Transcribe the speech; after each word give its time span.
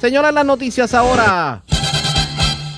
Señoras, 0.00 0.32
las 0.32 0.46
noticias 0.46 0.94
ahora. 0.94 1.62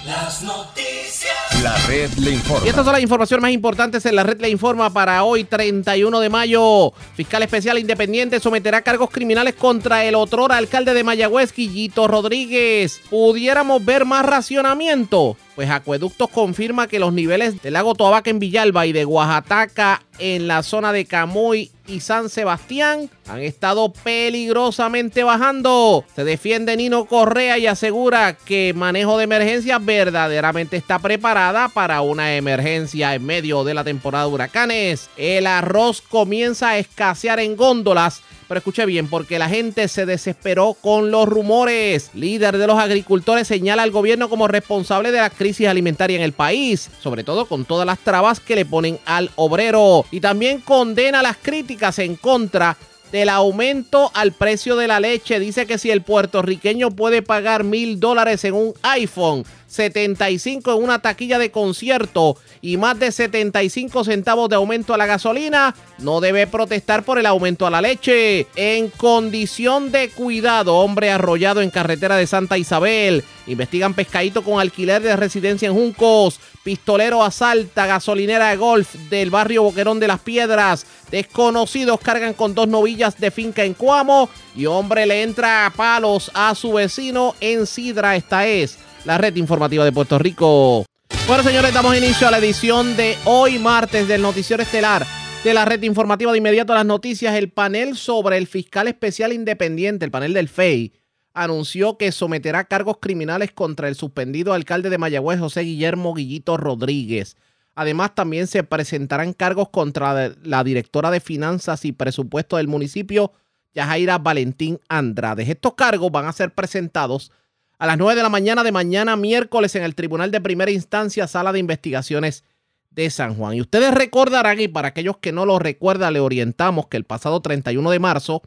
Las 0.05 0.43
noticias. 0.43 1.33
La 1.63 1.77
red 1.87 2.11
le 2.15 2.33
informa. 2.33 2.67
Y 2.67 2.69
estas 2.69 2.85
son 2.85 2.95
las 2.95 3.03
informaciones 3.03 3.43
más 3.43 3.53
importantes 3.53 4.05
en 4.07 4.17
la 4.17 4.25
red 4.25 4.41
le 4.41 4.49
informa 4.49 4.91
para 4.93 5.23
hoy, 5.23 5.45
31 5.45 6.19
de 6.19 6.29
mayo. 6.29 6.93
Fiscal 7.15 7.45
especial 7.45 7.79
independiente 7.79 8.41
someterá 8.41 8.83
cargos 8.83 9.11
criminales 9.11 9.55
contra 9.55 10.05
el 10.05 10.17
otrora 10.17 10.57
alcalde 10.57 10.95
de 10.95 11.05
Mayagüez, 11.05 11.55
Guillito 11.55 12.09
Rodríguez. 12.09 13.01
¿Pudiéramos 13.09 13.85
ver 13.85 14.05
más 14.05 14.27
racionamiento? 14.27 15.37
Pues 15.55 15.69
Acueductos 15.71 16.31
confirma 16.31 16.87
que 16.87 16.99
los 16.99 17.13
niveles 17.13 17.61
del 17.63 17.75
lago 17.75 17.95
Toabaca 17.95 18.31
en 18.31 18.39
Villalba 18.39 18.87
y 18.87 18.93
de 18.93 19.05
Oaxaca 19.05 20.03
en 20.19 20.47
la 20.47 20.63
zona 20.63 20.93
de 20.93 21.05
Camuy 21.05 21.71
y 21.87 22.01
San 22.01 22.31
Sebastián 22.31 23.11
han 23.29 23.41
estado 23.41 23.93
peligrosamente 23.93 25.25
bajando. 25.25 26.05
Se 26.15 26.25
defiende 26.25 26.77
Nino 26.77 27.05
Correa 27.05 27.59
y 27.59 27.67
asegura 27.67 28.35
que 28.35 28.73
manejo 28.75 29.19
de 29.19 29.25
emergencia 29.25 29.79
verdaderamente 29.79 30.77
está 30.77 30.99
preparada 30.99 31.69
para 31.69 32.01
una 32.01 32.37
emergencia 32.37 33.15
en 33.15 33.25
medio 33.27 33.65
de 33.65 33.75
la 33.75 33.85
temporada 33.85 34.27
de 34.27 34.33
huracanes. 34.33 35.11
El 35.17 35.47
arroz 35.47 36.01
comienza 36.01 36.71
a 36.71 36.79
escasear 36.79 37.41
en 37.41 37.57
góndolas 37.57 38.23
pero 38.53 38.59
escuche 38.59 38.85
bien, 38.85 39.09
porque 39.09 39.39
la 39.39 39.49
gente 39.49 39.89
se 39.89 40.05
desesperó 40.05 40.77
con 40.79 41.11
los 41.11 41.27
rumores. 41.27 42.11
Líder 42.13 42.59
de 42.59 42.67
los 42.67 42.79
agricultores 42.79 43.49
señala 43.49 43.83
al 43.83 43.91
gobierno 43.91 44.29
como 44.29 44.47
responsable 44.47 45.11
de 45.11 45.21
la 45.21 45.31
crisis 45.31 45.69
alimentaria 45.69 46.19
en 46.19 46.23
el 46.23 46.35
país, 46.35 46.91
sobre 47.01 47.25
todo 47.25 47.47
con 47.47 47.65
todas 47.65 47.87
las 47.87 47.99
trabas 48.01 48.41
que 48.41 48.55
le 48.55 48.67
ponen 48.67 48.99
al 49.07 49.31
obrero. 49.37 50.05
Y 50.11 50.21
también 50.21 50.61
condena 50.61 51.23
las 51.23 51.39
críticas 51.39 51.99
en 51.99 52.17
contra 52.17 52.77
del 53.13 53.29
aumento 53.29 54.11
al 54.15 54.33
precio 54.33 54.75
de 54.75 54.89
la 54.89 54.99
leche. 54.99 55.39
Dice 55.39 55.67
que 55.67 55.79
si 55.79 55.91
el 55.91 56.03
puertorriqueño 56.03 56.91
puede 56.91 57.23
pagar 57.23 57.63
mil 57.63 58.01
dólares 58.01 58.45
en 58.45 58.55
un 58.55 58.75
iPhone, 58.83 59.45
75 59.73 60.75
en 60.75 60.85
una 60.85 61.01
taquilla 61.01 61.39
de 61.39 61.51
concierto 61.51 62.37
y 62.61 62.77
más 62.77 62.99
de 62.99 63.11
75 63.11 64.05
centavos 64.05 64.49
de 64.49 64.57
aumento 64.57 64.93
a 64.93 64.99
la 64.99 65.07
gasolina, 65.07 65.75
no 65.99 66.21
debe 66.21 66.47
protestar 66.47 67.05
por 67.05 67.19
el 67.19 67.27
aumento 67.27 67.67
a 67.67 67.71
la 67.71 67.81
leche. 67.81 68.47
En 68.57 68.89
condición 68.89 69.91
de 69.91 70.11
cuidado, 70.11 70.77
hombre 70.77 71.11
arrollado 71.11 71.63
en 71.63 71.71
carretera 71.71 72.17
de 72.17 72.27
Santa 72.27 72.59
Isabel. 72.59 73.25
Investigan 73.47 73.95
pescadito 73.95 74.43
con 74.43 74.61
alquiler 74.61 75.03
de 75.03 75.17
residencia 75.17 75.69
en 75.69 75.75
Juncos. 75.75 76.39
Pistolero 76.63 77.25
asalta 77.25 77.87
gasolinera 77.87 78.51
de 78.51 78.57
golf 78.57 78.95
del 79.11 79.31
barrio 79.31 79.65
Boquerón 79.65 79.99
de 79.99 80.07
las 80.07 80.21
Piedras. 80.21 80.87
Desconocidos 81.11 81.99
cargan 82.01 82.35
con 82.35 82.55
dos 82.55 82.69
novillas 82.69 83.19
de 83.19 83.31
finca 83.31 83.65
en 83.65 83.75
Cuamo. 83.75 84.31
Y 84.55 84.67
hombre 84.67 85.07
le 85.07 85.23
entra 85.23 85.67
a 85.67 85.71
palos 85.71 86.31
a 86.35 86.55
su 86.55 86.75
vecino 86.75 87.35
en 87.41 87.67
Sidra. 87.67 88.15
Esta 88.15 88.47
es 88.47 88.79
la 89.05 89.19
red 89.19 89.35
informativa 89.37 89.85
de 89.85 89.93
Puerto 89.93 90.19
Rico. 90.19 90.87
Bueno, 91.27 91.43
señores, 91.43 91.75
damos 91.75 91.97
inicio 91.97 92.29
a 92.29 92.31
la 92.31 92.39
edición 92.39 92.97
de 92.97 93.17
hoy 93.25 93.59
martes 93.59 94.07
del 94.07 94.23
Noticiero 94.23 94.63
Estelar 94.63 95.05
de 95.45 95.55
la 95.55 95.65
red 95.65 95.83
informativa 95.83 96.31
de 96.31 96.39
inmediato 96.39 96.73
a 96.73 96.77
las 96.77 96.87
noticias. 96.87 97.35
El 97.35 97.51
panel 97.51 97.97
sobre 97.97 98.39
el 98.39 98.47
fiscal 98.47 98.87
especial 98.87 99.33
independiente, 99.33 100.05
el 100.05 100.11
panel 100.11 100.33
del 100.35 100.49
FEI, 100.49 100.93
anunció 101.35 101.97
que 101.99 102.13
someterá 102.13 102.65
cargos 102.65 102.99
criminales 103.01 103.53
contra 103.53 103.89
el 103.89 103.95
suspendido 103.95 104.53
alcalde 104.53 104.91
de 104.91 104.99
Mayagüez, 104.99 105.41
José 105.41 105.63
Guillermo 105.63 106.15
Guillito 106.15 106.57
Rodríguez. 106.57 107.37
Además, 107.75 108.15
también 108.15 108.47
se 108.47 108.65
presentarán 108.65 109.33
cargos 109.33 109.71
contra 109.71 110.33
la 110.43 110.65
directora 110.65 111.11
de 111.11 111.21
Finanzas 111.21 111.85
y 111.85 111.93
Presupuesto 111.93 112.59
del 112.59 112.69
municipio, 112.69 113.33
Yajaira 113.75 114.19
Valentín 114.19 114.79
Andrade. 114.89 115.51
Estos 115.51 115.75
cargos 115.75 116.13
van 116.13 116.27
a 116.27 116.33
ser 116.33 116.53
presentados 116.53 117.33
a 117.79 117.87
las 117.87 117.99
9 117.99 118.15
de 118.15 118.23
la 118.23 118.29
mañana 118.29 118.63
de 118.63 118.73
mañana 118.73 119.17
miércoles 119.17 119.75
en 119.75 119.83
el 119.83 119.95
Tribunal 119.95 120.31
de 120.31 120.41
Primera 120.41 120.71
Instancia, 120.71 121.27
Sala 121.27 121.53
de 121.53 121.59
Investigaciones 121.59 122.45
de 122.91 123.09
San 123.11 123.35
Juan. 123.35 123.55
Y 123.55 123.61
ustedes 123.63 123.93
recordarán, 123.95 124.61
y 124.61 124.69
para 124.69 124.89
aquellos 124.89 125.17
que 125.17 125.33
no 125.33 125.47
lo 125.47 125.59
recuerdan, 125.59 126.13
le 126.13 126.21
orientamos 126.21 126.89
que 126.89 126.99
el 126.99 127.05
pasado 127.05 127.41
31 127.41 127.91
de 127.91 127.99
marzo, 127.99 128.43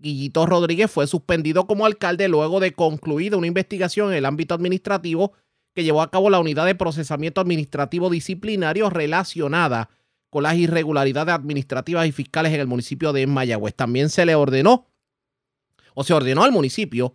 Guillito 0.00 0.46
Rodríguez 0.46 0.90
fue 0.90 1.06
suspendido 1.06 1.66
como 1.66 1.86
alcalde 1.86 2.28
luego 2.28 2.58
de 2.60 2.72
concluida 2.72 3.36
una 3.36 3.46
investigación 3.46 4.10
en 4.10 4.18
el 4.18 4.26
ámbito 4.26 4.54
administrativo 4.54 5.32
que 5.74 5.84
llevó 5.84 6.02
a 6.02 6.10
cabo 6.10 6.30
la 6.30 6.40
unidad 6.40 6.66
de 6.66 6.74
procesamiento 6.74 7.40
administrativo 7.40 8.10
disciplinario 8.10 8.90
relacionada 8.90 9.90
con 10.30 10.44
las 10.44 10.56
irregularidades 10.56 11.34
administrativas 11.34 12.06
y 12.06 12.12
fiscales 12.12 12.52
en 12.52 12.60
el 12.60 12.66
municipio 12.66 13.12
de 13.12 13.26
Mayagüez. 13.26 13.74
También 13.74 14.08
se 14.08 14.24
le 14.24 14.34
ordenó, 14.34 14.86
o 15.94 16.04
se 16.04 16.14
ordenó 16.14 16.44
al 16.44 16.52
municipio, 16.52 17.14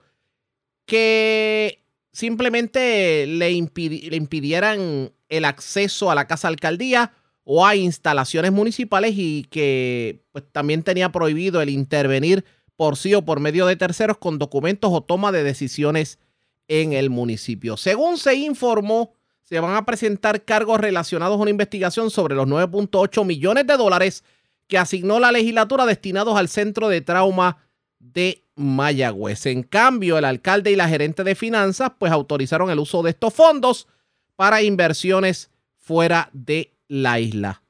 que 0.86 1.84
simplemente 2.12 3.26
le, 3.26 3.52
impidieran 3.52 5.12
el 5.30 5.46
acceso 5.46 6.12
a 6.12 6.16
la 6.16 6.28
casa 6.28 6.48
alcaldía 6.48 7.14
o 7.44 7.66
a 7.66 7.76
instalaciones 7.76 8.52
municipales 8.52 9.14
y 9.16 9.46
que 9.50 10.24
pues, 10.32 10.44
también 10.52 10.84
tenía 10.84 11.12
prohibido 11.12 11.62
el 11.62 11.70
intervenir 11.70 12.46
por 12.76 12.98
sí 12.98 13.14
o 13.14 13.24
por 13.24 13.40
medio 13.40 13.66
de 13.66 13.76
terceros 13.76 14.18
con 14.18 14.38
documentos 14.38 14.92
o 14.94 15.02
toma 15.02 15.32
de 15.32 15.44
decisiones 15.44 16.20
en 16.68 16.94
el 16.94 17.10
municipio. 17.10 17.78
Según 17.78 18.18
se 18.18 18.36
informó, 18.36 19.14
se 19.44 19.60
van 19.60 19.76
a 19.76 19.86
presentar 19.86 20.44
cargos 20.44 20.80
relacionados 20.80 21.38
a 21.38 21.42
una 21.42 21.52
investigación 21.52 22.10
sobre 22.10 22.36
los 22.36 22.48
9.8 22.48 23.24
millones 23.26 23.68
de 23.68 23.78
dólares 23.78 24.24
que 24.68 24.78
asignó 24.78 25.20
la 25.20 25.32
legislatura 25.32 25.86
destinados 25.86 26.38
al 26.38 26.50
centro 26.50 26.90
de 26.90 27.02
trauma 27.02 27.58
de 28.00 28.44
Mayagüez. 28.56 29.46
En 29.46 29.64
cambio, 29.64 30.18
el 30.18 30.26
alcalde 30.26 30.72
y 30.72 30.76
la 30.76 30.90
gerente 30.90 31.24
de 31.24 31.36
finanzas 31.36 31.92
pues 32.00 32.12
autorizaron 32.12 32.70
el 32.72 32.80
uso 32.80 33.04
de 33.04 33.12
estos 33.12 33.34
fondos 33.34 33.88
para 34.36 34.64
inversiones 34.64 35.52
fuera 35.76 36.30
de 36.34 36.74
la 36.88 37.20
isla. 37.20 37.62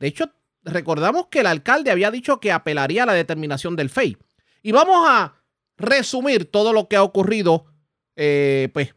De 0.00 0.08
hecho, 0.08 0.30
recordamos 0.64 1.26
que 1.28 1.40
el 1.40 1.46
alcalde 1.46 1.90
había 1.90 2.10
dicho 2.10 2.40
que 2.40 2.52
apelaría 2.52 3.04
a 3.04 3.06
la 3.06 3.12
determinación 3.14 3.76
del 3.76 3.90
FEI. 3.90 4.16
Y 4.62 4.72
vamos 4.72 5.06
a 5.08 5.42
resumir 5.76 6.50
todo 6.50 6.72
lo 6.72 6.88
que 6.88 6.96
ha 6.96 7.02
ocurrido, 7.02 7.66
eh, 8.16 8.70
pues, 8.72 8.94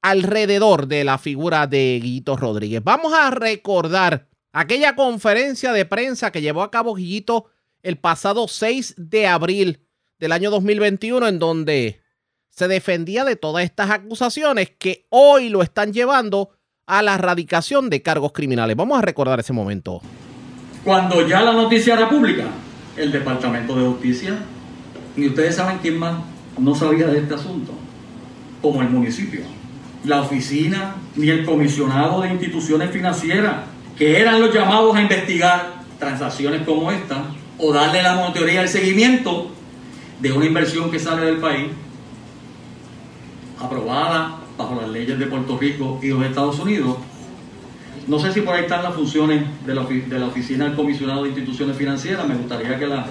alrededor 0.00 0.88
de 0.88 1.04
la 1.04 1.18
figura 1.18 1.66
de 1.66 2.00
Guillito 2.02 2.36
Rodríguez. 2.36 2.82
Vamos 2.82 3.12
a 3.12 3.30
recordar 3.30 4.28
aquella 4.52 4.96
conferencia 4.96 5.72
de 5.72 5.84
prensa 5.84 6.32
que 6.32 6.42
llevó 6.42 6.62
a 6.62 6.70
cabo 6.70 6.94
Guillito 6.94 7.46
el 7.82 7.98
pasado 7.98 8.48
6 8.48 8.94
de 8.96 9.26
abril 9.26 9.86
del 10.18 10.32
año 10.32 10.50
2021, 10.50 11.28
en 11.28 11.38
donde 11.38 12.00
se 12.48 12.68
defendía 12.68 13.24
de 13.24 13.36
todas 13.36 13.64
estas 13.64 13.90
acusaciones 13.90 14.70
que 14.78 15.06
hoy 15.10 15.48
lo 15.48 15.62
están 15.62 15.92
llevando 15.92 16.50
a 16.86 17.02
la 17.02 17.14
erradicación 17.14 17.88
de 17.90 18.02
cargos 18.02 18.32
criminales. 18.32 18.76
Vamos 18.76 18.98
a 18.98 19.02
recordar 19.02 19.40
ese 19.40 19.52
momento. 19.52 20.02
Cuando 20.84 21.26
ya 21.26 21.42
la 21.42 21.52
noticia 21.52 21.94
era 21.94 22.08
pública, 22.08 22.44
el 22.96 23.12
Departamento 23.12 23.76
de 23.76 23.86
Justicia, 23.86 24.36
ni 25.16 25.28
ustedes 25.28 25.54
saben 25.54 25.78
quién 25.78 25.98
más 25.98 26.16
no 26.58 26.74
sabía 26.74 27.06
de 27.06 27.20
este 27.20 27.34
asunto, 27.34 27.72
como 28.60 28.82
el 28.82 28.90
municipio, 28.90 29.42
la 30.04 30.22
oficina, 30.22 30.96
ni 31.14 31.28
el 31.28 31.44
comisionado 31.44 32.22
de 32.22 32.30
instituciones 32.30 32.90
financieras, 32.90 33.56
que 33.96 34.20
eran 34.20 34.40
los 34.40 34.52
llamados 34.52 34.96
a 34.96 35.02
investigar 35.02 35.82
transacciones 36.00 36.62
como 36.62 36.90
esta, 36.90 37.26
o 37.58 37.72
darle 37.72 38.02
la 38.02 38.16
monitoría 38.16 38.60
al 38.60 38.68
seguimiento 38.68 39.52
de 40.20 40.32
una 40.32 40.46
inversión 40.46 40.90
que 40.90 40.98
sale 40.98 41.26
del 41.26 41.36
país, 41.36 41.68
aprobada 43.60 44.38
bajo 44.58 44.80
las 44.80 44.90
leyes 44.90 45.16
de 45.16 45.26
Puerto 45.26 45.56
Rico 45.56 46.00
y 46.02 46.08
de 46.08 46.26
Estados 46.26 46.58
Unidos. 46.58 46.96
No 48.08 48.18
sé 48.18 48.32
si 48.32 48.40
por 48.40 48.54
ahí 48.54 48.62
están 48.62 48.82
las 48.82 48.94
funciones 48.94 49.44
de 49.64 49.74
la, 49.74 49.84
de 49.84 50.18
la 50.18 50.26
Oficina 50.26 50.64
del 50.64 50.74
Comisionado 50.74 51.22
de 51.22 51.28
Instituciones 51.28 51.76
Financieras. 51.76 52.26
Me 52.26 52.34
gustaría 52.34 52.78
que 52.78 52.86
la, 52.86 53.06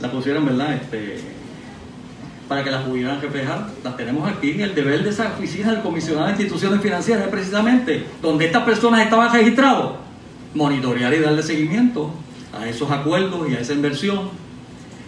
la 0.00 0.10
pusieran, 0.10 0.46
¿verdad? 0.46 0.74
Este, 0.74 1.18
para 2.48 2.62
que 2.62 2.70
las 2.70 2.84
pudieran 2.84 3.20
reflejar. 3.20 3.68
Las 3.82 3.96
tenemos 3.96 4.28
aquí. 4.30 4.52
Y 4.52 4.62
el 4.62 4.74
deber 4.74 5.02
de 5.02 5.10
esa 5.10 5.32
Oficina 5.36 5.72
del 5.72 5.82
Comisionado 5.82 6.26
de 6.26 6.32
Instituciones 6.32 6.80
Financieras 6.80 7.24
es 7.24 7.30
precisamente 7.30 8.06
donde 8.22 8.46
estas 8.46 8.62
personas 8.62 9.02
estaban 9.02 9.32
registrados, 9.32 9.94
monitorear 10.54 11.12
y 11.12 11.18
darle 11.18 11.42
seguimiento 11.42 12.12
a 12.58 12.68
esos 12.68 12.90
acuerdos 12.90 13.50
y 13.50 13.54
a 13.54 13.60
esa 13.60 13.72
inversión 13.72 14.30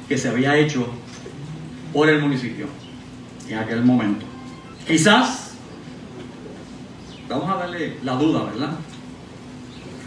que 0.09 0.19
se 0.19 0.29
había 0.29 0.57
hecho 0.57 0.87
por 1.93 2.09
el 2.09 2.21
municipio. 2.21 2.67
en 3.49 3.59
aquel 3.59 3.83
momento. 3.83 4.27
Quizás, 4.87 5.48
vamos 7.29 7.51
a 7.51 7.57
darle 7.57 7.99
la 8.03 8.15
duda, 8.15 8.45
¿verdad? 8.45 8.71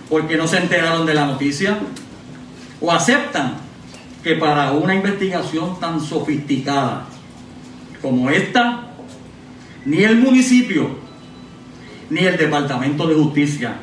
Porque 0.10 0.38
no 0.38 0.48
se 0.48 0.58
enteraron 0.58 1.06
de 1.06 1.14
la 1.14 1.26
noticia 1.26 1.78
o 2.80 2.92
aceptan 2.92 3.58
que 4.24 4.36
para 4.36 4.72
una 4.72 4.96
investigación 4.96 5.80
tan 5.80 6.00
sofisticada 6.02 7.06
como 8.02 8.30
esta, 8.30 8.88
ni 9.86 10.04
el 10.04 10.18
municipio, 10.18 10.90
ni 12.10 12.22
el 12.22 12.38
Departamento 12.38 13.08
de 13.08 13.16
Justicia, 13.16 13.78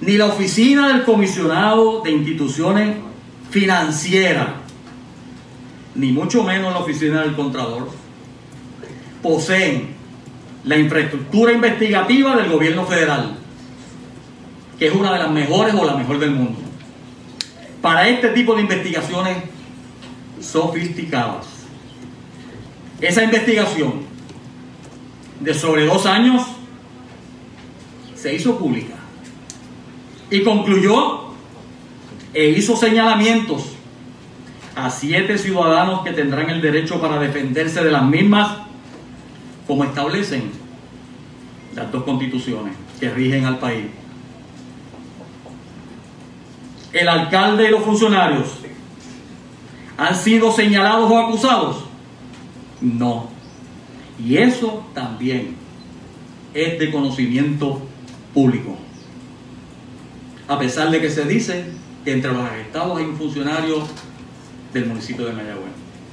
ni 0.00 0.16
la 0.16 0.26
oficina 0.26 0.88
del 0.88 1.04
comisionado 1.04 2.02
de 2.02 2.12
instituciones 2.12 2.96
financieras, 3.50 4.48
ni 5.94 6.12
mucho 6.12 6.42
menos 6.42 6.72
la 6.72 6.80
oficina 6.80 7.22
del 7.22 7.34
Contralor, 7.34 7.90
poseen 9.22 9.94
la 10.64 10.78
infraestructura 10.78 11.52
investigativa 11.52 12.36
del 12.36 12.50
gobierno 12.50 12.86
federal, 12.86 13.36
que 14.78 14.86
es 14.86 14.94
una 14.94 15.12
de 15.12 15.18
las 15.18 15.30
mejores 15.30 15.74
o 15.74 15.84
la 15.84 15.94
mejor 15.94 16.18
del 16.18 16.30
mundo, 16.30 16.58
para 17.82 18.08
este 18.08 18.28
tipo 18.30 18.54
de 18.54 18.62
investigaciones 18.62 19.36
sofisticadas. 20.40 21.46
Esa 23.00 23.24
investigación 23.24 24.02
de 25.40 25.52
sobre 25.52 25.84
dos 25.84 26.06
años 26.06 26.42
se 28.14 28.34
hizo 28.34 28.58
pública 28.58 28.94
y 30.30 30.42
concluyó 30.42 31.24
e 32.32 32.48
hizo 32.48 32.76
señalamientos 32.76 33.74
a 34.74 34.88
siete 34.90 35.36
ciudadanos 35.36 36.02
que 36.02 36.12
tendrán 36.12 36.48
el 36.48 36.62
derecho 36.62 37.00
para 37.00 37.20
defenderse 37.20 37.84
de 37.84 37.90
las 37.90 38.04
mismas 38.04 38.64
como 39.66 39.84
establecen 39.84 40.50
las 41.74 41.90
dos 41.90 42.04
constituciones 42.04 42.74
que 43.00 43.10
rigen 43.10 43.44
al 43.44 43.58
país. 43.58 43.86
El 46.92 47.08
alcalde 47.08 47.68
y 47.68 47.70
los 47.70 47.82
funcionarios 47.82 48.58
han 49.96 50.14
sido 50.14 50.52
señalados 50.52 51.10
o 51.10 51.18
acusados. 51.18 51.84
No. 52.80 53.28
Y 54.24 54.36
eso 54.36 54.84
también 54.94 55.56
es 56.52 56.78
de 56.78 56.90
conocimiento 56.92 57.80
público. 58.32 58.76
A 60.46 60.58
pesar 60.58 60.90
de 60.90 61.00
que 61.00 61.10
se 61.10 61.24
dice 61.24 61.64
que 62.04 62.12
entre 62.12 62.32
los 62.32 62.42
arrestados 62.42 62.98
hay 62.98 63.04
un 63.04 63.16
funcionario 63.16 63.82
del 64.72 64.86
municipio 64.86 65.24
de 65.24 65.32
Mayagüez. 65.32 65.72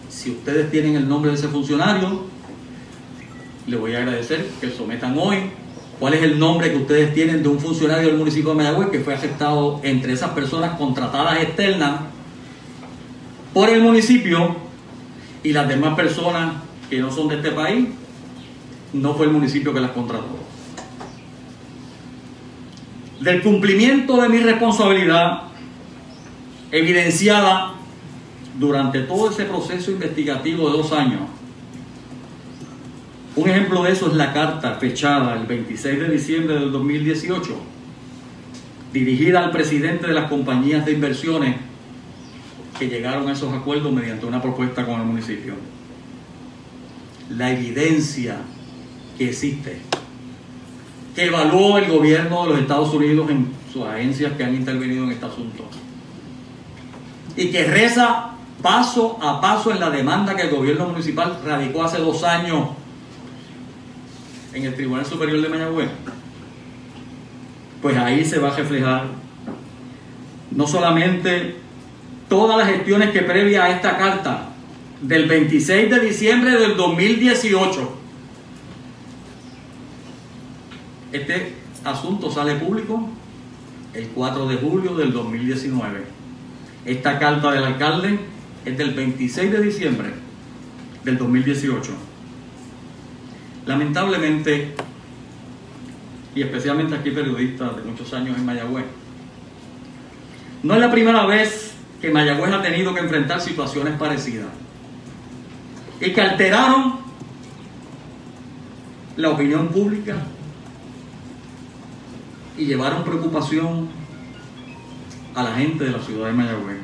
Si 0.09 0.31
ustedes 0.31 0.71
tienen 0.71 0.95
el 0.95 1.07
nombre 1.07 1.31
de 1.31 1.37
ese 1.37 1.47
funcionario, 1.47 2.25
le 3.67 3.77
voy 3.77 3.93
a 3.95 3.99
agradecer 3.99 4.49
que 4.59 4.69
sometan 4.69 5.17
hoy 5.17 5.37
cuál 5.99 6.15
es 6.15 6.23
el 6.23 6.39
nombre 6.39 6.71
que 6.71 6.77
ustedes 6.77 7.13
tienen 7.13 7.43
de 7.43 7.49
un 7.49 7.59
funcionario 7.59 8.07
del 8.07 8.17
municipio 8.17 8.51
de 8.51 8.55
Mayagüez 8.55 8.89
que 8.89 9.01
fue 9.01 9.13
aceptado 9.13 9.79
entre 9.83 10.13
esas 10.13 10.31
personas 10.31 10.77
contratadas 10.77 11.41
externas 11.43 12.01
por 13.53 13.69
el 13.69 13.81
municipio 13.81 14.55
y 15.43 15.53
las 15.53 15.67
demás 15.67 15.95
personas 15.95 16.55
que 16.89 16.99
no 16.99 17.11
son 17.11 17.27
de 17.27 17.35
este 17.35 17.51
país, 17.51 17.89
no 18.93 19.13
fue 19.13 19.25
el 19.25 19.31
municipio 19.31 19.73
que 19.73 19.79
las 19.79 19.91
contrató. 19.91 20.39
Del 23.19 23.41
cumplimiento 23.41 24.21
de 24.21 24.29
mi 24.29 24.39
responsabilidad 24.39 25.43
evidenciada 26.71 27.73
durante 28.59 29.01
todo 29.01 29.29
ese 29.29 29.45
proceso 29.45 29.91
investigativo 29.91 30.69
de 30.69 30.77
dos 30.77 30.91
años, 30.91 31.21
un 33.35 33.49
ejemplo 33.49 33.83
de 33.83 33.91
eso 33.91 34.07
es 34.07 34.13
la 34.13 34.33
carta 34.33 34.75
fechada 34.75 35.35
el 35.35 35.45
26 35.45 35.99
de 35.99 36.09
diciembre 36.09 36.55
del 36.55 36.71
2018, 36.71 37.55
dirigida 38.91 39.43
al 39.43 39.51
presidente 39.51 40.07
de 40.07 40.13
las 40.13 40.29
compañías 40.29 40.85
de 40.85 40.91
inversiones 40.91 41.55
que 42.77 42.89
llegaron 42.89 43.29
a 43.29 43.33
esos 43.33 43.53
acuerdos 43.53 43.93
mediante 43.93 44.25
una 44.25 44.41
propuesta 44.41 44.85
con 44.85 44.99
el 44.99 45.05
municipio. 45.05 45.53
La 47.29 47.51
evidencia 47.51 48.37
que 49.17 49.29
existe, 49.29 49.79
que 51.15 51.25
evaluó 51.25 51.77
el 51.77 51.89
gobierno 51.89 52.43
de 52.43 52.49
los 52.49 52.59
Estados 52.59 52.93
Unidos 52.93 53.29
en 53.29 53.47
sus 53.71 53.85
agencias 53.85 54.33
que 54.33 54.43
han 54.43 54.55
intervenido 54.55 55.05
en 55.05 55.11
este 55.11 55.25
asunto, 55.25 55.69
y 57.37 57.49
que 57.49 57.63
reza 57.63 58.31
paso 58.61 59.17
a 59.21 59.39
paso 59.39 59.71
en 59.71 59.79
la 59.79 59.89
demanda 59.89 60.35
que 60.35 60.43
el 60.43 60.49
gobierno 60.49 60.89
municipal 60.89 61.39
radicó 61.45 61.83
hace 61.83 61.99
dos 61.99 62.23
años 62.23 62.80
en 64.53 64.65
el 64.65 64.75
Tribunal 64.75 65.05
Superior 65.05 65.41
de 65.41 65.49
Mayagüez, 65.49 65.89
pues 67.81 67.97
ahí 67.97 68.23
se 68.25 68.39
va 68.39 68.49
a 68.49 68.55
reflejar 68.55 69.05
no 70.51 70.67
solamente 70.67 71.55
todas 72.29 72.57
las 72.57 72.67
gestiones 72.75 73.11
que 73.11 73.21
previa 73.21 73.63
a 73.63 73.69
esta 73.71 73.97
carta 73.97 74.49
del 75.01 75.27
26 75.27 75.89
de 75.89 75.99
diciembre 75.99 76.57
del 76.57 76.77
2018, 76.77 77.97
este 81.11 81.53
asunto 81.83 82.31
sale 82.31 82.55
público 82.55 83.09
el 83.93 84.07
4 84.07 84.47
de 84.47 84.55
julio 84.57 84.95
del 84.95 85.11
2019. 85.11 86.03
Esta 86.85 87.19
carta 87.19 87.51
del 87.51 87.63
alcalde 87.63 88.19
es 88.63 88.77
del 88.77 88.93
26 88.93 89.51
de 89.51 89.61
diciembre 89.61 90.09
del 91.03 91.17
2018. 91.17 92.10
Lamentablemente, 93.71 94.75
y 96.35 96.41
especialmente 96.41 96.93
aquí 96.93 97.11
periodistas 97.11 97.73
de 97.77 97.83
muchos 97.83 98.13
años 98.13 98.37
en 98.37 98.45
Mayagüez, 98.45 98.83
no 100.61 100.73
es 100.73 100.81
la 100.81 100.91
primera 100.91 101.25
vez 101.25 101.73
que 102.01 102.09
Mayagüez 102.09 102.51
ha 102.51 102.61
tenido 102.61 102.93
que 102.93 102.99
enfrentar 102.99 103.39
situaciones 103.39 103.97
parecidas 103.97 104.49
y 106.01 106.11
que 106.11 106.19
alteraron 106.19 106.99
la 109.15 109.29
opinión 109.29 109.69
pública 109.69 110.17
y 112.57 112.65
llevaron 112.65 113.05
preocupación 113.05 113.87
a 115.33 115.43
la 115.43 115.55
gente 115.55 115.85
de 115.85 115.91
la 115.91 115.99
ciudad 115.99 116.27
de 116.27 116.33
Mayagüez. 116.33 116.77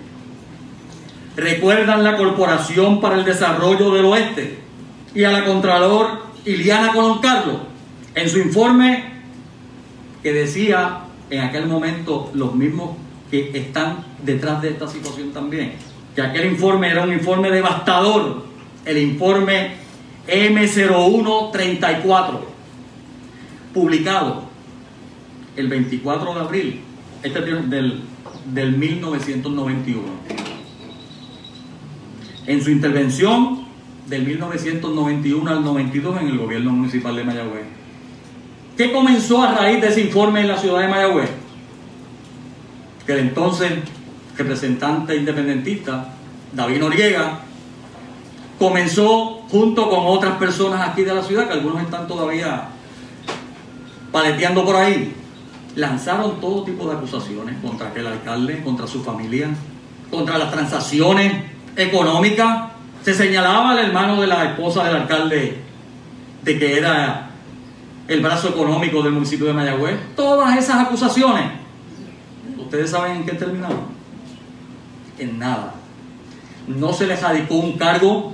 Recuerdan 1.36 2.06
la 2.06 2.16
Corporación 2.16 3.02
para 3.02 3.16
el 3.16 3.26
Desarrollo 3.26 3.92
del 3.92 4.06
Oeste 4.06 4.60
y 5.14 5.26
a 5.26 5.32
la 5.34 5.44
Contralor 5.44 6.27
Iliana 6.46 6.94
Colón 6.94 7.20
Carlos 7.20 7.58
en 8.16 8.30
su 8.30 8.40
informe 8.40 9.04
que 10.24 10.34
decía 10.34 11.02
en 11.30 11.42
aquel 11.42 11.68
momento 11.68 12.32
los 12.34 12.56
mismos 12.56 12.98
que 13.30 13.52
están 13.54 14.06
detrás 14.24 14.62
de 14.62 14.70
esta 14.70 14.88
situación 14.88 15.34
también, 15.34 15.74
que 16.16 16.22
aquel 16.22 16.50
informe 16.52 16.90
era 16.90 17.04
un 17.04 17.12
informe 17.14 17.52
devastador, 17.52 18.46
el 18.86 18.98
informe 18.98 19.74
M0134, 20.28 22.40
publicado 23.74 24.44
el 25.56 25.68
24 25.68 26.34
de 26.34 26.40
abril 26.40 26.82
este 27.24 27.42
del, 27.42 28.02
del 28.54 28.78
1991. 28.78 30.04
En 32.46 32.64
su 32.64 32.70
intervención 32.72 33.57
del 34.08 34.26
1991 34.26 35.52
al 35.52 35.64
92 35.64 36.22
en 36.22 36.28
el 36.28 36.38
gobierno 36.38 36.72
municipal 36.72 37.16
de 37.16 37.24
Mayagüez. 37.24 37.66
¿Qué 38.78 38.92
comenzó 38.92 39.44
a 39.44 39.54
raíz 39.54 39.82
de 39.82 39.88
ese 39.90 40.02
informe 40.02 40.42
en 40.42 40.48
la 40.48 40.58
ciudad 40.58 40.82
de 40.82 40.88
Mayagüez? 40.88 41.30
Que 43.06 43.14
el 43.14 43.20
entonces 43.20 43.72
representante 44.38 45.16
independentista, 45.16 46.14
David 46.54 46.80
Noriega, 46.80 47.40
comenzó 48.60 49.42
junto 49.50 49.90
con 49.90 50.00
otras 50.06 50.38
personas 50.38 50.88
aquí 50.88 51.04
de 51.04 51.14
la 51.14 51.24
ciudad, 51.24 51.48
que 51.48 51.54
algunos 51.54 51.82
están 51.82 52.08
todavía 52.08 52.70
paleteando 54.12 54.66
por 54.66 54.76
ahí, 54.76 55.14
lanzaron 55.76 56.40
todo 56.40 56.64
tipo 56.64 56.88
de 56.88 56.96
acusaciones 56.96 57.56
contra 57.62 57.90
aquel 57.90 58.08
alcalde, 58.08 58.62
contra 58.64 58.88
su 58.88 59.04
familia, 59.04 59.50
contra 60.10 60.38
las 60.38 60.52
transacciones 60.52 61.44
económicas. 61.76 62.77
Se 63.08 63.14
señalaba 63.14 63.72
al 63.72 63.80
hermano 63.80 64.20
de 64.20 64.28
la 64.28 64.44
esposa 64.44 64.84
del 64.84 64.98
alcalde 64.98 65.56
de 66.44 66.60
que 66.60 66.78
era 66.78 67.30
el 68.10 68.20
brazo 68.20 68.50
económico 68.50 69.02
del 69.02 69.14
municipio 69.14 69.48
de 69.48 69.54
Mayagüez. 69.54 69.98
Todas 70.18 70.58
esas 70.58 70.86
acusaciones, 70.86 71.54
¿ustedes 72.58 72.90
saben 72.92 73.16
en 73.16 73.26
qué 73.26 73.32
terminaron? 73.32 73.86
En 75.18 75.40
nada. 75.40 75.74
No 76.68 76.92
se 76.92 77.08
les 77.08 77.24
adicó 77.24 77.56
un 77.56 77.78
cargo 77.78 78.34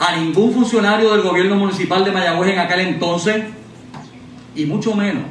a 0.00 0.16
ningún 0.16 0.52
funcionario 0.52 1.10
del 1.12 1.22
gobierno 1.22 1.56
municipal 1.56 2.04
de 2.04 2.12
Mayagüez 2.12 2.52
en 2.52 2.58
aquel 2.58 2.80
entonces, 2.80 3.42
y 4.54 4.66
mucho 4.66 4.94
menos 4.94 5.24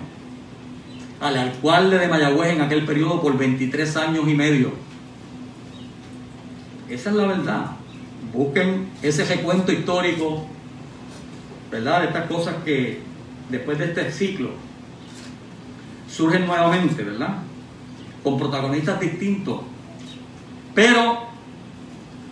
al 1.21 1.37
alcalde 1.37 1.99
de 1.99 2.07
Mayagüez 2.07 2.53
en 2.53 2.61
aquel 2.63 2.85
periodo 2.87 3.21
por 3.21 3.37
23 3.37 3.97
años 3.97 4.27
y 4.27 4.33
medio. 4.33 4.71
Esa 6.89 7.11
es 7.11 7.15
la 7.15 7.27
verdad. 7.27 7.84
Busquen 8.35 8.89
ese 9.01 9.23
recuento 9.25 9.71
histórico 9.71 10.45
¿verdad? 11.71 12.01
De 12.01 12.07
estas 12.07 12.27
cosas 12.27 12.55
que 12.63 13.01
después 13.49 13.77
de 13.77 13.85
este 13.85 14.11
ciclo 14.11 14.51
surgen 16.09 16.45
nuevamente, 16.45 17.03
¿verdad? 17.03 17.39
Con 18.23 18.37
protagonistas 18.37 18.99
distintos, 18.99 19.61
pero 20.73 21.25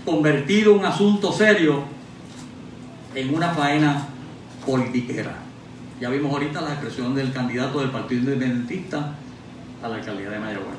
convertido 0.05 0.74
un 0.74 0.86
asunto 0.86 1.31
serio 1.31 1.83
en 3.15 3.33
una 3.33 3.50
faena 3.50 4.07
politiquera. 4.65 5.36
Ya 6.00 6.10
vimos 6.10 6.31
ahorita 6.31 6.62
la 6.62 6.74
expresión 6.74 7.13
del 7.13 7.31
candidato 7.31 7.79
del 7.79 7.91
Partido 7.91 8.22
Independentista 8.22 9.15
a 9.81 9.88
la 9.88 9.95
alcaldía 9.95 10.29
de 10.29 10.39
Mayagüez. 10.39 10.77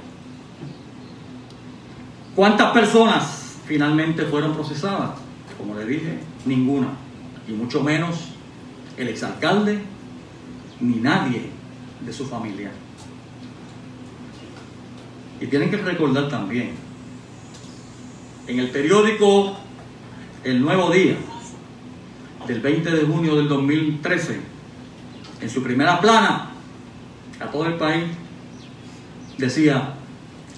¿Cuántas 2.35 2.73
personas 2.73 3.44
finalmente 3.67 4.25
fueron 4.25 4.55
procesadas? 4.55 5.13
Como 5.59 5.75
le 5.75 5.85
dije, 5.87 6.19
ninguna. 6.45 6.89
Y 7.49 7.53
mucho 7.53 7.83
menos 7.83 8.17
el 8.97 9.09
exalcalde 9.09 9.83
ni 10.81 10.97
nadie 10.97 11.51
de 12.05 12.13
su 12.13 12.27
familia. 12.27 12.71
Y 15.41 15.47
tienen 15.47 15.71
que 15.71 15.77
recordar 15.77 16.29
también, 16.29 16.73
en 18.47 18.59
el 18.59 18.71
periódico 18.71 19.57
El 20.43 20.61
Nuevo 20.61 20.91
Día, 20.91 21.17
del 22.47 22.61
20 22.61 22.91
de 22.91 23.07
junio 23.07 23.37
del 23.37 23.49
2013, 23.49 24.41
en 25.41 25.51
su 25.51 25.63
primera 25.63 26.01
plana 26.01 26.51
a 27.41 27.47
todo 27.51 27.67
el 27.67 27.75
país, 27.75 28.05
decía, 29.39 29.95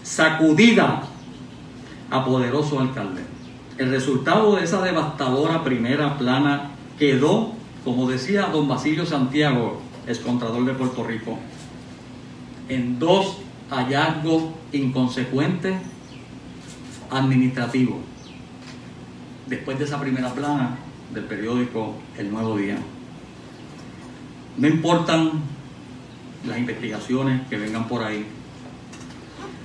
sacudida 0.03 1.03
a 2.11 2.25
poderoso 2.25 2.81
alcalde. 2.81 3.23
El 3.79 3.91
resultado 3.91 4.57
de 4.57 4.65
esa 4.65 4.83
devastadora 4.83 5.63
primera 5.63 6.17
plana 6.17 6.71
quedó, 6.99 7.53
como 7.85 8.09
decía 8.09 8.49
don 8.53 8.69
Basilio 8.69 9.05
Santiago, 9.05 9.81
excontrador 10.07 10.65
de 10.65 10.73
Puerto 10.73 11.05
Rico, 11.05 11.39
en 12.69 12.99
dos 12.99 13.39
hallazgos 13.71 14.45
inconsecuentes 14.73 15.75
administrativos. 17.11 17.99
Después 19.47 19.79
de 19.79 19.85
esa 19.85 20.01
primera 20.01 20.33
plana, 20.33 20.77
del 21.13 21.25
periódico 21.25 21.95
El 22.19 22.31
Nuevo 22.31 22.57
Día. 22.57 22.79
No 24.59 24.69
importan 24.69 25.31
las 26.47 26.59
investigaciones 26.59 27.47
que 27.49 27.57
vengan 27.57 27.89
por 27.89 28.03
ahí. 28.03 28.27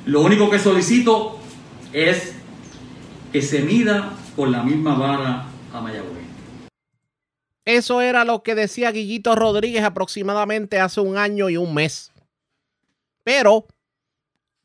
Lo 0.05 0.21
único 0.21 0.50
que 0.50 0.60
solicito 0.60 1.40
es 1.93 2.33
que 3.31 3.41
se 3.41 3.62
mida 3.62 4.13
con 4.36 4.51
la 4.51 4.63
misma 4.63 4.95
vara 4.95 5.45
a 5.74 5.81
Mayagüez. 5.81 6.21
Eso 7.65 8.01
era 8.01 8.25
lo 8.25 8.43
que 8.43 8.55
decía 8.55 8.91
Guillito 8.91 9.36
Rodríguez 9.36 9.83
aproximadamente 9.83 10.79
hace 10.79 11.00
un 11.00 11.17
año 11.17 11.50
y 11.50 11.57
un 11.57 11.74
mes. 11.74 12.12
Pero 13.24 13.67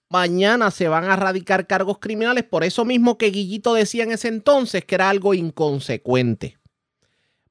mañana 0.08 0.70
se 0.70 0.88
van 0.88 1.04
a 1.04 1.16
radicar 1.16 1.66
cargos 1.66 1.98
criminales 1.98 2.44
por 2.44 2.64
eso 2.64 2.84
mismo 2.84 3.18
que 3.18 3.30
Guillito 3.30 3.74
decía 3.74 4.04
en 4.04 4.12
ese 4.12 4.28
entonces 4.28 4.84
que 4.84 4.94
era 4.94 5.10
algo 5.10 5.34
inconsecuente. 5.34 6.58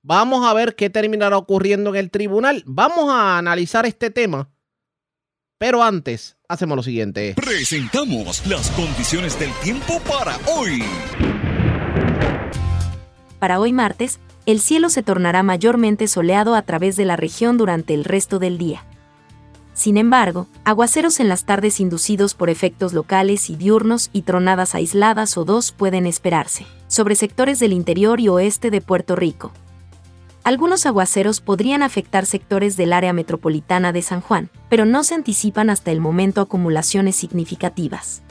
Vamos 0.01 0.45
a 0.45 0.53
ver 0.53 0.75
qué 0.75 0.89
terminará 0.89 1.37
ocurriendo 1.37 1.91
en 1.91 1.95
el 1.97 2.11
tribunal. 2.11 2.63
Vamos 2.65 3.09
a 3.09 3.37
analizar 3.37 3.85
este 3.85 4.09
tema. 4.09 4.49
Pero 5.57 5.83
antes, 5.83 6.35
hacemos 6.49 6.75
lo 6.75 6.83
siguiente. 6.83 7.33
Presentamos 7.37 8.45
las 8.45 8.69
condiciones 8.71 9.39
del 9.39 9.53
tiempo 9.63 10.01
para 10.01 10.37
hoy. 10.53 10.83
Para 13.39 13.61
hoy 13.61 13.71
martes, 13.71 14.19
el 14.45 14.59
cielo 14.59 14.89
se 14.89 15.01
tornará 15.01 15.43
mayormente 15.43 16.09
soleado 16.09 16.55
a 16.55 16.61
través 16.63 16.97
de 16.97 17.05
la 17.05 17.15
región 17.15 17.57
durante 17.57 17.93
el 17.93 18.03
resto 18.03 18.37
del 18.37 18.57
día. 18.57 18.83
Sin 19.73 19.95
embargo, 19.95 20.47
aguaceros 20.65 21.21
en 21.21 21.29
las 21.29 21.45
tardes 21.45 21.79
inducidos 21.79 22.33
por 22.33 22.49
efectos 22.49 22.91
locales 22.91 23.49
y 23.49 23.55
diurnos 23.55 24.09
y 24.11 24.23
tronadas 24.23 24.75
aisladas 24.75 25.37
o 25.37 25.45
dos 25.45 25.71
pueden 25.71 26.05
esperarse, 26.05 26.65
sobre 26.87 27.15
sectores 27.15 27.59
del 27.59 27.71
interior 27.71 28.19
y 28.19 28.27
oeste 28.27 28.71
de 28.71 28.81
Puerto 28.81 29.15
Rico. 29.15 29.53
Algunos 30.45 30.85
aguaceros 30.85 31.41
podrían 31.41 31.81
afectar 31.81 32.27
sectores 32.27 32.77
del 32.77 32.93
área 32.93 33.13
metropolitana 33.13 33.91
de 33.91 34.03
San 34.03 34.21
Juan, 34.21 34.51
pero 34.69 34.85
no 34.85 35.03
se 35.03 35.15
anticipan 35.15 35.71
hasta 35.71 35.91
el 35.91 35.99
momento 35.99 36.39
acumulaciones 36.39 37.15
significativas. 37.15 38.21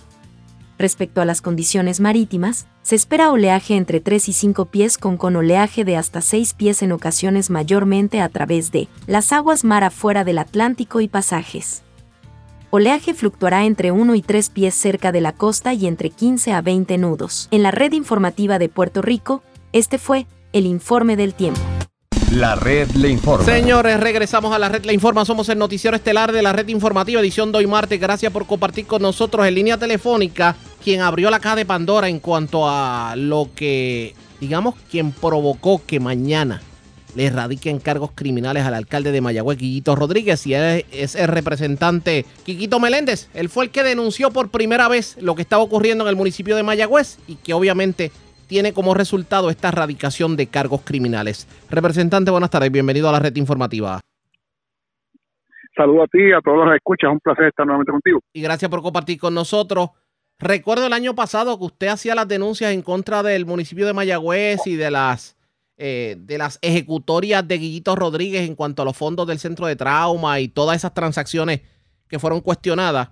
Respecto 0.79 1.21
a 1.21 1.25
las 1.25 1.43
condiciones 1.43 1.99
marítimas, 1.99 2.69
se 2.83 2.95
espera 2.95 3.33
oleaje 3.33 3.75
entre 3.75 3.99
3 3.99 4.29
y 4.29 4.33
5 4.33 4.67
pies 4.67 4.97
con 4.97 5.17
con 5.17 5.35
oleaje 5.35 5.85
de 5.85 5.97
hasta 5.97 6.21
6 6.21 6.55
pies 6.55 6.83
en 6.83 6.93
ocasiones 6.93 7.51
mayormente 7.51 8.21
a 8.21 8.29
través 8.29 8.71
de 8.71 8.87
las 9.09 9.33
aguas 9.33 9.65
mar 9.65 9.83
afuera 9.83 10.23
del 10.23 10.39
Atlántico 10.39 11.01
y 11.01 11.09
pasajes. 11.09 11.83
Oleaje 12.71 13.15
fluctuará 13.15 13.65
entre 13.65 13.91
1 13.91 14.15
y 14.15 14.23
3 14.23 14.51
pies 14.51 14.77
cerca 14.77 15.11
de 15.11 15.21
la 15.21 15.33
costa 15.33 15.75
y 15.75 15.89
entre 15.89 16.11
15 16.11 16.53
a 16.53 16.61
20 16.61 16.97
nudos. 16.97 17.49
En 17.51 17.65
la 17.65 17.73
red 17.73 17.93
informativa 17.93 18.61
de 18.61 18.69
Puerto 18.69 19.03
Rico, 19.03 19.43
este 19.73 19.99
fue 19.99 20.29
el 20.53 20.67
informe 20.67 21.17
del 21.17 21.35
tiempo. 21.35 21.74
La 22.33 22.57
red 22.57 22.91
le 22.93 23.11
informa. 23.11 23.45
Señores, 23.45 24.01
regresamos 24.01 24.53
a 24.55 24.59
la 24.59 24.69
red 24.69 24.85
le 24.85 24.93
informa. 24.93 25.25
Somos 25.25 25.49
el 25.49 25.59
noticiero 25.59 25.97
estelar 25.97 26.33
de 26.33 26.43
la 26.43 26.53
red 26.53 26.67
informativa, 26.69 27.21
edición 27.21 27.53
de 27.53 27.59
hoy 27.59 27.67
martes. 27.67 28.01
Gracias 28.01 28.33
por 28.33 28.47
compartir 28.47 28.87
con 28.87 29.03
nosotros 29.03 29.47
en 29.47 29.55
línea 29.55 29.79
telefónica 29.79 30.57
quien 30.83 31.01
abrió 31.01 31.31
la 31.31 31.41
caja 31.41 31.57
de 31.57 31.65
Pandora 31.65 32.09
en 32.09 32.19
cuanto 32.19 32.69
a 32.69 33.15
lo 33.17 33.51
que, 33.55 34.15
digamos, 34.41 34.75
quien 34.91 35.13
provocó 35.13 35.83
que 35.87 36.01
mañana 36.01 36.61
le 37.15 37.31
radiquen 37.31 37.79
cargos 37.79 38.11
criminales 38.15 38.65
al 38.65 38.75
alcalde 38.75 39.13
de 39.13 39.21
Mayagüez, 39.21 39.57
Quiquito 39.57 39.95
Rodríguez, 39.95 40.47
y 40.47 40.55
es, 40.55 40.85
es 40.91 41.15
el 41.15 41.29
representante 41.29 42.27
Quiquito 42.45 42.81
Meléndez. 42.81 43.29
Él 43.35 43.49
fue 43.49 43.65
el 43.65 43.71
que 43.71 43.83
denunció 43.83 44.31
por 44.31 44.51
primera 44.51 44.89
vez 44.89 45.17
lo 45.21 45.35
que 45.35 45.43
estaba 45.43 45.63
ocurriendo 45.63 46.05
en 46.05 46.11
el 46.11 46.17
municipio 46.17 46.57
de 46.57 46.65
Mayagüez 46.65 47.19
y 47.29 47.37
que 47.37 47.55
obviamente 47.55 48.11
tiene 48.55 48.73
como 48.73 48.95
resultado 48.95 49.51
esta 49.51 49.67
erradicación 49.67 50.37
de 50.37 50.47
cargos 50.47 50.83
criminales. 50.83 51.49
Representante, 51.69 52.31
buenas 52.31 52.51
tardes, 52.51 52.71
bienvenido 52.71 53.09
a 53.09 53.13
la 53.13 53.19
red 53.19 53.35
informativa. 53.35 53.99
Saludo 55.77 56.05
a 56.05 56.07
ti, 56.07 56.31
a 56.31 56.41
todos 56.41 56.59
los 56.59 56.69
que 56.71 56.77
escuchas, 56.77 57.11
un 57.11 57.19
placer 57.19 57.47
estar 57.47 57.67
nuevamente 57.67 57.91
contigo. 57.91 58.21
Y 58.33 58.43
gracias 58.43 58.71
por 58.71 58.81
compartir 58.81 59.19
con 59.19 59.35
nosotros. 59.35 59.91
Recuerdo 60.39 60.87
el 60.87 60.93
año 60.93 61.17
pasado 61.17 61.59
que 61.59 61.65
usted 61.65 61.89
hacía 61.89 62.15
las 62.15 62.29
denuncias 62.29 62.73
en 62.73 62.83
contra 62.83 63.25
del 63.25 63.45
municipio 63.45 63.87
de 63.87 63.93
Mayagüez 63.93 64.65
y 64.69 64.77
de 64.77 64.93
las 64.93 65.37
eh, 65.77 66.15
de 66.17 66.39
las 66.39 66.61
ejecutorias 66.63 67.49
de 67.49 67.59
Guillito 67.59 67.97
Rodríguez 67.97 68.47
en 68.49 68.55
cuanto 68.55 68.83
a 68.83 68.85
los 68.85 68.97
fondos 68.97 69.27
del 69.27 69.41
centro 69.41 69.67
de 69.67 69.75
trauma 69.75 70.39
y 70.39 70.47
todas 70.47 70.77
esas 70.77 70.95
transacciones 70.95 71.63
que 72.07 72.21
fueron 72.21 72.41
cuestionadas. 72.41 73.09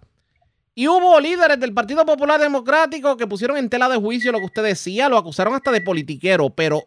Y 0.74 0.88
hubo 0.88 1.20
líderes 1.20 1.60
del 1.60 1.74
Partido 1.74 2.06
Popular 2.06 2.40
Democrático 2.40 3.16
que 3.16 3.26
pusieron 3.26 3.58
en 3.58 3.68
tela 3.68 3.90
de 3.90 3.96
juicio 3.98 4.32
lo 4.32 4.38
que 4.38 4.46
usted 4.46 4.62
decía, 4.62 5.10
lo 5.10 5.18
acusaron 5.18 5.54
hasta 5.54 5.70
de 5.70 5.82
politiquero, 5.82 6.48
pero 6.48 6.82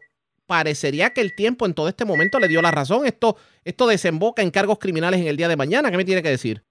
parecería 0.47 1.11
que 1.11 1.21
el 1.21 1.35
tiempo 1.35 1.65
en 1.65 1.73
todo 1.75 1.87
este 1.87 2.05
momento 2.05 2.39
le 2.39 2.47
dio 2.47 2.61
la 2.61 2.71
razón. 2.71 3.05
Esto, 3.05 3.35
esto 3.63 3.87
desemboca 3.87 4.41
en 4.41 4.49
cargos 4.49 4.79
criminales 4.79 5.21
en 5.21 5.27
el 5.27 5.37
día 5.37 5.47
de 5.47 5.55
mañana. 5.55 5.91
¿Qué 5.91 5.97
me 5.97 6.05
tiene 6.05 6.23
que 6.23 6.29
decir? 6.29 6.63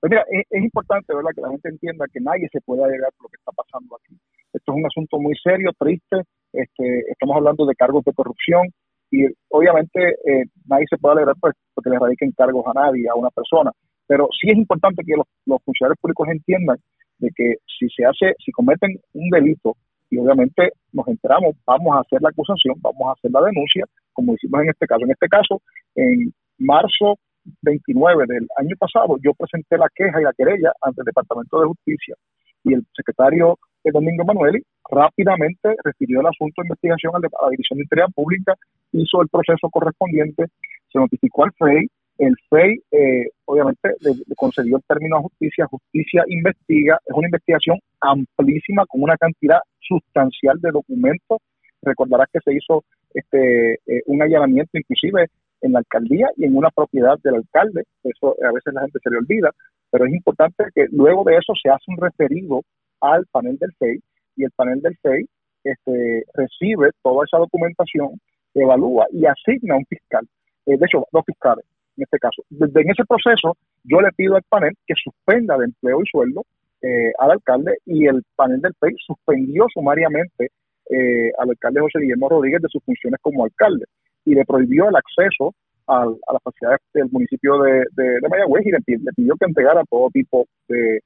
Pues 0.00 0.10
mira, 0.10 0.24
es, 0.30 0.62
importante 0.62 1.14
¿verdad? 1.14 1.30
que 1.34 1.40
la 1.40 1.50
gente 1.50 1.68
entienda 1.70 2.06
que 2.12 2.20
nadie 2.20 2.46
se 2.52 2.60
puede 2.60 2.84
alegar 2.84 3.10
por 3.16 3.24
lo 3.24 3.28
que 3.30 3.36
está 3.36 3.52
pasando 3.52 3.96
aquí. 3.96 4.14
Esto 4.52 4.72
es 4.72 4.78
un 4.78 4.86
asunto 4.86 5.18
muy 5.18 5.34
serio, 5.42 5.72
triste. 5.78 6.22
Este, 6.52 7.10
estamos 7.10 7.36
hablando 7.36 7.66
de 7.66 7.74
cargos 7.74 8.04
de 8.04 8.12
corrupción 8.12 8.68
y 9.10 9.24
obviamente 9.48 10.16
eh, 10.26 10.44
nadie 10.66 10.84
se 10.88 10.98
puede 10.98 11.14
alegrar 11.14 11.36
pues, 11.40 11.54
porque 11.74 11.90
le 11.90 11.98
radiquen 11.98 12.32
cargos 12.32 12.64
a 12.66 12.74
nadie, 12.74 13.08
a 13.08 13.14
una 13.14 13.30
persona. 13.30 13.72
Pero 14.08 14.28
sí 14.40 14.50
es 14.50 14.56
importante 14.56 15.04
que 15.04 15.14
los, 15.14 15.62
funcionarios 15.62 15.98
públicos 16.00 16.26
entiendan 16.28 16.78
de 17.18 17.30
que 17.36 17.54
si 17.66 17.88
se 17.90 18.04
hace, 18.04 18.34
si 18.44 18.50
cometen 18.50 18.98
un 19.12 19.30
delito 19.30 19.76
y 20.10 20.18
obviamente 20.18 20.72
nos 20.92 21.06
enteramos, 21.06 21.54
vamos 21.66 21.94
a 21.94 22.00
hacer 22.00 22.20
la 22.22 22.30
acusación, 22.30 22.74
vamos 22.80 23.08
a 23.08 23.12
hacer 23.12 23.30
la 23.30 23.42
denuncia, 23.42 23.84
como 24.12 24.34
hicimos 24.34 24.62
en 24.62 24.70
este 24.70 24.86
caso. 24.86 25.04
En 25.04 25.10
este 25.10 25.28
caso, 25.28 25.62
en 25.94 26.32
marzo 26.58 27.18
29 27.62 28.24
del 28.26 28.48
año 28.56 28.74
pasado, 28.78 29.16
yo 29.22 29.32
presenté 29.34 29.78
la 29.78 29.88
queja 29.94 30.20
y 30.20 30.24
la 30.24 30.32
querella 30.32 30.72
ante 30.82 31.02
el 31.02 31.06
Departamento 31.06 31.60
de 31.60 31.66
Justicia 31.66 32.16
y 32.64 32.74
el 32.74 32.84
secretario 32.94 33.58
Domingo 33.92 34.24
Manueli 34.24 34.62
rápidamente 34.90 35.74
refirió 35.84 36.20
el 36.20 36.26
asunto 36.26 36.62
de 36.62 36.66
investigación 36.66 37.12
a 37.14 37.20
la 37.20 37.50
Dirección 37.50 37.78
de 37.78 37.84
Integridad 37.84 38.12
Pública, 38.14 38.54
hizo 38.92 39.22
el 39.22 39.28
proceso 39.28 39.68
correspondiente, 39.70 40.46
se 40.92 40.98
notificó 40.98 41.44
al 41.44 41.52
FEI, 41.52 41.88
el 42.18 42.34
FEI, 42.50 42.82
eh, 42.90 43.30
obviamente, 43.44 43.90
le, 44.00 44.12
concedió 44.36 44.76
el 44.76 44.82
término 44.82 45.16
a 45.16 45.22
justicia. 45.22 45.66
Justicia 45.66 46.24
investiga. 46.26 46.98
Es 47.06 47.14
una 47.14 47.28
investigación 47.28 47.78
amplísima 48.00 48.84
con 48.86 49.02
una 49.02 49.16
cantidad 49.16 49.60
sustancial 49.80 50.60
de 50.60 50.72
documentos. 50.72 51.38
Recordarás 51.80 52.28
que 52.32 52.40
se 52.44 52.54
hizo 52.54 52.84
este 53.14 53.74
eh, 53.86 54.02
un 54.06 54.20
allanamiento, 54.20 54.76
inclusive 54.76 55.28
en 55.60 55.72
la 55.72 55.78
alcaldía 55.78 56.28
y 56.36 56.44
en 56.44 56.56
una 56.56 56.70
propiedad 56.70 57.16
del 57.22 57.36
alcalde. 57.36 57.84
Eso 58.02 58.34
a 58.44 58.52
veces 58.52 58.74
la 58.74 58.82
gente 58.82 58.98
se 59.02 59.10
le 59.10 59.18
olvida, 59.18 59.50
pero 59.90 60.04
es 60.06 60.12
importante 60.12 60.64
que 60.74 60.86
luego 60.90 61.22
de 61.24 61.36
eso 61.36 61.52
se 61.60 61.70
hace 61.70 61.84
un 61.86 61.98
referido 61.98 62.62
al 63.00 63.26
panel 63.30 63.56
del 63.58 63.72
FEI 63.78 64.00
y 64.36 64.44
el 64.44 64.50
panel 64.56 64.80
del 64.80 64.96
FEI 65.02 65.24
este, 65.62 66.24
recibe 66.34 66.90
toda 67.02 67.24
esa 67.24 67.38
documentación 67.38 68.20
evalúa 68.54 69.06
y 69.12 69.24
asigna 69.24 69.76
un 69.76 69.86
fiscal. 69.86 70.26
Eh, 70.66 70.76
de 70.76 70.84
hecho, 70.84 71.06
dos 71.12 71.24
fiscales 71.24 71.64
en 71.98 72.04
este 72.04 72.18
caso. 72.18 72.42
Desde 72.48 72.80
en 72.80 72.90
ese 72.90 73.04
proceso, 73.04 73.56
yo 73.84 74.00
le 74.00 74.12
pido 74.12 74.36
al 74.36 74.42
panel 74.48 74.74
que 74.86 74.94
suspenda 74.96 75.58
de 75.58 75.66
empleo 75.66 76.00
y 76.00 76.06
sueldo 76.10 76.44
eh, 76.80 77.12
al 77.18 77.32
alcalde 77.32 77.78
y 77.84 78.06
el 78.06 78.22
panel 78.36 78.60
del 78.60 78.72
PEI 78.78 78.94
suspendió 79.04 79.66
sumariamente 79.72 80.50
eh, 80.88 81.32
al 81.36 81.50
alcalde 81.50 81.80
José 81.80 81.98
Guillermo 81.98 82.28
Rodríguez 82.28 82.62
de 82.62 82.68
sus 82.70 82.82
funciones 82.84 83.18
como 83.20 83.44
alcalde 83.44 83.84
y 84.24 84.34
le 84.34 84.44
prohibió 84.44 84.88
el 84.88 84.96
acceso 84.96 85.54
a 85.88 86.04
las 86.04 86.42
facilidades 86.42 86.80
del 86.92 87.08
municipio 87.10 87.62
de, 87.62 87.82
de, 87.96 88.28
Mayagüez 88.28 88.66
y 88.66 88.70
le, 88.70 89.12
pidió 89.16 89.34
que 89.36 89.46
entregara 89.46 89.82
todo 89.88 90.10
tipo 90.10 90.46
de, 90.68 91.00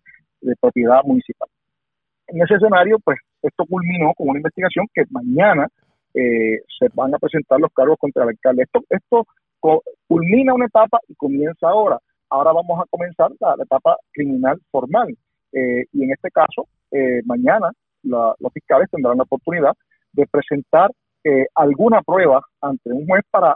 propiedad 0.60 1.02
municipal. 1.04 1.48
En 2.26 2.42
ese 2.42 2.54
escenario, 2.54 2.98
pues 3.04 3.16
esto 3.42 3.64
culminó 3.64 4.12
con 4.14 4.28
una 4.30 4.40
investigación 4.40 4.86
que 4.92 5.04
mañana 5.10 5.68
eh, 6.14 6.60
se 6.78 6.88
van 6.94 7.14
a 7.14 7.18
presentar 7.18 7.60
los 7.60 7.72
cargos 7.72 7.96
contra 7.98 8.24
el 8.24 8.30
alcalde. 8.30 8.64
Esto, 8.64 8.80
esto 8.90 9.26
culmina 10.06 10.54
una 10.54 10.66
etapa 10.66 10.98
y 11.08 11.14
comienza 11.14 11.68
ahora. 11.68 11.98
Ahora 12.30 12.52
vamos 12.52 12.80
a 12.80 12.86
comenzar 12.90 13.30
la, 13.40 13.56
etapa 13.62 13.96
criminal 14.12 14.60
formal. 14.70 15.16
Eh, 15.52 15.84
y 15.92 16.04
en 16.04 16.12
este 16.12 16.30
caso, 16.30 16.66
eh, 16.90 17.20
mañana 17.24 17.70
los 18.02 18.52
fiscales 18.52 18.88
tendrán 18.90 19.18
la 19.18 19.22
oportunidad 19.24 19.74
de 20.12 20.26
presentar 20.26 20.90
eh, 21.24 21.46
alguna 21.54 22.02
prueba 22.02 22.42
ante 22.60 22.90
un 22.90 23.06
juez 23.06 23.22
para 23.30 23.54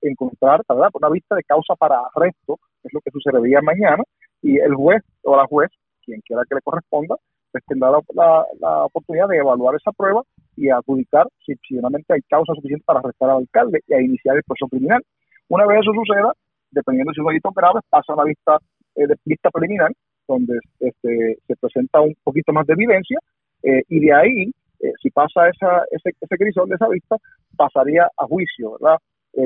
encontrar 0.00 0.62
¿verdad? 0.66 0.88
una 0.94 1.10
vista 1.10 1.34
de 1.34 1.42
causa 1.44 1.74
para 1.74 2.00
arresto, 2.14 2.58
es 2.82 2.92
lo 2.94 3.00
que 3.00 3.10
sucedería 3.10 3.60
mañana, 3.60 4.02
y 4.40 4.58
el 4.58 4.74
juez 4.74 5.02
o 5.22 5.36
la 5.36 5.44
juez, 5.44 5.70
quien 6.02 6.20
quiera 6.22 6.42
que 6.48 6.54
le 6.54 6.62
corresponda, 6.62 7.16
pues 7.52 7.64
tendrá 7.66 7.90
la, 8.14 8.84
oportunidad 8.84 9.28
de 9.28 9.38
evaluar 9.38 9.76
esa 9.76 9.92
prueba 9.92 10.22
y 10.56 10.68
adjudicar 10.68 11.26
si, 11.44 11.54
realmente 11.70 12.14
hay 12.14 12.20
causa 12.28 12.54
suficiente 12.54 12.84
para 12.86 13.00
arrestar 13.00 13.30
al 13.30 13.38
alcalde 13.38 13.80
y 13.86 13.94
iniciar 13.94 14.36
el 14.36 14.42
proceso 14.44 14.68
criminal. 14.68 15.02
Una 15.48 15.66
vez 15.66 15.80
eso 15.80 15.92
suceda, 15.92 16.32
dependiendo 16.70 17.12
si 17.12 17.20
es 17.20 17.24
un 17.24 17.30
delito 17.30 17.50
grave, 17.54 17.80
pasa 17.88 18.12
a 18.12 18.16
la 18.16 18.24
vista, 18.24 18.58
eh, 18.96 19.06
de, 19.06 19.14
vista 19.24 19.50
preliminar, 19.50 19.92
donde 20.26 20.58
este, 20.80 21.38
se 21.46 21.56
presenta 21.56 22.00
un 22.00 22.14
poquito 22.24 22.52
más 22.52 22.66
de 22.66 22.74
evidencia, 22.74 23.18
eh, 23.62 23.82
y 23.88 24.00
de 24.00 24.12
ahí, 24.12 24.50
eh, 24.80 24.92
si 25.00 25.10
pasa 25.10 25.48
esa, 25.48 25.84
ese, 25.90 26.10
ese 26.20 26.36
crisol 26.36 26.68
de 26.68 26.74
esa 26.74 26.88
vista, 26.88 27.16
pasaría 27.56 28.08
a 28.16 28.24
juicio, 28.26 28.72
¿verdad? 28.80 28.98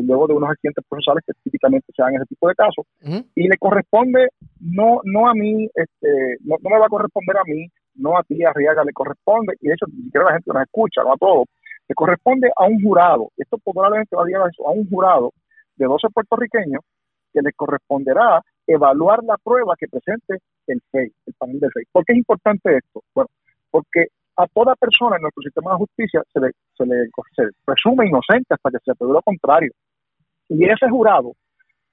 luego 0.03 0.29
de 0.29 0.35
unos 0.35 0.51
accidentes 0.51 0.85
procesales 0.89 1.25
que 1.27 1.33
típicamente 1.43 1.93
se 1.93 2.01
dan 2.01 2.15
en 2.15 2.21
ese 2.21 2.27
tipo 2.27 2.47
de 2.47 2.55
casos. 2.55 2.87
Y 3.35 3.49
le 3.49 3.59
corresponde, 3.59 4.29
no 4.61 5.01
no 5.03 5.29
a 5.29 5.35
mí, 5.35 5.69
este, 5.75 6.37
no, 6.45 6.55
me 6.63 6.79
va 6.79 6.87
a 6.87 6.89
corresponder 6.89 7.37
a 7.37 7.43
mí, 7.45 7.67
no 7.97 8.17
a 8.17 8.23
ti, 8.23 8.41
a 8.45 8.53
Riaga, 8.53 8.85
le 8.85 8.93
corresponde, 8.93 9.55
y 9.61 9.67
de 9.67 9.75
hecho 9.75 9.87
ni 9.93 10.05
siquiera 10.05 10.27
la 10.27 10.35
gente 10.35 10.53
nos 10.55 10.63
escucha, 10.63 11.03
no 11.03 11.15
a 11.15 11.17
todos, 11.17 11.49
le 11.89 11.95
corresponde 11.97 12.49
a 12.57 12.67
un 12.67 12.81
jurado, 12.81 13.33
esto 13.37 13.59
probablemente 13.59 14.15
va 14.15 14.23
a 14.23 14.27
llegar 14.27 14.43
a 14.43 14.71
un 14.71 14.89
jurado 14.89 15.33
de 15.81 15.87
12 15.87 16.09
puertorriqueños 16.13 16.85
que 17.33 17.41
les 17.41 17.57
corresponderá 17.57 18.43
evaluar 18.67 19.25
la 19.25 19.37
prueba 19.43 19.75
que 19.79 19.89
presente 19.89 20.39
el 20.67 20.81
FEI, 20.93 21.11
el 21.27 21.35
panel 21.39 21.59
del 21.59 21.73
FEI. 21.73 21.85
¿Por 21.91 22.05
qué 22.05 22.13
es 22.13 22.19
importante 22.19 22.77
esto? 22.77 23.03
Bueno, 23.15 23.29
porque 23.71 24.09
a 24.37 24.47
toda 24.49 24.77
persona 24.77 25.17
en 25.17 25.23
nuestro 25.23 25.43
sistema 25.43 25.73
de 25.73 25.79
justicia 25.79 26.23
se 26.33 26.41
le, 26.41 26.51
se 26.77 26.85
le 26.85 27.09
presume 27.65 28.07
inocente 28.07 28.55
hasta 28.55 28.71
que 28.71 28.79
se 28.85 28.95
pruebe 28.95 29.15
lo 29.15 29.23
contrario. 29.23 29.73
Y 30.49 30.65
ese 30.69 30.89
jurado 30.89 31.33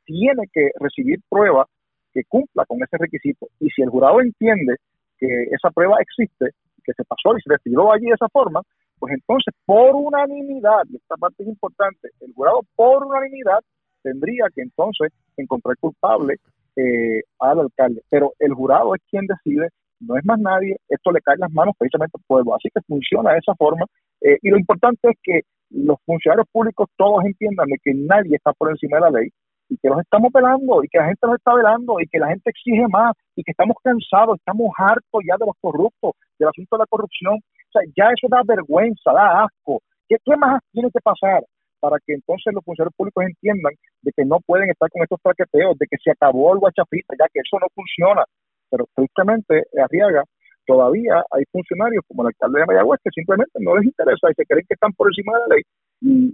tiene 0.06 0.44
que 0.51 0.70
recibir 0.79 1.20
prueba 1.29 1.65
que 2.13 2.24
cumpla 2.27 2.65
con 2.65 2.82
ese 2.84 2.98
requisito. 2.98 3.48
Y 3.60 3.70
si 3.70 3.84
el 3.84 3.89
jurado 3.89 4.20
entiende 4.22 4.75
que 5.17 5.27
esa 5.51 5.70
prueba 5.72 5.98
existe, 6.00 6.51
que 6.84 6.94
se 6.94 7.03
pasó 7.03 7.38
y 7.38 7.41
se 7.41 7.51
retiró 7.51 7.91
allí 7.91 8.06
de 8.06 8.15
esa 8.15 8.29
forma, 8.29 8.62
pues 9.00 9.13
entonces 9.13 9.53
por 9.65 9.96
unanimidad, 9.96 10.84
y 10.89 10.96
esta 10.96 11.15
parte 11.17 11.44
es 11.44 11.50
importante, 11.50 12.10
el 12.22 12.34
jurado 12.34 12.62
por 12.75 13.06
unanimidad 13.06 13.60
tendría 14.08 14.46
que 14.54 14.62
entonces 14.62 15.12
encontrar 15.36 15.76
culpable 15.80 16.36
eh, 16.76 17.22
al 17.39 17.60
alcalde. 17.60 18.02
Pero 18.10 18.34
el 18.39 18.54
jurado 18.54 18.96
es 18.96 19.02
quien 19.10 19.26
decide, 19.26 19.70
no 20.00 20.17
es 20.17 20.26
más 20.26 20.39
nadie, 20.39 20.78
esto 20.89 21.12
le 21.12 21.22
cae 21.22 21.36
en 21.36 21.41
las 21.41 21.52
manos 21.52 21.76
precisamente 21.78 22.17
al 22.17 22.24
pueblo. 22.28 22.56
Así 22.56 22.70
que 22.74 22.82
funciona 22.88 23.32
de 23.34 23.39
esa 23.39 23.56
forma. 23.56 23.86
Eh, 24.22 24.38
y 24.41 24.50
lo 24.50 24.58
importante 24.58 25.10
es 25.10 25.17
que 25.22 25.41
los 25.70 25.98
funcionarios 26.06 26.48
públicos 26.52 26.88
todos 26.96 27.26
entiendan 27.26 27.67
de 27.67 27.78
que 27.84 27.93
nadie 27.93 28.36
está 28.36 28.54
por 28.54 28.70
encima 28.70 28.98
de 28.98 29.02
la 29.02 29.20
ley 29.20 29.30
y 29.70 29.78
que 29.78 29.89
los 29.89 30.00
estamos 30.00 30.32
velando 30.32 30.82
y 30.82 30.88
que 30.88 30.98
la 30.98 31.08
gente 31.08 31.28
los 31.28 31.36
está 31.36 31.54
velando 31.54 32.00
y 32.00 32.08
que 32.08 32.20
la 32.20 32.30
gente 32.30 32.50
exige 32.50 32.88
más 32.89 33.13
y 33.36 33.43
que 33.43 33.52
estamos 33.52 33.76
cansados, 33.84 34.38
estamos 34.38 34.72
hartos 34.78 35.22
ya 35.28 35.36
de 35.38 35.46
los 35.46 35.56
corruptos, 35.60 36.13
del 36.39 36.48
asunto 36.48 36.78
de 36.78 36.82
la 36.84 36.88
corrupción. 36.88 37.36
O 37.36 37.72
sea, 37.72 37.82
ya 37.98 38.12
eso 38.15 38.28
da 38.30 38.41
vergüenza, 38.46 39.12
da 39.12 39.43
asco. 39.43 39.82
¿Qué, 40.08 40.15
qué 40.24 40.38
más 40.38 40.62
tiene 40.72 40.89
que 40.89 41.02
pasar? 41.02 41.43
Para 41.80 41.98
que 42.06 42.13
entonces 42.13 42.54
los 42.54 42.63
funcionarios 42.63 42.96
públicos 42.96 43.24
entiendan 43.26 43.74
de 44.02 44.12
que 44.16 44.26
no 44.26 44.40
pueden 44.46 44.70
estar 44.70 44.90
con 44.90 45.04
estos 45.04 45.22
traqueteos, 45.22 45.78
de 45.78 45.88
que 45.90 45.98
se 46.04 46.12
acabó 46.12 46.54
el 46.54 46.60
guachafita, 46.60 47.16
ya 47.20 47.28
que 47.32 47.40
eso 47.40 47.60
no 47.60 47.68
funciona. 47.74 48.24
Pero 48.70 48.86
tristemente, 48.96 49.63
Arriaga, 49.82 50.24
todavía 50.66 51.24
hay 51.32 51.44
funcionarios 51.52 52.04
como 52.08 52.24
el 52.24 52.28
alcalde 52.28 52.60
de 52.60 52.66
Mayagüez 52.66 53.00
que 53.04 53.12
simplemente 53.12 53.58
no 53.60 53.76
les 53.78 53.86
interesa 53.86 54.30
y 54.30 54.36
se 54.36 54.46
creen 54.46 54.66
que 54.68 54.74
están 54.74 54.94
por 54.94 55.08
encima 55.08 55.34
de 55.34 55.40
la 55.40 55.56
ley. 55.56 55.63
Y 56.02 56.34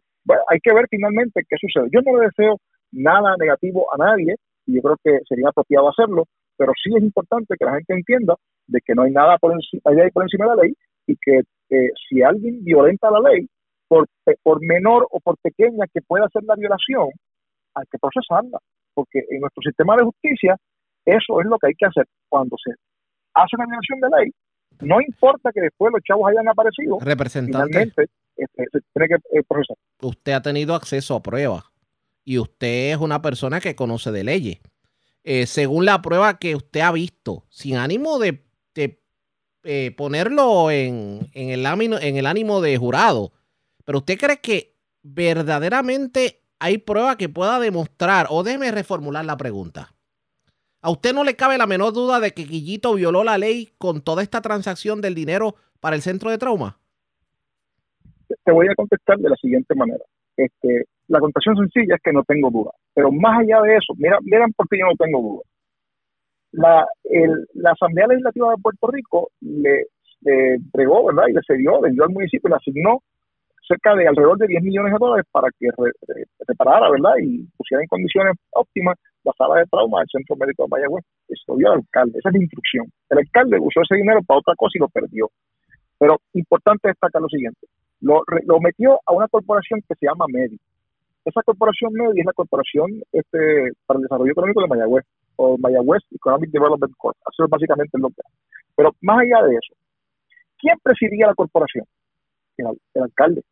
hay 0.50 0.60
que 0.60 0.74
ver 0.74 0.88
finalmente 0.90 1.44
qué 1.48 1.56
sucede. 1.60 1.90
Yo 1.92 2.02
no 2.02 2.20
le 2.20 2.26
deseo 2.28 2.58
nada 2.92 3.36
negativo 3.38 3.86
a 3.94 3.98
nadie 3.98 4.36
y 4.66 4.76
yo 4.76 4.82
creo 4.82 4.98
que 5.04 5.20
sería 5.28 5.50
apropiado 5.50 5.90
hacerlo, 5.90 6.26
pero 6.58 6.74
sí 6.82 6.90
es 6.96 7.04
importante 7.04 7.56
que 7.58 7.66
la 7.66 7.76
gente 7.76 7.94
entienda 7.94 8.36
de 8.68 8.80
que 8.84 8.96
no 8.96 9.04
hay 9.04 9.12
nada 9.12 9.38
por 9.38 9.54
encima, 9.54 9.82
por 10.14 10.24
encima 10.24 10.46
de 10.46 10.56
la 10.56 10.64
ley 10.64 10.74
y 11.08 11.16
que 11.22 11.42
eh, 11.70 11.90
si 12.08 12.22
alguien 12.22 12.64
violenta 12.64 13.12
la 13.12 13.20
ley, 13.20 13.48
por, 13.88 14.08
por 14.42 14.62
menor 14.62 15.08
o 15.12 15.20
por 15.20 15.38
pequeña 15.38 15.86
que 15.94 16.02
pueda 16.02 16.28
ser 16.30 16.44
la 16.44 16.56
violación, 16.56 17.10
hay 17.76 17.86
que 17.92 17.98
procesarla, 17.98 18.60
porque 18.94 19.20
en 19.30 19.42
nuestro 19.42 19.62
sistema 19.64 19.96
de 19.96 20.04
justicia 20.04 20.56
eso 21.06 21.42
es 21.42 21.48
lo 21.48 21.58
que 21.58 21.68
hay 21.68 21.74
que 21.76 21.86
hacer. 21.86 22.06
Cuando 22.30 22.56
se 22.64 22.72
hace 23.34 23.56
una 23.56 23.66
violación 23.66 24.00
de 24.00 24.10
ley, 24.18 24.32
no 24.82 25.02
importa 25.02 25.52
que 25.52 25.62
después 25.62 25.92
los 25.94 26.02
chavos 26.04 26.30
hayan 26.30 26.48
aparecido, 26.48 27.00
representante, 27.00 27.82
este, 28.36 28.64
se 28.72 28.80
tiene 28.94 29.08
que 29.08 29.38
eh, 29.38 29.44
procesar. 29.48 29.78
Usted 30.02 30.32
ha 30.34 30.42
tenido 30.42 30.76
acceso 30.76 31.16
a 31.16 31.24
pruebas 31.24 31.64
y 32.24 32.40
usted 32.40 32.92
es 32.92 32.98
una 32.98 33.22
persona 33.22 33.60
que 33.60 33.76
conoce 33.76 34.12
de 34.12 34.24
leyes. 34.24 34.60
Eh, 35.24 35.46
según 35.46 35.86
la 35.86 36.02
prueba 36.02 36.38
que 36.38 36.56
usted 36.56 36.82
ha 36.82 36.92
visto, 36.92 37.46
sin 37.50 37.78
ánimo 37.78 38.20
de, 38.20 38.44
eh, 39.66 39.92
ponerlo 39.96 40.70
en, 40.72 41.30
en, 41.34 41.50
el 41.50 41.66
ánimo, 41.66 41.96
en 41.98 42.18
el 42.18 42.26
ánimo 42.26 42.60
de 42.60 42.78
jurado, 42.78 43.32
pero 43.86 44.00
usted 44.00 44.18
cree 44.18 44.40
que 44.40 44.74
verdaderamente 45.04 46.42
hay 46.60 46.78
prueba 46.78 47.18
que 47.18 47.30
pueda 47.30 47.60
demostrar, 47.60 48.28
o 48.30 48.44
déjeme 48.44 48.72
reformular 48.72 49.26
la 49.26 49.38
pregunta. 49.38 49.90
¿A 50.82 50.90
usted 50.90 51.14
no 51.14 51.24
le 51.24 51.36
cabe 51.36 51.58
la 51.58 51.68
menor 51.68 51.94
duda 51.94 52.20
de 52.20 52.32
que 52.32 52.44
Guillito 52.44 52.94
violó 52.94 53.24
la 53.24 53.38
ley 53.38 53.70
con 53.78 54.02
toda 54.02 54.22
esta 54.22 54.42
transacción 54.42 55.02
del 55.02 55.16
dinero 55.16 55.56
para 55.80 55.96
el 55.96 56.02
centro 56.02 56.30
de 56.30 56.38
trauma? 56.38 56.78
Te 58.44 58.52
voy 58.52 58.68
a 58.68 58.76
contestar 58.76 59.18
de 59.18 59.30
la 59.30 59.36
siguiente 59.36 59.76
manera. 59.76 60.04
Este, 60.36 60.86
la 61.08 61.20
contestación 61.20 61.56
sencilla 61.58 61.96
es 61.96 62.02
que 62.02 62.12
no 62.12 62.24
tengo 62.24 62.50
duda. 62.50 62.72
Pero 62.94 63.12
más 63.12 63.40
allá 63.40 63.62
de 63.62 63.78
eso, 63.78 63.94
mira, 63.98 64.18
miren 64.22 64.52
por 64.54 64.68
qué 64.68 64.80
yo 64.80 64.86
no 64.86 64.96
tengo 64.98 65.22
duda. 65.22 65.42
La, 66.52 66.88
la 67.54 67.72
Asamblea 67.72 68.08
Legislativa 68.08 68.52
de 68.52 68.62
Puerto 68.62 68.88
Rico 68.88 69.30
le, 69.42 69.88
entregó, 70.26 71.06
¿verdad? 71.06 71.28
Y 71.30 71.34
le 71.34 71.42
cedió, 71.46 71.82
le 71.82 71.92
dio 71.92 72.04
al 72.04 72.10
municipio, 72.10 72.50
le 72.50 72.56
asignó 72.56 73.02
cerca 73.68 73.96
de 73.96 74.08
alrededor 74.08 74.38
de 74.38 74.48
10 74.48 74.64
millones 74.64 74.94
de 74.94 75.00
dólares 75.00 75.26
para 75.32 75.48
que 75.58 75.68
reparara, 76.48 76.90
¿verdad? 76.90 77.14
Y 77.22 77.46
pusiera 77.58 77.82
en 77.82 77.88
condiciones 77.88 78.34
óptimas 78.52 78.98
la 79.24 79.32
sala 79.38 79.60
de 79.60 79.66
trauma 79.68 80.00
del 80.00 80.08
Centro 80.12 80.36
Médico 80.36 80.64
de 80.64 80.70
Mayagüez. 80.70 81.06
Eso 81.30 81.56
dio 81.56 81.72
al 81.72 81.80
alcalde, 81.80 82.20
esa 82.20 82.30
es 82.30 82.36
la 82.36 82.42
instrucción. 82.42 82.86
El 83.10 83.20
alcalde 83.20 83.58
usó 83.60 83.82
ese 83.82 83.96
dinero 83.96 84.22
para 84.24 84.40
otra 84.40 84.54
cosa 84.56 84.72
y 84.76 84.80
lo 84.80 84.90
perdió. 84.90 85.30
Pero 85.98 86.20
importante 86.34 86.90
destacar 86.90 87.22
lo 87.22 87.30
siguiente, 87.30 87.68
lo, 88.02 88.24
lo 88.46 88.60
metió 88.60 89.00
a 89.06 89.14
una 89.14 89.28
corporación 89.28 89.82
que 89.88 89.96
se 89.96 90.06
llama 90.06 90.26
MEDI. 90.28 90.60
Esa 91.26 91.42
corporación 91.44 91.94
MEDI 91.94 92.20
es 92.20 92.26
la 92.26 92.34
corporación 92.34 93.02
este, 93.14 93.72
para 93.86 94.00
el 94.00 94.04
desarrollo 94.04 94.32
económico 94.32 94.62
de 94.62 94.68
Mayagüez, 94.68 95.06
o 95.38 95.58
Mayagüez 95.58 96.04
Economic 96.12 96.52
Development 96.52 96.94
Corp. 96.98 97.18
Eso 97.32 97.46
es 97.46 97.50
básicamente 97.50 97.98
lo 97.98 98.10
que 98.10 98.22
Pero 98.76 98.92
más 99.02 99.20
allá 99.20 99.48
de 99.48 99.56
eso, 99.56 99.74
¿quién 100.60 100.78
presidía 100.84 101.28
la 101.28 101.36
corporación? 101.36 101.86
el 102.58 103.02
alcalde. 103.02 103.44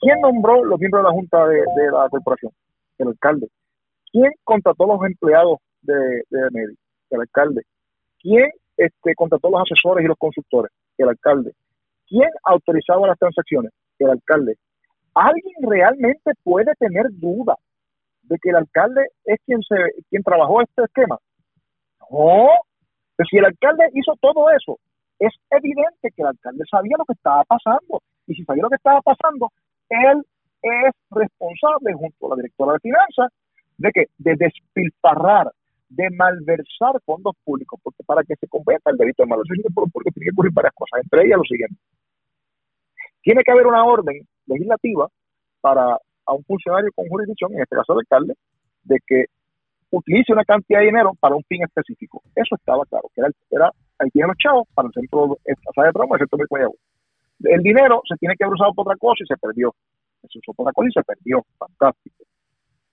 ¿Quién 0.00 0.20
nombró 0.20 0.64
los 0.64 0.78
miembros 0.78 1.02
de 1.02 1.08
la 1.08 1.14
Junta 1.14 1.46
de, 1.46 1.62
la 1.92 2.08
corporación? 2.08 2.52
El 2.98 3.08
alcalde. 3.08 3.48
¿Quién 4.10 4.32
contrató 4.44 4.86
los 4.86 5.04
empleados 5.04 5.58
de, 5.82 5.94
de 6.30 6.50
Medi? 6.50 6.74
El 7.10 7.20
alcalde. 7.20 7.62
¿Quién 8.20 8.50
este, 8.76 9.14
contrató 9.14 9.50
los 9.50 9.62
asesores 9.62 10.04
y 10.04 10.08
los 10.08 10.16
consultores? 10.18 10.72
El 10.96 11.08
alcalde. 11.08 11.52
¿Quién 12.08 12.28
autorizaba 12.44 13.06
las 13.06 13.18
transacciones? 13.18 13.72
El 13.98 14.10
alcalde. 14.10 14.56
¿Alguien 15.14 15.54
realmente 15.62 16.32
puede 16.42 16.72
tener 16.78 17.06
duda 17.10 17.56
de 18.22 18.36
que 18.40 18.50
el 18.50 18.56
alcalde 18.56 19.06
es 19.24 19.38
quien, 19.44 19.60
se, 19.62 19.76
quien 20.08 20.22
trabajó 20.22 20.62
este 20.62 20.84
esquema? 20.84 21.18
No. 22.10 22.48
Pero 23.16 23.28
si 23.28 23.36
el 23.36 23.44
alcalde 23.44 23.90
hizo 23.94 24.14
todo 24.20 24.50
eso, 24.50 24.78
es 25.18 25.32
evidente 25.50 26.10
que 26.14 26.22
el 26.22 26.28
alcalde 26.28 26.64
sabía 26.70 26.96
lo 26.98 27.04
que 27.04 27.12
estaba 27.12 27.44
pasando. 27.44 28.00
Y 28.26 28.34
si 28.34 28.44
sabía 28.44 28.62
lo 28.62 28.70
que 28.70 28.76
estaba 28.76 29.00
pasando, 29.02 29.50
él 29.90 30.24
es 30.62 30.92
responsable 31.10 31.92
junto 31.94 32.26
a 32.26 32.30
la 32.30 32.36
directora 32.36 32.72
de 32.74 32.80
finanzas 32.80 33.32
de 33.78 33.90
que 33.92 34.04
de 34.18 34.36
despilfarrar, 34.36 35.50
de 35.88 36.08
malversar 36.10 37.00
fondos 37.04 37.34
públicos, 37.44 37.80
porque 37.82 38.04
para 38.04 38.22
que 38.22 38.36
se 38.36 38.46
convierta 38.46 38.90
el 38.90 38.96
delito 38.96 39.22
de 39.22 39.28
malversación 39.28 39.64
de 39.64 39.74
fondos 39.74 39.92
públicos 39.92 40.14
tiene 40.14 40.26
que 40.26 40.34
ocurrir 40.34 40.52
varias 40.52 40.74
cosas, 40.74 41.00
entre 41.02 41.26
ellas 41.26 41.38
lo 41.38 41.44
siguiente. 41.44 41.76
Tiene 43.22 43.42
que 43.42 43.52
haber 43.52 43.66
una 43.66 43.84
orden 43.84 44.26
legislativa 44.46 45.08
para 45.60 45.98
a 46.26 46.34
un 46.34 46.44
funcionario 46.44 46.90
con 46.94 47.08
jurisdicción, 47.08 47.52
en 47.54 47.62
este 47.62 47.76
caso 47.76 47.92
el 47.92 48.00
alcalde, 48.00 48.34
de 48.84 48.98
que 49.06 49.24
utilice 49.90 50.32
una 50.32 50.44
cantidad 50.44 50.78
de 50.80 50.86
dinero 50.86 51.12
para 51.18 51.34
un 51.34 51.42
fin 51.44 51.62
específico. 51.64 52.22
Eso 52.34 52.54
estaba 52.54 52.84
claro, 52.86 53.10
que 53.14 53.20
era, 53.20 53.30
era 53.50 53.70
ahí 53.98 54.10
tienen 54.10 54.28
los 54.28 54.36
chavos 54.38 54.68
para 54.74 54.88
el 54.88 54.94
centro 54.94 55.36
de 55.44 55.92
promo, 55.92 56.14
el 56.14 56.20
centro 56.20 56.38
de 56.38 56.44
El 56.62 56.70
dinero 57.62 58.02
se 58.08 58.16
tiene 58.16 58.34
que 58.36 58.44
haber 58.44 58.54
usado 58.54 58.74
por 58.74 58.86
otra 58.86 58.96
cosa 58.98 59.24
y 59.24 59.26
se 59.26 59.36
perdió. 59.36 59.74
Se 60.28 60.38
usó 60.38 60.52
por 60.52 60.64
otra 60.64 60.72
cosa 60.72 60.88
y 60.88 60.92
se 60.92 61.02
perdió. 61.02 61.44
Fantástico. 61.58 62.24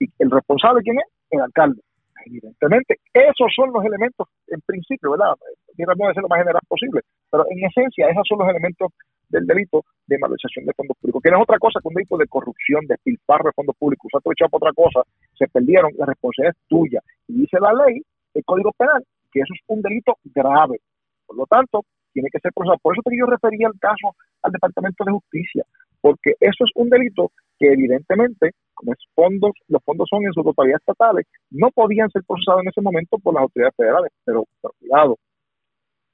¿Y 0.00 0.08
el 0.18 0.30
responsable 0.30 0.82
quién 0.82 0.98
es? 0.98 1.06
El 1.30 1.40
alcalde. 1.40 1.80
Evidentemente, 2.26 2.96
esos 3.12 3.52
son 3.54 3.72
los 3.72 3.84
elementos, 3.84 4.28
en 4.48 4.60
principio, 4.62 5.12
¿verdad? 5.12 5.34
Ser 5.76 5.86
lo 5.86 6.28
más 6.28 6.38
general 6.38 6.60
posible, 6.66 7.00
pero 7.30 7.44
en 7.48 7.64
esencia, 7.64 8.08
esos 8.08 8.24
son 8.28 8.38
los 8.38 8.48
elementos 8.48 8.90
del 9.28 9.46
delito 9.46 9.84
de 10.06 10.18
malversación 10.18 10.64
de 10.66 10.72
fondos 10.72 10.96
públicos, 10.98 11.22
que 11.22 11.30
no 11.30 11.36
es 11.36 11.42
otra 11.42 11.58
cosa 11.58 11.80
que 11.80 11.88
un 11.88 11.94
delito 11.94 12.16
de 12.16 12.26
corrupción, 12.26 12.86
de 12.86 12.96
pilfarro 13.02 13.44
de 13.44 13.52
fondos 13.52 13.76
públicos, 13.76 14.10
usado 14.12 14.32
echado 14.32 14.50
por 14.50 14.62
otra 14.62 14.72
cosa, 14.72 15.08
se 15.38 15.46
perdieron, 15.46 15.92
la 15.96 16.06
responsabilidad 16.06 16.56
es 16.56 16.68
tuya. 16.68 17.00
Y 17.28 17.40
dice 17.40 17.58
la 17.60 17.72
ley, 17.72 18.02
el 18.34 18.44
Código 18.44 18.72
Penal, 18.72 19.04
que 19.30 19.40
eso 19.40 19.54
es 19.54 19.60
un 19.68 19.82
delito 19.82 20.16
grave. 20.24 20.80
Por 21.26 21.36
lo 21.36 21.46
tanto, 21.46 21.84
tiene 22.12 22.28
que 22.32 22.38
ser 22.40 22.52
procesado. 22.52 22.78
Por 22.82 22.94
eso 22.94 23.02
que 23.02 23.18
yo 23.18 23.26
refería 23.26 23.68
el 23.68 23.78
caso 23.78 24.14
al 24.42 24.52
Departamento 24.52 25.04
de 25.04 25.12
Justicia, 25.12 25.64
porque 26.00 26.34
eso 26.40 26.64
es 26.64 26.70
un 26.74 26.88
delito 26.88 27.32
que 27.58 27.72
evidentemente, 27.72 28.52
como 28.74 28.92
es 28.92 28.98
fondos, 29.14 29.52
los 29.68 29.82
fondos 29.84 30.08
son 30.08 30.24
en 30.24 30.32
su 30.32 30.42
totalidad 30.42 30.78
estatales, 30.78 31.26
no 31.50 31.70
podían 31.70 32.08
ser 32.10 32.22
procesados 32.26 32.62
en 32.62 32.68
ese 32.68 32.80
momento 32.80 33.18
por 33.18 33.34
las 33.34 33.42
autoridades 33.42 33.74
federales. 33.76 34.12
Pero, 34.24 34.44
cuidado, 34.78 35.16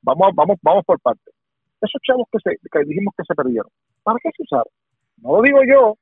vamos, 0.02 0.30
vamos, 0.34 0.58
vamos 0.62 0.84
por 0.84 1.00
partes. 1.00 1.34
Esos 1.80 2.00
chavos 2.02 2.26
que, 2.32 2.38
se, 2.42 2.56
que 2.56 2.84
dijimos 2.84 3.12
que 3.16 3.24
se 3.26 3.34
perdieron, 3.34 3.68
¿para 4.02 4.18
qué 4.22 4.30
se 4.34 4.42
usaron? 4.42 4.72
No 5.18 5.36
lo 5.36 5.42
digo 5.42 5.58
yo, 5.68 5.96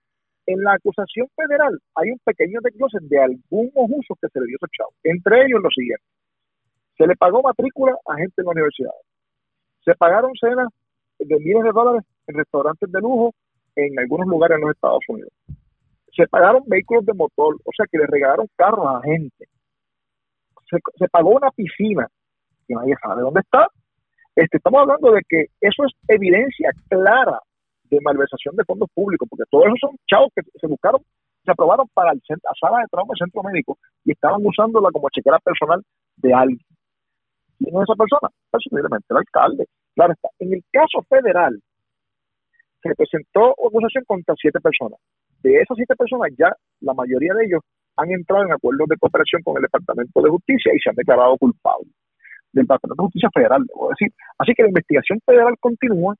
en 0.46 0.62
la 0.62 0.74
acusación 0.74 1.28
federal 1.34 1.78
hay 1.94 2.10
un 2.10 2.18
pequeño 2.24 2.60
desglose 2.62 2.98
de 3.02 3.18
algunos 3.20 3.86
usos 3.88 4.18
que 4.20 4.28
se 4.28 4.40
le 4.40 4.46
dio 4.46 4.56
a 4.56 4.60
esos 4.62 4.70
chavos. 4.70 4.94
Entre 5.02 5.44
ellos 5.44 5.60
lo 5.62 5.70
siguiente. 5.70 6.04
Se 6.96 7.06
le 7.06 7.16
pagó 7.16 7.42
matrícula 7.42 7.96
a 8.06 8.16
gente 8.16 8.34
en 8.38 8.44
la 8.44 8.50
universidad. 8.52 8.92
Se 9.84 9.94
pagaron 9.94 10.32
cenas 10.40 10.68
de 11.18 11.38
miles 11.38 11.62
de 11.64 11.72
dólares 11.72 12.04
en 12.26 12.36
restaurantes 12.36 12.90
de 12.90 13.00
lujo 13.00 13.32
en 13.76 13.98
algunos 13.98 14.26
lugares 14.26 14.56
en 14.56 14.62
los 14.62 14.74
Estados 14.74 15.02
Unidos. 15.08 15.32
Se 16.14 16.26
pagaron 16.26 16.62
vehículos 16.66 17.06
de 17.06 17.14
motor, 17.14 17.56
o 17.64 17.70
sea 17.76 17.86
que 17.90 17.98
le 17.98 18.06
regalaron 18.06 18.46
carros 18.56 18.86
a 18.86 19.00
gente. 19.02 19.46
Se, 20.98 21.08
pagó 21.08 21.30
una 21.30 21.50
piscina, 21.50 22.06
que 22.66 22.74
nadie 22.74 22.94
sabe 23.02 23.22
dónde 23.22 23.40
está. 23.40 23.68
Este, 24.34 24.56
estamos 24.56 24.80
hablando 24.80 25.12
de 25.12 25.22
que 25.28 25.46
eso 25.60 25.84
es 25.84 25.92
evidencia 26.08 26.70
clara 26.88 27.38
de 27.90 28.00
malversación 28.00 28.56
de 28.56 28.64
fondos 28.64 28.88
públicos, 28.94 29.28
porque 29.28 29.44
todos 29.50 29.66
esos 29.66 29.80
son 29.80 29.96
chavos 30.08 30.30
que 30.34 30.42
se 30.58 30.66
buscaron, 30.66 31.02
se 31.44 31.50
aprobaron 31.50 31.86
para 31.92 32.12
el 32.12 32.22
centro, 32.26 32.48
la 32.48 32.68
sala 32.68 32.80
de 32.80 32.88
trauma 32.90 33.12
del 33.12 33.26
centro 33.26 33.42
médico 33.42 33.78
y 34.04 34.12
estaban 34.12 34.40
usándola 34.44 34.90
como 34.90 35.10
chequera 35.10 35.38
personal 35.40 35.82
de 36.16 36.32
alguien. 36.32 36.71
¿Quién 37.62 37.76
es 37.76 37.82
esa 37.82 37.94
persona? 37.94 38.28
Posiblemente 38.50 39.06
el 39.10 39.16
alcalde. 39.16 39.66
Claro 39.94 40.12
está. 40.12 40.28
En 40.38 40.52
el 40.52 40.62
caso 40.72 41.02
federal, 41.08 41.60
se 42.82 42.94
presentó 42.94 43.52
acusación 43.52 44.04
contra 44.06 44.34
siete 44.36 44.60
personas. 44.60 44.98
De 45.42 45.60
esas 45.60 45.76
siete 45.76 45.94
personas, 45.94 46.30
ya 46.36 46.52
la 46.80 46.94
mayoría 46.94 47.34
de 47.34 47.46
ellos 47.46 47.60
han 47.96 48.10
entrado 48.10 48.44
en 48.44 48.52
acuerdos 48.52 48.88
de 48.88 48.96
cooperación 48.96 49.42
con 49.42 49.56
el 49.56 49.62
Departamento 49.62 50.22
de 50.22 50.30
Justicia 50.30 50.72
y 50.74 50.78
se 50.78 50.90
han 50.90 50.96
declarado 50.96 51.36
culpables. 51.36 51.92
Del 52.52 52.64
Departamento 52.64 53.02
de 53.02 53.06
Justicia 53.06 53.30
Federal, 53.32 53.64
debo 53.66 53.90
decir. 53.90 54.12
Así 54.38 54.52
que 54.54 54.62
la 54.62 54.68
investigación 54.68 55.20
federal 55.24 55.54
continúa. 55.60 56.14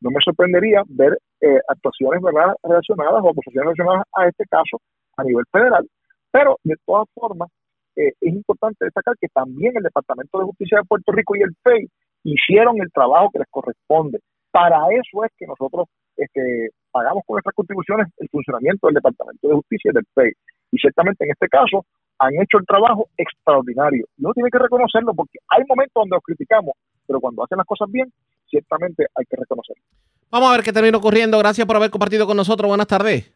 No 0.00 0.10
me 0.10 0.20
sorprendería 0.22 0.82
ver 0.86 1.18
eh, 1.40 1.58
actuaciones 1.68 2.22
¿verdad? 2.22 2.54
relacionadas 2.62 3.22
o 3.22 3.30
acusaciones 3.30 3.64
relacionadas 3.64 4.04
a 4.14 4.28
este 4.28 4.44
caso 4.44 4.78
a 5.16 5.24
nivel 5.24 5.44
federal, 5.50 5.88
pero 6.30 6.58
de 6.64 6.76
todas 6.84 7.08
formas, 7.14 7.48
eh, 7.96 8.12
es 8.20 8.32
importante 8.34 8.84
destacar 8.84 9.14
que 9.18 9.28
también 9.28 9.72
el 9.76 9.82
Departamento 9.82 10.38
de 10.38 10.44
Justicia 10.44 10.78
de 10.78 10.84
Puerto 10.84 11.12
Rico 11.12 11.34
y 11.36 11.42
el 11.42 11.54
FEI 11.62 11.88
hicieron 12.24 12.76
el 12.80 12.92
trabajo 12.92 13.30
que 13.32 13.38
les 13.38 13.48
corresponde. 13.50 14.20
Para 14.50 14.78
eso 14.92 15.24
es 15.24 15.32
que 15.38 15.46
nosotros 15.46 15.88
este, 16.16 16.70
pagamos 16.90 17.22
con 17.26 17.34
nuestras 17.34 17.54
contribuciones 17.54 18.08
el 18.18 18.28
funcionamiento 18.28 18.86
del 18.86 18.94
Departamento 18.94 19.48
de 19.48 19.54
Justicia 19.54 19.90
y 19.90 19.94
del 19.94 20.06
FEI. 20.14 20.32
Y 20.72 20.78
ciertamente 20.78 21.24
en 21.24 21.30
este 21.30 21.48
caso 21.48 21.84
han 22.18 22.34
hecho 22.34 22.58
el 22.58 22.66
trabajo 22.66 23.08
extraordinario. 23.16 24.06
Y 24.16 24.24
uno 24.24 24.32
tiene 24.34 24.50
que 24.50 24.58
reconocerlo 24.58 25.14
porque 25.14 25.38
hay 25.48 25.62
momentos 25.68 25.94
donde 25.94 26.16
los 26.16 26.22
criticamos, 26.22 26.74
pero 27.06 27.20
cuando 27.20 27.44
hacen 27.44 27.58
las 27.58 27.66
cosas 27.66 27.90
bien, 27.90 28.12
ciertamente 28.48 29.06
hay 29.14 29.24
que 29.24 29.36
reconocerlo. 29.36 29.82
Vamos 30.30 30.48
a 30.50 30.52
ver 30.52 30.64
qué 30.64 30.72
termina 30.72 30.98
ocurriendo. 30.98 31.38
Gracias 31.38 31.66
por 31.66 31.76
haber 31.76 31.90
compartido 31.90 32.26
con 32.26 32.36
nosotros. 32.36 32.68
Buenas 32.68 32.86
tardes. 32.86 33.32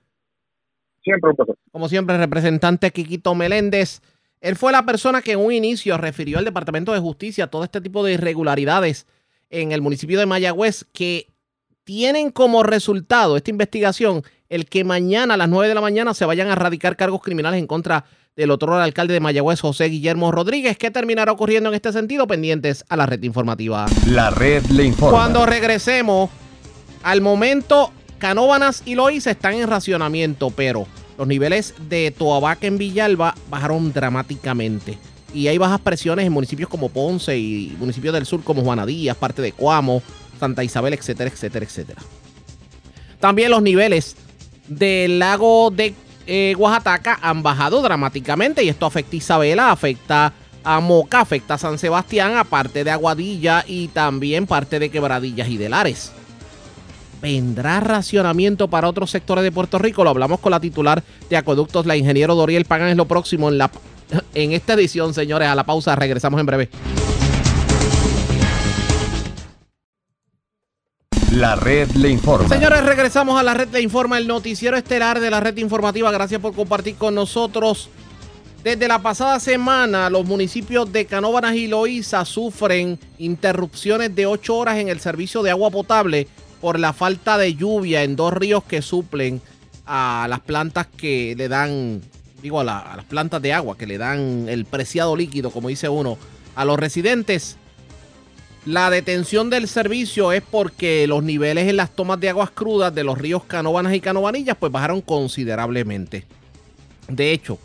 Siempre 1.02 1.30
un 1.30 1.36
placer. 1.36 1.54
Como 1.70 1.88
siempre, 1.88 2.18
representante 2.18 2.90
Quiquito 2.90 3.34
Meléndez. 3.34 4.02
Él 4.40 4.56
fue 4.56 4.72
la 4.72 4.86
persona 4.86 5.22
que 5.22 5.32
en 5.32 5.40
un 5.40 5.52
inicio 5.52 5.96
refirió 5.98 6.38
al 6.38 6.44
Departamento 6.44 6.92
de 6.92 6.98
Justicia 6.98 7.48
todo 7.48 7.64
este 7.64 7.80
tipo 7.80 8.04
de 8.04 8.14
irregularidades 8.14 9.06
en 9.50 9.72
el 9.72 9.82
municipio 9.82 10.18
de 10.18 10.26
Mayagüez 10.26 10.86
que 10.92 11.28
tienen 11.84 12.30
como 12.30 12.62
resultado 12.62 13.36
esta 13.36 13.50
investigación 13.50 14.22
el 14.48 14.66
que 14.66 14.84
mañana 14.84 15.34
a 15.34 15.36
las 15.36 15.48
9 15.48 15.68
de 15.68 15.74
la 15.74 15.80
mañana 15.80 16.14
se 16.14 16.24
vayan 16.24 16.48
a 16.48 16.54
radicar 16.54 16.96
cargos 16.96 17.20
criminales 17.22 17.58
en 17.58 17.66
contra 17.66 18.04
del 18.36 18.50
otro 18.50 18.74
alcalde 18.76 19.14
de 19.14 19.20
Mayagüez, 19.20 19.60
José 19.60 19.86
Guillermo 19.86 20.32
Rodríguez. 20.32 20.78
¿Qué 20.78 20.90
terminará 20.90 21.32
ocurriendo 21.32 21.68
en 21.68 21.74
este 21.74 21.92
sentido? 21.92 22.26
Pendientes 22.26 22.84
a 22.88 22.96
la 22.96 23.06
red 23.06 23.22
informativa. 23.22 23.86
La 24.06 24.30
red 24.30 24.64
le 24.66 24.84
informa. 24.84 25.18
Cuando 25.18 25.46
regresemos, 25.46 26.30
al 27.02 27.20
momento, 27.20 27.92
Canóbanas 28.18 28.82
y 28.86 28.94
Loíza 28.94 29.30
están 29.30 29.54
en 29.54 29.68
racionamiento, 29.68 30.50
pero 30.50 30.86
los 31.20 31.28
niveles 31.28 31.74
de 31.90 32.14
Toabaca 32.16 32.66
en 32.66 32.78
Villalba 32.78 33.34
bajaron 33.50 33.92
dramáticamente. 33.92 34.96
Y 35.34 35.48
hay 35.48 35.58
bajas 35.58 35.78
presiones 35.78 36.24
en 36.24 36.32
municipios 36.32 36.70
como 36.70 36.88
Ponce 36.88 37.36
y 37.36 37.76
municipios 37.78 38.14
del 38.14 38.24
sur 38.24 38.42
como 38.42 38.62
Juanadías, 38.62 39.18
parte 39.18 39.42
de 39.42 39.52
Cuamo, 39.52 40.02
Santa 40.38 40.64
Isabel, 40.64 40.94
etcétera, 40.94 41.28
etcétera, 41.28 41.66
etcétera. 41.66 42.00
También 43.20 43.50
los 43.50 43.60
niveles 43.60 44.16
del 44.66 45.18
lago 45.18 45.70
de 45.70 45.94
eh, 46.26 46.54
Oaxaca 46.56 47.18
han 47.20 47.42
bajado 47.42 47.82
dramáticamente 47.82 48.64
y 48.64 48.70
esto 48.70 48.86
afecta 48.86 49.12
a 49.12 49.16
Isabela, 49.16 49.70
afecta 49.72 50.32
a 50.64 50.80
Moca, 50.80 51.20
afecta 51.20 51.52
a 51.52 51.58
San 51.58 51.78
Sebastián, 51.78 52.38
aparte 52.38 52.82
de 52.82 52.92
Aguadilla 52.92 53.62
y 53.68 53.88
también 53.88 54.46
parte 54.46 54.78
de 54.78 54.88
Quebradillas 54.88 55.50
y 55.50 55.58
de 55.58 55.68
Lares. 55.68 56.12
¿Vendrá 57.20 57.80
racionamiento 57.80 58.68
para 58.68 58.88
otros 58.88 59.10
sectores 59.10 59.44
de 59.44 59.52
Puerto 59.52 59.78
Rico? 59.78 60.04
Lo 60.04 60.10
hablamos 60.10 60.40
con 60.40 60.52
la 60.52 60.60
titular 60.60 61.02
de 61.28 61.36
Acueductos, 61.36 61.84
la 61.84 61.96
ingeniero 61.96 62.34
Doriel 62.34 62.64
Pagan, 62.64 62.88
es 62.88 62.96
lo 62.96 63.04
próximo 63.04 63.50
en, 63.50 63.58
la, 63.58 63.70
en 64.34 64.52
esta 64.52 64.72
edición, 64.72 65.12
señores. 65.12 65.48
A 65.48 65.54
la 65.54 65.64
pausa, 65.64 65.94
regresamos 65.96 66.40
en 66.40 66.46
breve. 66.46 66.70
La 71.32 71.56
red 71.56 71.90
le 71.92 72.08
informa. 72.08 72.48
Señores, 72.48 72.84
regresamos 72.84 73.38
a 73.38 73.42
la 73.42 73.54
red 73.54 73.68
le 73.68 73.80
informa, 73.82 74.18
el 74.18 74.26
noticiero 74.26 74.76
estelar 74.76 75.20
de 75.20 75.30
la 75.30 75.40
red 75.40 75.56
informativa. 75.58 76.10
Gracias 76.10 76.40
por 76.40 76.54
compartir 76.54 76.96
con 76.96 77.14
nosotros. 77.14 77.90
Desde 78.64 78.88
la 78.88 78.98
pasada 78.98 79.40
semana, 79.40 80.10
los 80.10 80.26
municipios 80.26 80.92
de 80.92 81.06
Canóvanas 81.06 81.54
y 81.54 81.66
Loíza 81.66 82.24
sufren 82.24 82.98
interrupciones 83.18 84.14
de 84.14 84.26
8 84.26 84.54
horas 84.54 84.78
en 84.78 84.88
el 84.88 85.00
servicio 85.00 85.42
de 85.42 85.50
agua 85.50 85.70
potable 85.70 86.26
por 86.60 86.78
la 86.78 86.92
falta 86.92 87.38
de 87.38 87.54
lluvia 87.54 88.02
en 88.02 88.16
dos 88.16 88.32
ríos 88.32 88.64
que 88.64 88.82
suplen 88.82 89.40
a 89.86 90.26
las 90.28 90.40
plantas 90.40 90.86
que 90.86 91.34
le 91.36 91.48
dan, 91.48 92.02
digo, 92.42 92.60
a, 92.60 92.64
las 92.64 93.04
plantas 93.06 93.42
de 93.42 93.52
agua 93.52 93.76
que 93.76 93.86
le 93.86 93.98
dan 93.98 94.48
el 94.48 94.64
preciado 94.64 95.16
líquido, 95.16 95.50
como 95.50 95.68
dice 95.68 95.88
uno, 95.88 96.18
a 96.54 96.64
los 96.64 96.78
residentes. 96.78 97.56
La 98.66 98.90
detención 98.90 99.48
del 99.48 99.68
servicio 99.68 100.32
es 100.32 100.42
porque 100.42 101.06
los 101.06 101.22
niveles 101.22 101.66
en 101.68 101.76
las 101.76 101.90
tomas 101.90 102.20
de 102.20 102.28
aguas 102.28 102.50
crudas 102.50 102.94
de 102.94 103.04
los 103.04 103.16
ríos 103.16 103.44
Canóvanas 103.44 103.94
y 103.94 104.00
Canovanillas 104.00 104.56
pues 104.58 104.70
bajaron 104.70 105.00
considerablemente. 105.00 106.26
De 107.08 107.32
hecho, 107.32 107.58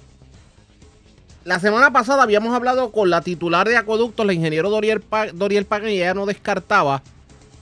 la 1.43 1.60
semana 1.60 1.91
pasada 1.91 2.23
habíamos 2.23 2.55
hablado 2.55 2.91
con 2.91 3.10
la 3.10 3.21
titular 3.21 3.67
de 3.67 3.77
acueductos, 3.77 4.25
la 4.25 4.34
ingeniero 4.34 4.69
Doriel, 4.69 5.03
Doriel 5.34 5.65
Pagan, 5.65 5.89
y 5.89 5.97
ella 5.97 6.13
no 6.13 6.25
descartaba 6.25 7.03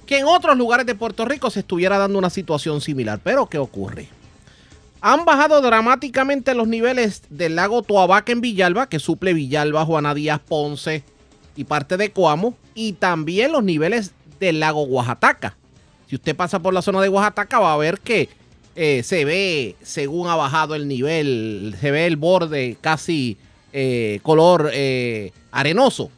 que 0.06 0.20
en 0.20 0.26
otros 0.26 0.58
lugares 0.58 0.86
de 0.86 0.96
Puerto 0.96 1.26
Rico 1.26 1.50
se 1.50 1.62
estuviera 1.62 1.98
dando 1.98 2.20
una 2.20 2.30
situación 2.30 2.82
similar. 2.82 3.20
Pero 3.24 3.48
¿qué 3.48 3.58
ocurre? 3.58 4.08
Han 5.02 5.26
bajado 5.26 5.62
dramáticamente 5.62 6.54
los 6.54 6.68
niveles 6.68 7.24
del 7.30 7.56
lago 7.56 7.84
Toabaca 7.84 8.32
en 8.32 8.42
Villalba, 8.42 8.88
que 8.88 9.00
suple 9.00 9.34
Villalba, 9.34 9.86
Juana 9.86 10.14
Díaz, 10.14 10.40
Ponce 10.40 11.04
y 11.56 11.66
parte 11.66 11.98
de 11.98 12.12
Coamo, 12.12 12.56
y 12.74 12.94
también 12.94 13.52
los 13.52 13.64
niveles 13.64 14.14
del 14.40 14.60
lago 14.60 14.84
Oaxaca. 14.84 15.58
Si 16.08 16.16
usted 16.16 16.36
pasa 16.36 16.60
por 16.60 16.74
la 16.74 16.82
zona 16.82 17.02
de 17.02 17.10
Oaxaca 17.10 17.60
va 17.60 17.74
a 17.74 17.78
ver 17.78 18.00
que 18.00 18.30
eh, 18.76 19.04
se 19.04 19.26
ve, 19.26 19.76
según 19.84 20.30
ha 20.30 20.36
bajado 20.36 20.74
el 20.74 20.88
nivel, 20.88 21.76
se 21.80 21.92
ve 21.92 22.06
el 22.08 22.16
borde 22.16 22.78
casi 22.82 23.38
eh, 23.72 24.20
color 24.24 24.70
eh, 24.74 25.32
arenoso. 25.52 26.12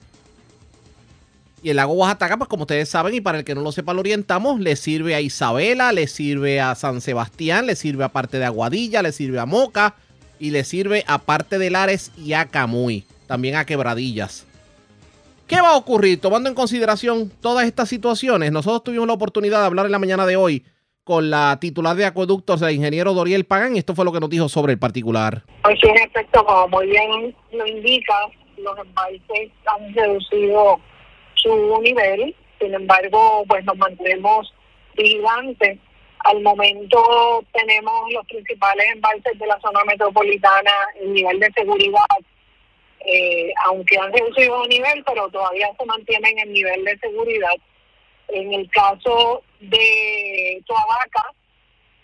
Y 1.66 1.72
el 1.72 1.78
lago 1.78 1.94
Oaxaca, 1.94 2.38
pues 2.38 2.48
como 2.48 2.62
ustedes 2.62 2.88
saben, 2.88 3.16
y 3.16 3.22
para 3.22 3.40
el 3.40 3.44
que 3.44 3.56
no 3.56 3.62
lo 3.62 3.72
sepa, 3.72 3.92
lo 3.92 4.02
orientamos, 4.02 4.60
le 4.60 4.76
sirve 4.76 5.16
a 5.16 5.22
Isabela, 5.22 5.92
le 5.94 6.06
sirve 6.06 6.62
a 6.62 6.76
San 6.76 7.02
Sebastián, 7.02 7.66
le 7.66 7.76
sirve 7.76 8.04
a 8.04 8.10
parte 8.10 8.38
de 8.38 8.46
Aguadilla, 8.46 9.02
le 9.02 9.12
sirve 9.12 9.40
a 9.40 9.48
Moca 9.48 9.96
y 10.38 10.52
le 10.52 10.64
sirve 10.64 11.04
a 11.08 11.18
parte 11.18 11.58
de 11.58 11.72
Lares 11.72 12.12
y 12.20 12.34
a 12.34 12.46
Camuy, 12.46 13.04
también 13.26 13.56
a 13.56 13.66
Quebradillas. 13.66 14.46
¿Qué 15.48 15.60
va 15.60 15.70
a 15.70 15.78
ocurrir? 15.78 16.22
Tomando 16.22 16.50
en 16.50 16.54
consideración 16.54 17.32
todas 17.42 17.66
estas 17.66 17.90
situaciones, 17.90 18.52
nosotros 18.52 18.84
tuvimos 18.84 19.08
la 19.08 19.14
oportunidad 19.14 19.62
de 19.62 19.66
hablar 19.66 19.88
en 19.88 19.92
la 19.92 19.98
mañana 19.98 20.28
de 20.28 20.36
hoy 20.36 20.64
con 21.04 21.32
la 21.32 21.58
titular 21.60 21.96
de 21.96 22.06
acueductos, 22.06 22.62
el 22.62 22.76
ingeniero 22.76 23.16
Doriel 23.16 23.46
Pagan, 23.46 23.76
y 23.76 23.80
esto 23.80 23.96
fue 23.96 24.06
lo 24.06 24.12
que 24.12 24.20
nos 24.20 24.30
dijo 24.30 24.50
sobre 24.50 24.74
el 24.74 24.78
particular. 24.78 25.42
Pues 25.64 25.80
sí, 25.82 25.90
en 25.90 25.98
efecto, 25.98 26.46
como 26.46 26.68
muy 26.68 26.86
bien 26.86 27.36
lo 27.54 27.66
indica, 27.66 28.14
los 28.56 28.78
embalses 28.78 29.50
han 29.66 29.96
reducido 29.96 30.80
su 31.46 31.82
nivel, 31.82 32.36
sin 32.60 32.74
embargo, 32.74 33.44
pues 33.48 33.64
nos 33.66 33.78
mantenemos 33.78 34.52
vigilantes. 34.96 35.78
Al 36.20 36.42
momento 36.42 37.44
tenemos 37.54 38.12
los 38.12 38.26
principales 38.26 38.88
embalses 38.94 39.38
de 39.38 39.46
la 39.46 39.60
zona 39.60 39.84
metropolitana 39.86 40.72
en 41.00 41.14
nivel 41.14 41.40
de 41.40 41.52
seguridad, 41.52 42.18
eh, 43.02 43.54
aunque 43.66 43.98
han 44.00 44.12
reducido 44.12 44.66
nivel, 44.66 45.04
pero 45.06 45.30
todavía 45.30 45.70
se 45.78 45.86
mantienen 45.86 46.40
en 46.40 46.52
nivel 46.52 46.84
de 46.84 46.98
seguridad. 46.98 47.56
En 48.30 48.54
el 48.54 48.68
caso 48.72 49.44
de 49.60 50.64
Toabaca, 50.66 51.32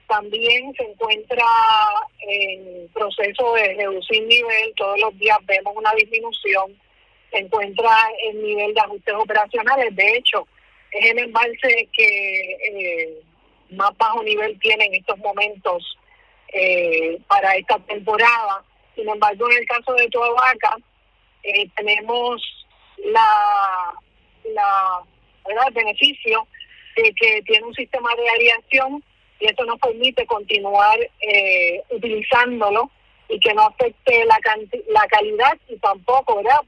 también 0.08 0.72
se 0.76 0.84
encuentra 0.84 1.46
en 2.20 2.90
proceso 2.90 3.54
de 3.54 3.74
reducir 3.74 4.22
nivel, 4.28 4.74
todos 4.76 5.00
los 5.00 5.18
días 5.18 5.40
vemos 5.48 5.74
una 5.76 5.94
disminución, 5.94 6.78
se 7.32 7.38
encuentra 7.40 7.98
en 8.26 8.44
nivel 8.44 8.74
de 8.74 8.82
ajustes 8.82 9.16
operacionales, 9.16 9.96
de 9.96 10.18
hecho, 10.18 10.48
es 10.92 11.12
el 11.12 11.20
embalse 11.20 11.90
que 11.94 12.58
eh, 12.66 13.22
más 13.72 13.96
bajo 13.98 14.22
nivel 14.24 14.60
tiene 14.60 14.86
en 14.86 14.96
estos 14.96 15.18
momentos 15.20 15.98
eh, 16.54 17.18
para 17.28 17.56
esta 17.56 17.80
temporada. 17.80 18.64
Sin 18.96 19.08
embargo, 19.08 19.50
en 19.50 19.58
el 19.58 19.66
caso 19.66 19.94
de 19.94 20.10
Toabaca, 20.10 20.78
eh, 21.44 21.70
tenemos 21.76 22.42
la, 23.06 23.94
la 24.54 25.02
¿verdad? 25.48 25.68
el 25.70 25.74
beneficio 25.74 26.48
de 26.96 27.14
que 27.14 27.42
tiene 27.44 27.66
un 27.66 27.74
sistema 27.74 28.10
de 28.16 28.30
aireación 28.30 29.04
y 29.40 29.46
eso 29.46 29.64
nos 29.66 29.80
permite 29.80 30.26
continuar 30.26 31.00
eh, 31.22 31.82
utilizándolo 31.90 32.92
y 33.30 33.40
que 33.40 33.54
no 33.54 33.64
afecte 33.64 34.26
la, 34.26 34.38
la 34.90 35.08
calidad 35.08 35.58
y 35.70 35.78
tampoco 35.78 36.36
¿verdad? 36.36 36.60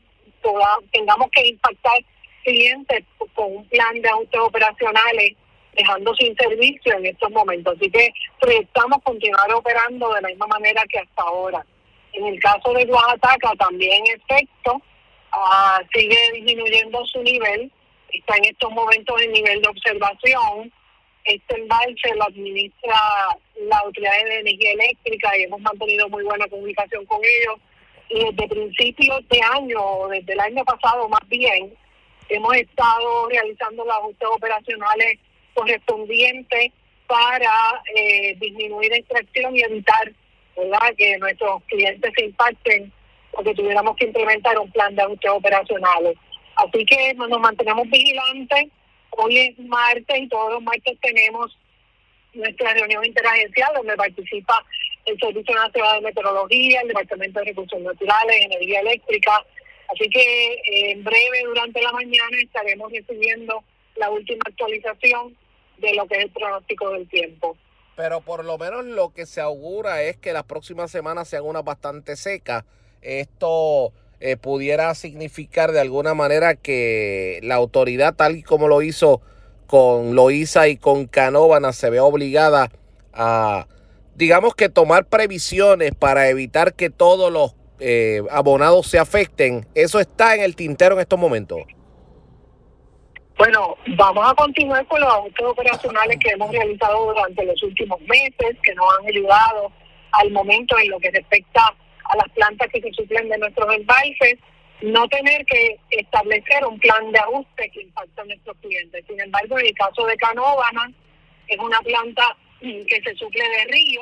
Tengamos 0.92 1.30
que 1.32 1.48
impactar 1.48 1.98
clientes 2.44 3.04
con 3.34 3.58
un 3.58 3.68
plan 3.70 4.02
de 4.02 4.10
autos 4.10 4.42
operacionales 4.42 5.34
dejando 5.76 6.14
sin 6.16 6.36
servicio 6.36 6.94
en 6.98 7.06
estos 7.08 7.32
momentos. 7.32 7.76
Así 7.78 7.90
que 7.90 8.12
proyectamos 8.40 9.02
continuar 9.04 9.52
operando 9.54 10.14
de 10.14 10.22
la 10.22 10.28
misma 10.28 10.48
manera 10.48 10.84
que 10.90 11.00
hasta 11.00 11.24
ahora. 11.24 11.66
En 12.14 12.26
el 12.28 12.40
caso 12.40 12.74
de 12.74 12.86
Oaxaca 12.86 13.52
también 13.58 14.04
efecto 14.06 14.82
ah, 15.32 15.82
sigue 15.94 16.32
disminuyendo 16.34 17.04
su 17.06 17.24
nivel 17.24 17.72
está 18.14 18.36
en 18.38 18.46
estos 18.46 18.72
momentos 18.72 19.22
en 19.22 19.32
nivel 19.32 19.62
de 19.62 19.68
observación. 19.68 20.72
Este 21.26 21.56
embalse 21.56 22.16
lo 22.16 22.26
administra 22.26 22.96
la 23.68 23.78
Autoridad 23.78 24.12
de 24.26 24.40
Energía 24.40 24.74
Eléctrica 24.74 25.38
y 25.38 25.44
hemos 25.44 25.62
mantenido 25.62 26.08
muy 26.10 26.24
buena 26.24 26.48
comunicación 26.48 27.06
con 27.06 27.20
ellos. 27.24 27.60
Y 28.14 28.26
desde 28.26 28.48
principios 28.48 29.28
de 29.28 29.42
año, 29.42 30.08
desde 30.10 30.34
el 30.34 30.40
año 30.40 30.64
pasado 30.66 31.10
más 31.10 31.28
bien, 31.30 31.74
hemos 32.30 32.56
estado 32.56 33.28
realizando 33.28 33.84
los 33.84 33.96
ajustes 33.96 34.30
operacionales 34.32 35.20
correspondientes 35.56 36.72
para 37.08 37.82
eh, 37.96 38.36
disminuir 38.40 38.92
la 38.92 38.98
extracción 38.98 39.56
y 39.56 39.62
evitar 39.62 40.14
que 40.96 41.18
nuestros 41.18 41.64
clientes 41.64 42.12
se 42.16 42.26
impacten 42.26 42.94
porque 43.32 43.56
tuviéramos 43.56 43.96
que 43.96 44.06
implementar 44.06 44.60
un 44.60 44.72
plan 44.72 44.96
de 44.96 45.02
ajustes 45.02 45.32
operacionales. 45.32 46.16
Así 46.56 46.86
que 46.86 47.16
nos 47.16 47.40
mantenemos 47.40 47.90
vigilantes. 47.90 48.68
Hoy 49.10 49.40
es 49.40 49.60
martes 49.60 50.20
y 50.20 50.28
todos 50.28 50.54
los 50.54 50.62
martes 50.62 51.00
tenemos 51.02 51.58
nuestra 52.34 52.74
reunión 52.74 53.06
interagencial 53.06 53.72
donde 53.76 53.96
participa 53.96 54.66
el 55.06 55.20
Servicio 55.20 55.56
Nacional 55.56 55.96
de 55.96 56.08
Meteorología, 56.08 56.82
el 56.82 56.88
Departamento 56.88 57.40
de 57.40 57.46
Recursos 57.46 57.82
Naturales, 57.82 58.38
Energía 58.42 58.80
Eléctrica. 58.82 59.46
Así 59.94 60.10
que 60.10 60.54
eh, 60.54 60.92
en 60.92 61.04
breve, 61.04 61.44
durante 61.46 61.82
la 61.82 61.92
mañana, 61.92 62.38
estaremos 62.42 62.92
recibiendo 62.92 63.64
la 63.96 64.10
última 64.10 64.42
actualización 64.48 65.36
de 65.78 65.94
lo 65.94 66.08
que 66.08 66.16
es 66.16 66.24
el 66.24 66.32
pronóstico 66.32 66.90
del 66.92 67.08
tiempo. 67.10 67.58
Pero 67.96 68.22
por 68.22 68.44
lo 68.44 68.58
menos 68.58 68.86
lo 68.86 69.14
que 69.14 69.26
se 69.26 69.42
augura 69.42 70.02
es 70.02 70.18
que 70.18 70.34
las 70.34 70.44
próximas 70.44 70.90
semanas 70.90 71.28
sean 71.28 71.44
unas 71.44 71.64
bastante 71.64 72.16
secas. 72.16 72.64
Esto 73.02 73.94
eh, 74.20 74.38
pudiera 74.38 74.96
significar 74.96 75.74
de 75.74 75.82
alguna 75.82 76.14
manera 76.14 76.56
que 76.56 77.40
la 77.44 77.56
autoridad, 77.56 78.16
tal 78.16 78.38
y 78.38 78.44
como 78.44 78.68
lo 78.68 78.82
hizo 78.82 79.22
con 79.68 80.16
Loíza 80.16 80.68
y 80.68 80.78
con 80.78 81.08
Canóvana, 81.08 81.74
se 81.74 81.90
ve 81.90 82.00
obligada 82.00 82.70
a, 83.14 83.68
digamos 84.16 84.56
que 84.56 84.70
tomar 84.70 85.06
previsiones 85.06 85.94
para 85.96 86.30
evitar 86.30 86.74
que 86.74 86.90
todos 86.90 87.32
los 87.32 87.56
eh, 87.80 88.22
abonados 88.32 88.88
se 88.88 89.00
afecten. 89.00 89.68
¿Eso 89.76 90.00
está 90.00 90.36
en 90.36 90.42
el 90.42 90.56
tintero 90.56 90.96
en 90.96 91.02
estos 91.02 91.20
momentos? 91.20 91.60
Bueno, 93.38 93.76
vamos 93.98 94.32
a 94.32 94.36
continuar 94.36 94.86
con 94.88 95.02
los 95.02 95.10
ajustes 95.10 95.46
operacionales 95.46 96.18
que 96.20 96.30
hemos 96.30 96.52
realizado 96.52 97.08
durante 97.08 97.44
los 97.46 97.62
últimos 97.64 98.00
meses, 98.02 98.58
que 98.62 98.76
nos 98.76 98.86
han 99.00 99.08
ayudado 99.08 99.72
al 100.12 100.32
momento 100.32 100.78
en 100.78 100.90
lo 100.92 101.00
que 101.00 101.10
respecta 101.12 101.62
a 102.06 102.18
las 102.18 102.30
plantas 102.36 102.70
que 102.72 102.82
se 102.82 102.94
suplen 102.94 103.28
de 103.30 103.38
nuestros 103.40 103.74
embalses, 103.76 104.38
no 104.84 105.08
tener 105.08 105.46
que 105.46 105.80
establecer 105.92 106.66
un 106.66 106.78
plan 106.80 107.10
de 107.14 107.20
ajuste 107.20 107.70
que 107.70 107.84
impacte 107.84 108.22
a 108.22 108.26
nuestros 108.26 108.58
clientes. 108.58 109.06
Sin 109.08 109.20
embargo, 109.20 109.58
en 109.58 109.68
el 109.68 109.74
caso 109.76 110.06
de 110.06 110.18
Canóvana, 110.18 110.92
es 111.48 111.58
una 111.58 111.80
planta 111.80 112.36
que 112.60 113.02
se 113.02 113.16
suple 113.16 113.44
de 113.48 113.66
río 113.72 114.02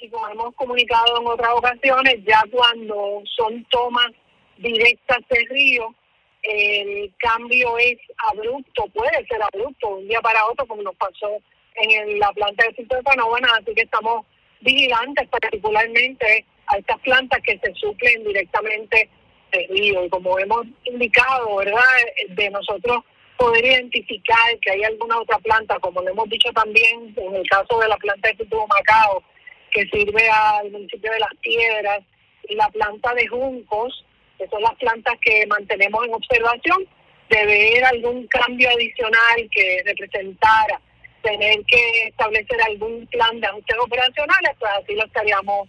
y 0.00 0.08
como 0.08 0.28
hemos 0.28 0.54
comunicado 0.56 1.20
en 1.20 1.26
otras 1.26 1.50
ocasiones, 1.54 2.16
ya 2.26 2.42
cuando 2.50 3.22
son 3.36 3.64
tomas 3.70 4.10
directas 4.56 5.18
de 5.28 5.46
río, 5.50 5.94
el 6.42 7.12
cambio 7.18 7.78
es 7.78 7.98
abrupto, 8.32 8.86
puede 8.94 9.24
ser 9.26 9.40
abrupto, 9.42 9.88
un 9.88 10.08
día 10.08 10.20
para 10.20 10.46
otro, 10.46 10.66
como 10.66 10.82
nos 10.82 10.96
pasó 10.96 11.38
en 11.74 12.18
la 12.18 12.32
planta 12.32 12.66
de 12.66 12.74
Cinto 12.74 12.96
de 12.96 13.02
Canóvana, 13.04 13.48
así 13.56 13.72
que 13.72 13.82
estamos 13.82 14.26
vigilantes 14.60 15.28
particularmente 15.28 16.44
a 16.66 16.78
estas 16.78 16.98
plantas 17.00 17.40
que 17.42 17.58
se 17.58 17.72
suplen 17.74 18.24
directamente 18.24 19.08
Y 19.52 20.08
como 20.08 20.38
hemos 20.38 20.66
indicado, 20.84 21.56
¿verdad? 21.56 21.82
De 22.30 22.50
nosotros 22.50 23.04
poder 23.36 23.64
identificar 23.64 24.58
que 24.60 24.72
hay 24.72 24.82
alguna 24.84 25.20
otra 25.20 25.38
planta, 25.38 25.78
como 25.78 26.02
lo 26.02 26.10
hemos 26.10 26.28
dicho 26.28 26.50
también 26.52 27.14
en 27.16 27.34
el 27.36 27.48
caso 27.48 27.78
de 27.78 27.88
la 27.88 27.96
planta 27.96 28.28
de 28.28 28.36
Futuro 28.36 28.66
Macao, 28.66 29.22
que 29.70 29.86
sirve 29.86 30.28
al 30.28 30.70
municipio 30.70 31.12
de 31.12 31.20
Las 31.20 31.34
Piedras, 31.40 32.00
y 32.48 32.54
la 32.54 32.68
planta 32.70 33.14
de 33.14 33.26
Juncos, 33.28 34.04
que 34.38 34.48
son 34.48 34.62
las 34.62 34.74
plantas 34.76 35.14
que 35.20 35.46
mantenemos 35.46 36.04
en 36.04 36.14
observación, 36.14 36.86
de 37.28 37.46
ver 37.46 37.84
algún 37.84 38.26
cambio 38.28 38.70
adicional 38.70 39.48
que 39.50 39.82
representara 39.84 40.80
tener 41.22 41.62
que 41.66 42.04
establecer 42.04 42.60
algún 42.62 43.06
plan 43.08 43.40
de 43.40 43.46
ajustes 43.46 43.76
operacionales, 43.78 44.52
pues 44.58 44.72
así 44.78 44.94
lo 44.94 45.04
estaríamos 45.04 45.68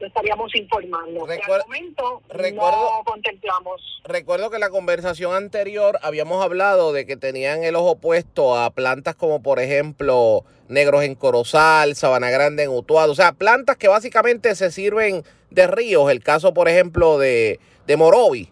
lo 0.00 0.06
estaríamos 0.06 0.54
informando. 0.54 1.26
Recuerdo, 1.26 1.64
momento 1.66 2.22
no 2.54 3.02
contemplamos. 3.04 4.02
Recuerdo 4.04 4.50
que 4.50 4.56
en 4.56 4.60
la 4.60 4.70
conversación 4.70 5.34
anterior 5.34 5.98
habíamos 6.02 6.44
hablado 6.44 6.92
de 6.92 7.06
que 7.06 7.16
tenían 7.16 7.64
el 7.64 7.76
ojo 7.76 7.96
puesto 7.96 8.56
a 8.56 8.70
plantas 8.70 9.16
como 9.16 9.42
por 9.42 9.58
ejemplo 9.58 10.44
Negros 10.68 11.02
en 11.02 11.14
Corozal, 11.14 11.96
Sabana 11.96 12.30
Grande 12.30 12.64
en 12.64 12.70
Utuado, 12.70 13.12
o 13.12 13.14
sea, 13.14 13.32
plantas 13.32 13.76
que 13.76 13.88
básicamente 13.88 14.54
se 14.54 14.70
sirven 14.70 15.24
de 15.50 15.66
ríos, 15.66 16.10
el 16.10 16.22
caso 16.22 16.54
por 16.54 16.68
ejemplo 16.68 17.18
de, 17.18 17.58
de 17.86 17.96
Morovi, 17.96 18.50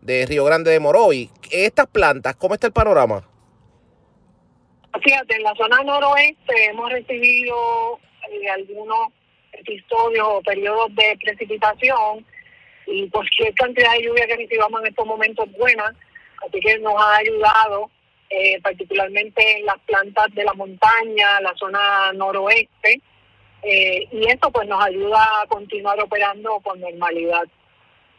de 0.00 0.24
Río 0.26 0.44
Grande 0.44 0.70
de 0.70 0.80
Morovi. 0.80 1.30
Estas 1.50 1.86
plantas, 1.86 2.36
¿cómo 2.36 2.54
está 2.54 2.68
el 2.68 2.72
panorama? 2.72 3.28
Fíjate, 5.02 5.36
en 5.36 5.42
la 5.42 5.54
zona 5.56 5.82
noroeste 5.82 6.66
hemos 6.70 6.90
recibido 6.90 7.98
eh, 8.30 8.48
algunos 8.48 9.08
episodios 9.58 10.26
o 10.26 10.42
periodos 10.42 10.94
de 10.94 11.18
precipitación 11.22 12.24
y 12.86 13.08
cualquier 13.10 13.54
cantidad 13.54 13.92
de 13.92 14.04
lluvia 14.04 14.26
que 14.26 14.36
recibamos 14.36 14.80
en 14.80 14.88
estos 14.88 15.06
momentos 15.06 15.50
buena, 15.52 15.94
así 16.46 16.60
que 16.60 16.78
nos 16.78 16.94
ha 17.00 17.16
ayudado 17.16 17.90
eh, 18.30 18.60
particularmente 18.60 19.58
en 19.58 19.66
las 19.66 19.78
plantas 19.80 20.26
de 20.34 20.44
la 20.44 20.54
montaña, 20.54 21.40
la 21.40 21.54
zona 21.56 22.12
noroeste, 22.12 23.00
eh, 23.62 24.08
y 24.12 24.26
eso 24.26 24.50
pues 24.52 24.68
nos 24.68 24.84
ayuda 24.84 25.24
a 25.42 25.46
continuar 25.46 26.00
operando 26.00 26.60
con 26.60 26.80
normalidad. 26.80 27.44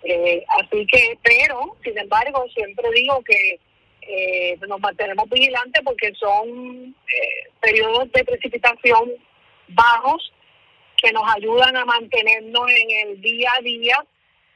Eh, 0.04 0.44
así 0.60 0.86
que, 0.88 1.18
pero, 1.24 1.76
sin 1.84 1.98
embargo, 1.98 2.46
siempre 2.54 2.90
digo 2.94 3.22
que 3.24 3.60
eh, 4.02 4.58
nos 4.68 4.80
mantenemos 4.80 5.30
vigilantes 5.30 5.82
porque 5.84 6.14
son 6.14 6.96
eh, 7.14 7.50
periodos 7.60 8.12
de 8.14 8.24
precipitación 8.24 9.12
bajos 9.70 10.32
que 11.02 11.12
nos 11.12 11.24
ayudan 11.36 11.76
a 11.76 11.86
mantenernos 11.86 12.70
en 12.70 13.10
el 13.10 13.22
día 13.22 13.52
a 13.58 13.62
día, 13.62 14.06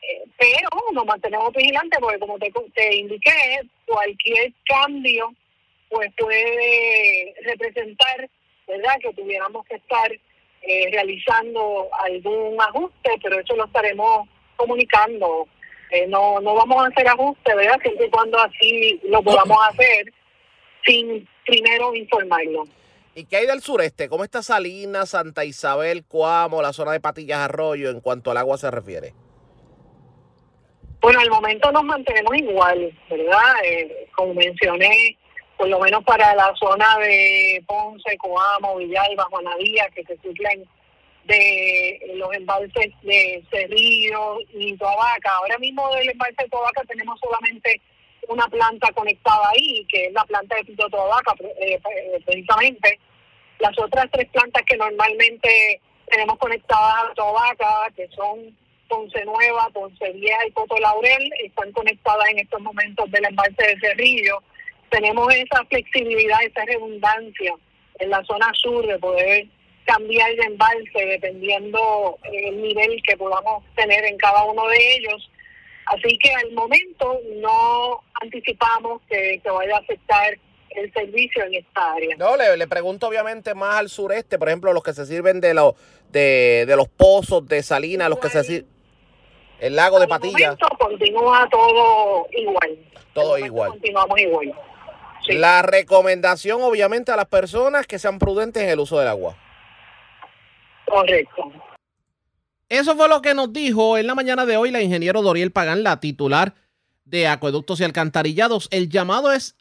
eh, 0.02 0.24
pero 0.38 0.70
nos 0.94 1.06
mantenemos 1.06 1.54
vigilantes 1.54 2.00
porque 2.00 2.20
como 2.20 2.40
te, 2.40 2.52
te 2.74 2.96
indiqué, 2.96 3.62
cualquier 3.86 4.52
cambio 4.66 5.34
pues 5.90 6.10
puede 6.18 7.36
representar, 7.44 8.30
¿verdad?, 8.68 8.96
que 9.02 9.14
tuviéramos 9.14 9.66
que 9.66 9.76
estar 9.76 10.12
eh, 10.62 10.90
realizando 10.92 11.90
algún 12.06 12.60
ajuste, 12.62 13.12
pero 13.22 13.40
eso 13.40 13.56
lo 13.56 13.66
estaremos 13.66 14.28
comunicando. 14.56 15.48
Eh, 15.92 16.08
no, 16.08 16.40
no 16.40 16.56
vamos 16.56 16.82
a 16.82 16.88
hacer 16.88 17.08
ajustes, 17.10 17.56
¿verdad?, 17.56 17.78
siempre 17.82 18.06
y 18.06 18.10
cuando 18.10 18.40
así 18.40 19.02
lo 19.04 19.22
podamos 19.22 19.58
hacer 19.68 20.14
sin 20.86 21.28
primero 21.46 21.94
informarlo. 21.94 22.64
¿Y 23.14 23.26
qué 23.26 23.38
hay 23.38 23.46
del 23.46 23.62
sureste? 23.62 24.08
¿Cómo 24.08 24.24
está 24.24 24.42
Salinas, 24.42 25.10
Santa 25.10 25.44
Isabel, 25.44 26.06
Cuamo, 26.06 26.62
la 26.62 26.72
zona 26.72 26.94
de 26.94 27.02
Patillas 27.02 27.40
Arroyo 27.40 27.90
en 27.90 28.00
cuanto 28.00 28.32
al 28.32 28.38
agua 28.38 28.58
se 28.58 28.72
refiere? 28.72 29.14
Bueno, 31.02 31.20
al 31.20 31.30
momento 31.30 31.72
nos 31.72 31.84
mantenemos 31.84 32.34
igual, 32.38 32.98
¿verdad? 33.10 33.54
Eh, 33.66 34.08
como 34.16 34.34
mencioné, 34.34 35.18
por 35.58 35.68
lo 35.68 35.80
menos 35.80 36.04
para 36.06 36.34
la 36.36 36.54
zona 36.56 36.98
de 37.00 37.62
Ponce, 37.68 38.18
Coamo, 38.18 38.78
Villalba, 38.78 39.26
Juanadía, 39.26 39.90
que 39.94 40.04
se 40.06 40.18
ciclan 40.18 40.64
de 41.26 42.14
los 42.16 42.34
embalses 42.34 42.94
de 43.02 43.44
Cerrillo 43.52 44.38
y 44.54 44.78
Toabaca. 44.78 45.32
Ahora 45.38 45.58
mismo 45.58 45.94
del 45.96 46.10
embalse 46.10 46.44
de 46.44 46.50
Toabaca 46.50 46.84
tenemos 46.88 47.20
solamente 47.20 47.82
una 48.28 48.48
planta 48.48 48.92
conectada 48.94 49.50
ahí, 49.50 49.86
que 49.90 50.08
es 50.08 50.14
la 50.14 50.24
planta 50.26 50.56
de 50.56 50.64
Pito 50.66 50.90
Toabaca, 50.90 51.34
eh, 51.60 51.80
eh, 51.80 52.22
precisamente. 52.26 53.00
Las 53.60 53.78
otras 53.80 54.08
tres 54.12 54.28
plantas 54.30 54.64
que 54.64 54.78
normalmente 54.78 55.82
tenemos 56.08 56.38
conectadas 56.38 57.12
a 57.12 57.14
Toabaca, 57.14 57.92
que 57.96 58.08
son 58.10 58.56
Ponce 58.92 59.24
Nueva, 59.24 59.70
Ponce 59.74 60.12
Vieja 60.12 60.46
y 60.46 60.52
Coto 60.52 60.78
Laurel, 60.78 61.32
están 61.44 61.72
conectadas 61.72 62.28
en 62.30 62.40
estos 62.40 62.60
momentos 62.62 63.10
del 63.10 63.26
embalse 63.26 63.66
de 63.66 63.80
Cerrillo. 63.80 64.44
Tenemos 64.90 65.34
esa 65.34 65.64
flexibilidad, 65.66 66.44
esa 66.44 66.66
redundancia 66.66 67.54
en 68.00 68.10
la 68.10 68.22
zona 68.26 68.52
sur 68.54 68.86
de 68.86 69.00
poder 69.00 69.48
cambiar 69.86 70.36
de 70.36 70.44
embalse 70.44 71.06
dependiendo 71.06 72.20
el 72.24 72.62
nivel 72.62 73.02
que 73.04 73.16
podamos 73.16 73.64
tener 73.76 74.04
en 74.06 74.18
cada 74.18 74.44
uno 74.44 74.68
de 74.68 74.96
ellos. 74.96 75.31
Así 75.92 76.18
que 76.18 76.34
al 76.34 76.52
momento 76.54 77.20
no 77.42 78.02
anticipamos 78.22 79.02
que, 79.10 79.40
que 79.44 79.50
vaya 79.50 79.76
a 79.76 79.80
afectar 79.80 80.38
el 80.70 80.94
servicio 80.94 81.44
en 81.44 81.56
esta 81.56 81.94
área. 81.94 82.16
No, 82.18 82.38
le, 82.38 82.56
le, 82.56 82.68
pregunto 82.68 83.08
obviamente 83.08 83.54
más 83.54 83.76
al 83.76 83.90
sureste, 83.90 84.40
por 84.40 84.48
ejemplo, 84.48 84.72
los 84.72 84.84
que 84.84 84.94
se 84.94 85.06
sirven 85.06 85.42
de 85.42 85.54
los 85.54 85.76
de, 86.12 86.66
de 86.66 86.76
los 86.78 86.88
pozos 86.88 87.46
de 87.48 87.62
Salinas, 87.62 88.10
los 88.10 88.20
que 88.20 88.30
se 88.30 88.44
sirven 88.44 88.82
el 89.62 89.76
lago 89.76 90.00
de 90.00 90.08
Patilla. 90.08 90.58
continúa 90.80 91.48
todo 91.50 92.26
igual. 92.32 92.80
Todo 93.14 93.38
igual. 93.38 93.70
Continuamos 93.70 94.20
igual. 94.20 94.54
Sí. 95.24 95.34
La 95.34 95.62
recomendación, 95.62 96.64
obviamente, 96.64 97.12
a 97.12 97.16
las 97.16 97.28
personas 97.28 97.86
que 97.86 98.00
sean 98.00 98.18
prudentes 98.18 98.64
en 98.64 98.70
el 98.70 98.80
uso 98.80 98.98
del 98.98 99.08
agua. 99.08 99.38
Correcto. 100.86 101.52
Eso 102.72 102.96
fue 102.96 103.10
lo 103.10 103.22
que 103.22 103.34
nos 103.34 103.52
dijo 103.52 103.98
en 103.98 104.08
la 104.08 104.16
mañana 104.16 104.46
de 104.46 104.56
hoy 104.56 104.72
la 104.72 104.82
ingeniero 104.82 105.22
Doriel 105.22 105.52
Pagán, 105.52 105.84
la 105.84 106.00
titular 106.00 106.56
de 107.04 107.28
Acueductos 107.28 107.82
y 107.82 107.84
Alcantarillados. 107.84 108.70
El 108.72 108.88
llamado 108.88 109.34
es 109.34 109.58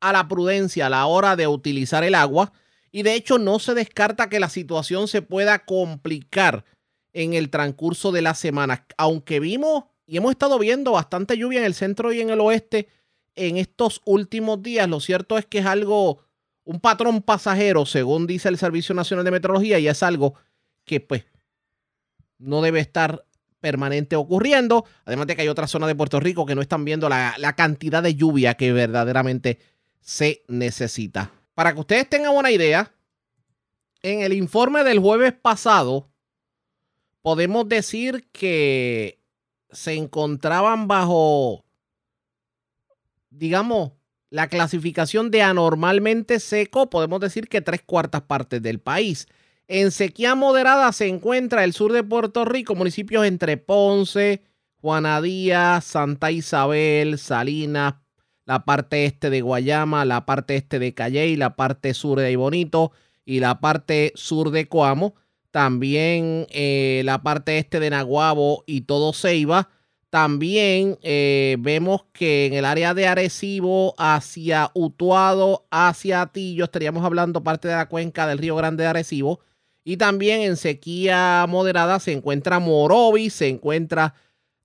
a 0.00 0.14
la 0.14 0.28
prudencia 0.28 0.86
a 0.86 0.88
la 0.88 1.04
hora 1.04 1.36
de 1.36 1.46
utilizar 1.46 2.04
el 2.04 2.14
agua 2.14 2.54
y 2.90 3.02
de 3.02 3.16
hecho 3.16 3.36
no 3.36 3.58
se 3.58 3.74
descarta 3.74 4.30
que 4.30 4.40
la 4.40 4.48
situación 4.48 5.08
se 5.08 5.20
pueda 5.20 5.66
complicar 5.66 6.64
en 7.12 7.34
el 7.34 7.50
transcurso 7.50 8.12
de 8.12 8.22
la 8.22 8.34
semana. 8.34 8.86
Aunque 8.96 9.38
vimos 9.38 9.84
y 10.06 10.16
hemos 10.16 10.30
estado 10.30 10.58
viendo 10.58 10.92
bastante 10.92 11.36
lluvia 11.36 11.58
en 11.58 11.66
el 11.66 11.74
centro 11.74 12.14
y 12.14 12.22
en 12.22 12.30
el 12.30 12.40
oeste 12.40 12.88
en 13.34 13.58
estos 13.58 14.00
últimos 14.06 14.62
días, 14.62 14.88
lo 14.88 15.00
cierto 15.00 15.36
es 15.36 15.44
que 15.44 15.58
es 15.58 15.66
algo, 15.66 16.24
un 16.64 16.80
patrón 16.80 17.20
pasajero, 17.20 17.84
según 17.84 18.26
dice 18.26 18.48
el 18.48 18.56
Servicio 18.56 18.94
Nacional 18.94 19.26
de 19.26 19.32
Meteorología, 19.32 19.78
y 19.78 19.86
es 19.86 20.02
algo 20.02 20.32
que 20.86 20.98
pues 21.00 21.26
no 22.42 22.60
debe 22.62 22.80
estar 22.80 23.24
permanente 23.60 24.16
ocurriendo. 24.16 24.84
Además 25.04 25.26
de 25.26 25.36
que 25.36 25.42
hay 25.42 25.48
otras 25.48 25.70
zonas 25.70 25.88
de 25.88 25.94
Puerto 25.94 26.20
Rico 26.20 26.44
que 26.44 26.54
no 26.54 26.62
están 26.62 26.84
viendo 26.84 27.08
la, 27.08 27.34
la 27.38 27.54
cantidad 27.54 28.02
de 28.02 28.14
lluvia 28.14 28.54
que 28.54 28.72
verdaderamente 28.72 29.58
se 30.00 30.42
necesita. 30.48 31.30
Para 31.54 31.72
que 31.72 31.80
ustedes 31.80 32.08
tengan 32.08 32.34
una 32.34 32.50
idea, 32.50 32.92
en 34.02 34.20
el 34.22 34.32
informe 34.32 34.82
del 34.84 34.98
jueves 34.98 35.32
pasado, 35.32 36.10
podemos 37.22 37.68
decir 37.68 38.28
que 38.32 39.20
se 39.70 39.94
encontraban 39.94 40.88
bajo, 40.88 41.64
digamos, 43.30 43.92
la 44.30 44.48
clasificación 44.48 45.30
de 45.30 45.42
anormalmente 45.42 46.40
seco, 46.40 46.90
podemos 46.90 47.20
decir 47.20 47.48
que 47.48 47.60
tres 47.60 47.82
cuartas 47.82 48.22
partes 48.22 48.62
del 48.62 48.80
país. 48.80 49.28
En 49.74 49.90
sequía 49.90 50.34
moderada 50.34 50.92
se 50.92 51.08
encuentra 51.08 51.64
el 51.64 51.72
sur 51.72 51.94
de 51.94 52.04
Puerto 52.04 52.44
Rico, 52.44 52.74
municipios 52.74 53.24
entre 53.24 53.56
Ponce, 53.56 54.42
Juanadía, 54.82 55.80
Santa 55.80 56.30
Isabel, 56.30 57.18
Salinas, 57.18 57.94
la 58.44 58.66
parte 58.66 59.06
este 59.06 59.30
de 59.30 59.40
Guayama, 59.40 60.04
la 60.04 60.26
parte 60.26 60.56
este 60.56 60.78
de 60.78 60.92
Calley, 60.92 61.36
la 61.36 61.56
parte 61.56 61.94
sur 61.94 62.20
de 62.20 62.30
Ibonito 62.30 62.92
y 63.24 63.40
la 63.40 63.60
parte 63.60 64.12
sur 64.14 64.50
de 64.50 64.68
Coamo. 64.68 65.14
También 65.50 66.46
eh, 66.50 67.00
la 67.06 67.22
parte 67.22 67.56
este 67.56 67.80
de 67.80 67.88
Naguabo 67.88 68.64
y 68.66 68.82
todo 68.82 69.14
Ceiba. 69.14 69.70
También 70.10 70.98
eh, 71.00 71.56
vemos 71.60 72.04
que 72.12 72.44
en 72.44 72.52
el 72.52 72.66
área 72.66 72.92
de 72.92 73.06
Arecibo, 73.06 73.94
hacia 73.96 74.70
Utuado, 74.74 75.66
hacia 75.70 76.20
Atillo, 76.20 76.64
estaríamos 76.64 77.06
hablando 77.06 77.42
parte 77.42 77.68
de 77.68 77.76
la 77.76 77.88
cuenca 77.88 78.26
del 78.26 78.36
Río 78.36 78.54
Grande 78.54 78.82
de 78.82 78.90
Arecibo. 78.90 79.40
Y 79.84 79.96
también 79.96 80.42
en 80.42 80.56
sequía 80.56 81.44
moderada 81.48 81.98
se 81.98 82.12
encuentra 82.12 82.60
Morovis, 82.60 83.34
se 83.34 83.48
encuentra 83.48 84.14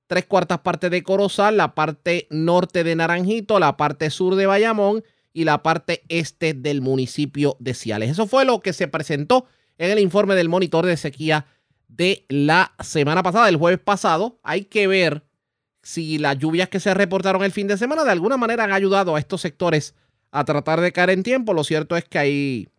tres 0.06 0.26
cuartas 0.26 0.60
partes 0.60 0.92
de 0.92 1.04
Corozal, 1.04 1.58
la 1.58 1.76
parte 1.76 2.28
norte 2.30 2.84
de 2.84 2.96
Naranjito, 2.96 3.60
la 3.60 3.78
parte 3.78 4.10
sur 4.10 4.36
de 4.36 4.46
Bayamón 4.46 5.04
y 5.34 5.44
la 5.44 5.62
parte 5.64 6.04
este 6.08 6.54
del 6.54 6.82
municipio 6.82 7.58
de 7.60 7.74
Ciales. 7.74 8.12
Eso 8.12 8.28
fue 8.28 8.46
lo 8.46 8.60
que 8.60 8.74
se 8.74 8.88
presentó 8.88 9.46
en 9.78 9.92
el 9.92 10.00
informe 10.00 10.36
del 10.36 10.50
monitor 10.50 10.86
de 10.86 10.98
sequía 10.98 11.46
de 11.88 12.26
la 12.30 12.74
semana 12.84 13.24
pasada, 13.24 13.46
del 13.46 13.58
jueves 13.58 13.80
pasado. 13.80 14.40
Hay 14.44 14.66
que 14.66 14.88
ver 14.88 15.24
si 15.84 16.18
las 16.18 16.38
lluvias 16.38 16.70
que 16.70 16.80
se 16.80 16.94
reportaron 16.94 17.44
el 17.44 17.52
fin 17.52 17.68
de 17.68 17.78
semana 17.78 18.04
de 18.04 18.12
alguna 18.12 18.38
manera 18.38 18.64
han 18.64 18.74
ayudado 18.74 19.16
a 19.16 19.20
estos 19.20 19.42
sectores 19.42 19.96
a 20.32 20.44
tratar 20.44 20.82
de 20.82 20.92
caer 20.92 21.12
en 21.12 21.24
tiempo. 21.24 21.54
Lo 21.54 21.64
cierto 21.64 21.96
es 21.96 22.04
que 22.04 22.20
hay 22.20 22.70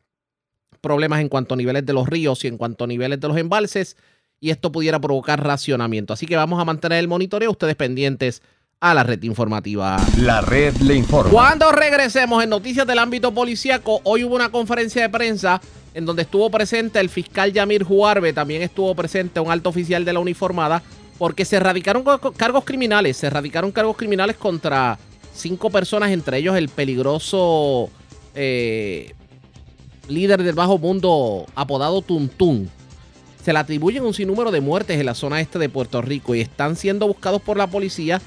problemas 0.81 1.21
en 1.21 1.29
cuanto 1.29 1.55
a 1.55 1.57
niveles 1.57 1.85
de 1.85 1.93
los 1.93 2.09
ríos 2.09 2.45
y 2.45 2.49
en 2.49 2.57
cuanto 2.57 2.85
a 2.85 2.87
niveles 2.87 3.21
de 3.21 3.29
los 3.29 3.37
embalses 3.37 3.97
y 4.41 4.51
esto 4.51 4.71
pudiera 4.71 5.01
provocar 5.01 5.43
racionamiento. 5.43 6.13
Así 6.13 6.27
que 6.27 6.37
vamos 6.37 6.61
a 6.61 6.65
mantener 6.65 6.99
el 6.99 7.09
monitoreo, 7.09 7.51
ustedes 7.51 7.75
pendientes 7.75 8.43
a 8.81 8.95
la 8.95 9.03
red 9.03 9.23
informativa. 9.25 9.97
La 10.19 10.41
red 10.41 10.77
le 10.77 10.95
informa. 10.95 11.31
Cuando 11.31 11.73
regresemos 11.73 12.43
en 12.45 12.51
noticias 12.51 12.87
del 12.87 12.99
ámbito 13.01 13.33
policíaco, 13.35 14.01
hoy 14.05 14.25
hubo 14.25 14.37
una 14.37 14.51
conferencia 14.51 15.03
de 15.03 15.09
prensa 15.09 15.61
en 15.95 16.07
donde 16.07 16.23
estuvo 16.23 16.49
presente 16.51 17.01
el 17.01 17.09
fiscal 17.09 17.53
Yamir 17.53 17.83
Juarbe, 17.83 18.33
también 18.33 18.63
estuvo 18.63 18.95
presente 18.95 19.41
un 19.41 19.51
alto 19.51 19.71
oficial 19.71 20.05
de 20.05 20.13
la 20.13 20.21
uniformada, 20.21 20.83
porque 21.19 21.45
se 21.45 21.57
erradicaron 21.57 22.05
cargos 22.37 22.65
criminales, 22.65 23.17
se 23.17 23.27
erradicaron 23.27 23.73
cargos 23.73 23.97
criminales 23.97 24.37
contra 24.37 24.97
cinco 25.35 25.71
personas, 25.71 26.13
entre 26.13 26.39
ellos 26.39 26.57
el 26.57 26.69
peligroso 26.69 27.91
eh, 28.37 29.15
líder 30.09 30.43
del 30.43 30.55
bajo 30.55 30.79
mundo 30.79 31.47
apodado 31.55 32.03
Tuntún. 32.03 32.71
Se 33.45 33.53
le 33.53 33.59
atribuyen 33.59 34.05
un 34.05 34.15
sinnúmero 34.15 34.51
de 34.51 34.61
muertes 34.61 34.99
en 34.99 35.07
la 35.07 35.15
zona 35.15 35.41
este 35.41 35.59
de 35.59 35.69
Puerto 35.69 36.03
Rico 36.03 36.35
y 36.35 36.41
están 36.41 36.77
siendo 36.77 37.07
buscados 37.07 37.41
por 37.41 37.57
la 37.57 37.67
policía 37.67 38.21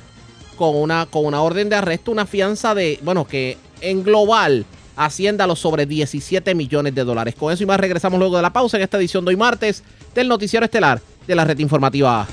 con 0.56 0.76
una, 0.76 1.06
con 1.06 1.26
una 1.26 1.42
orden 1.42 1.70
de 1.70 1.76
arresto, 1.76 2.12
una 2.12 2.26
fianza 2.26 2.74
de, 2.74 3.00
bueno, 3.04 3.26
que 3.26 3.58
en 3.82 4.04
global 4.04 4.66
ascienda 4.96 5.46
a 5.46 5.48
los 5.48 5.60
sobre 5.60 5.86
17 5.86 6.56
millones 6.56 6.96
de 6.96 7.04
dólares. 7.04 7.36
Con 7.36 7.52
eso 7.52 7.64
y 7.64 7.66
más 7.66 7.80
regresamos 7.80 8.20
luego 8.20 8.36
de 8.36 8.42
la 8.42 8.54
pausa 8.54 8.78
en 8.78 8.84
esta 8.84 8.98
edición 8.98 9.26
de 9.26 9.30
hoy 9.30 9.36
martes 9.36 9.84
del 10.14 10.28
Noticiero 10.28 10.66
Estelar 10.66 11.02
de 11.28 11.36
la 11.36 11.46
Red 11.46 11.60
Informativa. 11.60 12.28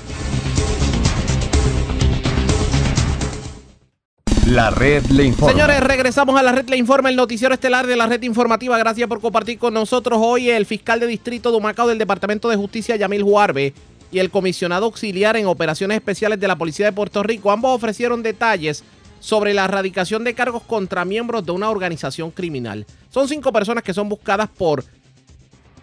La 4.49 4.71
red 4.71 5.05
le 5.07 5.25
informa. 5.25 5.51
Señores, 5.51 5.79
regresamos 5.81 6.39
a 6.39 6.41
la 6.41 6.51
red 6.51 6.67
le 6.69 6.77
informa, 6.77 7.09
el 7.09 7.15
noticiero 7.15 7.53
estelar 7.53 7.85
de 7.85 7.95
la 7.95 8.07
red 8.07 8.21
informativa. 8.23 8.77
Gracias 8.77 9.07
por 9.07 9.21
compartir 9.21 9.59
con 9.59 9.73
nosotros 9.73 10.19
hoy 10.21 10.49
el 10.49 10.65
fiscal 10.65 10.99
de 10.99 11.07
distrito 11.07 11.51
de 11.51 11.57
Humacao 11.57 11.87
del 11.87 11.97
Departamento 11.99 12.49
de 12.49 12.55
Justicia, 12.55 12.95
Yamil 12.95 13.21
Juarbe, 13.23 13.73
y 14.11 14.17
el 14.17 14.31
comisionado 14.31 14.85
auxiliar 14.85 15.37
en 15.37 15.45
operaciones 15.45 15.97
especiales 15.97 16.39
de 16.39 16.47
la 16.47 16.57
Policía 16.57 16.87
de 16.87 16.93
Puerto 16.93 17.21
Rico. 17.21 17.51
Ambos 17.51 17.75
ofrecieron 17.75 18.23
detalles 18.23 18.83
sobre 19.19 19.53
la 19.53 19.65
erradicación 19.65 20.23
de 20.23 20.33
cargos 20.33 20.63
contra 20.63 21.05
miembros 21.05 21.45
de 21.45 21.51
una 21.51 21.69
organización 21.69 22.31
criminal. 22.31 22.87
Son 23.11 23.27
cinco 23.27 23.51
personas 23.53 23.83
que 23.83 23.93
son 23.93 24.09
buscadas 24.09 24.49
por, 24.49 24.83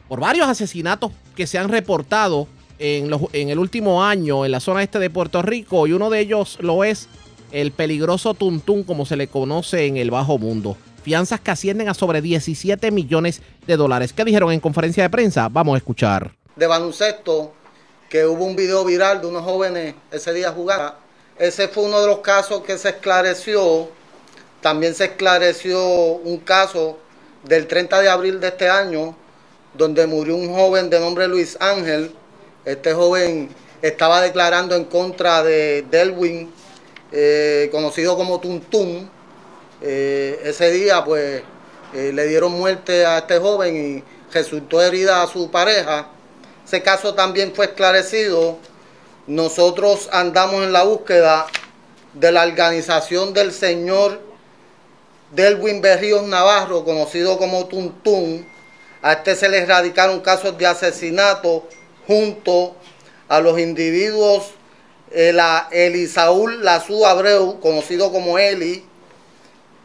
por 0.08 0.18
varios 0.18 0.48
asesinatos 0.48 1.12
que 1.36 1.46
se 1.46 1.58
han 1.58 1.68
reportado 1.68 2.48
en, 2.80 3.10
los- 3.10 3.22
en 3.32 3.50
el 3.50 3.58
último 3.60 4.02
año 4.02 4.44
en 4.44 4.50
la 4.50 4.58
zona 4.60 4.82
este 4.82 4.98
de 4.98 5.08
Puerto 5.08 5.40
Rico 5.42 5.86
y 5.86 5.92
uno 5.92 6.10
de 6.10 6.18
ellos 6.20 6.58
lo 6.60 6.82
es 6.82 7.08
el 7.57 7.72
peligroso 7.72 8.34
Tuntún, 8.34 8.82
como 8.84 9.07
se 9.07 9.16
le 9.16 9.28
conoce 9.28 9.86
en 9.86 9.96
el 9.96 10.11
bajo 10.11 10.36
mundo. 10.36 10.76
Fianzas 11.02 11.40
que 11.40 11.52
ascienden 11.52 11.88
a 11.88 11.94
sobre 11.94 12.20
17 12.20 12.90
millones 12.90 13.40
de 13.66 13.78
dólares. 13.78 14.12
¿Qué 14.12 14.26
dijeron 14.26 14.52
en 14.52 14.61
conferencia 14.61 15.04
de 15.04 15.09
prensa? 15.09 15.48
Vamos 15.48 15.74
a 15.74 15.78
escuchar. 15.78 16.32
de 16.54 16.66
baloncesto, 16.66 17.52
que 18.11 18.26
hubo 18.26 18.44
un 18.44 18.57
video 18.57 18.84
viral 18.84 19.22
de 19.22 19.28
unos 19.28 19.42
jóvenes 19.42 19.94
ese 20.11 20.34
día 20.34 20.52
jugando. 20.52 20.94
Ese 21.38 21.68
fue 21.68 21.84
uno 21.84 21.98
de 22.00 22.07
los 22.07 22.18
casos 22.18 22.62
que 22.62 22.76
se 22.76 22.90
esclareció. 22.90 23.88
También 24.61 24.94
se 24.94 25.07
esclareció 25.07 25.82
un 25.82 26.38
caso 26.38 26.98
del 27.42 27.66
30 27.66 28.02
de 28.02 28.09
abril 28.11 28.38
de 28.38 28.48
este 28.48 28.68
año, 28.68 29.16
donde 29.72 30.07
murió 30.07 30.36
un 30.36 30.54
joven 30.54 30.90
de 30.90 31.00
nombre 31.00 31.26
Luis 31.26 31.57
Ángel. 31.59 32.12
Este 32.66 32.92
joven 32.92 33.48
estaba 33.80 34.20
declarando 34.20 34.74
en 34.74 34.84
contra 34.84 35.42
de 35.42 35.86
Delwin, 35.90 36.50
eh, 37.18 37.70
conocido 37.72 38.14
como 38.14 38.40
Tuntún. 38.40 39.08
Eh, 39.80 40.38
ese 40.44 40.70
día, 40.70 41.02
pues, 41.02 41.42
eh, 41.94 42.12
le 42.12 42.26
dieron 42.26 42.52
muerte 42.52 43.06
a 43.06 43.18
este 43.18 43.38
joven 43.38 43.74
y 43.74 44.34
resultó 44.34 44.82
herida 44.82 45.22
a 45.22 45.26
su 45.26 45.50
pareja. 45.50 46.08
Ese 46.66 46.82
caso 46.82 47.14
también 47.14 47.54
fue 47.54 47.66
esclarecido. 47.66 48.58
Nosotros 49.26 50.10
andamos 50.12 50.62
en 50.62 50.74
la 50.74 50.82
búsqueda 50.82 51.46
de 52.12 52.32
la 52.32 52.44
organización 52.44 53.32
del 53.32 53.50
señor 53.50 54.20
Delwin 55.32 55.80
Berríos 55.80 56.24
Navarro, 56.24 56.84
conocido 56.84 57.38
como 57.38 57.64
Tuntún. 57.66 58.46
A 59.00 59.14
este 59.14 59.36
se 59.36 59.48
le 59.48 59.60
erradicaron 59.60 60.20
casos 60.20 60.58
de 60.58 60.66
asesinato 60.66 61.66
junto 62.06 62.76
a 63.26 63.40
los 63.40 63.58
individuos 63.58 64.55
eh, 65.18 65.32
la- 65.32 65.66
Elisaúl 65.70 66.62
Lazú 66.62 67.06
Abreu, 67.06 67.58
conocido 67.60 68.12
como 68.12 68.38
Eli, 68.38 68.84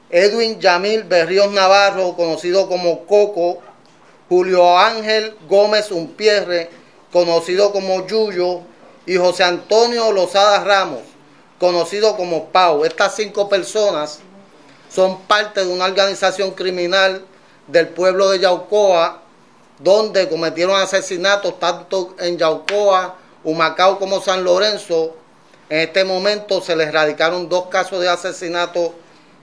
Edwin 0.09 0.59
Yamil 0.59 1.03
Berríos 1.03 1.51
Navarro, 1.53 2.15
conocido 2.17 2.67
como 2.67 3.05
Coco, 3.05 3.59
Julio 4.27 4.77
Ángel 4.77 5.35
Gómez 5.47 5.89
Umpierre, 5.91 6.69
conocido 7.13 7.71
como 7.71 8.05
Yuyo, 8.07 8.59
y 9.05 9.15
José 9.15 9.43
Antonio 9.45 10.11
Lozada 10.11 10.63
Ramos, 10.65 11.01
conocido 11.59 12.17
como 12.17 12.49
Pau. 12.49 12.83
Estas 12.83 13.15
cinco 13.15 13.47
personas 13.47 14.19
son 14.93 15.21
parte 15.21 15.63
de 15.65 15.71
una 15.73 15.85
organización 15.85 16.51
criminal 16.51 17.23
del 17.67 17.87
pueblo 17.87 18.29
de 18.31 18.39
Yaucoa, 18.39 19.21
donde 19.79 20.27
cometieron 20.27 20.75
asesinatos 20.79 21.57
tanto 21.57 22.15
en 22.19 22.37
Yaucoa, 22.37 23.15
Humacao 23.45 23.97
como 23.97 24.21
San 24.21 24.43
Lorenzo. 24.43 25.15
En 25.71 25.79
este 25.79 26.03
momento 26.03 26.59
se 26.59 26.75
les 26.75 26.89
erradicaron 26.89 27.47
dos 27.47 27.67
casos 27.67 28.01
de 28.01 28.09
asesinato 28.09 28.93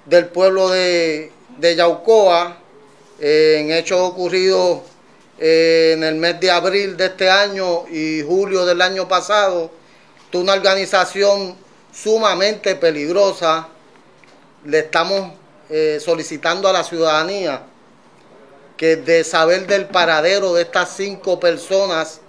del 0.05 0.27
pueblo 0.27 0.69
de, 0.69 1.33
de 1.57 1.75
Yaucoa, 1.75 2.59
en 3.19 3.73
hechos 3.73 3.99
ocurridos 3.99 4.81
eh, 5.39 5.93
en 5.95 6.05
el 6.05 6.17
mes 6.17 6.39
de 6.39 6.51
abril 6.51 6.99
de 6.99 7.07
este 7.07 7.31
año 7.31 7.89
y 7.89 8.23
julio 8.23 8.67
del 8.67 8.83
año 8.83 9.09
pasado. 9.09 9.71
Una 10.35 10.53
organización 10.53 11.57
sumamente 11.95 12.75
peligrosa. 12.75 13.67
Le 14.67 14.81
estamos 14.81 15.33
eh, 15.71 15.99
solicitando 15.99 16.69
a 16.69 16.75
la 16.75 16.85
ciudadanía 16.85 17.63
que 18.77 18.97
de 18.97 19.25
saber 19.25 19.67
del 19.67 19.87
paradero 19.87 20.53
de 20.53 20.61
estas 20.61 20.95
cinco 20.95 21.41
personas 21.41 22.21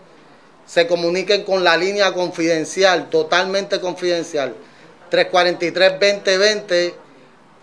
se 0.70 0.86
comuniquen 0.86 1.44
con 1.44 1.64
la 1.64 1.76
línea 1.76 2.14
confidencial, 2.14 3.10
totalmente 3.10 3.80
confidencial, 3.80 4.54
343-2020. 5.10 6.94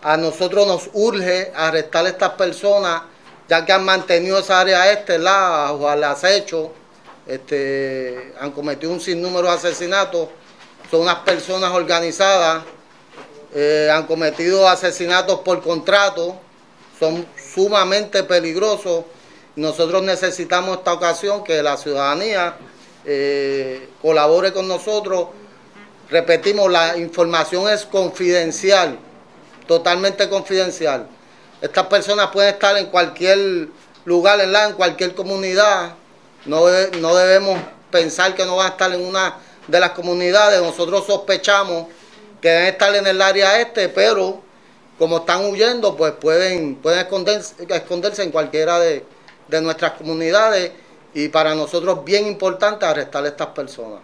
A 0.03 0.17
nosotros 0.17 0.67
nos 0.67 0.89
urge 0.91 1.53
arrestar 1.55 2.05
a 2.05 2.09
estas 2.09 2.31
personas, 2.31 3.03
ya 3.47 3.65
que 3.65 3.71
han 3.71 3.85
mantenido 3.85 4.39
esa 4.39 4.59
área 4.59 4.91
este 4.91 5.17
lado 5.19 5.87
al 5.89 6.03
acecho, 6.03 6.73
han 8.41 8.51
cometido 8.51 8.91
un 8.91 8.99
sinnúmero 8.99 9.47
de 9.47 9.53
asesinatos, 9.53 10.27
son 10.91 11.01
unas 11.01 11.19
personas 11.19 11.71
organizadas, 11.71 12.63
eh, 13.55 13.89
han 13.91 14.05
cometido 14.05 14.67
asesinatos 14.67 15.39
por 15.39 15.61
contrato, 15.61 16.35
son 16.99 17.25
sumamente 17.53 18.23
peligrosos. 18.23 19.05
Nosotros 19.55 20.03
necesitamos 20.03 20.79
esta 20.79 20.91
ocasión 20.91 21.43
que 21.45 21.63
la 21.63 21.77
ciudadanía 21.77 22.57
eh, 23.07 23.89
colabore 24.01 24.51
con 24.51 24.67
nosotros. 24.67 25.29
Repetimos, 26.09 26.69
la 26.69 26.97
información 26.97 27.69
es 27.69 27.85
confidencial, 27.85 28.99
totalmente 29.65 30.29
confidencial. 30.29 31.07
Estas 31.61 31.87
personas 31.87 32.27
pueden 32.31 32.53
estar 32.53 32.77
en 32.77 32.87
cualquier 32.87 33.69
lugar, 34.05 34.39
en, 34.41 34.51
la, 34.51 34.67
en 34.67 34.73
cualquier 34.73 35.15
comunidad. 35.15 35.95
No, 36.45 36.65
no 36.99 37.15
debemos 37.15 37.59
pensar 37.89 38.35
que 38.35 38.45
no 38.45 38.57
van 38.57 38.67
a 38.67 38.69
estar 38.71 38.93
en 38.93 39.05
una 39.05 39.37
de 39.67 39.79
las 39.79 39.91
comunidades. 39.91 40.61
Nosotros 40.61 41.05
sospechamos 41.05 41.87
que 42.41 42.49
deben 42.49 42.67
estar 42.67 42.93
en 42.93 43.07
el 43.07 43.21
área 43.21 43.59
este, 43.59 43.89
pero 43.89 44.41
como 44.99 45.19
están 45.19 45.45
huyendo, 45.45 45.95
pues 45.95 46.13
pueden, 46.13 46.75
pueden 46.75 46.99
esconderse, 46.99 47.55
esconderse 47.69 48.23
en 48.23 48.31
cualquiera 48.31 48.79
de, 48.79 49.05
de 49.47 49.61
nuestras 49.61 49.93
comunidades. 49.93 50.71
Y 51.13 51.29
para 51.29 51.55
nosotros 51.55 52.03
bien 52.03 52.27
importante 52.27 52.85
arrestar 52.85 53.23
a 53.25 53.27
estas 53.27 53.47
personas. 53.47 53.99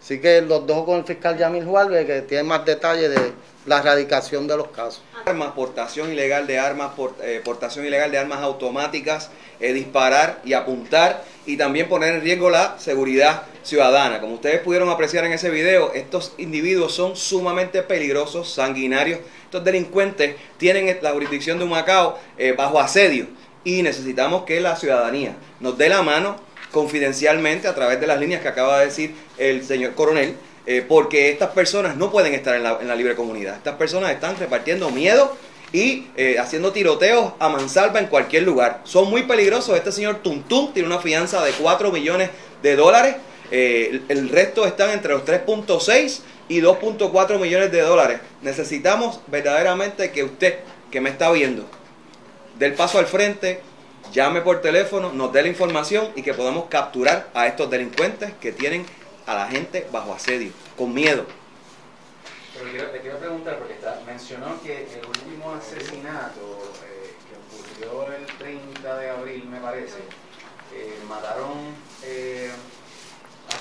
Así 0.00 0.20
que 0.20 0.40
los 0.40 0.66
dejo 0.66 0.86
con 0.86 0.98
el 0.98 1.04
fiscal 1.04 1.36
Yamil 1.36 1.64
Juárez, 1.64 2.06
que 2.06 2.22
tiene 2.22 2.42
más 2.42 2.64
detalles 2.64 3.10
de 3.10 3.32
la 3.66 3.78
erradicación 3.78 4.46
de 4.46 4.56
los 4.56 4.68
casos. 4.68 5.02
armas, 5.26 5.52
portación 5.52 6.10
ilegal 6.10 6.46
de 6.46 6.58
armas, 6.58 6.92
eh, 7.22 7.42
portación 7.44 7.84
ilegal 7.84 8.10
de 8.10 8.18
armas 8.18 8.40
automáticas, 8.40 9.30
eh, 9.60 9.74
disparar 9.74 10.40
y 10.44 10.54
apuntar 10.54 11.22
y 11.44 11.58
también 11.58 11.86
poner 11.86 12.14
en 12.14 12.22
riesgo 12.22 12.48
la 12.48 12.78
seguridad 12.78 13.42
ciudadana. 13.62 14.20
Como 14.20 14.34
ustedes 14.34 14.60
pudieron 14.60 14.88
apreciar 14.88 15.26
en 15.26 15.32
ese 15.32 15.50
video, 15.50 15.92
estos 15.92 16.32
individuos 16.38 16.94
son 16.94 17.16
sumamente 17.16 17.82
peligrosos, 17.82 18.50
sanguinarios. 18.50 19.20
Estos 19.44 19.62
delincuentes 19.62 20.36
tienen 20.56 20.98
la 21.02 21.12
jurisdicción 21.12 21.58
de 21.58 21.64
Humacao 21.66 22.18
eh, 22.38 22.52
bajo 22.52 22.80
asedio 22.80 23.26
y 23.64 23.82
necesitamos 23.82 24.44
que 24.44 24.60
la 24.60 24.76
ciudadanía 24.76 25.36
nos 25.60 25.76
dé 25.76 25.88
la 25.88 26.02
mano 26.02 26.36
confidencialmente 26.70 27.68
a 27.68 27.74
través 27.74 28.00
de 28.00 28.06
las 28.06 28.18
líneas 28.18 28.42
que 28.42 28.48
acaba 28.48 28.78
de 28.78 28.86
decir 28.86 29.14
el 29.38 29.64
señor 29.64 29.94
coronel, 29.94 30.36
eh, 30.66 30.84
porque 30.86 31.30
estas 31.30 31.50
personas 31.50 31.96
no 31.96 32.10
pueden 32.10 32.34
estar 32.34 32.54
en 32.54 32.62
la, 32.62 32.78
en 32.80 32.88
la 32.88 32.94
libre 32.94 33.14
comunidad. 33.14 33.56
Estas 33.56 33.74
personas 33.74 34.12
están 34.12 34.36
repartiendo 34.38 34.90
miedo 34.90 35.36
y 35.72 36.06
eh, 36.16 36.38
haciendo 36.38 36.72
tiroteos 36.72 37.32
a 37.38 37.48
mansalva 37.48 38.00
en 38.00 38.06
cualquier 38.06 38.42
lugar. 38.42 38.80
Son 38.84 39.08
muy 39.08 39.22
peligrosos. 39.22 39.76
Este 39.76 39.92
señor 39.92 40.16
Tuntún 40.16 40.72
tiene 40.72 40.88
una 40.88 40.98
fianza 40.98 41.44
de 41.44 41.52
4 41.52 41.92
millones 41.92 42.30
de 42.62 42.76
dólares. 42.76 43.16
Eh, 43.50 44.02
el 44.08 44.28
resto 44.28 44.66
están 44.66 44.90
entre 44.90 45.12
los 45.12 45.24
3.6 45.24 46.20
y 46.48 46.60
2.4 46.60 47.38
millones 47.38 47.70
de 47.70 47.80
dólares. 47.82 48.20
Necesitamos 48.42 49.20
verdaderamente 49.28 50.10
que 50.10 50.24
usted, 50.24 50.58
que 50.90 51.00
me 51.00 51.10
está 51.10 51.30
viendo, 51.30 51.64
del 52.60 52.74
paso 52.74 52.98
al 52.98 53.06
frente, 53.06 53.62
llame 54.12 54.42
por 54.42 54.60
teléfono, 54.60 55.10
nos 55.14 55.32
dé 55.32 55.40
la 55.40 55.48
información 55.48 56.12
y 56.14 56.22
que 56.22 56.34
podamos 56.34 56.66
capturar 56.66 57.30
a 57.32 57.46
estos 57.46 57.70
delincuentes 57.70 58.34
que 58.34 58.52
tienen 58.52 58.84
a 59.26 59.34
la 59.34 59.46
gente 59.46 59.88
bajo 59.90 60.12
asedio, 60.12 60.52
con 60.76 60.92
miedo. 60.92 61.24
Pero 62.52 62.92
le 62.92 63.00
quiero, 63.00 63.18
preguntar, 63.18 63.56
porque 63.56 63.72
está, 63.72 64.02
mencionó 64.04 64.62
que 64.62 64.82
el 64.82 65.06
último 65.06 65.54
asesinato 65.54 66.74
eh, 66.84 67.14
que 67.78 67.86
ocurrió 67.86 68.14
el 68.14 68.26
30 68.26 68.98
de 68.98 69.08
abril, 69.08 69.44
me 69.46 69.58
parece, 69.58 70.00
eh, 70.74 70.98
mataron 71.08 71.74
eh, 72.02 72.50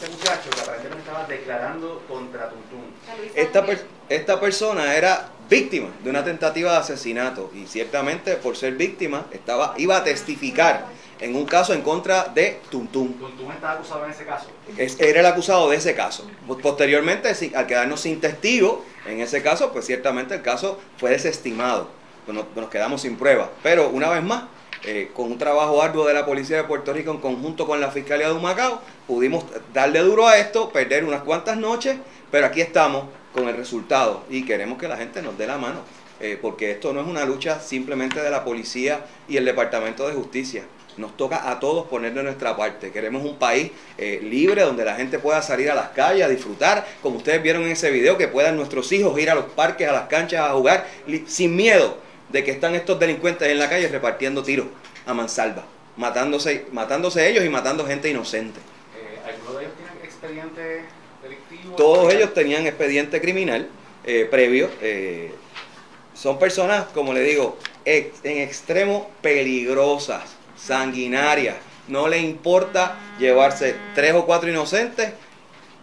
este 0.01 0.09
muchacho 0.15 0.49
que 0.51 0.61
aparentemente 0.61 1.03
estaba 1.07 1.25
declarando 1.27 2.03
contra 2.07 2.49
Tuntún. 2.49 2.93
Esta, 3.35 3.65
per- 3.65 3.85
esta 4.09 4.39
persona 4.39 4.95
era 4.95 5.29
víctima 5.49 5.89
de 6.03 6.09
una 6.09 6.23
tentativa 6.23 6.71
de 6.73 6.77
asesinato 6.77 7.51
y 7.53 7.65
ciertamente 7.67 8.35
por 8.35 8.55
ser 8.55 8.73
víctima 8.75 9.25
estaba, 9.31 9.73
iba 9.77 9.97
a 9.97 10.03
testificar 10.03 10.85
en 11.19 11.35
un 11.35 11.45
caso 11.45 11.73
en 11.73 11.81
contra 11.81 12.25
de 12.25 12.61
Tuntum. 12.69 13.13
¿Tuntum 13.13 13.51
está 13.51 13.73
acusado 13.73 14.05
en 14.05 14.11
ese 14.11 14.25
caso? 14.25 14.47
Es- 14.77 14.99
era 15.01 15.19
el 15.19 15.25
acusado 15.25 15.69
de 15.69 15.75
ese 15.77 15.93
caso. 15.95 16.25
Posteriormente, 16.61 17.33
al 17.55 17.67
quedarnos 17.67 17.99
sin 18.01 18.21
testigo, 18.21 18.85
en 19.05 19.19
ese 19.19 19.41
caso, 19.43 19.73
pues 19.73 19.85
ciertamente 19.85 20.35
el 20.35 20.41
caso 20.41 20.79
fue 20.97 21.09
desestimado. 21.11 21.89
Pues 22.25 22.37
nos, 22.37 22.45
nos 22.55 22.69
quedamos 22.69 23.01
sin 23.01 23.17
pruebas. 23.17 23.49
Pero 23.63 23.89
una 23.89 24.09
vez 24.09 24.23
más, 24.23 24.43
eh, 24.83 25.11
con 25.13 25.31
un 25.31 25.37
trabajo 25.37 25.81
arduo 25.81 26.05
de 26.05 26.13
la 26.13 26.25
Policía 26.25 26.57
de 26.57 26.63
Puerto 26.63 26.93
Rico 26.93 27.11
en 27.11 27.17
conjunto 27.17 27.67
con 27.67 27.81
la 27.81 27.91
Fiscalía 27.91 28.27
de 28.27 28.33
Humacao, 28.33 28.81
pudimos 29.07 29.43
darle 29.73 29.99
duro 29.99 30.27
a 30.27 30.37
esto, 30.37 30.69
perder 30.69 31.03
unas 31.03 31.21
cuantas 31.21 31.57
noches, 31.57 31.97
pero 32.31 32.47
aquí 32.47 32.61
estamos 32.61 33.05
con 33.33 33.47
el 33.47 33.55
resultado 33.55 34.23
y 34.29 34.45
queremos 34.45 34.77
que 34.77 34.87
la 34.87 34.97
gente 34.97 35.21
nos 35.21 35.37
dé 35.37 35.47
la 35.47 35.57
mano. 35.57 35.79
eh, 36.19 36.37
porque 36.41 36.71
esto 36.71 36.93
no 36.93 37.01
es 37.01 37.07
una 37.07 37.25
lucha 37.25 37.59
simplemente 37.59 38.21
de 38.21 38.29
la 38.29 38.43
policía 38.43 39.05
y 39.27 39.37
el 39.37 39.45
Departamento 39.45 40.07
de 40.07 40.13
Justicia. 40.13 40.63
Nos 40.97 41.15
toca 41.15 41.49
a 41.49 41.59
todos 41.59 41.87
poner 41.87 42.13
de 42.13 42.23
nuestra 42.23 42.57
parte. 42.57 42.91
Queremos 42.91 43.23
un 43.23 43.37
país 43.37 43.71
eh, 43.97 44.19
libre 44.21 44.63
donde 44.63 44.83
la 44.83 44.95
gente 44.95 45.17
pueda 45.17 45.41
salir 45.41 45.71
a 45.71 45.75
las 45.75 45.89
calles 45.89 46.25
a 46.25 46.27
disfrutar, 46.27 46.85
como 47.01 47.17
ustedes 47.17 47.41
vieron 47.41 47.63
en 47.63 47.69
ese 47.69 47.89
video, 47.89 48.17
que 48.17 48.27
puedan 48.27 48.57
nuestros 48.57 48.91
hijos 48.91 49.17
ir 49.17 49.29
a 49.29 49.35
los 49.35 49.45
parques, 49.45 49.87
a 49.87 49.93
las 49.93 50.07
canchas 50.09 50.41
a 50.41 50.53
jugar 50.53 50.85
sin 51.25 51.55
miedo 51.55 52.08
de 52.29 52.43
que 52.43 52.51
están 52.51 52.75
estos 52.75 52.99
delincuentes 52.99 53.47
en 53.47 53.59
la 53.59 53.69
calle 53.69 53.87
repartiendo 53.87 54.43
tiros 54.43 54.67
a 55.05 55.13
mansalva, 55.13 55.63
matándose, 55.97 56.65
matándose 56.71 57.27
ellos 57.27 57.43
y 57.43 57.49
matando 57.49 57.85
gente 57.85 58.09
inocente. 58.09 58.59
Eh, 58.95 59.19
¿Algunos 59.33 59.55
de 59.59 59.65
ellos 59.65 59.75
tienen 59.77 60.03
expediente 60.03 60.81
delictivo? 61.23 61.75
Todos 61.75 62.13
ellos 62.13 62.33
tenían 62.33 62.65
expediente 62.67 63.19
criminal 63.21 63.67
eh, 64.05 64.27
previo. 64.29 64.69
eh, 64.81 65.33
son 66.13 66.37
personas, 66.37 66.85
como 66.93 67.13
le 67.13 67.21
digo, 67.21 67.57
ex- 67.85 68.19
en 68.25 68.39
extremo 68.39 69.09
peligrosas, 69.21 70.23
sanguinarias. 70.57 71.55
No 71.87 72.07
le 72.07 72.17
importa 72.19 72.97
llevarse 73.17 73.75
tres 73.95 74.13
o 74.13 74.25
cuatro 74.25 74.49
inocentes 74.49 75.11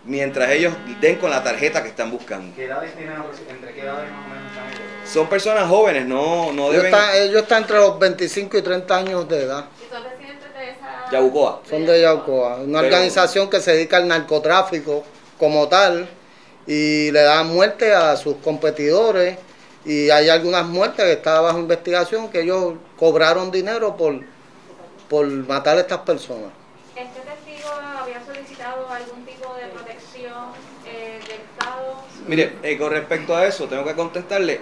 mientras 0.05 0.51
ellos 0.51 0.75
den 1.01 1.17
con 1.17 1.31
la 1.31 1.43
tarjeta 1.43 1.83
que 1.83 1.89
están 1.89 2.11
buscando. 2.11 2.55
¿Qué 2.55 2.67
edades 2.67 2.95
tienen? 2.95 3.17
¿Entre 3.49 3.73
qué 3.73 3.81
edades 3.81 4.11
más 4.13 4.27
o 4.27 4.29
menos? 4.29 4.36
Son 5.07 5.29
personas 5.29 5.69
jóvenes, 5.69 6.07
no, 6.07 6.53
no 6.53 6.71
Ellos 6.71 6.83
deben... 6.83 6.95
están, 6.95 7.17
ellos 7.17 7.43
están 7.43 7.63
entre 7.63 7.77
los 7.79 7.99
25 7.99 8.59
y 8.59 8.63
30 8.63 8.97
años 8.97 9.29
de 9.29 9.43
edad. 9.45 9.67
¿Y 9.85 9.93
son 9.93 10.03
residentes 10.05 10.55
de 10.55 10.71
esa...? 10.71 11.11
Yabucoa. 11.13 11.61
Son 11.69 11.87
de 11.87 12.01
Yaucoa, 12.03 12.57
una 12.57 12.81
Pero- 12.81 12.95
organización 12.95 13.49
que 13.49 13.61
se 13.61 13.73
dedica 13.73 13.99
al 13.99 14.09
narcotráfico 14.09 15.05
como 15.39 15.69
tal 15.69 16.09
y 16.67 17.11
le 17.13 17.23
da 17.23 17.45
muerte 17.45 17.95
a 17.95 18.17
sus 18.17 18.37
competidores 18.37 19.39
y 19.85 20.11
hay 20.11 20.29
algunas 20.29 20.67
muertes 20.67 21.05
que 21.05 21.13
están 21.13 21.43
bajo 21.45 21.59
investigación 21.61 22.29
que 22.29 22.41
ellos 22.41 22.75
cobraron 22.99 23.53
dinero 23.53 23.97
por, 23.97 24.21
por 25.09 25.27
matar 25.27 25.77
a 25.77 25.81
estas 25.83 25.99
personas. 26.01 26.51
¿Este 26.97 27.21
testigo 27.21 27.71
había 28.03 28.25
solicitado 28.27 28.89
algún 28.91 29.25
tipo 29.25 29.55
de 29.55 29.67
protección 29.69 30.33
eh, 30.87 31.21
del 31.23 31.37
Estado? 31.41 32.03
Mire, 32.27 32.57
eh, 32.65 32.77
con 32.77 32.91
respecto 32.91 33.37
a 33.37 33.47
eso, 33.47 33.67
tengo 33.69 33.85
que 33.85 33.95
contestarle. 33.95 34.61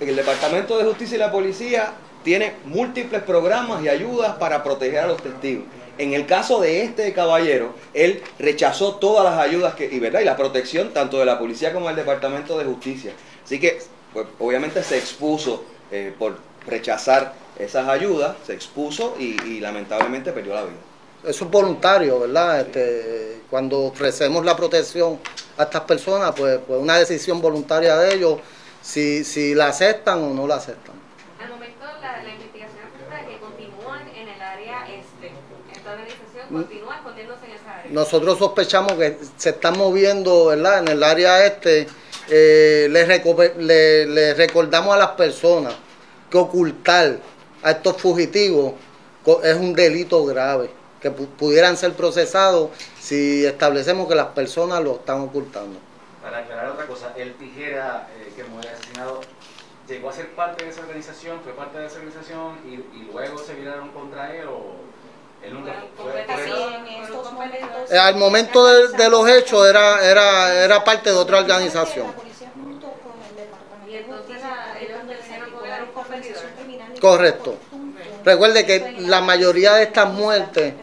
El 0.00 0.16
Departamento 0.16 0.78
de 0.78 0.84
Justicia 0.84 1.16
y 1.16 1.18
la 1.18 1.30
Policía 1.30 1.92
tiene 2.24 2.54
múltiples 2.64 3.22
programas 3.22 3.82
y 3.82 3.88
ayudas 3.88 4.36
para 4.36 4.62
proteger 4.62 5.00
a 5.00 5.06
los 5.06 5.22
testigos. 5.22 5.64
En 5.98 6.14
el 6.14 6.26
caso 6.26 6.60
de 6.60 6.82
este 6.82 7.12
caballero, 7.12 7.74
él 7.92 8.22
rechazó 8.38 8.96
todas 8.96 9.24
las 9.24 9.44
ayudas 9.44 9.74
que, 9.74 9.84
y, 9.84 9.98
¿verdad? 9.98 10.20
y 10.20 10.24
la 10.24 10.36
protección 10.36 10.92
tanto 10.92 11.18
de 11.18 11.26
la 11.26 11.38
policía 11.38 11.72
como 11.72 11.86
del 11.88 11.96
Departamento 11.96 12.58
de 12.58 12.64
Justicia. 12.64 13.12
Así 13.44 13.60
que, 13.60 13.80
pues, 14.12 14.26
obviamente 14.38 14.82
se 14.82 14.96
expuso 14.96 15.64
eh, 15.90 16.14
por 16.18 16.38
rechazar 16.66 17.34
esas 17.58 17.88
ayudas, 17.88 18.36
se 18.46 18.54
expuso 18.54 19.14
y, 19.18 19.36
y 19.44 19.60
lamentablemente 19.60 20.32
perdió 20.32 20.54
la 20.54 20.62
vida. 20.62 20.76
Eso 21.24 21.44
es 21.44 21.50
voluntario, 21.50 22.20
¿verdad? 22.20 22.60
Este, 22.60 23.42
cuando 23.48 23.80
ofrecemos 23.82 24.44
la 24.44 24.56
protección 24.56 25.18
a 25.56 25.64
estas 25.64 25.82
personas, 25.82 26.32
pues, 26.36 26.58
pues 26.66 26.80
una 26.80 26.98
decisión 26.98 27.40
voluntaria 27.40 27.96
de 27.96 28.14
ellos, 28.14 28.38
si, 28.82 29.24
si 29.24 29.54
la 29.54 29.68
aceptan 29.68 30.22
o 30.22 30.34
no 30.34 30.46
la 30.46 30.56
aceptan. 30.56 30.94
Al 31.42 31.50
momento 31.50 31.84
la, 32.00 32.22
la 32.22 32.30
investigación 32.30 32.78
apunta 32.84 33.26
que 33.26 33.38
continúan 33.38 34.08
en 34.08 34.28
el 34.28 34.42
área 34.42 34.86
este. 34.88 35.32
Esta 35.74 35.92
organización 35.92 36.48
continúa 36.50 36.96
escondiéndose 36.96 37.46
en 37.46 37.52
esa 37.52 37.78
área. 37.78 37.90
Nosotros 37.92 38.38
sospechamos 38.38 38.92
que 38.94 39.18
se 39.36 39.50
están 39.50 39.78
moviendo, 39.78 40.46
¿verdad? 40.46 40.80
En 40.80 40.88
el 40.88 41.02
área 41.02 41.44
este, 41.46 41.86
eh, 42.28 42.88
les, 42.90 43.56
le- 43.58 44.06
le 44.06 44.34
recordamos 44.34 44.94
a 44.94 44.98
las 44.98 45.10
personas 45.12 45.74
que 46.30 46.38
ocultar 46.38 47.18
a 47.62 47.70
estos 47.70 47.96
fugitivos 48.00 48.74
co- 49.24 49.42
es 49.42 49.54
un 49.56 49.72
delito 49.74 50.24
grave, 50.24 50.70
que 51.00 51.10
pu- 51.10 51.26
pudieran 51.26 51.76
ser 51.76 51.92
procesados 51.94 52.70
si 53.00 53.44
establecemos 53.44 54.08
que 54.08 54.14
las 54.14 54.28
personas 54.28 54.82
lo 54.82 54.96
están 54.96 55.20
ocultando. 55.20 55.78
Para 56.22 56.38
aclarar 56.38 56.70
otra 56.70 56.86
cosa, 56.86 57.12
el 57.16 57.34
tijera 57.34 58.08
eh, 58.16 58.32
que 58.36 58.44
muere 58.44 58.68
asesinado 58.70 59.20
llegó 59.92 60.10
a 60.10 60.12
ser 60.12 60.28
parte 60.30 60.64
de 60.64 60.70
esa 60.70 60.80
organización, 60.80 61.40
fue 61.42 61.52
parte 61.52 61.78
de 61.78 61.86
esa 61.86 61.96
organización 61.96 62.58
y, 62.66 62.74
y 62.96 63.08
luego 63.12 63.38
se 63.38 63.54
viraron 63.54 63.90
contra 63.90 64.34
él 64.34 64.46
o 64.48 64.76
él 65.44 65.54
nunca 65.54 65.72
fue, 65.96 66.12
fue- 66.12 66.74
en 66.76 66.86
estos 67.02 67.32
momentos. 67.32 67.90
Eh, 67.90 67.98
al 67.98 68.14
momento 68.16 68.64
de, 68.66 68.88
de 68.88 69.08
los 69.10 69.28
hechos 69.28 69.68
era, 69.68 70.04
era, 70.04 70.54
era 70.64 70.84
parte 70.84 71.10
de 71.10 71.16
otra 71.16 71.38
organización. 71.40 72.06
Correcto. 77.00 77.56
Recuerde 78.24 78.64
que 78.64 78.94
la 79.00 79.20
mayoría 79.20 79.74
de 79.74 79.84
estas 79.84 80.08
muertes 80.12 80.74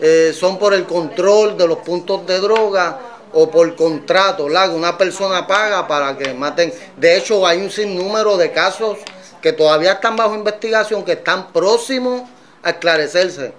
eh, 0.00 0.32
son 0.34 0.58
por 0.58 0.72
el 0.72 0.84
control 0.86 1.56
de 1.58 1.66
los 1.66 1.78
puntos 1.78 2.26
de 2.26 2.38
droga 2.40 2.98
o 3.32 3.50
por 3.50 3.74
contrato, 3.76 4.44
¿verdad? 4.44 4.70
Que 4.70 4.76
una 4.76 4.96
persona 4.96 5.46
paga 5.46 5.86
para 5.86 6.16
que 6.16 6.32
maten. 6.34 6.72
De 6.96 7.16
hecho, 7.16 7.46
hay 7.46 7.60
un 7.60 7.70
sinnúmero 7.70 8.36
de 8.36 8.52
casos 8.52 8.98
que 9.40 9.52
todavía 9.52 9.92
están 9.92 10.16
bajo 10.16 10.34
investigación, 10.34 11.04
que 11.04 11.12
están 11.12 11.52
próximos 11.52 12.22
a 12.62 12.70
esclarecerse 12.70 13.52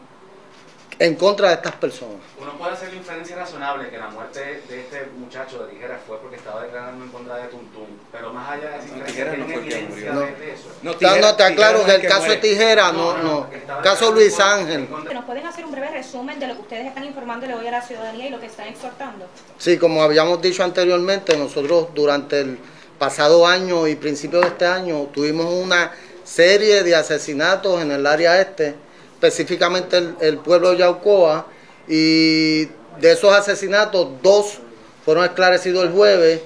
en 0.99 1.15
contra 1.15 1.47
de 1.49 1.53
estas 1.55 1.75
personas. 1.75 2.17
Uno 2.39 2.57
puede 2.57 2.73
hacer 2.73 2.89
la 2.89 2.97
inferencia 2.97 3.37
razonable 3.37 3.89
que 3.89 3.97
la 3.97 4.09
muerte 4.09 4.61
de 4.67 4.81
este 4.81 5.05
muchacho 5.17 5.63
de 5.63 5.71
tijera 5.73 5.99
fue 6.05 6.19
porque 6.19 6.35
estaba 6.35 6.61
declarando 6.63 7.05
en 7.05 7.11
contra 7.11 7.37
de 7.37 7.47
Tuntum, 7.47 7.87
pero 8.11 8.33
más 8.33 8.49
allá 8.49 8.71
de 8.71 8.77
esa 8.79 8.87
inferencia, 8.87 9.31
Tijera 9.87 10.13
no 10.13 10.21
No, 10.81 10.97
Ya 10.97 11.17
no 11.17 11.35
te 11.35 11.43
aclaro 11.43 11.85
que 11.85 11.95
el 11.95 12.07
caso 12.07 12.29
de. 12.29 12.37
Tijera, 12.37 12.91
no, 12.91 13.17
no. 13.17 13.49
Caso 13.83 14.11
Luis 14.11 14.39
Ángel. 14.39 14.87
¿Nos 14.89 15.25
pueden 15.25 15.45
hacer 15.45 15.65
un 15.65 15.71
breve 15.71 15.89
resumen 15.91 16.39
de 16.39 16.47
lo 16.47 16.55
que 16.55 16.61
ustedes 16.61 16.87
están 16.87 17.03
informándole 17.03 17.53
hoy 17.53 17.67
a 17.67 17.71
la 17.71 17.81
ciudadanía 17.81 18.27
y 18.27 18.29
lo 18.29 18.39
que 18.39 18.45
están 18.45 18.67
exhortando? 18.67 19.25
Sí, 19.57 19.77
como 19.77 20.01
habíamos 20.01 20.41
dicho 20.41 20.63
anteriormente, 20.63 21.35
nosotros 21.37 21.87
durante 21.93 22.41
el 22.41 22.59
pasado 22.97 23.45
año 23.45 23.87
y 23.87 23.95
principio 23.95 24.39
de 24.41 24.47
este 24.47 24.65
año 24.65 25.09
tuvimos 25.13 25.53
una 25.53 25.91
serie 26.23 26.83
de 26.83 26.95
asesinatos 26.95 27.81
en 27.81 27.91
el 27.91 28.05
área 28.05 28.39
este, 28.39 28.75
específicamente 29.13 29.97
el, 29.97 30.15
el 30.21 30.37
pueblo 30.37 30.71
de 30.71 30.77
Yaucoa, 30.77 31.47
y 31.89 32.65
de 32.65 33.11
esos 33.11 33.33
asesinatos, 33.33 34.07
dos 34.21 34.59
fueron 35.03 35.25
esclarecidos 35.25 35.85
el 35.85 35.91
jueves 35.91 36.41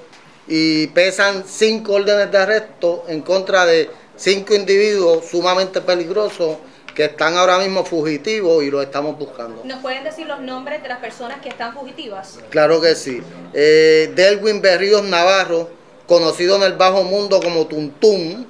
y 0.48 0.86
pesan 0.88 1.44
cinco 1.46 1.94
órdenes 1.94 2.30
de 2.30 2.38
arresto 2.38 3.04
en 3.08 3.20
contra 3.20 3.66
de 3.66 3.90
cinco 4.16 4.54
individuos 4.54 5.26
sumamente 5.26 5.80
peligrosos 5.80 6.58
que 6.94 7.06
están 7.06 7.36
ahora 7.36 7.58
mismo 7.58 7.84
fugitivos 7.84 8.62
y 8.62 8.70
los 8.70 8.84
estamos 8.84 9.18
buscando. 9.18 9.62
¿Nos 9.64 9.80
pueden 9.80 10.04
decir 10.04 10.26
los 10.26 10.40
nombres 10.40 10.82
de 10.82 10.88
las 10.88 11.00
personas 11.00 11.40
que 11.40 11.48
están 11.48 11.74
fugitivas? 11.74 12.38
Claro 12.50 12.80
que 12.80 12.94
sí. 12.94 13.20
Eh, 13.52 14.12
Delwin 14.14 14.62
Berríos 14.62 15.02
Navarro, 15.02 15.68
conocido 16.06 16.56
en 16.56 16.62
el 16.62 16.74
bajo 16.74 17.02
mundo 17.02 17.40
como 17.42 17.66
Tuntum. 17.66 18.46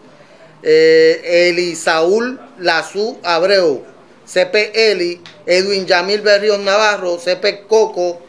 Eh, 0.62 1.50
Elisaúl 1.50 2.40
Lazú 2.58 3.18
Abreu, 3.22 3.84
CP 4.26 4.92
Eli. 4.92 5.20
Edwin 5.46 5.86
Yamil 5.86 6.20
Berríos 6.20 6.58
Navarro, 6.58 7.18
CP 7.18 7.66
Coco. 7.66 8.20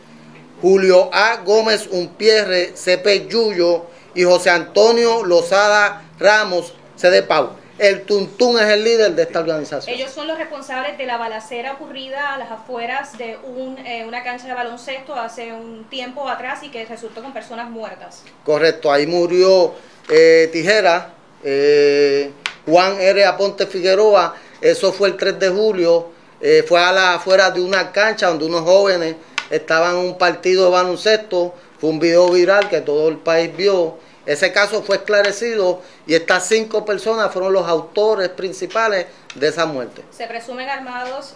Julio 0.62 1.10
A. 1.12 1.42
Gómez 1.46 1.88
Umpierre, 1.92 2.74
CP 2.74 3.28
Yuyo. 3.28 3.86
Y 4.16 4.24
José 4.24 4.50
Antonio 4.50 5.26
Lozada 5.26 6.10
Ramos, 6.18 6.74
CD 6.96 7.24
Pau. 7.24 7.52
El 7.78 8.04
Tuntum 8.04 8.58
es 8.58 8.68
el 8.68 8.86
líder 8.86 9.16
de 9.16 9.24
esta 9.24 9.42
organización. 9.42 9.94
Ellos 9.94 10.10
son 10.12 10.28
los 10.28 10.38
responsables 10.38 10.98
de 10.98 11.06
la 11.06 11.18
balacera 11.18 11.74
ocurrida 11.74 12.34
a 12.34 12.38
las 12.38 12.50
afueras 12.50 13.18
de 13.18 13.38
un, 13.44 13.78
eh, 13.80 14.06
una 14.08 14.24
cancha 14.24 14.48
de 14.48 14.54
baloncesto 14.54 15.14
hace 15.14 15.52
un 15.52 15.84
tiempo 15.90 16.30
atrás 16.30 16.64
y 16.64 16.70
que 16.70 16.86
resultó 16.86 17.22
con 17.22 17.34
personas 17.34 17.70
muertas. 17.70 18.24
Correcto, 18.46 18.92
ahí 18.92 19.06
murió 19.06 19.74
eh, 20.10 20.50
Tijera, 20.54 21.14
eh, 21.44 22.32
Juan 22.66 23.00
R. 23.00 23.26
Aponte 23.26 23.68
Figueroa, 23.68 24.36
eso 24.62 24.94
fue 24.94 25.10
el 25.10 25.18
3 25.18 25.40
de 25.40 25.50
julio, 25.50 26.10
eh, 26.42 26.64
fue 26.68 26.80
a 26.80 26.92
la 26.92 27.16
afuera 27.16 27.52
de 27.52 27.62
una 27.62 27.92
cancha 27.92 28.28
donde 28.28 28.46
unos 28.46 28.62
jóvenes 28.62 29.16
estaban 29.50 29.98
en 29.98 30.06
un 30.06 30.18
partido 30.18 30.66
de 30.66 30.72
baloncesto, 30.72 31.54
fue 31.80 31.90
un 31.90 32.00
video 32.00 32.30
viral 32.30 32.70
que 32.70 32.82
todo 32.82 33.10
el 33.10 33.18
país 33.18 33.56
vio, 33.56 33.98
ese 34.26 34.52
caso 34.52 34.84
fue 34.84 34.98
esclarecido 34.98 35.82
y 36.08 36.16
estas 36.16 36.48
cinco 36.48 36.86
personas 36.86 37.32
fueron 37.32 37.54
los 37.54 37.68
autores 37.68 38.30
principales 38.30 39.06
de 39.36 39.48
esa 39.48 39.66
muerte. 39.66 40.04
Se 40.12 40.28
presumen 40.28 40.70
armados 40.70 41.34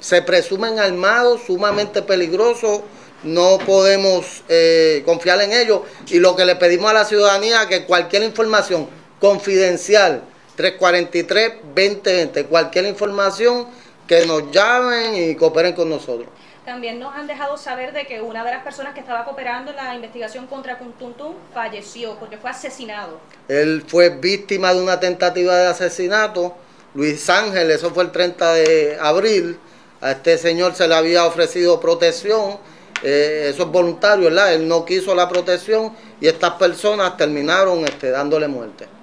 se 0.00 0.22
presumen 0.22 0.78
armados, 0.78 1.42
sumamente 1.46 2.02
peligrosos, 2.02 2.80
no 3.22 3.58
podemos 3.58 4.42
eh, 4.48 5.02
confiar 5.04 5.42
en 5.42 5.52
ellos 5.52 5.82
y 6.08 6.18
lo 6.18 6.34
que 6.34 6.46
le 6.46 6.56
pedimos 6.56 6.90
a 6.90 6.94
la 6.94 7.04
ciudadanía 7.04 7.68
que 7.68 7.84
cualquier 7.84 8.22
información 8.22 8.88
confidencial 9.20 10.22
343-2020, 10.56 12.46
cualquier 12.46 12.86
información 12.86 13.66
que 14.06 14.24
nos 14.24 14.50
llamen 14.50 15.14
y 15.14 15.34
cooperen 15.34 15.74
con 15.74 15.90
nosotros. 15.90 16.28
También 16.64 16.98
nos 16.98 17.14
han 17.14 17.26
dejado 17.26 17.56
saber 17.56 17.92
de 17.92 18.06
que 18.06 18.20
una 18.20 18.44
de 18.44 18.50
las 18.50 18.62
personas 18.62 18.92
que 18.92 19.00
estaba 19.00 19.24
cooperando 19.24 19.70
en 19.70 19.76
la 19.76 19.94
investigación 19.94 20.46
contra 20.46 20.78
Kuntuntun 20.78 21.34
falleció 21.54 22.16
porque 22.16 22.36
fue 22.36 22.50
asesinado. 22.50 23.18
Él 23.48 23.82
fue 23.86 24.10
víctima 24.10 24.74
de 24.74 24.82
una 24.82 25.00
tentativa 25.00 25.56
de 25.56 25.66
asesinato. 25.68 26.54
Luis 26.94 27.30
Ángel, 27.30 27.70
eso 27.70 27.90
fue 27.90 28.04
el 28.04 28.12
30 28.12 28.52
de 28.52 28.98
abril. 29.00 29.58
A 30.02 30.12
este 30.12 30.36
señor 30.36 30.74
se 30.74 30.86
le 30.86 30.94
había 30.94 31.24
ofrecido 31.24 31.80
protección. 31.80 32.58
Eh, 33.02 33.50
eso 33.52 33.62
es 33.62 33.68
voluntario, 33.70 34.26
¿verdad? 34.26 34.52
Él 34.52 34.68
no 34.68 34.84
quiso 34.84 35.14
la 35.14 35.28
protección 35.28 35.94
y 36.20 36.28
estas 36.28 36.52
personas 36.52 37.16
terminaron 37.16 37.84
este, 37.84 38.10
dándole 38.10 38.48
muerte. 38.48 38.99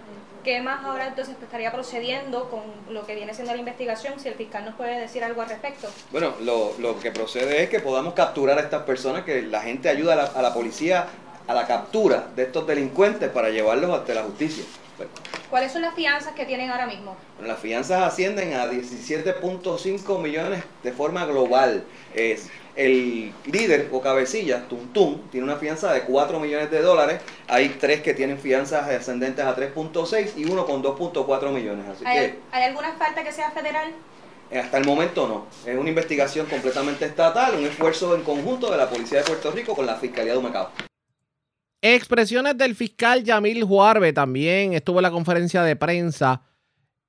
¿Qué 0.48 0.62
más 0.62 0.82
ahora 0.86 1.08
entonces 1.08 1.36
estaría 1.43 1.74
procediendo 1.74 2.50
con 2.50 2.62
lo 2.89 3.06
que 3.06 3.16
viene 3.16 3.34
siendo 3.34 3.52
la 3.52 3.60
investigación? 3.60 4.18
Si 4.18 4.30
el 4.30 4.36
fiscal 4.36 4.64
nos 4.64 4.76
puede 4.76 4.98
decir 4.98 5.22
algo 5.22 5.41
al 5.41 5.50
respecto. 5.50 5.89
Bueno, 6.10 6.36
lo, 6.39 6.74
lo 6.80 6.98
que 7.02 7.12
procede 7.12 7.64
es 7.64 7.70
que 7.70 7.82
podamos 7.82 8.14
capturar 8.14 8.58
a 8.58 8.62
estas 8.62 8.84
personas, 8.84 9.26
que 9.26 9.41
la 9.41 9.60
gente 9.60 9.89
ayuda 9.89 10.14
a 10.14 10.16
la, 10.16 10.24
a 10.24 10.41
la 10.41 10.54
policía 10.54 11.08
a 11.48 11.54
la 11.54 11.68
captura 11.68 12.30
de 12.34 12.43
estos 12.43 12.66
delincuentes 12.66 13.30
para 13.30 13.50
llevarlos 13.50 13.93
ante 14.00 14.14
la 14.14 14.24
justicia. 14.24 14.64
Bueno, 14.95 15.12
¿Cuáles 15.50 15.74
son 15.74 15.82
las 15.82 15.93
fianzas 15.95 16.34
que 16.34 16.45
tienen 16.45 16.72
ahora 16.72 16.88
mismo? 16.88 17.18
Bueno, 17.36 17.52
las 17.52 17.60
fianzas 17.60 18.04
ascienden 18.04 18.54
a 18.54 18.68
17.5 18.68 20.22
millones 20.22 20.64
de 20.82 20.93
forma 20.93 21.26
global. 21.26 21.84
Es 22.14 22.50
el 22.78 23.34
líder 23.51 23.89
o 23.91 23.99
cabecilla, 23.99 24.67
Tuntún, 24.67 25.23
tiene 25.32 25.45
una 25.45 25.57
fianza 25.57 25.91
de 25.91 26.01
4 26.01 26.39
millones 26.39 26.69
de 26.69 26.82
dólares. 26.82 27.21
Hay 27.47 27.69
tres 27.80 28.01
que 28.01 28.13
tienen 28.13 28.38
fianzas 28.38 28.88
ascendentes 28.88 29.43
a 29.43 29.55
3.6 29.55 30.38
y 30.38 30.45
uno 30.45 30.65
con 30.65 30.84
2.4 30.84 31.51
millones. 31.51 31.86
Así 31.88 32.05
¿Hay, 32.05 32.19
que 32.19 32.39
¿Hay 32.51 32.63
alguna 32.63 32.93
falta 32.93 33.23
que 33.23 33.32
sea 33.32 33.51
federal? 33.51 33.93
hasta 34.55 34.78
el 34.78 34.86
momento 34.86 35.28
no. 35.28 35.47
Es 35.69 35.78
una 35.78 35.89
investigación 35.89 36.45
completamente 36.45 37.03
estatal, 37.03 37.55
un 37.55 37.65
esfuerzo 37.65 38.15
en 38.15 38.23
conjunto 38.23 38.71
de 38.71 38.78
la 38.78 38.89
Policía 38.89 39.19
de 39.19 39.25
Puerto 39.25 39.51
Rico 39.51 39.75
con 39.75 39.86
la 39.86 39.95
Fiscalía 39.95 40.34
de 40.34 40.38
Humacao. 40.38 40.69
Expresiones 41.82 42.57
del 42.57 42.75
fiscal 42.75 43.23
Yamil 43.23 43.63
Juarbe 43.63 44.13
también 44.13 44.73
estuvo 44.73 44.99
en 44.99 45.03
la 45.03 45.11
conferencia 45.11 45.63
de 45.63 45.75
prensa. 45.75 46.43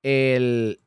El 0.02 0.80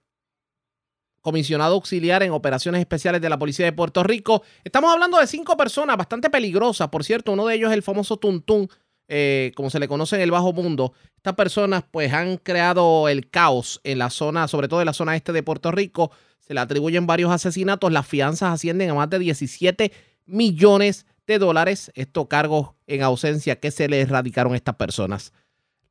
comisionado 1.22 1.76
auxiliar 1.76 2.24
en 2.24 2.32
operaciones 2.32 2.80
especiales 2.80 3.22
de 3.22 3.30
la 3.30 3.40
Policía 3.40 3.66
de 3.66 3.74
Puerto 3.74 4.04
Rico. 4.04 4.44
Estamos 4.64 4.92
hablando 4.92 5.18
de 5.18 5.28
cinco 5.28 5.56
personas 5.56 5.98
bastante 5.98 6.30
peligrosas, 6.30 6.90
por 6.90 7.04
cierto. 7.04 7.32
Uno 7.32 7.46
de 7.46 7.56
ellos 7.56 7.70
es 7.70 7.76
el 7.76 7.84
famoso 7.84 8.18
Tuntún, 8.18 8.70
eh, 9.08 9.52
como 9.56 9.70
se 9.70 9.80
le 9.80 9.88
conoce 9.88 10.16
en 10.16 10.24
el 10.24 10.32
bajo 10.32 10.52
mundo. 10.52 10.94
Estas 11.16 11.36
personas 11.36 11.84
pues 11.90 12.12
han 12.14 12.38
creado 12.38 13.08
el 13.08 13.30
caos 13.30 13.80
en 13.84 14.00
la 14.00 14.10
zona, 14.10 14.48
sobre 14.48 14.68
todo 14.68 14.82
en 14.82 14.88
la 14.88 14.94
zona 14.94 15.16
este 15.16 15.32
de 15.32 15.44
Puerto 15.44 15.72
Rico. 15.72 16.12
Se 16.40 16.54
le 16.54 16.60
atribuyen 16.60 17.06
varios 17.08 17.32
asesinatos. 17.32 17.92
Las 17.92 18.08
fianzas 18.08 18.54
ascienden 18.54 18.90
a 18.90 18.96
más 18.96 19.10
de 19.10 19.20
17 19.20 19.92
millones 20.26 21.06
de 21.28 21.38
dólares. 21.38 21.92
Estos 21.94 22.28
cargos 22.28 22.72
en 22.88 23.04
ausencia 23.04 23.60
que 23.60 23.70
se 23.70 23.88
le 23.88 24.02
erradicaron 24.02 24.54
a 24.54 24.56
estas 24.56 24.76
personas. 24.76 25.34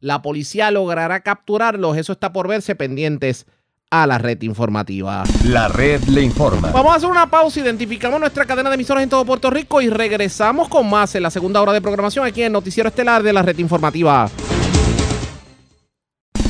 La 0.01 0.23
policía 0.23 0.71
logrará 0.71 1.21
capturarlos. 1.21 1.97
Eso 1.97 2.13
está 2.13 2.33
por 2.33 2.49
verse 2.49 2.75
pendientes 2.75 3.47
a 3.93 4.07
la 4.07 4.19
red 4.19 4.41
informativa. 4.43 5.25
La 5.47 5.67
red 5.67 6.05
le 6.05 6.23
informa. 6.23 6.71
Vamos 6.71 6.93
a 6.93 6.97
hacer 6.97 7.09
una 7.09 7.29
pausa, 7.29 7.59
identificamos 7.59 8.21
nuestra 8.21 8.45
cadena 8.45 8.71
de 8.71 8.77
emisoras 8.77 9.03
en 9.03 9.09
todo 9.09 9.25
Puerto 9.25 9.51
Rico 9.51 9.81
y 9.81 9.91
regresamos 9.91 10.69
con 10.69 10.89
más 10.89 11.13
en 11.17 11.25
la 11.25 11.31
segunda 11.31 11.61
hora 11.61 11.73
de 11.73 11.81
programación 11.81 12.25
aquí 12.25 12.41
en 12.41 12.47
el 12.47 12.53
Noticiero 12.53 12.89
Estelar 12.89 13.25
de 13.25 13.33
la 13.33 13.43
red 13.43 13.59
informativa. 13.59 14.31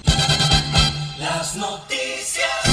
Las 1.18 1.56
noticias. 1.56 2.01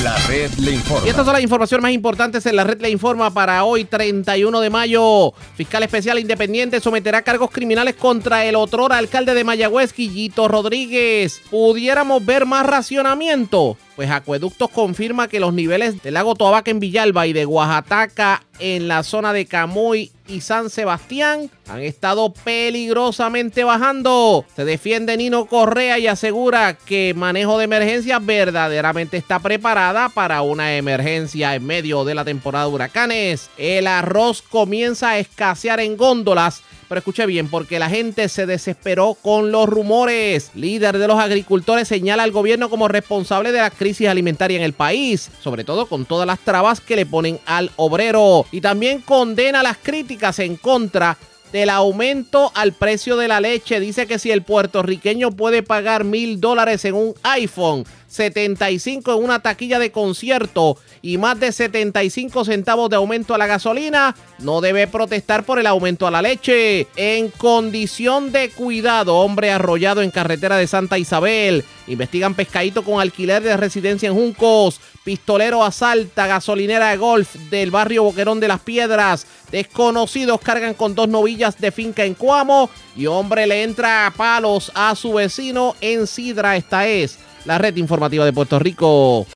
La 0.04 0.16
red 0.28 0.50
le 0.60 0.72
informa. 0.72 1.06
Y 1.06 1.10
estas 1.10 1.26
son 1.26 1.34
las 1.34 1.44
informaciones 1.44 1.82
más 1.82 1.92
importantes 1.92 2.46
en 2.46 2.56
la 2.56 2.64
red 2.64 2.80
le 2.80 2.90
informa 2.90 3.34
para 3.34 3.66
hoy 3.66 3.84
31 3.84 4.62
de 4.62 4.70
mayo. 4.70 5.34
Fiscal 5.56 5.84
especial 5.84 6.18
independiente 6.20 6.80
someterá 6.80 7.22
cargos 7.22 7.52
criminales 7.52 7.96
contra 7.96 8.46
el 8.46 8.56
otrora 8.56 8.98
alcalde 8.98 9.34
de 9.34 9.44
Mayagüez, 9.44 9.94
Guillito 9.94 10.48
Rodríguez. 10.48 11.42
¿Pudiéramos 11.50 12.26
ver 12.26 12.46
más 12.46 12.66
racionamiento? 12.66 13.78
Pues 14.00 14.12
Acueductos 14.12 14.70
confirma 14.70 15.28
que 15.28 15.42
los 15.42 15.54
niveles 15.54 16.02
del 16.02 16.14
lago 16.14 16.34
Toabaca 16.34 16.72
en 16.72 16.80
Villalba 16.80 17.28
y 17.28 17.34
de 17.34 17.46
Oaxaca 17.46 18.44
en 18.58 18.88
la 18.88 19.04
zona 19.04 19.34
de 19.34 19.46
Camuy 19.46 20.14
y 20.26 20.40
San 20.40 20.70
Sebastián 20.70 21.52
han 21.68 21.82
estado 21.82 22.34
peligrosamente 22.34 23.66
bajando. 23.66 24.46
Se 24.56 24.64
defiende 24.64 25.18
Nino 25.18 25.48
Correa 25.48 26.00
y 26.00 26.08
asegura 26.08 26.76
que 26.76 27.14
manejo 27.14 27.58
de 27.58 27.66
emergencia 27.66 28.20
verdaderamente 28.20 29.18
está 29.18 29.40
preparada 29.40 30.08
para 30.08 30.44
una 30.44 30.78
emergencia 30.78 31.56
en 31.56 31.66
medio 31.66 32.06
de 32.06 32.16
la 32.16 32.24
temporada 32.24 32.68
de 32.68 32.72
huracanes. 32.72 33.50
El 33.58 33.86
arroz 33.86 34.42
comienza 34.42 35.10
a 35.10 35.20
escasear 35.20 35.82
en 35.82 35.98
góndolas 35.98 36.64
pero 36.90 37.00
escuche 37.00 37.26
bien, 37.28 37.48
porque 37.48 37.80
la 37.80 37.90
gente 37.90 38.28
se 38.28 38.48
desesperó 38.48 39.14
con 39.14 39.52
los 39.52 39.70
rumores. 39.70 40.50
Líder 40.56 40.98
de 40.98 41.08
los 41.08 41.20
agricultores 41.20 41.88
señala 41.88 42.24
al 42.24 42.32
gobierno 42.32 42.70
como 42.70 42.88
responsable 42.88 43.52
de 43.52 43.60
la 43.60 43.70
crisis 43.70 44.08
alimentaria 44.08 44.58
en 44.58 44.64
el 44.64 44.74
país, 44.74 45.30
sobre 45.42 45.64
todo 45.64 45.86
con 45.86 46.06
todas 46.06 46.26
las 46.26 46.40
trabas 46.40 46.82
que 46.82 46.96
le 46.96 47.06
ponen 47.06 47.40
al 47.46 47.70
obrero. 47.76 48.46
Y 48.52 48.60
también 48.60 49.02
condena 49.02 49.62
las 49.62 49.78
críticas 49.78 50.40
en 50.40 50.56
contra 50.56 51.16
del 51.52 51.70
aumento 51.70 52.52
al 52.56 52.74
precio 52.74 53.18
de 53.18 53.28
la 53.28 53.40
leche. 53.40 53.80
Dice 53.80 54.08
que 54.08 54.20
si 54.20 54.32
el 54.32 54.42
puertorriqueño 54.42 55.32
puede 55.32 55.64
pagar 55.64 56.04
mil 56.04 56.42
dólares 56.42 56.86
en 56.86 56.96
un 56.96 57.14
iPhone, 57.24 57.86
75 58.10 59.14
en 59.14 59.24
una 59.24 59.40
taquilla 59.42 59.80
de 59.80 59.92
concierto 59.92 60.78
y 61.02 61.18
más 61.18 61.40
de 61.40 61.52
75 61.52 62.44
centavos 62.44 62.90
de 62.90 62.98
aumento 62.98 63.34
a 63.34 63.38
la 63.38 63.48
gasolina, 63.48 64.16
no 64.40 64.62
debe 64.62 64.88
protestar 64.88 65.46
por 65.46 65.60
el 65.60 65.68
aumento 65.68 66.08
a 66.08 66.12
la 66.12 66.22
leche. 66.22 66.88
En 66.96 67.30
condición 67.30 68.32
de 68.32 68.50
cuidado, 68.50 69.18
hombre 69.18 69.52
arrollado 69.52 70.02
en 70.02 70.12
carretera 70.12 70.58
de 70.58 70.68
Santa 70.68 70.98
Isabel. 70.98 71.64
Investigan 71.88 72.36
pescadito 72.36 72.84
con 72.84 73.00
alquiler 73.00 73.42
de 73.44 73.56
residencia 73.56 74.10
en 74.10 74.16
Juncos. 74.16 74.82
Pistolero 75.04 75.64
asalta 75.64 76.28
gasolinera 76.28 76.90
de 76.90 76.98
golf 76.98 77.36
del 77.50 77.72
barrio 77.72 78.04
Boquerón 78.04 78.40
de 78.40 78.48
las 78.48 78.60
Piedras. 78.60 79.26
Desconocidos 79.52 80.42
cargan 80.42 80.74
con 80.74 80.94
dos 80.94 81.08
novillas 81.08 81.60
de 81.60 81.72
finca 81.72 82.06
en 82.06 82.14
Cuamo. 82.14 82.70
Y 82.96 83.06
hombre 83.06 83.48
le 83.48 83.64
entra 83.64 84.06
a 84.06 84.12
palos 84.12 84.72
a 84.76 84.96
su 84.96 85.14
vecino 85.14 85.76
en 85.82 86.06
Sidra. 86.06 86.58
Esta 86.58 86.88
es 86.88 87.18
la 87.46 87.58
red 87.58 87.76
informativa 87.78 88.26
de 88.26 88.34
Puerto 88.34 88.60
Rico. 88.60 89.28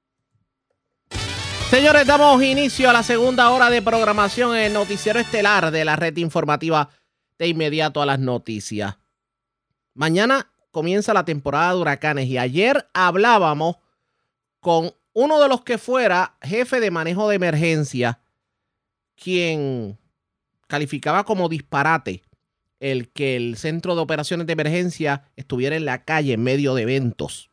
Señores, 1.70 2.06
damos 2.06 2.44
inicio 2.44 2.90
a 2.90 2.94
la 2.94 3.04
segunda 3.04 3.50
hora 3.50 3.70
de 3.70 3.82
programación 3.82 4.56
en 4.56 4.66
el 4.66 4.74
noticiero 4.74 5.20
estelar 5.20 5.72
de 5.72 5.86
la 5.86 5.96
red 5.96 6.16
informativa 6.18 6.90
de 7.40 7.48
inmediato 7.48 8.02
a 8.02 8.06
las 8.06 8.20
noticias. 8.20 8.98
Mañana 9.96 10.52
comienza 10.72 11.14
la 11.14 11.26
temporada 11.26 11.74
de 11.74 11.82
huracanes 11.82 12.28
y 12.28 12.38
ayer 12.38 12.88
hablábamos 12.94 13.78
con 14.60 14.94
uno 15.14 15.42
de 15.42 15.50
los 15.50 15.64
que 15.64 15.78
fuera 15.78 16.36
jefe 16.42 16.80
de 16.80 16.92
manejo 16.92 17.28
de 17.28 17.36
emergencia, 17.36 18.20
quien 19.16 19.98
calificaba 20.68 21.24
como 21.24 21.50
disparate 21.50 22.24
el 22.80 23.10
que 23.10 23.36
el 23.36 23.58
centro 23.58 23.96
de 23.96 24.02
operaciones 24.02 24.46
de 24.46 24.54
emergencia 24.54 25.24
estuviera 25.36 25.76
en 25.76 25.86
la 25.86 26.04
calle 26.04 26.34
en 26.34 26.44
medio 26.44 26.76
de 26.76 26.84
eventos 26.84 27.53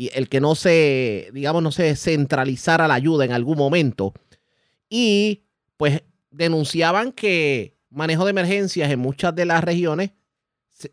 y 0.00 0.08
el 0.14 0.30
que 0.30 0.40
no 0.40 0.54
se, 0.54 1.28
digamos, 1.34 1.62
no 1.62 1.70
se 1.72 1.94
centralizara 1.94 2.88
la 2.88 2.94
ayuda 2.94 3.26
en 3.26 3.32
algún 3.32 3.58
momento. 3.58 4.14
Y 4.88 5.44
pues 5.76 6.02
denunciaban 6.30 7.12
que 7.12 7.76
manejo 7.90 8.24
de 8.24 8.30
emergencias 8.30 8.90
en 8.90 8.98
muchas 8.98 9.34
de 9.34 9.44
las 9.44 9.62
regiones 9.62 10.12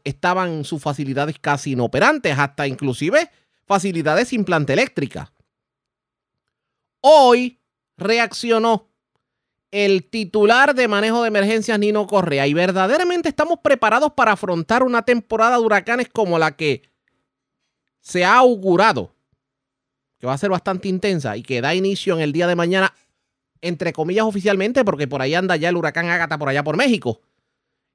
estaban 0.03 0.65
sus 0.65 0.83
facilidades 0.83 1.39
casi 1.39 1.71
inoperantes, 1.71 2.37
hasta 2.37 2.67
inclusive 2.67 3.29
facilidades 3.65 4.27
sin 4.27 4.43
planta 4.43 4.73
eléctrica. 4.73 5.31
Hoy 6.99 7.61
reaccionó 7.95 8.89
el 9.71 10.03
titular 10.09 10.75
de 10.75 10.89
manejo 10.89 11.21
de 11.21 11.29
emergencias, 11.29 11.79
Nino 11.79 12.07
Correa, 12.07 12.45
y 12.45 12.53
verdaderamente 12.53 13.29
estamos 13.29 13.59
preparados 13.63 14.11
para 14.17 14.33
afrontar 14.33 14.83
una 14.83 15.03
temporada 15.03 15.57
de 15.57 15.63
huracanes 15.63 16.09
como 16.09 16.37
la 16.37 16.57
que 16.57 16.96
se 18.07 18.23
ha 18.23 18.37
augurado, 18.37 19.13
que 20.17 20.27
va 20.27 20.33
a 20.33 20.37
ser 20.37 20.49
bastante 20.49 20.87
intensa 20.87 21.35
y 21.35 21.43
que 21.43 21.59
da 21.59 21.75
inicio 21.75 22.15
en 22.15 22.21
el 22.21 22.31
día 22.31 22.47
de 22.47 22.55
mañana, 22.55 22.93
entre 23.59 23.91
comillas 23.91 24.23
oficialmente, 24.23 24.85
porque 24.85 25.09
por 25.09 25.21
ahí 25.21 25.35
anda 25.35 25.57
ya 25.57 25.67
el 25.67 25.75
huracán 25.75 26.07
Ágata 26.07 26.37
por 26.37 26.47
allá 26.47 26.63
por 26.63 26.77
México. 26.77 27.19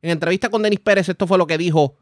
En 0.03 0.11
entrevista 0.11 0.51
con 0.51 0.63
Denis 0.63 0.81
Pérez, 0.81 1.09
esto 1.09 1.27
fue 1.27 1.39
lo 1.39 1.47
que 1.47 1.57
dijo 1.57 1.97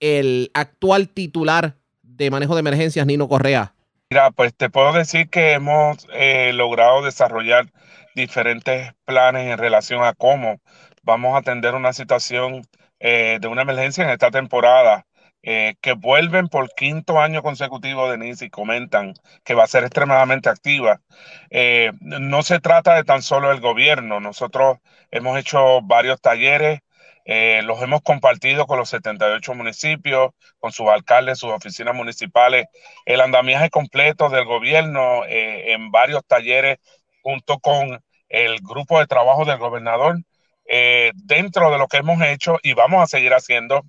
el 0.00 0.50
actual 0.54 1.10
titular 1.10 1.76
de 2.00 2.30
manejo 2.30 2.54
de 2.54 2.60
emergencias, 2.60 3.06
Nino 3.06 3.28
Correa. 3.28 3.74
Mira, 4.08 4.30
pues 4.30 4.54
te 4.54 4.70
puedo 4.70 4.94
decir 4.94 5.28
que 5.28 5.52
hemos 5.52 6.06
eh, 6.14 6.52
logrado 6.54 7.02
desarrollar 7.02 7.70
diferentes 8.14 8.94
planes 9.04 9.50
en 9.50 9.58
relación 9.58 10.02
a 10.04 10.14
cómo 10.14 10.58
vamos 11.02 11.34
a 11.34 11.38
atender 11.38 11.74
una 11.74 11.92
situación 11.92 12.66
eh, 12.98 13.38
de 13.42 13.48
una 13.48 13.62
emergencia 13.62 14.04
en 14.04 14.10
esta 14.10 14.30
temporada. 14.30 15.04
Eh, 15.44 15.74
que 15.80 15.94
vuelven 15.94 16.48
por 16.48 16.72
quinto 16.74 17.20
año 17.20 17.42
consecutivo, 17.42 18.08
Denise, 18.10 18.44
y 18.46 18.50
comentan 18.50 19.14
que 19.44 19.54
va 19.54 19.64
a 19.64 19.66
ser 19.66 19.84
extremadamente 19.84 20.48
activa. 20.48 21.00
no 22.00 22.42
se 22.42 22.60
trata 22.60 22.94
de 22.94 23.04
tan 23.04 23.22
solo 23.22 23.50
el 23.52 23.60
gobierno, 23.60 24.20
nosotros 24.20 24.78
hemos 25.10 25.38
hecho 25.38 25.80
varios 25.82 26.20
talleres, 26.20 26.80
los 27.64 27.82
hemos 27.82 28.02
compartido 28.02 28.66
con 28.66 28.78
los 28.78 28.88
78 28.90 29.54
municipios, 29.54 30.30
con 30.58 30.72
sus 30.72 30.88
alcaldes, 30.88 31.38
sus 31.38 31.50
oficinas 31.50 31.94
municipales, 31.94 32.66
el 33.04 33.20
andamiaje 33.20 33.70
completo 33.70 34.28
del 34.28 34.44
gobierno 34.44 35.22
en 35.26 35.90
varios 35.90 36.24
talleres 36.26 36.78
junto 37.22 37.58
con 37.60 38.00
el 38.28 38.60
grupo 38.60 38.98
de 38.98 39.06
trabajo 39.06 39.44
del 39.44 39.58
gobernador, 39.58 40.18
eh, 40.66 41.12
dentro 41.14 41.70
de 41.70 41.78
lo 41.78 41.86
que 41.86 41.98
hemos 41.98 42.20
hecho 42.22 42.58
y 42.62 42.72
vamos 42.74 43.02
a 43.02 43.06
seguir 43.06 43.34
haciendo 43.34 43.82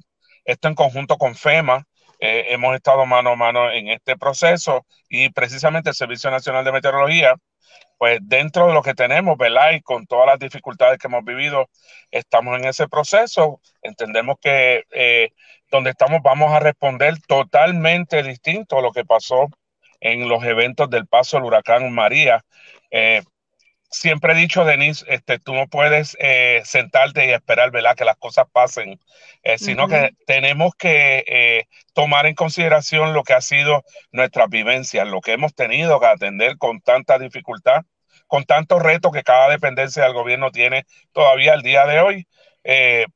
esto 0.46 0.68
en 0.68 0.76
conjunto 0.76 1.18
con 1.18 1.36
FEMA. 1.36 1.86
Eh, 2.20 2.54
hemos 2.54 2.76
estado 2.76 3.06
mano 3.06 3.32
a 3.32 3.36
mano 3.36 3.70
en 3.72 3.90
este 3.90 4.18
proceso 4.18 4.86
y 5.10 5.30
precisamente 5.30 5.90
el 5.90 5.96
Servicio 5.96 6.32
Nacional 6.32 6.64
de 6.64 6.72
Meteorología, 6.72 7.36
pues 7.98 8.20
dentro 8.22 8.68
de 8.68 8.74
lo 8.74 8.82
que 8.82 8.94
tenemos, 8.94 9.38
¿verdad? 9.38 9.72
Y 9.74 9.82
con 9.82 10.08
todas 10.08 10.28
las 10.28 10.40
dificultades 10.40 11.00
que 11.00 11.08
hemos 11.08 11.26
vivido, 11.26 11.70
estamos 12.12 12.58
en 12.58 12.66
ese 12.66 12.88
proceso. 12.88 13.60
Entendemos 13.82 14.38
que 14.42 14.86
eh, 14.92 15.32
donde 15.70 15.90
estamos 15.90 16.22
vamos 16.24 16.52
a 16.54 16.60
responder 16.60 17.16
totalmente 17.28 18.24
distinto 18.24 18.78
a 18.78 18.82
lo 18.82 18.92
que 18.92 19.06
pasó 19.06 19.48
en 20.00 20.28
los 20.30 20.44
eventos 20.44 20.90
del 20.90 21.08
paso 21.08 21.38
del 21.38 21.46
huracán 21.46 21.92
María. 21.94 22.44
Eh, 22.92 23.24
siempre 23.94 24.34
he 24.34 24.36
dicho, 24.36 24.66
Denise, 24.66 25.06
este, 25.08 25.40
tú 25.40 25.54
no 25.54 25.68
puedes 25.68 26.18
eh, 26.20 26.62
sentarte 26.66 27.26
y 27.28 27.32
esperar, 27.32 27.72
¿verdad? 27.72 27.96
Que 27.96 28.06
las 28.06 28.18
cosas 28.18 28.46
pasen, 28.52 29.00
eh, 29.44 29.58
sino 29.58 29.88
que 29.88 30.12
tenemos 30.26 30.74
que 30.76 31.68
tomar 31.94 32.26
en 32.26 32.36
consideración 32.36 33.14
lo 33.14 33.24
que 33.24 33.34
ha 33.34 33.42
sido 33.42 33.84
nuestra 34.12 34.48
vivencia, 34.48 35.06
lo 35.06 35.22
que 35.22 35.34
hemos 35.34 35.54
tenido 35.54 36.00
que 36.00 36.08
atender 36.08 36.58
con 36.58 36.82
tanta 36.82 37.20
dificultad, 37.20 37.84
con 38.28 38.44
tantos 38.46 38.82
retos 38.82 39.12
que 39.14 39.24
cada 39.24 39.50
dependencia 39.50 40.04
del 40.04 40.14
gobierno 40.14 40.52
tiene 40.52 40.86
todavía 41.12 41.54
al 41.54 41.62
día 41.62 41.86
de 41.86 42.00
hoy. 42.00 42.28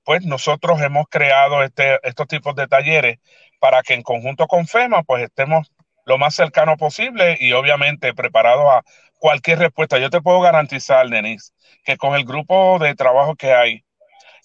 pues 0.03 0.23
nosotros 0.25 0.81
hemos 0.81 1.07
creado 1.09 1.63
este, 1.63 1.99
estos 2.03 2.27
tipos 2.27 2.55
de 2.55 2.67
talleres 2.67 3.19
para 3.59 3.81
que 3.81 3.93
en 3.93 4.03
conjunto 4.03 4.47
con 4.47 4.67
FEMA, 4.67 5.03
pues 5.03 5.23
estemos 5.23 5.71
lo 6.07 6.17
más 6.17 6.35
cercano 6.35 6.77
posible 6.77 7.37
y 7.39 7.51
obviamente 7.51 8.13
preparado 8.13 8.71
a 8.71 8.83
cualquier 9.17 9.59
respuesta. 9.59 9.97
Yo 9.99 10.09
te 10.09 10.21
puedo 10.21 10.41
garantizar, 10.41 11.07
Denise, 11.09 11.51
que 11.83 11.97
con 11.97 12.15
el 12.15 12.25
grupo 12.25 12.79
de 12.79 12.95
trabajo 12.95 13.35
que 13.35 13.53
hay 13.53 13.83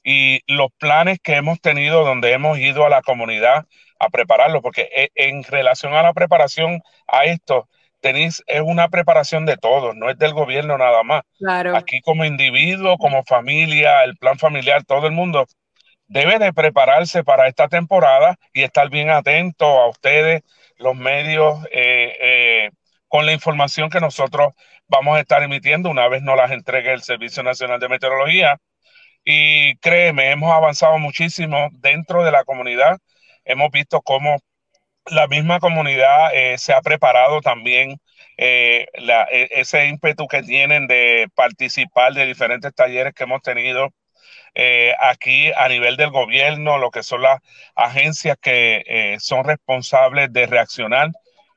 y 0.04 0.40
los 0.52 0.70
planes 0.78 1.18
que 1.22 1.36
hemos 1.36 1.60
tenido 1.60 2.04
donde 2.04 2.32
hemos 2.32 2.58
ido 2.58 2.84
a 2.84 2.88
la 2.88 3.02
comunidad 3.02 3.66
a 3.98 4.08
prepararlo, 4.08 4.62
porque 4.62 4.88
e, 4.94 5.10
en 5.14 5.44
relación 5.44 5.94
a 5.94 6.02
la 6.02 6.12
preparación 6.12 6.82
a 7.06 7.24
esto, 7.24 7.68
Denise, 8.02 8.42
es 8.48 8.60
una 8.60 8.88
preparación 8.88 9.46
de 9.46 9.56
todos, 9.56 9.94
no 9.94 10.10
es 10.10 10.18
del 10.18 10.34
gobierno 10.34 10.76
nada 10.76 11.04
más. 11.04 11.22
Claro. 11.38 11.76
Aquí 11.76 12.00
como 12.00 12.24
individuo, 12.24 12.98
como 12.98 13.22
familia, 13.22 14.02
el 14.02 14.16
plan 14.16 14.38
familiar, 14.38 14.82
todo 14.84 15.06
el 15.06 15.12
mundo 15.12 15.46
debe 16.08 16.38
de 16.38 16.52
prepararse 16.52 17.22
para 17.22 17.46
esta 17.46 17.68
temporada 17.68 18.36
y 18.52 18.62
estar 18.62 18.90
bien 18.90 19.08
atento 19.10 19.64
a 19.64 19.88
ustedes, 19.88 20.42
los 20.78 20.96
medios, 20.96 21.64
eh, 21.70 22.12
eh, 22.20 22.70
con 23.12 23.26
la 23.26 23.34
información 23.34 23.90
que 23.90 24.00
nosotros 24.00 24.54
vamos 24.88 25.18
a 25.18 25.20
estar 25.20 25.42
emitiendo 25.42 25.90
una 25.90 26.08
vez 26.08 26.22
nos 26.22 26.34
las 26.34 26.50
entregue 26.50 26.94
el 26.94 27.02
Servicio 27.02 27.42
Nacional 27.42 27.78
de 27.78 27.90
Meteorología. 27.90 28.56
Y 29.22 29.76
créeme, 29.80 30.30
hemos 30.30 30.50
avanzado 30.50 30.98
muchísimo 30.98 31.68
dentro 31.72 32.24
de 32.24 32.32
la 32.32 32.44
comunidad. 32.44 32.98
Hemos 33.44 33.70
visto 33.70 34.00
cómo 34.00 34.38
la 35.04 35.26
misma 35.26 35.60
comunidad 35.60 36.34
eh, 36.34 36.56
se 36.56 36.72
ha 36.72 36.80
preparado 36.80 37.42
también, 37.42 38.00
e, 38.38 38.86
ese 39.50 39.88
ímpetu 39.88 40.26
que 40.26 40.42
tienen 40.42 40.86
de 40.86 41.28
participar 41.34 42.14
de 42.14 42.24
diferentes 42.24 42.74
talleres 42.74 43.12
que 43.12 43.24
hemos 43.24 43.42
tenido 43.42 43.90
eh, 44.54 44.94
aquí 45.00 45.52
a 45.54 45.68
nivel 45.68 45.98
del 45.98 46.10
gobierno, 46.10 46.78
lo 46.78 46.90
que 46.90 47.02
son 47.02 47.20
las 47.22 47.40
agencias 47.74 48.38
que 48.40 48.82
eh, 48.86 49.16
son 49.20 49.44
responsables 49.44 50.32
de 50.32 50.46
reaccionar. 50.46 51.10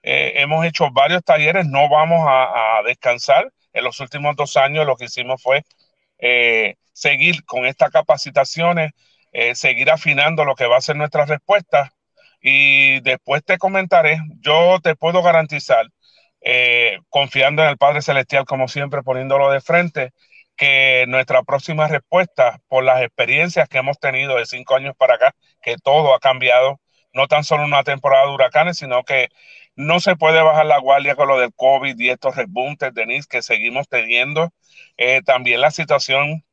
Eh, 0.08 0.34
hemos 0.42 0.64
hecho 0.66 0.92
varios 0.92 1.24
talleres, 1.24 1.66
no 1.66 1.90
vamos 1.90 2.26
a, 2.30 2.82
descansar. 2.86 3.52
En 3.74 3.84
los 3.84 4.00
últimos 4.00 4.36
dos 4.36 4.56
años 4.58 4.86
lo 4.86 4.96
que 4.96 5.06
hicimos 5.06 5.42
fue 5.42 5.64
seguir 6.94 7.44
con 7.46 7.66
estas 7.66 7.90
capacitaciones, 7.92 8.92
seguir 9.54 9.92
afinando 9.92 10.46
lo 10.46 10.56
que 10.56 10.68
va 10.68 10.78
a 10.78 10.82
ser 10.82 10.96
nuestra 10.96 11.26
respuesta 11.26 11.92
y 12.40 13.02
después 13.02 13.44
te 13.44 13.58
comentaré, 13.58 14.20
yo 14.40 14.80
te 14.82 14.96
puedo 14.96 15.22
garantizar, 15.22 15.88
confiando 17.10 17.64
en 17.64 17.70
el 17.70 17.78
Padre 17.78 18.02
Celestial 18.02 18.46
como 18.46 18.68
siempre, 18.68 19.04
poniéndolo 19.04 19.52
de 19.52 19.62
frente, 19.62 20.14
que 20.56 21.06
nuestra 21.08 21.44
próxima 21.44 21.88
respuesta 21.88 22.60
por 22.68 22.84
las 22.84 23.02
experiencias 23.02 23.68
que 23.68 23.80
hemos 23.80 24.00
tenido 24.00 24.38
de 24.38 24.46
cinco 24.46 24.76
años 24.76 24.96
para 24.98 25.16
acá, 25.16 25.36
que 25.62 25.78
todo 25.78 26.16
ha 26.16 26.20
cambiado, 26.20 26.80
no 27.14 27.28
tan 27.28 27.44
solo 27.44 27.64
una 27.64 27.84
temporada 27.84 28.26
de 28.28 28.34
huracanes, 28.34 28.78
sino 28.78 29.04
que 29.04 29.30
no 29.76 30.00
se 30.00 30.16
puede 30.16 30.42
bajar 30.42 30.66
la 30.66 30.80
guardia 30.80 31.16
con 31.16 31.28
lo 31.28 31.40
del 31.40 31.54
COVID 31.56 32.00
y 32.00 32.10
estos 32.10 32.36
rebuntes, 32.36 32.94
Denise, 32.94 33.28
que 33.30 33.42
seguimos 33.42 33.88
teniendo. 33.90 34.52
Eh, 34.98 35.22
también 35.26 35.62
la 35.62 35.72
situación 35.72 36.44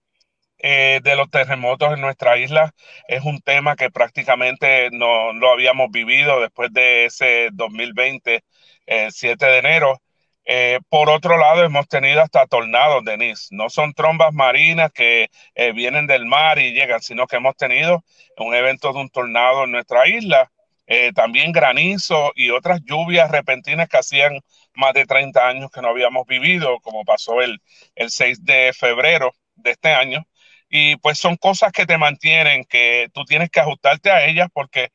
eh, 0.59 1.01
de 1.03 1.17
los 1.17 1.29
terremotos 1.31 1.93
en 1.95 2.01
nuestra 2.01 2.39
isla 2.39 2.73
es 3.09 3.25
un 3.25 3.41
tema 3.41 3.75
que 3.77 3.91
prácticamente 3.91 4.91
no 4.93 5.33
lo 5.33 5.51
habíamos 5.51 5.91
vivido 5.91 6.41
después 6.41 6.73
de 6.73 7.07
ese 7.07 7.49
2020, 7.53 8.45
el 8.87 9.13
7 9.13 9.45
de 9.47 9.59
enero. 9.59 10.01
Eh, 10.45 10.79
por 10.89 11.11
otro 11.11 11.37
lado, 11.37 11.65
hemos 11.65 11.89
tenido 11.89 12.21
hasta 12.21 12.47
tornados, 12.47 13.05
Denise. 13.05 13.49
No 13.51 13.71
son 13.71 13.93
trombas 13.93 14.33
marinas 14.33 14.93
que 14.93 15.31
eh, 15.55 15.73
vienen 15.73 16.07
del 16.07 16.27
mar 16.27 16.59
y 16.61 16.73
llegan, 16.73 17.01
sino 17.01 17.27
que 17.27 17.37
hemos 17.37 17.57
tenido 17.57 18.05
un 18.39 18.55
evento 18.55 18.93
de 18.93 19.01
un 19.01 19.11
tornado 19.11 19.65
en 19.65 19.73
nuestra 19.73 20.09
isla. 20.09 20.52
Eh, 20.95 21.11
también 21.15 21.53
granizo 21.53 22.33
y 22.35 22.51
otras 22.51 22.81
lluvias 22.85 23.31
repentinas 23.31 23.89
que 23.89 23.97
hacían 23.97 24.41
más 24.75 24.93
de 24.93 25.07
30 25.07 25.49
años 25.49 25.71
que 25.71 25.81
no 25.81 25.89
habíamos 25.89 26.27
vivido, 26.27 26.81
como 26.81 27.03
pasó 27.05 27.41
el, 27.41 27.63
el 27.95 28.11
6 28.11 28.45
de 28.45 28.75
febrero 28.75 29.33
de 29.55 29.71
este 29.71 29.95
año. 29.95 30.27
Y 30.69 30.97
pues 30.97 31.19
son 31.19 31.37
cosas 31.37 31.73
que 31.73 31.87
te 31.87 31.97
mantienen, 31.97 32.65
que 32.65 33.09
tú 33.15 33.25
tienes 33.25 33.49
que 33.51 33.61
ajustarte 33.61 34.11
a 34.11 34.27
ellas 34.27 34.49
porque 34.53 34.91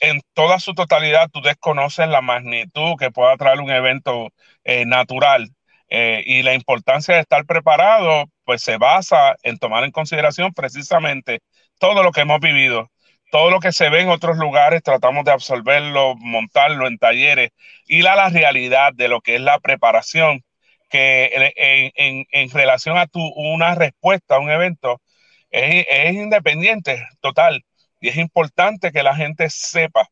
en 0.00 0.20
toda 0.34 0.60
su 0.60 0.74
totalidad 0.74 1.30
tú 1.32 1.40
desconoces 1.40 2.08
la 2.08 2.20
magnitud 2.20 2.96
que 2.98 3.10
pueda 3.10 3.36
traer 3.38 3.60
un 3.60 3.70
evento 3.70 4.28
eh, 4.64 4.84
natural 4.84 5.48
eh, 5.88 6.22
y 6.26 6.42
la 6.42 6.52
importancia 6.54 7.14
de 7.14 7.22
estar 7.22 7.46
preparado 7.46 8.26
pues 8.44 8.62
se 8.62 8.76
basa 8.76 9.36
en 9.42 9.56
tomar 9.58 9.84
en 9.84 9.92
consideración 9.92 10.52
precisamente 10.52 11.40
todo 11.78 12.02
lo 12.02 12.12
que 12.12 12.20
hemos 12.22 12.40
vivido, 12.40 12.90
todo 13.30 13.50
lo 13.50 13.60
que 13.60 13.72
se 13.72 13.90
ve 13.90 14.00
en 14.00 14.08
otros 14.10 14.38
lugares, 14.38 14.82
tratamos 14.82 15.24
de 15.24 15.32
absorberlo, 15.32 16.16
montarlo 16.16 16.86
en 16.86 16.98
talleres, 16.98 17.50
y 17.86 18.06
a 18.06 18.16
la 18.16 18.28
realidad 18.30 18.92
de 18.94 19.08
lo 19.08 19.20
que 19.20 19.36
es 19.36 19.40
la 19.40 19.58
preparación, 19.60 20.44
que 20.90 21.52
en, 21.56 22.26
en, 22.30 22.50
relación 22.50 22.96
a 22.98 23.06
tu, 23.06 23.20
una 23.20 23.74
respuesta 23.74 24.36
a 24.36 24.38
un 24.40 24.50
evento 24.50 25.02
es, 25.50 25.86
es 25.88 26.14
independiente, 26.14 27.06
total 27.20 27.64
y 28.00 28.08
es 28.08 28.16
importante 28.16 28.92
que 28.92 29.02
la 29.02 29.14
gente 29.16 29.50
sepa 29.50 30.08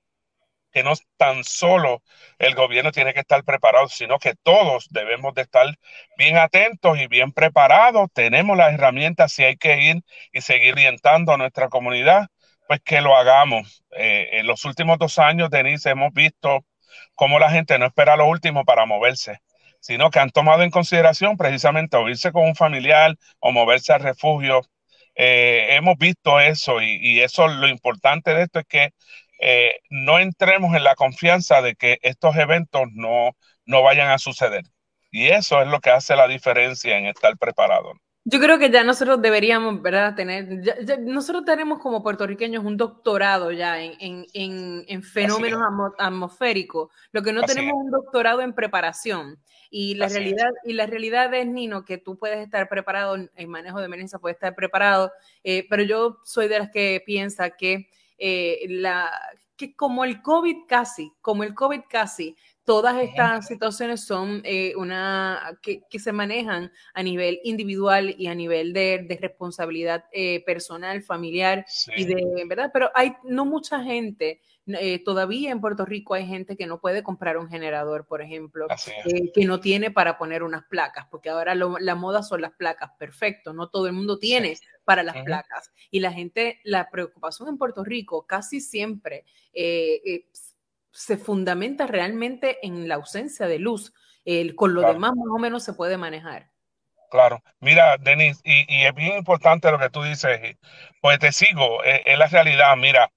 que 0.73 0.83
no 0.83 0.93
tan 1.17 1.45
solo 1.45 2.03
el 2.39 2.55
gobierno 2.55 2.93
tiene 2.93 3.15
que 3.15 3.21
estar 3.21 3.43
preparado, 3.45 3.89
sino 3.89 4.19
que 4.19 4.35
todos 4.43 4.89
debemos 4.91 5.35
de 5.35 5.43
estar 5.43 5.67
bien 6.19 6.37
atentos 6.37 6.99
y 6.99 7.07
bien 7.07 7.33
preparados. 7.33 8.09
Tenemos 8.13 8.57
las 8.59 8.75
herramientas, 8.75 9.33
si 9.33 9.45
hay 9.45 9.57
que 9.57 9.81
ir 9.81 10.03
y 10.33 10.43
seguir 10.43 10.75
orientando 10.75 11.33
a 11.33 11.39
nuestra 11.39 11.69
comunidad, 11.69 12.29
pues 12.69 12.81
que 12.85 13.01
lo 13.01 13.17
hagamos. 13.17 13.85
Eh, 13.97 14.29
en 14.33 14.47
los 14.47 14.65
últimos 14.65 14.99
dos 14.99 15.19
años, 15.19 15.51
Denise, 15.51 15.91
hemos 15.91 16.13
visto 16.13 16.65
cómo 17.15 17.39
la 17.39 17.51
gente 17.51 17.79
no 17.79 17.87
espera 17.87 18.17
lo 18.17 18.27
último 18.27 18.65
para 18.65 18.87
moverse 18.87 19.41
sino 19.87 20.11
que 20.11 20.19
han 20.19 20.31
tomado 20.31 20.63
en 20.63 20.71
consideración 20.71 21.37
precisamente 21.37 21.97
o 21.97 22.05
con 22.33 22.45
un 22.45 22.57
familiar 22.57 23.15
o 23.39 23.53
moverse 23.53 23.93
al 23.93 24.01
refugio. 24.01 24.63
Eh, 25.15 25.77
hemos 25.77 25.97
visto 25.97 26.41
eso 26.41 26.83
y, 26.83 26.99
y, 27.01 27.21
eso 27.21 27.47
lo 27.49 27.69
importante 27.69 28.35
de 28.35 28.43
esto 28.43 28.59
es 28.59 28.67
que 28.67 28.91
eh, 29.41 29.77
no 29.91 30.19
entremos 30.19 30.75
en 30.75 30.83
la 30.85 30.97
confianza 30.97 31.63
de 31.63 31.77
que 31.77 31.99
estos 32.03 32.37
eventos 32.37 32.83
no, 32.95 33.37
no 33.65 33.83
vayan 33.83 34.11
a 34.11 34.19
suceder. 34.19 34.63
Y 35.11 35.29
eso 35.29 35.63
es 35.63 35.69
lo 35.69 35.81
que 35.81 35.91
hace 35.91 36.17
la 36.17 36.27
diferencia 36.29 36.99
en 36.99 37.07
estar 37.07 37.37
preparado. 37.39 37.93
Yo 38.29 38.41
creo 38.41 38.59
que 38.59 38.71
ya 38.71 38.83
nosotros 38.83 39.23
deberíamos, 39.23 39.81
¿verdad? 39.81 40.17
Tener, 40.17 40.49
nosotros 40.99 41.45
tenemos 41.45 41.79
como 41.79 42.03
puertorriqueños 42.03 42.65
un 42.65 42.77
doctorado 42.77 43.53
ya 43.53 43.81
en, 43.81 44.27
en, 44.33 44.85
en, 44.89 45.03
fenómenos 45.05 45.63
atmosféricos, 45.97 46.91
lo 47.13 47.23
que 47.23 47.33
no 47.33 47.43
tenemos 47.43 47.69
es 47.69 47.85
un 47.85 47.91
doctorado 47.93 48.41
en 48.41 48.53
preparación. 48.53 49.39
Y 49.71 49.95
la 49.95 50.09
realidad 50.09 50.49
es. 50.65 50.71
y 50.71 50.73
la 50.73 50.87
realidad 50.87 51.33
es, 51.35 51.47
Nino, 51.47 51.85
que 51.85 51.99
tú 51.99 52.19
puedes 52.19 52.41
estar 52.41 52.69
preparado 52.69 53.15
en 53.15 53.49
manejo 53.49 53.79
de 53.79 53.85
emergencia, 53.85 54.19
puedes 54.19 54.35
estar 54.35 54.57
preparado, 54.57 55.13
eh, 55.45 55.65
pero 55.71 55.85
yo 55.85 56.19
soy 56.25 56.49
de 56.49 56.59
las 56.59 56.71
que 56.71 57.01
piensa 57.07 57.51
que, 57.51 57.89
eh, 58.19 58.67
la, 58.69 59.09
que 59.57 59.77
como 59.77 60.03
el 60.03 60.21
COVID 60.21 60.67
casi, 60.67 61.13
como 61.21 61.45
el 61.45 61.55
COVID 61.55 61.83
casi, 61.89 62.37
todas 62.67 63.01
estas 63.01 63.47
situaciones 63.47 64.05
son 64.05 64.43
eh, 64.45 64.75
una 64.77 65.57
que, 65.63 65.83
que, 65.89 66.01
se 66.01 66.13
manejan 66.13 66.73
a 66.95 67.03
nivel 67.03 67.39
individual 67.45 68.15
y 68.19 68.27
a 68.27 68.35
nivel 68.35 68.73
de, 68.73 69.07
de 69.09 69.17
responsabilidad 69.17 70.05
eh, 70.13 70.43
personal, 70.45 71.01
familiar 71.03 71.65
sí. 71.69 71.93
y 71.97 72.05
de 72.05 72.45
verdad, 72.47 72.71
pero 72.75 72.91
hay 72.95 73.15
no 73.25 73.47
mucha 73.47 73.83
gente. 73.83 74.43
Eh, 74.67 75.05
todavía 75.05 75.53
en 75.53 75.61
Puerto 75.61 75.85
Rico 75.85 76.15
hay 76.15 76.27
gente 76.27 76.57
que 76.57 76.67
no 76.67 76.81
puede 76.81 77.05
comprar 77.05 77.39
un 77.39 77.49
generador, 77.49 78.05
por 78.05 78.21
ejemplo, 78.21 78.67
eh, 79.05 79.31
que 79.33 79.45
no 79.45 79.61
tiene 79.61 79.93
para 79.93 80.19
poner 80.19 80.43
unas 80.43 80.65
placas, 80.65 81.07
porque 81.09 81.31
ahora 81.31 81.55
lo, 81.55 81.79
la 81.79 81.95
moda 81.95 82.25
son 82.25 82.41
las 82.41 82.51
placas, 82.51 82.91
perfecto, 82.99 83.53
no 83.53 83.69
todo 83.69 83.87
el 83.87 83.93
mundo 83.93 84.19
tiene 84.19 84.57
sí. 84.57 84.65
para 84.85 85.05
las 85.05 85.15
uh 85.15 85.19
-huh. 85.21 85.25
placas. 85.25 85.71
Y 85.93 86.01
la 86.01 86.13
gente, 86.13 86.61
la 86.65 86.91
preocupación 86.91 87.49
en 87.49 87.59
Puerto 87.59 87.85
Rico 87.85 88.27
casi 88.27 88.61
siempre 88.61 89.25
se 90.97 91.19
fundamenta 91.19 91.87
realmente 91.87 92.59
en 92.67 92.89
la 92.89 92.95
ausencia 92.95 93.47
de 93.47 93.59
luz. 93.59 93.93
El, 94.25 94.57
con 94.57 94.75
lo 94.75 94.81
claro. 94.81 94.95
demás 94.95 95.13
más 95.15 95.29
o 95.31 95.39
menos 95.39 95.63
se 95.63 95.75
puede 95.75 95.99
manejar. 95.99 96.51
Claro, 97.11 97.43
mira, 97.61 97.97
Denis, 97.99 98.41
y, 98.43 98.65
y, 98.75 98.85
es 98.85 98.95
bien 98.95 99.17
importante 99.17 99.71
lo 99.71 99.79
que 99.79 99.91
tú 99.91 100.03
dices, 100.03 100.57
pues 101.01 101.19
te 101.21 101.31
sigo, 101.31 101.85
es, 101.85 102.01
es, 102.05 102.19
la 102.19 102.27
realidad, 102.27 102.77
mira, 102.77 103.13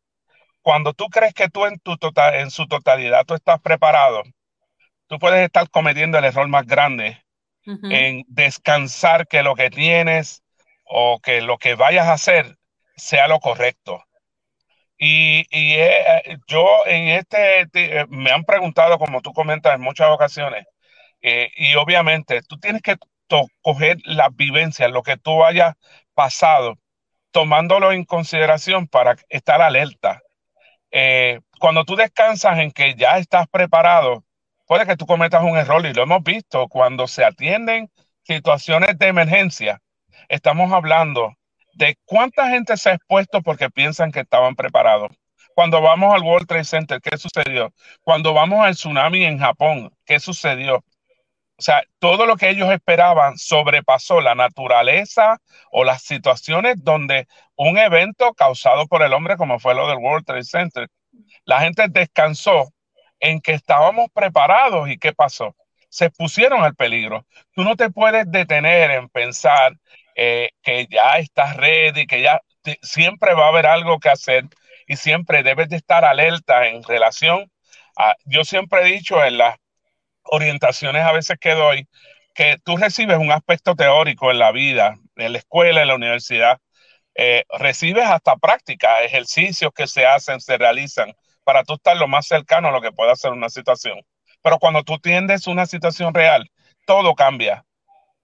cuando 0.61 0.93
tú 0.93 1.07
crees 1.07 1.34
que 1.34 1.49
tú 1.49 1.65
en, 1.65 1.80
tu 1.80 1.97
total, 1.97 2.36
en 2.36 2.51
su 2.51 2.67
totalidad 2.67 3.25
tú 3.25 3.34
estás 3.34 3.59
preparado, 3.59 4.21
tú 5.07 5.17
puedes 5.17 5.43
estar 5.43 5.69
cometiendo 5.71 6.19
el 6.19 6.25
error 6.25 6.47
más 6.47 6.67
grande 6.67 7.23
uh 7.65 7.71
-huh. 7.71 7.91
en 7.91 8.25
descansar 8.27 9.27
que 9.27 9.41
lo 9.41 9.55
que 9.55 9.71
tienes 9.71 10.43
o 10.86 11.19
que 11.19 11.41
lo 11.41 11.57
que 11.57 11.73
vayas 11.75 12.07
a 12.07 12.13
hacer 12.13 12.57
sea 12.95 13.27
lo 13.27 13.39
correcto. 13.39 14.03
Y, 14.99 15.45
y 15.51 15.75
eh, 15.75 16.39
yo 16.47 16.67
en 16.87 17.09
este, 17.09 17.61
eh, 17.73 18.05
me 18.09 18.31
han 18.31 18.45
preguntado, 18.45 18.99
como 18.99 19.21
tú 19.21 19.33
comentas 19.33 19.75
en 19.75 19.81
muchas 19.81 20.09
ocasiones, 20.11 20.65
eh, 21.21 21.51
y 21.57 21.75
obviamente 21.75 22.41
tú 22.43 22.59
tienes 22.59 22.81
que 22.81 22.97
coger 23.61 23.97
las 24.05 24.35
vivencias, 24.35 24.91
lo 24.91 25.03
que 25.03 25.17
tú 25.17 25.45
hayas 25.45 25.75
pasado, 26.15 26.75
tomándolo 27.31 27.91
en 27.91 28.05
consideración 28.05 28.87
para 28.87 29.17
estar 29.29 29.61
alerta. 29.61 30.21
Eh, 30.91 31.39
cuando 31.59 31.85
tú 31.85 31.95
descansas 31.95 32.59
en 32.59 32.71
que 32.71 32.95
ya 32.95 33.17
estás 33.19 33.47
preparado, 33.47 34.25
puede 34.67 34.85
que 34.85 34.97
tú 34.97 35.05
cometas 35.05 35.43
un 35.43 35.57
error 35.57 35.85
y 35.85 35.93
lo 35.93 36.03
hemos 36.03 36.23
visto 36.23 36.67
cuando 36.69 37.07
se 37.07 37.25
atienden 37.25 37.91
situaciones 38.23 38.97
de 38.99 39.07
emergencia. 39.07 39.81
Estamos 40.29 40.71
hablando 40.73 41.33
de 41.80 41.97
cuánta 42.03 42.49
gente 42.49 42.75
se 42.75 42.89
ha 42.89 42.93
expuesto 42.95 43.41
porque 43.41 43.69
piensan 43.69 44.11
que 44.11 44.19
estaban 44.19 44.53
preparados. 44.53 45.11
Cuando 45.55 45.82
vamos 45.82 46.13
al 46.13 46.23
World 46.23 46.45
Trade 46.45 46.65
Center, 46.65 46.99
¿qué 47.01 47.17
sucedió? 47.17 47.73
Cuando 48.03 48.34
vamos 48.34 48.59
al 48.65 48.75
tsunami 48.75 49.23
en 49.23 49.39
Japón, 49.39 49.89
¿qué 50.05 50.19
sucedió? 50.19 50.75
O 50.75 51.61
sea, 51.61 51.82
todo 51.99 52.25
lo 52.25 52.36
que 52.36 52.49
ellos 52.49 52.69
esperaban 52.69 53.38
sobrepasó 53.38 54.19
la 54.19 54.36
naturaleza 54.36 55.38
o 55.71 55.86
las 55.86 56.01
situaciones 56.03 56.75
donde 56.84 57.27
un 57.55 57.77
evento 57.77 58.34
causado 58.34 58.86
por 58.88 59.01
el 59.01 59.13
hombre, 59.13 59.38
como 59.38 59.57
fue 59.57 59.73
lo 59.73 59.88
del 59.88 59.99
World 59.99 60.25
Trade 60.25 60.43
Center, 60.43 60.89
la 61.45 61.61
gente 61.61 61.86
descansó 61.89 62.73
en 63.21 63.39
que 63.39 63.53
estábamos 63.53 64.09
preparados 64.13 64.89
y 64.89 64.97
¿qué 64.97 65.13
pasó? 65.13 65.55
Se 65.88 66.09
pusieron 66.09 66.61
al 66.61 66.75
peligro. 66.75 67.25
Tú 67.53 67.63
no 67.63 67.77
te 67.77 67.89
puedes 67.89 68.30
detener 68.30 68.91
en 68.91 69.07
pensar 69.07 69.77
eh, 70.22 70.49
que 70.61 70.86
ya 70.91 71.17
estás 71.17 71.55
ready, 71.55 72.05
que 72.05 72.22
ya 72.22 72.41
siempre 72.82 73.34
va 73.36 73.45
a 73.45 73.49
haber 73.49 73.65
algo 73.67 73.99
que 73.99 74.09
hacer 74.09 74.43
y 74.86 74.97
siempre 74.97 75.43
debes 75.43 75.70
de 75.70 75.78
estar 75.78 76.03
alerta 76.03 76.67
en 76.67 76.84
relación 76.84 77.49
a, 77.97 78.15
yo 78.26 78.43
siempre 78.43 78.82
he 78.82 78.86
dicho 78.91 79.24
en 79.24 79.38
las 79.38 79.55
orientaciones 80.24 81.03
a 81.05 81.13
veces 81.13 81.38
que 81.39 81.51
doy, 81.51 81.88
que 82.36 82.57
tú 82.65 82.76
recibes 82.76 83.17
un 83.17 83.32
aspecto 83.32 83.76
teórico 83.76 84.30
en 84.30 84.39
la 84.39 84.51
vida, 84.51 84.95
en 85.15 85.32
la 85.32 85.38
escuela, 85.38 85.84
en 85.84 85.88
la 85.88 85.95
universidad, 85.95 86.59
eh, 87.15 87.45
recibes 87.57 88.05
hasta 88.05 88.36
prácticas, 88.36 89.03
ejercicios 89.03 89.72
que 89.74 89.88
se 89.88 90.05
hacen, 90.05 90.41
se 90.41 90.57
realizan 90.57 91.13
para 91.45 91.63
tú 91.63 91.76
estar 91.76 91.95
lo 91.95 92.09
más 92.09 92.28
cercano 92.28 92.67
a 92.67 92.72
lo 92.72 92.82
que 92.82 92.91
pueda 92.91 93.15
ser 93.15 93.32
una 93.32 93.47
situación. 93.49 94.01
Pero 94.41 94.59
cuando 94.59 94.84
tú 94.84 94.99
tiendes 94.99 95.47
una 95.47 95.65
situación 95.65 96.13
real, 96.13 96.51
todo 96.86 97.15
cambia 97.15 97.63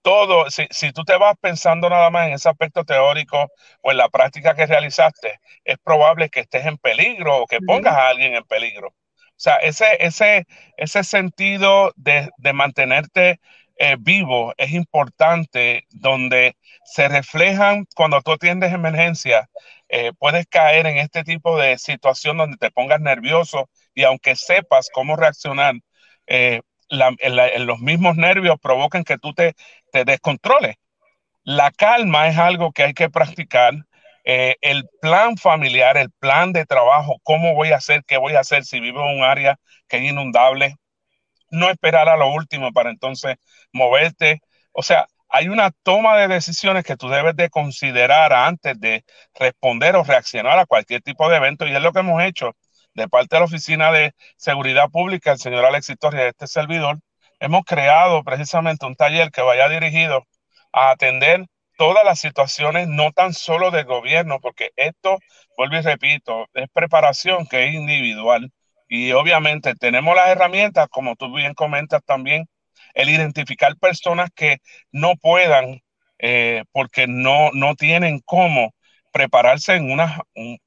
todo, 0.06 0.48
si, 0.50 0.68
si, 0.70 0.92
tú 0.92 1.02
te 1.02 1.16
vas 1.16 1.34
pensando 1.40 1.90
nada 1.90 2.10
más 2.10 2.28
en 2.28 2.34
ese 2.34 2.48
aspecto 2.48 2.84
teórico 2.84 3.50
o 3.82 3.90
en 3.90 3.96
la 3.96 4.08
práctica 4.08 4.54
que 4.54 4.64
realizaste, 4.64 5.40
es 5.64 5.78
probable 5.78 6.28
que 6.28 6.40
estés 6.40 6.64
en 6.64 6.78
peligro 6.78 7.38
o 7.42 7.46
que 7.48 7.58
pongas 7.58 7.94
a 7.94 8.10
alguien 8.10 8.36
en 8.36 8.44
peligro. 8.44 8.90
O 8.90 8.94
sea, 9.34 9.56
ese, 9.56 9.96
ese, 9.98 10.46
ese 10.76 11.02
sentido 11.02 11.92
de, 11.96 12.30
de 12.36 12.52
mantenerte 12.52 13.40
eh, 13.78 13.96
vivo 13.98 14.54
es 14.58 14.70
importante, 14.70 15.86
donde 15.90 16.56
se 16.84 17.08
reflejan 17.08 17.84
cuando 17.96 18.22
tú 18.22 18.30
atiendes 18.30 18.72
emergencia, 18.72 19.50
eh, 19.88 20.12
puedes 20.20 20.46
caer 20.46 20.86
en 20.86 20.98
este 20.98 21.24
tipo 21.24 21.58
de 21.58 21.78
situación 21.78 22.36
donde 22.36 22.58
te 22.58 22.70
pongas 22.70 23.00
nervioso 23.00 23.68
y 23.92 24.04
aunque 24.04 24.36
sepas 24.36 24.88
cómo 24.92 25.16
reaccionar, 25.16 25.74
eh, 26.28 26.60
la, 26.88 27.12
los 27.58 27.80
mismos 27.80 28.16
nervios 28.16 28.56
provocan 28.60 29.04
que 29.04 29.18
tú 29.18 29.32
te, 29.34 29.54
te, 29.92 30.04
descontroles. 30.04 30.76
La 31.44 31.70
calma 31.70 32.28
es 32.28 32.38
algo 32.38 32.72
que 32.72 32.84
hay 32.84 32.94
que 32.94 33.10
practicar. 33.10 33.74
Eh, 34.24 34.56
el 34.60 34.88
plan 35.00 35.36
familiar, 35.36 35.96
el 35.96 36.10
plan 36.10 36.52
de 36.52 36.66
trabajo, 36.66 37.18
cómo 37.22 37.54
voy 37.54 37.72
a 37.72 37.76
hacer, 37.76 38.02
qué 38.06 38.16
voy 38.16 38.34
a 38.34 38.40
hacer 38.40 38.64
si 38.64 38.80
vivo 38.80 39.00
en 39.02 39.18
un 39.18 39.24
área 39.24 39.58
que 39.88 39.98
es 39.98 40.04
inundable. 40.04 40.76
No 41.50 41.70
esperar 41.70 42.08
a 42.08 42.16
lo 42.16 42.32
último 42.32 42.72
para 42.72 42.90
entonces 42.90 43.36
moverte. 43.72 44.40
O 44.72 44.82
sea, 44.82 45.06
hay 45.28 45.48
una 45.48 45.70
toma 45.82 46.16
de 46.18 46.28
decisiones 46.28 46.84
que 46.84 46.96
tú 46.96 47.08
debes 47.08 47.36
de 47.36 47.50
considerar 47.50 48.32
antes 48.32 48.78
de 48.80 49.04
responder 49.34 49.96
o 49.96 50.04
reaccionar 50.04 50.58
a 50.58 50.66
cualquier 50.66 51.02
tipo 51.02 51.28
de 51.28 51.36
evento 51.36 51.66
y 51.66 51.74
es 51.74 51.82
lo 51.82 51.92
que 51.92 52.00
hemos 52.00 52.22
hecho 52.22 52.56
de 52.96 53.08
parte 53.08 53.36
de 53.36 53.40
la 53.40 53.44
Oficina 53.44 53.92
de 53.92 54.14
Seguridad 54.36 54.88
Pública, 54.90 55.32
el 55.32 55.38
señor 55.38 55.64
Alexis 55.64 55.98
Torres, 55.98 56.28
este 56.28 56.46
servidor, 56.46 56.98
hemos 57.40 57.64
creado 57.64 58.24
precisamente 58.24 58.86
un 58.86 58.96
taller 58.96 59.30
que 59.30 59.42
vaya 59.42 59.68
dirigido 59.68 60.26
a 60.72 60.90
atender 60.90 61.46
todas 61.76 62.04
las 62.04 62.18
situaciones, 62.18 62.88
no 62.88 63.12
tan 63.12 63.34
solo 63.34 63.70
del 63.70 63.84
gobierno, 63.84 64.40
porque 64.40 64.70
esto, 64.76 65.18
vuelvo 65.58 65.76
y 65.76 65.82
repito, 65.82 66.46
es 66.54 66.68
preparación 66.72 67.46
que 67.46 67.66
es 67.68 67.74
individual. 67.74 68.50
Y 68.88 69.12
obviamente 69.12 69.74
tenemos 69.74 70.16
las 70.16 70.28
herramientas, 70.28 70.88
como 70.88 71.16
tú 71.16 71.34
bien 71.34 71.52
comentas 71.52 72.02
también, 72.04 72.48
el 72.94 73.10
identificar 73.10 73.76
personas 73.76 74.30
que 74.34 74.58
no 74.90 75.16
puedan, 75.16 75.82
eh, 76.18 76.64
porque 76.72 77.06
no, 77.06 77.50
no 77.52 77.74
tienen 77.74 78.20
cómo 78.24 78.72
prepararse 79.12 79.74
en 79.74 79.90
unas, 79.90 80.18
un, 80.34 80.58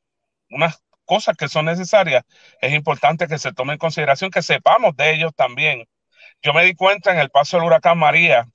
unas 0.51 0.79
cosas 1.09 1.35
que 1.35 1.47
son 1.47 1.65
necesarias, 1.65 2.23
es 2.61 2.71
importante 2.71 3.27
que 3.27 3.39
se 3.39 3.51
tome 3.51 3.73
en 3.73 3.79
consideración, 3.79 4.29
que 4.29 4.43
sepamos 4.43 4.95
de 4.95 5.11
ellos 5.15 5.33
también. 5.35 5.85
Yo 6.43 6.53
me 6.53 6.63
di 6.63 6.75
cuenta 6.75 7.11
en 7.11 7.17
el 7.17 7.31
paso 7.31 7.57
del 7.57 7.65
huracán 7.65 7.97
María 7.97 8.45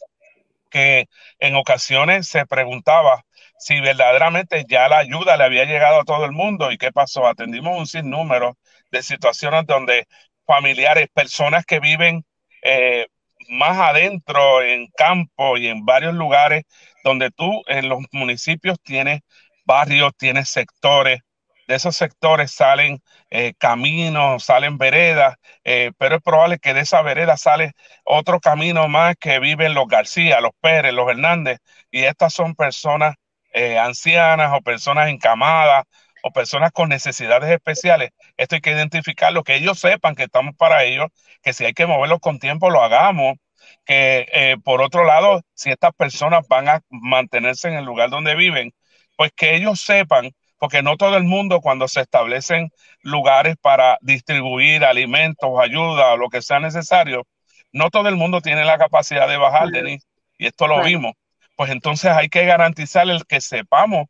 que 0.71 1.07
en 1.41 1.57
ocasiones 1.57 2.29
se 2.29 2.47
preguntaba 2.47 3.25
si 3.59 3.81
verdaderamente 3.81 4.65
ya 4.69 4.89
la 4.89 4.99
ayuda 4.99 5.37
le 5.37 5.43
había 5.43 5.65
llegado 5.65 6.01
a 6.01 6.05
todo 6.05 6.25
el 6.25 6.31
mundo 6.31 6.71
y 6.71 6.79
qué 6.79 6.93
pasó. 6.93 7.27
Atendimos 7.27 7.77
un 7.77 7.89
sinnúmero 7.89 8.57
de 8.93 9.03
situaciones 9.03 9.67
donde 9.67 10.07
familiares, 10.47 11.09
personas 11.13 11.67
que 11.67 11.81
viven 11.81 12.25
eh, 12.63 13.07
más 13.49 13.77
adentro, 13.79 14.63
en 14.63 14.87
campo 14.97 15.57
y 15.57 15.67
en 15.67 15.85
varios 15.85 16.15
lugares 16.15 16.63
donde 17.03 17.33
tú 17.33 17.65
en 17.67 17.89
los 17.89 17.99
municipios 18.13 18.79
tienes 18.81 19.23
barrios, 19.65 20.13
tienes 20.17 20.51
sectores 20.51 21.19
de 21.67 21.75
esos 21.75 21.97
sectores 21.97 22.53
salen 22.53 23.03
eh, 23.31 23.55
caminos, 23.59 24.45
salen 24.45 24.79
veredas, 24.79 25.37
eh, 25.65 25.93
pero 25.99 26.17
es 26.17 26.23
probable 26.23 26.59
que 26.59 26.75
de 26.75 26.81
esa 26.81 27.03
vereda 27.03 27.37
sale 27.37 27.73
otro 28.05 28.41
camino 28.41 28.89
más 28.89 29.17
que 29.19 29.39
viven 29.41 29.75
los 29.75 29.87
García, 29.89 30.41
los 30.41 30.53
Pérez, 30.61 30.93
los 30.93 31.09
Hernández, 31.09 31.59
y 31.91 32.05
estas 32.05 32.35
son 32.35 32.55
personas 32.55 33.15
eh, 33.53 33.79
ancianas 33.79 34.53
o 34.55 34.61
personas 34.63 35.09
encamadas 35.09 35.85
o 36.23 36.33
personas 36.33 36.73
con 36.73 36.89
necesidades 36.89 37.51
especiales. 37.51 38.11
Esto 38.37 38.57
hay 38.57 38.61
que 38.61 38.73
identificarlo, 38.73 39.45
que 39.45 39.57
ellos 39.57 39.79
sepan 39.79 40.15
que 40.15 40.25
estamos 40.25 40.55
para 40.57 40.85
ellos, 40.85 41.09
que 41.43 41.53
si 41.53 41.65
hay 41.65 41.75
que 41.75 41.87
moverlos 41.87 42.21
con 42.21 42.39
tiempo, 42.39 42.71
lo 42.71 42.83
hagamos, 42.83 43.37
que 43.85 44.57
por 44.65 44.81
otro 44.83 45.05
lado, 45.05 45.43
si 45.55 45.71
estas 45.71 45.93
personas 45.93 46.47
van 46.49 46.69
a 46.69 46.81
mantenerse 46.89 47.69
en 47.69 47.75
el 47.75 47.85
lugar 47.85 48.11
donde 48.11 48.35
viven, 48.35 48.73
pues 49.17 49.33
que 49.37 49.55
ellos 49.55 49.81
sepan 49.81 50.31
porque 50.59 50.83
no 50.83 50.97
todo 50.97 51.17
el 51.17 51.25
mundo 51.25 51.61
cuando 51.61 51.89
se 51.89 52.01
establecen 52.01 52.71
lugares 53.03 53.57
para 53.61 53.99
distribuir 54.01 54.85
alimentos, 54.85 55.51
ayuda 55.61 56.13
o 56.13 56.17
lo 56.17 56.29
que 56.29 56.43
sea 56.43 56.61
necesario, 56.61 57.27
no 57.73 57.91
todo 57.91 58.09
el 58.09 58.17
mundo 58.17 58.41
tiene 58.41 58.65
la 58.65 58.79
capacidad 58.79 59.29
de 59.29 59.37
bajar, 59.37 59.69
Denis, 59.69 60.07
y 60.39 60.47
esto 60.47 60.67
lo 60.67 60.83
vimos. 60.83 61.13
Pues 61.57 61.71
entonces 61.71 62.11
hay 62.13 62.29
que 62.29 62.45
garantizar 62.45 63.09
el 63.09 63.27
que 63.27 63.41
sepamos 63.41 64.07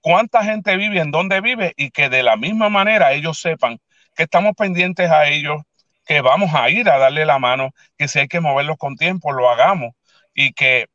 cuánta 0.00 0.44
gente 0.44 0.76
vive, 0.76 1.00
en 1.00 1.10
dónde 1.10 1.40
vive 1.40 1.72
y 1.76 1.90
que 1.90 2.08
de 2.08 2.22
la 2.22 2.36
misma 2.36 2.68
manera 2.68 3.12
ellos 3.12 3.38
sepan 3.40 3.78
que 4.14 4.24
estamos 4.24 4.52
pendientes 4.56 5.10
a 5.10 5.26
ellos, 5.28 5.62
que 6.04 6.20
vamos 6.20 6.54
a 6.54 6.70
ir 6.70 6.88
a 6.88 6.98
darle 6.98 7.26
la 7.26 7.38
mano, 7.38 7.70
que 7.98 8.06
si 8.06 8.20
hay 8.20 8.28
que 8.28 8.40
moverlos 8.40 8.76
con 8.78 8.96
tiempo, 8.96 9.32
lo 9.32 9.50
hagamos 9.50 9.92
y 10.34 10.52
que 10.52 10.86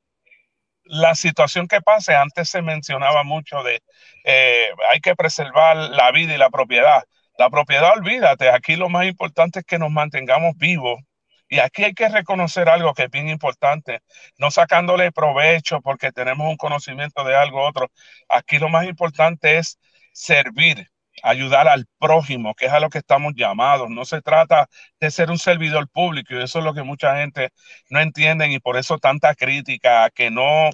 la 0.91 1.15
situación 1.15 1.67
que 1.67 1.81
pase, 1.81 2.13
antes 2.15 2.49
se 2.49 2.61
mencionaba 2.61 3.23
mucho 3.23 3.63
de 3.63 3.81
eh, 4.25 4.71
hay 4.91 4.99
que 4.99 5.15
preservar 5.15 5.77
la 5.77 6.11
vida 6.11 6.35
y 6.35 6.37
la 6.37 6.49
propiedad. 6.49 7.03
La 7.37 7.49
propiedad, 7.49 7.93
olvídate, 7.95 8.49
aquí 8.49 8.75
lo 8.75 8.89
más 8.89 9.05
importante 9.07 9.59
es 9.59 9.65
que 9.65 9.79
nos 9.79 9.89
mantengamos 9.89 10.57
vivos. 10.57 10.99
Y 11.47 11.59
aquí 11.59 11.85
hay 11.85 11.93
que 11.93 12.09
reconocer 12.09 12.67
algo 12.69 12.93
que 12.93 13.03
es 13.03 13.09
bien 13.09 13.29
importante, 13.29 14.01
no 14.37 14.51
sacándole 14.51 15.11
provecho 15.13 15.81
porque 15.81 16.11
tenemos 16.11 16.47
un 16.49 16.57
conocimiento 16.57 17.23
de 17.23 17.35
algo 17.35 17.65
otro. 17.65 17.89
Aquí 18.29 18.59
lo 18.59 18.67
más 18.69 18.85
importante 18.85 19.57
es 19.57 19.79
servir, 20.11 20.87
ayudar 21.23 21.67
al 21.69 21.85
prójimo, 21.99 22.53
que 22.53 22.65
es 22.65 22.73
a 22.73 22.79
lo 22.81 22.89
que 22.89 22.97
estamos 22.99 23.33
llamados. 23.35 23.89
No 23.89 24.03
se 24.05 24.21
trata 24.21 24.67
de 24.99 25.09
ser 25.11 25.29
un 25.31 25.37
servidor 25.39 25.89
público 25.89 26.35
y 26.35 26.43
eso 26.43 26.59
es 26.59 26.65
lo 26.65 26.73
que 26.73 26.83
mucha 26.83 27.15
gente 27.17 27.49
no 27.89 27.99
entiende 28.01 28.47
y 28.49 28.59
por 28.59 28.77
eso 28.77 28.97
tanta 28.97 29.35
crítica 29.35 30.09
que 30.09 30.31
no 30.31 30.69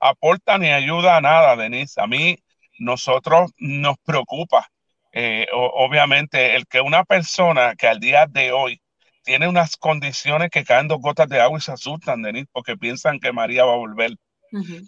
aporta 0.00 0.58
ni 0.58 0.70
ayuda 0.70 1.16
a 1.16 1.20
nada, 1.20 1.56
Denise. 1.56 2.00
A 2.00 2.06
mí, 2.06 2.38
nosotros 2.78 3.50
nos 3.58 3.96
preocupa, 4.04 4.68
eh, 5.12 5.46
obviamente, 5.52 6.56
el 6.56 6.66
que 6.66 6.80
una 6.80 7.04
persona 7.04 7.74
que 7.76 7.88
al 7.88 8.00
día 8.00 8.26
de 8.26 8.52
hoy 8.52 8.80
tiene 9.24 9.48
unas 9.48 9.76
condiciones 9.76 10.50
que 10.50 10.64
caen 10.64 10.88
dos 10.88 11.00
gotas 11.00 11.28
de 11.28 11.40
agua 11.40 11.58
y 11.58 11.62
se 11.62 11.72
asustan, 11.72 12.22
Denise, 12.22 12.48
porque 12.52 12.76
piensan 12.76 13.18
que 13.18 13.32
María 13.32 13.64
va 13.64 13.74
a 13.74 13.76
volver, 13.76 14.12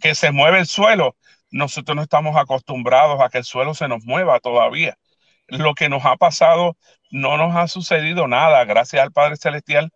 que 0.01 0.15
se 0.15 0.31
mueve 0.31 0.61
el 0.61 0.67
suelo. 0.67 1.17
Nosotros 1.51 1.97
no 1.97 2.03
estamos 2.03 2.37
acostumbrados 2.37 3.21
a 3.21 3.29
que 3.29 3.39
el 3.39 3.45
suelo 3.45 3.75
se 3.75 3.89
nos 3.89 4.05
mueva 4.05 4.41
todavía. 4.41 4.97
Lo 5.49 5.75
que 5.75 5.89
nos 5.89 6.05
ha 6.05 6.17
pasado 6.17 6.77
no 7.11 7.37
nos 7.37 7.57
ha 7.57 7.67
sucedido 7.67 8.29
nada, 8.29 8.65
gracias 8.65 9.03
al 9.03 9.13
Padre 9.13 9.37
Celestial, 9.37 9.91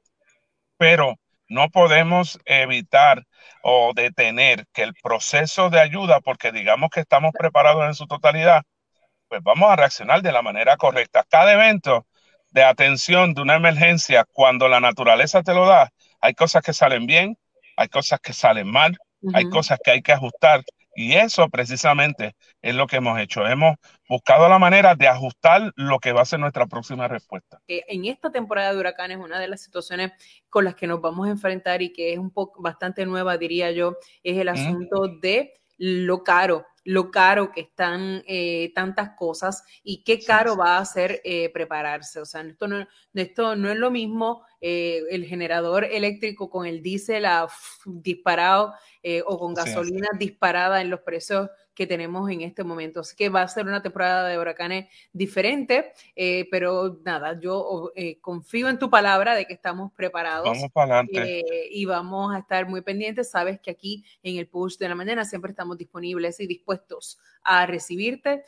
pero 0.77 1.15
no 1.49 1.71
podemos 1.71 2.39
evitar 2.45 3.25
o 3.67 3.93
detener 3.95 4.67
que 4.75 4.83
el 4.83 4.93
proceso 4.93 5.71
de 5.71 5.81
ayuda, 5.81 6.21
porque 6.21 6.53
digamos 6.53 6.91
que 6.91 7.01
estamos 7.01 7.33
preparados 7.33 7.87
en 7.87 7.95
su 7.95 8.07
totalidad, 8.07 8.63
pues 9.27 9.43
vamos 9.43 9.71
a 9.71 9.77
reaccionar 9.77 10.21
de 10.21 10.33
la 10.33 10.43
manera 10.43 10.77
correcta. 10.77 11.25
Cada 11.27 11.55
evento 11.55 12.07
de 12.51 12.63
atención 12.63 13.33
de 13.33 13.41
una 13.41 13.57
emergencia, 13.57 14.27
cuando 14.31 14.69
la 14.69 14.81
naturaleza 14.81 15.43
te 15.43 15.55
lo 15.55 15.65
da, 15.65 15.91
hay 16.21 16.35
cosas 16.35 16.63
que 16.63 16.75
salen 16.75 17.07
bien, 17.07 17.39
hay 17.79 17.89
cosas 17.89 18.21
que 18.21 18.35
salen 18.35 18.71
mal, 18.71 18.99
hay 19.33 19.49
cosas 19.49 19.79
que 19.83 19.93
hay 19.93 20.03
que 20.03 20.13
ajustar 20.13 20.63
y 20.95 21.15
eso 21.15 21.49
precisamente 21.49 22.37
es 22.63 22.75
lo 22.75 22.87
que 22.87 22.97
hemos 22.97 23.19
hecho. 23.19 23.47
Hemos 23.47 23.77
buscado 24.09 24.49
la 24.49 24.59
manera 24.59 24.95
de 24.95 25.09
ajustar 25.09 25.73
lo 25.77 25.99
que 25.99 26.13
va 26.13 26.23
a 26.23 26.27
ser 26.27 26.41
nuestra 26.41 26.67
próxima 26.67 27.09
respuesta. 27.09 27.61
En 27.67 28.05
esta 28.05 28.31
temporada 28.31 28.73
de 28.73 28.79
huracanes, 28.79 29.19
una 29.19 29.39
de 29.39 29.49
las 29.49 29.63
situaciones 29.63 30.13
con 30.49 30.65
las 30.65 30.75
que 30.75 30.87
nos 30.87 31.01
vamos 31.01 31.27
a 31.27 31.31
enfrentar 31.31 31.83
y 31.83 31.93
que 31.93 32.13
es 32.13 32.19
un 32.19 32.31
poco 32.31 32.63
bastante 32.63 33.07
nueva, 33.07 33.37
diría 33.37 33.71
yo, 33.71 33.97
es 34.23 34.39
el 34.39 34.49
asunto 34.49 35.09
de 35.21 35.55
lo 35.79 36.23
caro 36.23 36.65
lo 36.85 37.11
caro 37.11 37.51
que 37.51 37.63
están 37.63 38.23
eh, 38.27 38.73
tantas 38.75 39.11
cosas 39.17 39.65
y 39.83 40.05
qué 40.05 40.21
caro 40.21 40.57
va 40.57 40.79
a 40.79 40.85
ser 40.85 41.21
eh, 41.25 41.51
prepararse. 41.53 42.21
O 42.21 42.27
sea, 42.27 42.43
esto 42.43 42.69
no, 42.69 42.87
esto 43.15 43.57
no 43.57 43.71
es 43.71 43.77
lo 43.77 43.91
mismo 43.91 44.45
eh, 44.61 45.03
el 45.11 45.25
generador 45.25 45.85
eléctrico 45.85 46.51
con 46.51 46.67
el 46.67 46.83
diésel 46.83 47.27
disparado 47.87 48.75
o 49.27 49.39
con 49.39 49.55
gasolina 49.55 50.09
disparada 50.19 50.81
en 50.81 50.91
los 50.91 51.01
precios 51.01 51.49
que 51.75 51.87
tenemos 51.87 52.31
en 52.31 52.43
este 52.43 52.65
momento. 52.65 53.01
Así 53.01 53.17
que 53.17 53.29
va 53.29 53.43
a 53.43 53.49
ser 53.49 53.67
una 53.67 53.83
temporada 53.83 54.29
de 54.29 54.39
huracanes 54.39 54.89
diferente, 55.13 55.93
eh, 56.15 56.47
pero 56.51 57.01
nada, 57.05 57.39
yo 57.41 57.93
eh, 57.97 58.19
confío 58.21 58.69
en 58.69 58.79
tu 58.79 58.89
palabra 58.89 59.35
de 59.35 59.47
que 59.47 59.55
estamos 59.55 59.93
preparados. 59.93 60.47
Vamos 60.47 60.71
para 60.73 61.01
adelante. 61.01 61.41
Eh, 61.41 61.69
y 61.71 61.85
vamos 61.85 62.35
a 62.35 62.39
estar 62.39 62.69
muy 62.69 62.81
pendientes. 62.81 63.31
Sabes 63.31 63.61
que 63.61 63.71
aquí 63.71 64.05
en 64.23 64.37
el 64.37 64.47
push 64.47 64.77
de 64.79 64.89
la 64.89 64.95
mañana 64.95 65.25
siempre 65.25 65.51
estamos 65.51 65.77
disponibles 65.77 66.41
y 66.41 66.47
dispuestos 66.47 67.19
a 67.43 67.67
recibirte 67.67 68.45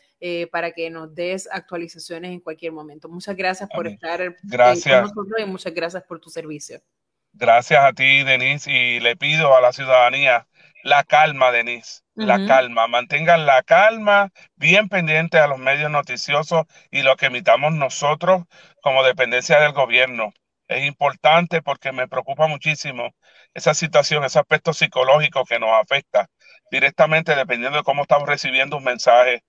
para 0.51 0.73
que 0.73 0.89
nos 0.89 1.15
des 1.15 1.47
actualizaciones 1.53 2.33
en 2.33 2.41
cualquier 2.41 2.73
momento. 2.73 3.09
Muchas 3.09 3.37
gracias 3.37 3.69
por 3.69 3.87
estar 3.87 4.35
gracias. 4.43 4.95
con 4.95 5.03
nosotros 5.03 5.41
y 5.41 5.45
muchas 5.45 5.75
gracias 5.75 6.03
por 6.05 6.19
tu 6.19 6.31
servicio. 6.31 6.81
Gracias 7.35 7.85
a 7.85 7.93
ti, 7.93 8.25
Denise, 8.25 8.71
y 8.71 8.99
le 8.99 9.15
pido 9.15 9.55
a 9.55 9.61
la 9.61 9.71
ciudadanía 9.71 10.47
la 10.87 11.05
calma, 11.05 11.51
Denise, 11.53 12.03
la 12.15 12.39
calma. 12.41 12.87
Mantengan 12.87 13.45
la 13.47 13.63
calma, 13.63 14.31
bien 14.57 14.89
pendiente 14.89 15.39
a 15.39 15.47
los 15.49 15.59
medios 15.59 15.91
noticiosos 15.91 16.65
y 16.91 17.03
lo 17.03 17.17
que 17.17 17.27
emitamos 17.27 17.73
nosotros 17.75 18.45
como 18.81 19.03
dependencia 19.03 19.61
del 19.61 19.73
gobierno. 19.73 20.33
Es 20.69 20.85
importante 20.85 21.63
porque 21.63 21.93
me 21.93 22.09
preocupa 22.09 22.47
muchísimo 22.47 23.15
esa 23.55 23.75
situación, 23.75 24.25
ese 24.25 24.39
aspecto 24.39 24.73
psicológico 24.73 25.45
que 25.45 25.59
nos 25.59 25.71
afecta 25.73 26.29
directamente 26.71 27.35
dependiendo 27.35 27.79
de 27.79 27.85
cómo 27.85 28.03
estamos 28.03 28.29
recibiendo 28.29 28.77
un 28.77 28.85
mensaje. 28.85 29.43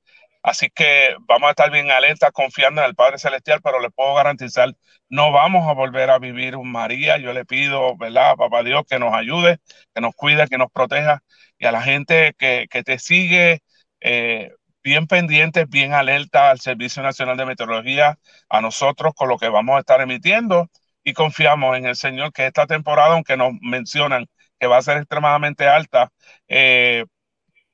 Así 0.44 0.70
que 0.70 1.16
vamos 1.28 1.48
a 1.48 1.52
estar 1.52 1.72
bien 1.72 1.92
alerta, 1.92 2.32
confiando 2.32 2.82
en 2.82 2.88
el 2.88 2.96
Padre 2.96 3.18
Celestial, 3.18 3.62
pero 3.64 3.80
les 3.80 3.92
puedo 3.94 4.14
garantizar, 4.16 4.74
no 5.10 5.32
vamos 5.32 5.68
a 5.68 5.74
volver 5.74 6.10
a 6.10 6.20
vivir 6.20 6.56
un 6.56 6.72
María. 6.72 7.18
Yo 7.18 7.34
le 7.34 7.46
pido, 7.46 7.98
¿verdad, 7.98 8.36
Papá 8.36 8.64
Dios, 8.64 8.84
que 8.90 9.00
nos 9.00 9.14
ayude, 9.14 9.60
que 9.94 10.02
nos 10.02 10.16
cuide, 10.16 10.48
que 10.48 10.58
nos 10.58 10.72
proteja 10.72 11.24
y 11.58 11.66
a 11.66 11.72
la 11.72 11.82
gente 11.82 12.34
que, 12.38 12.68
te 12.86 13.00
sigue 13.00 13.62
eh, 14.02 14.52
bien 14.84 15.08
pendientes, 15.08 15.68
bien 15.70 15.94
alerta 15.94 16.50
al 16.50 16.60
Servicio 16.60 17.04
Nacional 17.04 17.38
de 17.38 17.46
Meteorología, 17.46 18.18
a 18.50 18.62
nosotros 18.62 19.14
con 19.16 19.30
lo 19.30 19.38
que 19.38 19.50
vamos 19.50 19.78
a 19.78 19.80
estar 19.80 20.02
emitiendo 20.02 20.70
y 21.04 21.14
confiamos 21.14 21.78
en 21.78 21.86
el 21.86 21.96
Señor 21.96 22.32
que 22.34 22.48
esta 22.48 22.68
temporada, 22.68 23.14
aunque 23.14 23.38
nos 23.38 23.54
mencionan 23.62 24.28
que 24.60 24.68
va 24.68 24.78
a 24.78 24.82
ser 24.82 24.98
extremadamente 24.98 25.68
alta, 25.68 26.12
eh, 26.48 27.06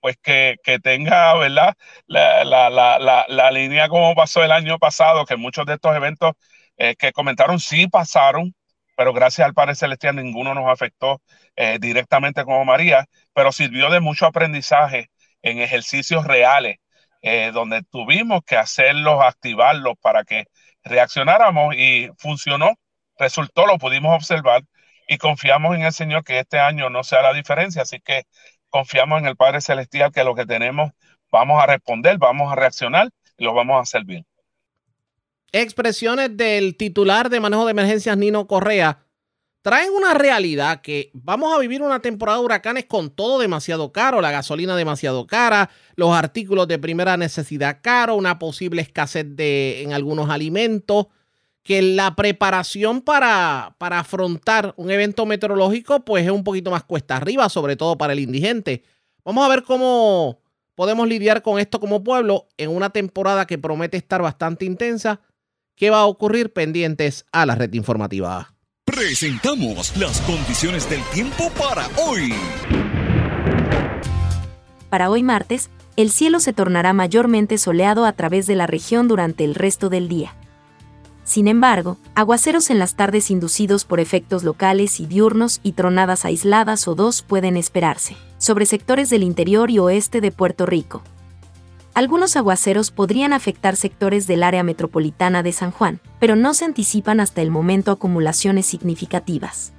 pues 0.03 0.17
que, 0.21 0.57
tenga, 0.83 1.33
¿verdad? 1.35 1.75
La, 2.07 2.43
la, 2.43 3.51
línea 3.51 3.87
como 3.87 4.13
pasó 4.15 4.43
el 4.43 4.51
año 4.51 4.77
pasado, 4.77 5.25
que 5.25 5.37
muchos 5.37 5.65
de 5.65 5.75
estos 5.75 5.95
eventos 5.95 6.33
eh, 6.77 6.95
que 6.97 7.13
comentaron 7.13 7.57
sí 7.61 7.87
pasaron, 7.87 8.53
pero 8.97 9.13
gracias 9.13 9.45
al 9.45 9.53
Padre 9.53 9.75
Celestial 9.75 10.17
ninguno 10.17 10.53
nos 10.55 10.69
afectó 10.69 11.21
eh, 11.55 11.77
directamente 11.79 12.43
como 12.43 12.65
María, 12.65 13.05
pero 13.33 13.53
sirvió 13.53 13.89
de 13.89 14.01
mucho 14.01 14.25
aprendizaje 14.25 15.09
en 15.41 15.59
ejercicios 15.59 16.25
reales, 16.27 16.79
eh, 17.21 17.51
donde 17.53 17.81
tuvimos 17.83 18.41
que 18.45 18.57
hacerlos, 18.57 19.23
activarlos 19.23 19.93
para 20.01 20.25
que 20.25 20.47
reaccionáramos 20.83 21.75
y 21.75 22.09
funcionó, 22.17 22.73
resultó, 23.17 23.65
lo 23.65 23.77
pudimos 23.77 24.13
observar 24.13 24.63
y 25.07 25.17
confiamos 25.17 25.75
en 25.75 25.83
el 25.83 25.93
Señor 25.93 26.23
que 26.25 26.39
este 26.39 26.59
año 26.59 26.89
no 26.89 27.03
sea 27.03 27.21
la 27.21 27.33
diferencia, 27.33 27.83
así 27.83 27.99
que 28.01 28.23
confiamos 28.73 29.19
en 29.19 29.27
el 29.27 29.35
Padre 29.35 29.61
Celestial 29.61 30.11
que 30.11 30.23
lo 30.23 30.33
que 30.33 30.47
tenemos 30.47 30.91
vamos 31.31 31.61
a 31.61 31.67
responder, 31.67 32.17
vamos 32.17 32.51
a 32.51 32.55
reaccionar 32.55 33.09
y 33.37 33.43
lo 33.43 33.53
vamos 33.53 33.77
a 33.77 33.81
hacer 33.81 34.03
bien. 34.03 34.25
Expresiones 35.51 36.35
del 36.35 36.75
titular 36.75 37.29
de 37.29 37.39
manejo 37.39 37.65
de 37.65 37.71
emergencias 37.71 38.17
Nino 38.17 38.47
Correa 38.47 39.05
traen 39.61 39.91
una 39.93 40.15
realidad 40.15 40.81
que 40.81 41.11
vamos 41.13 41.55
a 41.55 41.59
vivir 41.59 41.83
una 41.83 41.99
temporada 41.99 42.39
de 42.39 42.45
huracanes 42.45 42.85
con 42.85 43.11
todo 43.11 43.37
demasiado 43.37 43.91
caro, 43.91 44.21
la 44.21 44.31
gasolina 44.31 44.75
demasiado 44.75 45.27
cara, 45.27 45.69
los 45.95 46.11
artículos 46.15 46.67
de 46.67 46.79
primera 46.79 47.15
necesidad 47.15 47.79
caro, 47.83 48.15
una 48.15 48.39
posible 48.39 48.81
escasez 48.81 49.35
de, 49.35 49.83
en 49.83 49.93
algunos 49.93 50.31
alimentos, 50.31 51.07
que 51.63 51.81
la 51.81 52.15
preparación 52.15 53.01
para, 53.01 53.75
para 53.77 53.99
afrontar 53.99 54.73
un 54.77 54.91
evento 54.91 55.25
meteorológico 55.25 56.03
pues 56.03 56.25
es 56.25 56.31
un 56.31 56.43
poquito 56.43 56.71
más 56.71 56.83
cuesta 56.83 57.17
arriba, 57.17 57.47
sobre 57.49 57.75
todo 57.75 57.97
para 57.97 58.13
el 58.13 58.19
indigente. 58.19 58.83
Vamos 59.23 59.45
a 59.45 59.49
ver 59.49 59.63
cómo 59.63 60.41
podemos 60.75 61.07
lidiar 61.07 61.41
con 61.41 61.59
esto 61.59 61.79
como 61.79 62.03
pueblo 62.03 62.47
en 62.57 62.69
una 62.69 62.89
temporada 62.89 63.47
que 63.47 63.57
promete 63.57 63.97
estar 63.97 64.21
bastante 64.21 64.65
intensa. 64.65 65.21
¿Qué 65.75 65.89
va 65.89 66.01
a 66.01 66.05
ocurrir? 66.05 66.51
Pendientes 66.51 67.25
a 67.31 67.45
la 67.45 67.55
red 67.55 67.73
informativa. 67.73 68.53
Presentamos 68.85 69.95
las 69.97 70.19
condiciones 70.21 70.89
del 70.89 71.01
tiempo 71.13 71.49
para 71.57 71.87
hoy. 72.05 72.33
Para 74.89 75.09
hoy 75.09 75.23
martes, 75.23 75.69
el 75.95 76.11
cielo 76.11 76.39
se 76.39 76.53
tornará 76.53 76.91
mayormente 76.93 77.57
soleado 77.57 78.05
a 78.05 78.13
través 78.13 78.45
de 78.45 78.55
la 78.55 78.67
región 78.67 79.07
durante 79.07 79.45
el 79.45 79.55
resto 79.55 79.89
del 79.89 80.09
día. 80.09 80.35
Sin 81.23 81.47
embargo, 81.47 81.97
aguaceros 82.15 82.69
en 82.69 82.79
las 82.79 82.95
tardes 82.95 83.31
inducidos 83.31 83.85
por 83.85 83.99
efectos 83.99 84.43
locales 84.43 84.99
y 84.99 85.05
diurnos 85.05 85.61
y 85.63 85.71
tronadas 85.71 86.25
aisladas 86.25 86.87
o 86.87 86.95
dos 86.95 87.21
pueden 87.21 87.55
esperarse, 87.55 88.17
sobre 88.37 88.65
sectores 88.65 89.09
del 89.09 89.23
interior 89.23 89.71
y 89.71 89.79
oeste 89.79 90.19
de 90.19 90.31
Puerto 90.31 90.65
Rico. 90.65 91.01
Algunos 91.93 92.35
aguaceros 92.35 92.89
podrían 92.91 93.33
afectar 93.33 93.75
sectores 93.75 94.25
del 94.25 94.43
área 94.43 94.63
metropolitana 94.63 95.43
de 95.43 95.51
San 95.51 95.71
Juan, 95.71 96.01
pero 96.19 96.35
no 96.35 96.53
se 96.55 96.65
anticipan 96.65 97.19
hasta 97.19 97.41
el 97.41 97.51
momento 97.51 97.91
acumulaciones 97.91 98.65
significativas. 98.65 99.73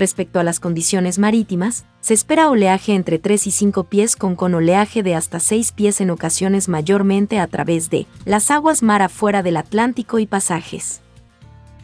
Respecto 0.00 0.40
a 0.40 0.44
las 0.44 0.60
condiciones 0.60 1.18
marítimas, 1.18 1.84
se 2.00 2.14
espera 2.14 2.48
oleaje 2.48 2.94
entre 2.94 3.18
3 3.18 3.46
y 3.48 3.50
5 3.50 3.84
pies 3.84 4.16
con 4.16 4.34
con 4.34 4.54
oleaje 4.54 5.02
de 5.02 5.14
hasta 5.14 5.40
6 5.40 5.72
pies 5.72 6.00
en 6.00 6.08
ocasiones 6.08 6.70
mayormente 6.70 7.38
a 7.38 7.46
través 7.46 7.90
de 7.90 8.06
las 8.24 8.50
aguas 8.50 8.82
mar 8.82 9.02
afuera 9.02 9.42
del 9.42 9.58
Atlántico 9.58 10.18
y 10.18 10.26
pasajes. 10.26 11.02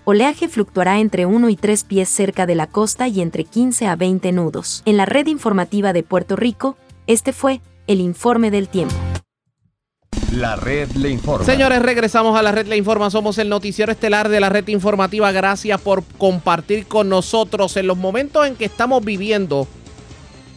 Oleaje 0.06 0.48
fluctuará 0.48 0.98
entre 0.98 1.26
1 1.26 1.50
y 1.50 1.56
3 1.56 1.84
pies 1.84 2.08
cerca 2.08 2.46
de 2.46 2.54
la 2.54 2.68
costa 2.68 3.06
y 3.06 3.20
entre 3.20 3.44
15 3.44 3.86
a 3.86 3.96
20 3.96 4.32
nudos. 4.32 4.82
En 4.86 4.96
la 4.96 5.04
red 5.04 5.26
informativa 5.26 5.92
de 5.92 6.02
Puerto 6.02 6.36
Rico, 6.36 6.78
este 7.06 7.34
fue 7.34 7.60
el 7.86 8.00
informe 8.00 8.50
del 8.50 8.70
tiempo. 8.70 8.94
La 10.36 10.54
red 10.54 10.90
le 10.90 11.08
informa. 11.08 11.46
Señores, 11.46 11.80
regresamos 11.80 12.38
a 12.38 12.42
la 12.42 12.52
red 12.52 12.66
le 12.66 12.76
informa. 12.76 13.10
Somos 13.10 13.38
el 13.38 13.48
noticiero 13.48 13.90
estelar 13.90 14.28
de 14.28 14.38
la 14.38 14.50
red 14.50 14.68
informativa. 14.68 15.32
Gracias 15.32 15.80
por 15.80 16.04
compartir 16.18 16.86
con 16.86 17.08
nosotros 17.08 17.74
en 17.78 17.86
los 17.86 17.96
momentos 17.96 18.46
en 18.46 18.54
que 18.54 18.66
estamos 18.66 19.02
viviendo. 19.02 19.66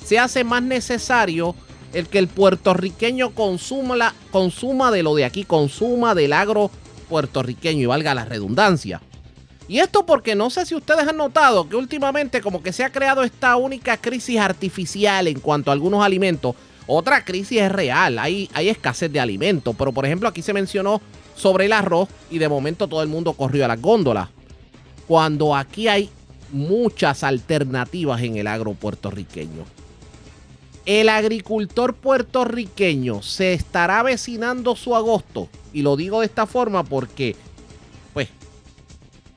Se 0.04 0.20
hace 0.20 0.44
más 0.44 0.64
necesario 0.64 1.56
el 1.94 2.08
que 2.08 2.20
el 2.20 2.28
puertorriqueño 2.28 3.30
consuma, 3.30 3.96
la, 3.96 4.14
consuma 4.32 4.92
de 4.92 5.02
lo 5.02 5.16
de 5.16 5.24
aquí, 5.24 5.46
consuma 5.46 6.14
del 6.14 6.34
agro 6.34 6.72
puertorriqueño 7.08 7.84
y 7.84 7.86
valga 7.86 8.14
la 8.14 8.26
redundancia. 8.26 9.02
Y 9.70 9.80
esto 9.80 10.06
porque 10.06 10.36
no 10.36 10.50
sé 10.50 10.66
si 10.66 10.76
ustedes 10.76 11.08
han 11.08 11.16
notado 11.16 11.70
que 11.70 11.78
últimamente 11.78 12.42
como 12.42 12.62
que 12.62 12.74
se 12.74 12.84
ha 12.84 12.92
creado 12.92 13.24
esta 13.24 13.56
única 13.56 13.96
crisis 13.96 14.40
artificial 14.40 15.28
en 15.28 15.40
cuanto 15.40 15.72
a 15.72 15.74
algunos 15.74 16.04
alimentos 16.04 16.56
otra 16.92 17.24
crisis 17.24 17.62
es 17.62 17.72
real, 17.72 18.18
hay, 18.18 18.50
escasez 18.56 19.12
de 19.12 19.20
alimentos, 19.20 19.76
pero 19.78 19.92
por 19.92 20.08
ejemplo 20.08 20.28
aquí 20.28 20.42
se 20.42 20.54
mencionó 20.54 21.02
sobre 21.36 21.66
el 21.66 21.74
arroz 21.74 22.10
y 22.32 22.40
de 22.40 22.50
momento 22.50 22.88
todo 22.88 23.04
el 23.04 23.10
mundo 23.10 23.34
corrió 23.34 23.64
a 23.64 23.68
las 23.68 23.80
góndolas. 23.80 24.30
Cuando 25.08 25.56
aquí 25.56 25.88
hay 25.88 26.10
muchas 26.52 27.24
alternativas 27.24 28.24
en 28.24 28.38
el 28.38 28.48
agro 28.48 28.74
puertorriqueño. 28.74 29.66
El 30.88 31.10
agricultor 31.10 31.94
puertorriqueño 31.94 33.22
se 33.22 33.54
estará 33.54 34.02
vecinando 34.02 34.76
su 34.76 34.96
agosto. 34.96 35.48
Y 35.72 35.84
lo 35.84 35.96
digo 35.96 36.22
de 36.22 36.26
esta 36.26 36.48
forma 36.48 36.84
porque, 36.84 37.36
pues, 38.16 38.30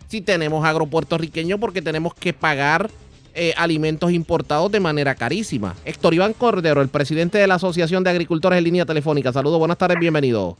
si 0.09 0.22
tenemos 0.22 0.64
agro 0.64 0.86
puertorriqueño 0.86 1.59
porque 1.59 1.82
tenemos 1.82 2.14
que 2.14 2.32
pagar 2.32 2.90
eh, 3.34 3.54
alimentos 3.56 4.12
importados 4.12 4.70
de 4.70 4.80
manera 4.80 5.14
carísima. 5.14 5.74
Héctor 5.84 6.14
Iván 6.14 6.32
Cordero, 6.32 6.82
el 6.82 6.88
presidente 6.88 7.38
de 7.38 7.46
la 7.46 7.54
Asociación 7.54 8.04
de 8.04 8.10
Agricultores 8.10 8.58
en 8.58 8.64
Línea 8.64 8.86
Telefónica. 8.86 9.32
Saludos, 9.32 9.58
buenas 9.58 9.78
tardes, 9.78 9.98
bienvenido. 9.98 10.56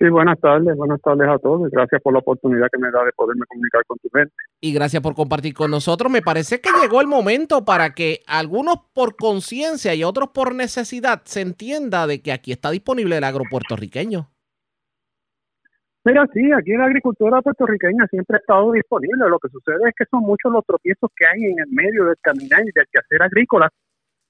Sí, 0.00 0.08
buenas 0.08 0.40
tardes, 0.40 0.74
buenas 0.78 0.98
tardes 1.02 1.28
a 1.28 1.38
todos. 1.38 1.70
Gracias 1.70 2.00
por 2.00 2.14
la 2.14 2.20
oportunidad 2.20 2.68
que 2.72 2.78
me 2.78 2.90
da 2.90 3.04
de 3.04 3.12
poderme 3.12 3.44
comunicar 3.46 3.84
con 3.86 3.98
tu 3.98 4.08
gente. 4.08 4.32
Y 4.58 4.72
gracias 4.72 5.02
por 5.02 5.14
compartir 5.14 5.52
con 5.52 5.70
nosotros. 5.70 6.10
Me 6.10 6.22
parece 6.22 6.62
que 6.62 6.70
llegó 6.80 7.02
el 7.02 7.06
momento 7.06 7.66
para 7.66 7.92
que 7.92 8.22
algunos 8.26 8.76
por 8.94 9.16
conciencia 9.16 9.94
y 9.94 10.02
otros 10.02 10.30
por 10.30 10.54
necesidad 10.54 11.20
se 11.24 11.42
entienda 11.42 12.06
de 12.06 12.22
que 12.22 12.32
aquí 12.32 12.50
está 12.50 12.70
disponible 12.70 13.18
el 13.18 13.24
agro 13.24 13.44
puertorriqueño. 13.50 14.30
Mira, 16.02 16.26
sí, 16.32 16.50
aquí 16.52 16.72
la 16.72 16.86
agricultura 16.86 17.42
puertorriqueña 17.42 18.06
siempre 18.06 18.36
ha 18.36 18.40
estado 18.40 18.72
disponible. 18.72 19.28
Lo 19.28 19.38
que 19.38 19.50
sucede 19.50 19.88
es 19.88 19.94
que 19.94 20.06
son 20.10 20.22
muchos 20.22 20.50
los 20.50 20.64
tropiezos 20.64 21.10
que 21.14 21.26
hay 21.26 21.44
en 21.44 21.58
el 21.58 21.68
medio 21.70 22.06
del 22.06 22.16
caminar 22.22 22.62
y 22.62 22.72
del 22.74 22.86
quehacer 22.90 23.22
agrícola 23.22 23.68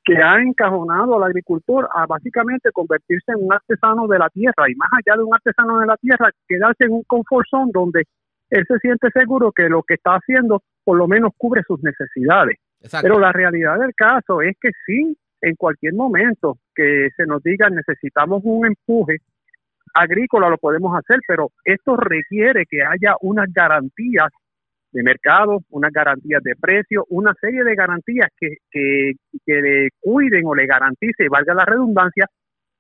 que 0.05 0.17
han 0.17 0.49
encajonado 0.49 1.17
al 1.17 1.25
agricultor 1.25 1.89
a 1.95 2.07
básicamente 2.07 2.73
convertirse 2.73 3.33
en 3.33 3.45
un 3.45 3.53
artesano 3.53 4.09
de 4.09 4.19
la 4.19 4.29
tierra 4.31 4.69
y 4.69 4.75
más 4.75 4.89
allá 4.93 5.17
de 5.17 5.23
un 5.23 5.35
artesano 5.35 5.79
de 5.79 5.87
la 5.87 5.97
tierra, 5.99 6.31
quedarse 6.49 6.85
en 6.85 6.93
un 6.93 7.03
comfort 7.05 7.47
zone 7.49 7.71
donde 7.73 8.05
él 8.49 8.65
se 8.67 8.79
siente 8.79 9.09
seguro 9.13 9.53
que 9.53 9.69
lo 9.69 9.83
que 9.83 9.95
está 9.95 10.15
haciendo 10.17 10.63
por 10.83 10.97
lo 10.97 11.07
menos 11.07 11.33
cubre 11.37 11.63
sus 11.67 11.81
necesidades. 11.83 12.57
Pero 13.03 13.21
la 13.21 13.31
realidad 13.31 13.79
del 13.79 13.95
caso 13.95 14.41
es 14.41 14.57
que 14.61 14.71
sí, 14.87 15.17
en 15.43 15.55
cualquier 15.55 15.95
momento 15.95 16.59
que 16.75 17.11
se 17.17 17.27
nos 17.27 17.43
diga 17.43 17.69
necesitamos 17.69 18.41
un 18.45 18.67
empuje 18.67 19.19
agrícola 19.95 20.49
lo 20.49 20.59
podemos 20.59 20.97
hacer, 20.97 21.21
pero 21.27 21.51
esto 21.65 21.97
requiere 21.97 22.65
que 22.69 22.83
haya 22.83 23.17
unas 23.21 23.53
garantías 23.53 24.29
de 24.93 25.03
mercado, 25.03 25.61
unas 25.71 25.93
garantías 25.93 26.43
de 26.43 26.55
precio, 26.57 27.05
una 27.11 27.33
serie 27.41 27.63
de 27.63 27.75
garantías 27.75 28.29
que, 28.37 28.57
que, 28.71 29.13
que 29.45 29.63
le 29.63 29.89
cuiden 30.01 30.47
o 30.47 30.55
le 30.55 30.67
garantice, 30.67 31.29
valga 31.29 31.55
la 31.55 31.65
redundancia, 31.65 32.27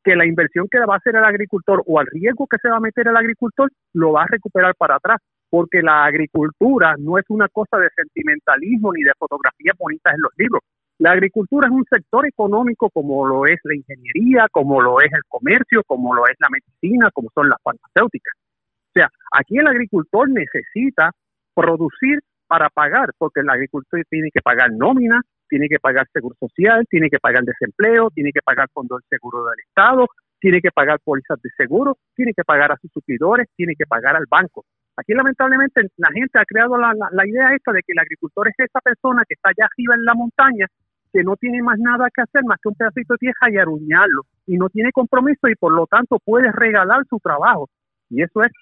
que 0.02 0.16
la 0.16 0.26
inversión 0.26 0.66
que 0.70 0.78
va 0.80 0.94
a 0.94 0.96
hacer 0.96 1.14
el 1.16 1.24
agricultor 1.24 1.82
o 1.86 1.98
al 1.98 2.06
riesgo 2.06 2.46
que 2.46 2.56
se 2.60 2.68
va 2.68 2.76
a 2.76 2.80
meter 2.80 3.06
el 3.06 3.16
agricultor 3.16 3.70
lo 3.92 4.12
va 4.12 4.22
a 4.22 4.26
recuperar 4.26 4.74
para 4.76 4.96
atrás, 4.96 5.18
porque 5.48 5.82
la 5.82 6.04
agricultura 6.04 6.94
no 6.98 7.18
es 7.18 7.24
una 7.28 7.48
cosa 7.48 7.78
de 7.78 7.88
sentimentalismo 7.94 8.92
ni 8.92 9.02
de 9.02 9.12
fotografías 9.18 9.76
bonitas 9.78 10.14
en 10.14 10.22
los 10.22 10.32
libros. 10.36 10.62
La 11.00 11.12
agricultura 11.12 11.66
es 11.66 11.72
un 11.72 11.86
sector 11.88 12.26
económico 12.26 12.90
como 12.90 13.26
lo 13.26 13.46
es 13.46 13.58
la 13.64 13.74
ingeniería, 13.74 14.46
como 14.52 14.82
lo 14.82 15.00
es 15.00 15.10
el 15.10 15.22
comercio, 15.28 15.82
como 15.86 16.14
lo 16.14 16.26
es 16.26 16.36
la 16.38 16.50
medicina, 16.50 17.10
como 17.10 17.30
son 17.34 17.48
las 17.48 17.56
farmacéuticas. 17.62 18.34
O 18.36 18.92
sea, 18.92 19.08
aquí 19.32 19.56
el 19.56 19.66
agricultor 19.66 20.28
necesita 20.28 21.12
producir 21.54 22.20
para 22.46 22.68
pagar, 22.68 23.12
porque 23.16 23.40
el 23.40 23.48
agricultor 23.48 24.04
tiene 24.10 24.28
que 24.30 24.42
pagar 24.42 24.72
nómina, 24.72 25.22
tiene 25.48 25.70
que 25.70 25.78
pagar 25.78 26.06
seguro 26.12 26.36
social, 26.38 26.84
tiene 26.90 27.08
que 27.08 27.18
pagar 27.18 27.44
desempleo, 27.44 28.10
tiene 28.10 28.30
que 28.30 28.42
pagar 28.44 28.68
fondo 28.70 28.96
del 28.96 29.04
seguro 29.08 29.46
del 29.46 29.60
Estado, 29.66 30.06
tiene 30.38 30.60
que 30.60 30.70
pagar 30.70 31.00
pólizas 31.02 31.40
de 31.40 31.48
seguro, 31.56 31.96
tiene 32.14 32.34
que 32.36 32.44
pagar 32.44 32.72
a 32.72 32.76
sus 32.76 32.92
suplidores, 32.92 33.48
tiene 33.56 33.74
que 33.74 33.86
pagar 33.86 34.16
al 34.16 34.26
banco. 34.28 34.66
Aquí 34.98 35.14
lamentablemente 35.14 35.80
la 35.96 36.10
gente 36.12 36.38
ha 36.38 36.44
creado 36.44 36.76
la, 36.76 36.92
la 36.92 37.26
idea 37.26 37.54
esta 37.54 37.72
de 37.72 37.80
que 37.80 37.92
el 37.92 38.00
agricultor 38.00 38.48
es 38.48 38.54
esa 38.58 38.80
persona 38.80 39.22
que 39.26 39.32
está 39.32 39.48
allá 39.48 39.64
arriba 39.64 39.94
en 39.94 40.04
la 40.04 40.12
montaña 40.12 40.66
que 41.12 41.22
no 41.22 41.36
tiene 41.36 41.62
más 41.62 41.78
nada 41.78 42.08
que 42.14 42.22
hacer 42.22 42.44
más 42.44 42.58
que 42.62 42.68
un 42.68 42.74
pedacito 42.74 43.14
de 43.14 43.18
tierra 43.18 43.50
y 43.50 43.58
aruñarlo 43.58 44.22
y 44.46 44.56
no 44.56 44.68
tiene 44.68 44.92
compromiso 44.92 45.48
y 45.48 45.54
por 45.54 45.72
lo 45.72 45.86
tanto 45.86 46.18
puede 46.24 46.50
regalar 46.52 47.04
su 47.08 47.18
trabajo 47.18 47.68
y 48.08 48.22
eso 48.22 48.42
es 48.42 48.52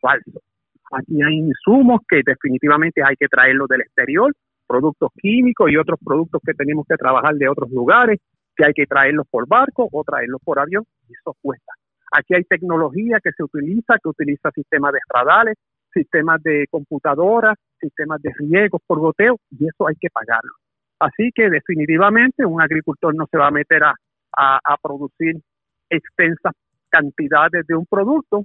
falso. 0.00 0.40
Aquí 0.92 1.22
hay 1.22 1.38
insumos 1.38 2.00
que 2.08 2.22
definitivamente 2.24 3.02
hay 3.04 3.16
que 3.16 3.28
traerlos 3.28 3.68
del 3.68 3.82
exterior, 3.82 4.32
productos 4.66 5.10
químicos 5.16 5.70
y 5.70 5.76
otros 5.76 5.98
productos 6.04 6.40
que 6.44 6.54
tenemos 6.54 6.84
que 6.88 6.96
trabajar 6.96 7.34
de 7.34 7.48
otros 7.48 7.70
lugares, 7.70 8.18
que 8.56 8.64
hay 8.64 8.72
que 8.72 8.86
traerlos 8.86 9.26
por 9.30 9.46
barco 9.46 9.88
o 9.90 10.04
traerlos 10.04 10.40
por 10.44 10.58
avión 10.58 10.84
y 11.08 11.12
eso 11.12 11.36
cuesta. 11.40 11.72
Aquí 12.12 12.34
hay 12.34 12.44
tecnología 12.44 13.18
que 13.22 13.30
se 13.32 13.44
utiliza, 13.44 13.94
que 14.02 14.08
utiliza 14.08 14.50
sistemas 14.50 14.92
de 14.92 14.98
radares, 15.14 15.56
sistemas 15.92 16.42
de 16.42 16.66
computadoras, 16.70 17.56
sistemas 17.80 18.20
de 18.22 18.32
riegos 18.36 18.80
por 18.86 18.98
goteo 18.98 19.36
y 19.50 19.66
eso 19.66 19.86
hay 19.86 19.94
que 20.00 20.08
pagarlo. 20.10 20.52
Así 21.00 21.30
que 21.34 21.48
definitivamente 21.48 22.44
un 22.44 22.60
agricultor 22.60 23.14
no 23.14 23.26
se 23.30 23.38
va 23.38 23.48
a 23.48 23.50
meter 23.50 23.82
a, 23.82 23.94
producir 24.82 25.40
extensas 25.88 26.52
cantidades 26.88 27.66
de 27.66 27.74
un 27.74 27.86
producto 27.86 28.44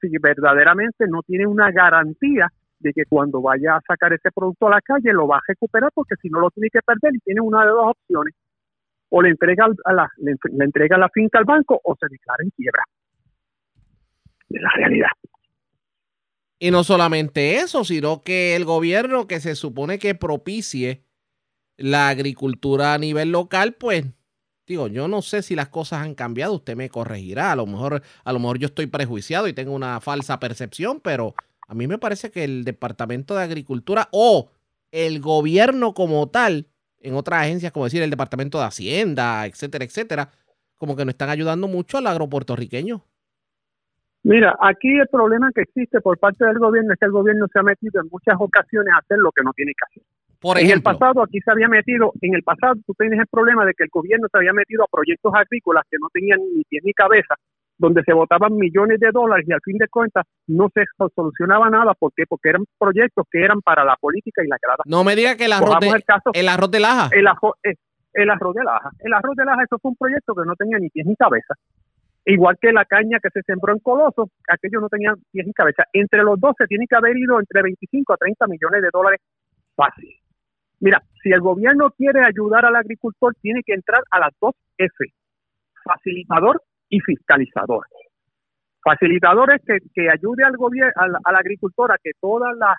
si 0.00 0.08
verdaderamente 0.18 1.06
no 1.08 1.22
tiene 1.22 1.46
una 1.46 1.70
garantía 1.72 2.48
de 2.78 2.92
que 2.92 3.04
cuando 3.08 3.42
vaya 3.42 3.76
a 3.76 3.80
sacar 3.86 4.12
ese 4.12 4.30
producto 4.30 4.68
a 4.68 4.70
la 4.70 4.80
calle 4.80 5.12
lo 5.12 5.26
va 5.26 5.38
a 5.38 5.42
recuperar 5.46 5.90
porque 5.92 6.14
si 6.22 6.28
no 6.28 6.40
lo 6.40 6.50
tiene 6.50 6.68
que 6.70 6.80
perder 6.80 7.14
y 7.14 7.18
tiene 7.20 7.40
una 7.40 7.64
de 7.64 7.70
dos 7.70 7.90
opciones 7.90 8.34
o 9.08 9.22
le 9.22 9.30
entrega 9.30 9.66
a 9.84 9.92
la, 9.92 10.08
le, 10.18 10.36
entrega 10.64 10.96
la 10.96 11.08
finca 11.08 11.38
al 11.38 11.44
banco 11.44 11.80
o 11.82 11.96
se 11.98 12.06
declara 12.08 12.44
en 12.44 12.50
quiebra. 12.50 12.84
Es 14.48 14.62
la 14.62 14.70
realidad. 14.76 15.10
Y 16.58 16.70
no 16.70 16.84
solamente 16.84 17.56
eso, 17.56 17.84
sino 17.84 18.22
que 18.22 18.54
el 18.54 18.64
gobierno 18.64 19.26
que 19.26 19.40
se 19.40 19.54
supone 19.54 19.98
que 19.98 20.14
propicie 20.14 21.09
la 21.80 22.08
agricultura 22.08 22.94
a 22.94 22.98
nivel 22.98 23.32
local, 23.32 23.72
pues 23.72 24.04
digo, 24.66 24.86
yo 24.86 25.08
no 25.08 25.22
sé 25.22 25.42
si 25.42 25.56
las 25.56 25.68
cosas 25.68 26.02
han 26.02 26.14
cambiado, 26.14 26.54
usted 26.54 26.76
me 26.76 26.88
corregirá, 26.88 27.52
a 27.52 27.56
lo 27.56 27.66
mejor 27.66 28.02
a 28.22 28.32
lo 28.32 28.38
mejor 28.38 28.58
yo 28.58 28.66
estoy 28.66 28.86
prejuiciado 28.86 29.48
y 29.48 29.52
tengo 29.52 29.72
una 29.72 30.00
falsa 30.00 30.38
percepción, 30.38 31.00
pero 31.00 31.34
a 31.66 31.74
mí 31.74 31.88
me 31.88 31.98
parece 31.98 32.30
que 32.30 32.44
el 32.44 32.64
Departamento 32.64 33.34
de 33.34 33.42
Agricultura 33.42 34.08
o 34.12 34.50
el 34.92 35.20
gobierno 35.20 35.94
como 35.94 36.28
tal, 36.28 36.66
en 37.00 37.14
otras 37.14 37.42
agencias 37.42 37.72
como 37.72 37.86
decir 37.86 38.02
el 38.02 38.10
Departamento 38.10 38.58
de 38.58 38.64
Hacienda, 38.64 39.46
etcétera, 39.46 39.84
etcétera, 39.84 40.30
como 40.76 40.94
que 40.94 41.04
no 41.04 41.10
están 41.10 41.30
ayudando 41.30 41.66
mucho 41.66 41.98
al 41.98 42.06
agropuertorriqueño. 42.06 43.02
Mira, 44.22 44.54
aquí 44.60 44.98
el 44.98 45.08
problema 45.08 45.50
que 45.54 45.62
existe 45.62 46.00
por 46.00 46.18
parte 46.18 46.44
del 46.44 46.58
gobierno 46.58 46.92
es 46.92 46.98
que 46.98 47.06
el 47.06 47.12
gobierno 47.12 47.46
se 47.50 47.58
ha 47.58 47.62
metido 47.62 48.02
en 48.02 48.08
muchas 48.10 48.36
ocasiones 48.38 48.92
a 48.94 48.98
hacer 48.98 49.18
lo 49.18 49.32
que 49.32 49.42
no 49.42 49.52
tiene 49.54 49.72
que 49.72 49.84
hacer. 49.90 50.09
Por 50.40 50.58
en 50.58 50.66
el 50.70 50.82
pasado 50.82 51.22
aquí 51.22 51.38
se 51.40 51.50
había 51.50 51.68
metido, 51.68 52.12
en 52.20 52.34
el 52.34 52.42
pasado 52.42 52.74
tú 52.86 52.94
tienes 52.98 53.18
el 53.20 53.26
problema 53.26 53.64
de 53.66 53.74
que 53.74 53.84
el 53.84 53.90
gobierno 53.92 54.26
se 54.32 54.38
había 54.38 54.52
metido 54.52 54.84
a 54.84 54.86
proyectos 54.90 55.32
agrícolas 55.34 55.84
que 55.90 55.98
no 56.00 56.08
tenían 56.12 56.40
ni 56.56 56.64
pie 56.64 56.80
ni 56.82 56.92
cabeza, 56.94 57.34
donde 57.76 58.02
se 58.04 58.12
votaban 58.14 58.56
millones 58.56 58.98
de 59.00 59.10
dólares 59.12 59.46
y 59.48 59.52
al 59.52 59.60
fin 59.62 59.76
de 59.76 59.88
cuentas 59.88 60.24
no 60.46 60.68
se 60.72 60.84
solucionaba 61.14 61.68
nada. 61.68 61.92
¿Por 61.94 62.12
qué? 62.16 62.24
Porque 62.26 62.48
eran 62.50 62.64
proyectos 62.78 63.26
que 63.30 63.44
eran 63.44 63.60
para 63.60 63.84
la 63.84 63.96
política 63.96 64.42
y 64.42 64.48
la 64.48 64.56
grada. 64.62 64.82
No 64.86 65.04
me 65.04 65.14
diga 65.14 65.36
que 65.36 65.44
el 65.44 65.52
arroz, 65.52 65.68
Cojamos 65.68 65.92
de, 65.92 65.96
el 65.98 66.04
caso- 66.04 66.30
el 66.32 66.48
arroz 66.48 66.70
de 66.70 66.80
laja. 66.80 67.08
el, 67.12 67.26
ajo- 67.26 67.56
eh, 67.62 67.74
el 68.14 68.30
arroz 68.30 68.54
de 68.54 68.64
laja. 68.64 68.90
El 69.00 69.12
arroz 69.12 69.36
de 69.36 69.44
laja, 69.44 69.62
eso 69.64 69.78
fue 69.78 69.90
un 69.90 69.96
proyecto 69.96 70.34
que 70.34 70.46
no 70.46 70.54
tenía 70.56 70.78
ni 70.78 70.88
pies 70.88 71.06
ni 71.06 71.16
cabeza. 71.16 71.54
Igual 72.24 72.56
que 72.60 72.72
la 72.72 72.84
caña 72.84 73.18
que 73.22 73.30
se 73.30 73.42
sembró 73.42 73.72
en 73.72 73.78
Coloso, 73.80 74.28
aquello 74.48 74.80
no 74.80 74.88
tenía 74.88 75.14
pies 75.32 75.46
ni 75.46 75.52
cabeza. 75.52 75.84
Entre 75.92 76.22
los 76.22 76.38
dos 76.40 76.54
se 76.58 76.66
tiene 76.66 76.86
que 76.88 76.96
haber 76.96 77.16
ido 77.16 77.38
entre 77.40 77.62
25 77.62 78.12
a 78.12 78.16
30 78.16 78.46
millones 78.46 78.82
de 78.82 78.88
dólares 78.92 79.20
fácil. 79.74 80.10
Mira, 80.80 81.02
si 81.22 81.30
el 81.30 81.40
gobierno 81.40 81.90
quiere 81.90 82.24
ayudar 82.24 82.64
al 82.64 82.76
agricultor, 82.76 83.34
tiene 83.42 83.62
que 83.64 83.74
entrar 83.74 84.02
a 84.10 84.18
las 84.18 84.32
dos 84.40 84.54
F, 84.78 84.94
facilitador 85.84 86.62
y 86.88 87.00
fiscalizador. 87.00 87.86
Facilitador 88.82 89.52
es 89.54 89.62
que, 89.66 89.78
que 89.94 90.10
ayude 90.10 90.42
al 90.42 90.56
gobierno, 90.56 90.92
al, 90.96 91.36
agricultor 91.36 91.92
a 91.92 91.98
que 92.02 92.12
todas 92.18 92.56
las 92.56 92.76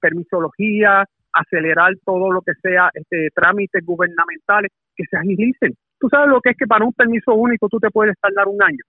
permisologías, 0.00 1.06
acelerar 1.32 1.92
todo 2.04 2.30
lo 2.30 2.42
que 2.42 2.52
sea 2.60 2.90
este 2.92 3.28
trámites 3.34 3.84
gubernamentales 3.84 4.70
que 4.96 5.04
se 5.08 5.16
agilicen. 5.16 5.74
Tú 5.98 6.08
sabes 6.08 6.28
lo 6.28 6.40
que 6.40 6.50
es 6.50 6.56
que 6.56 6.66
para 6.66 6.84
un 6.84 6.92
permiso 6.92 7.34
único 7.34 7.68
tú 7.68 7.78
te 7.78 7.90
puedes 7.90 8.18
tardar 8.20 8.48
un 8.48 8.60
año, 8.62 8.84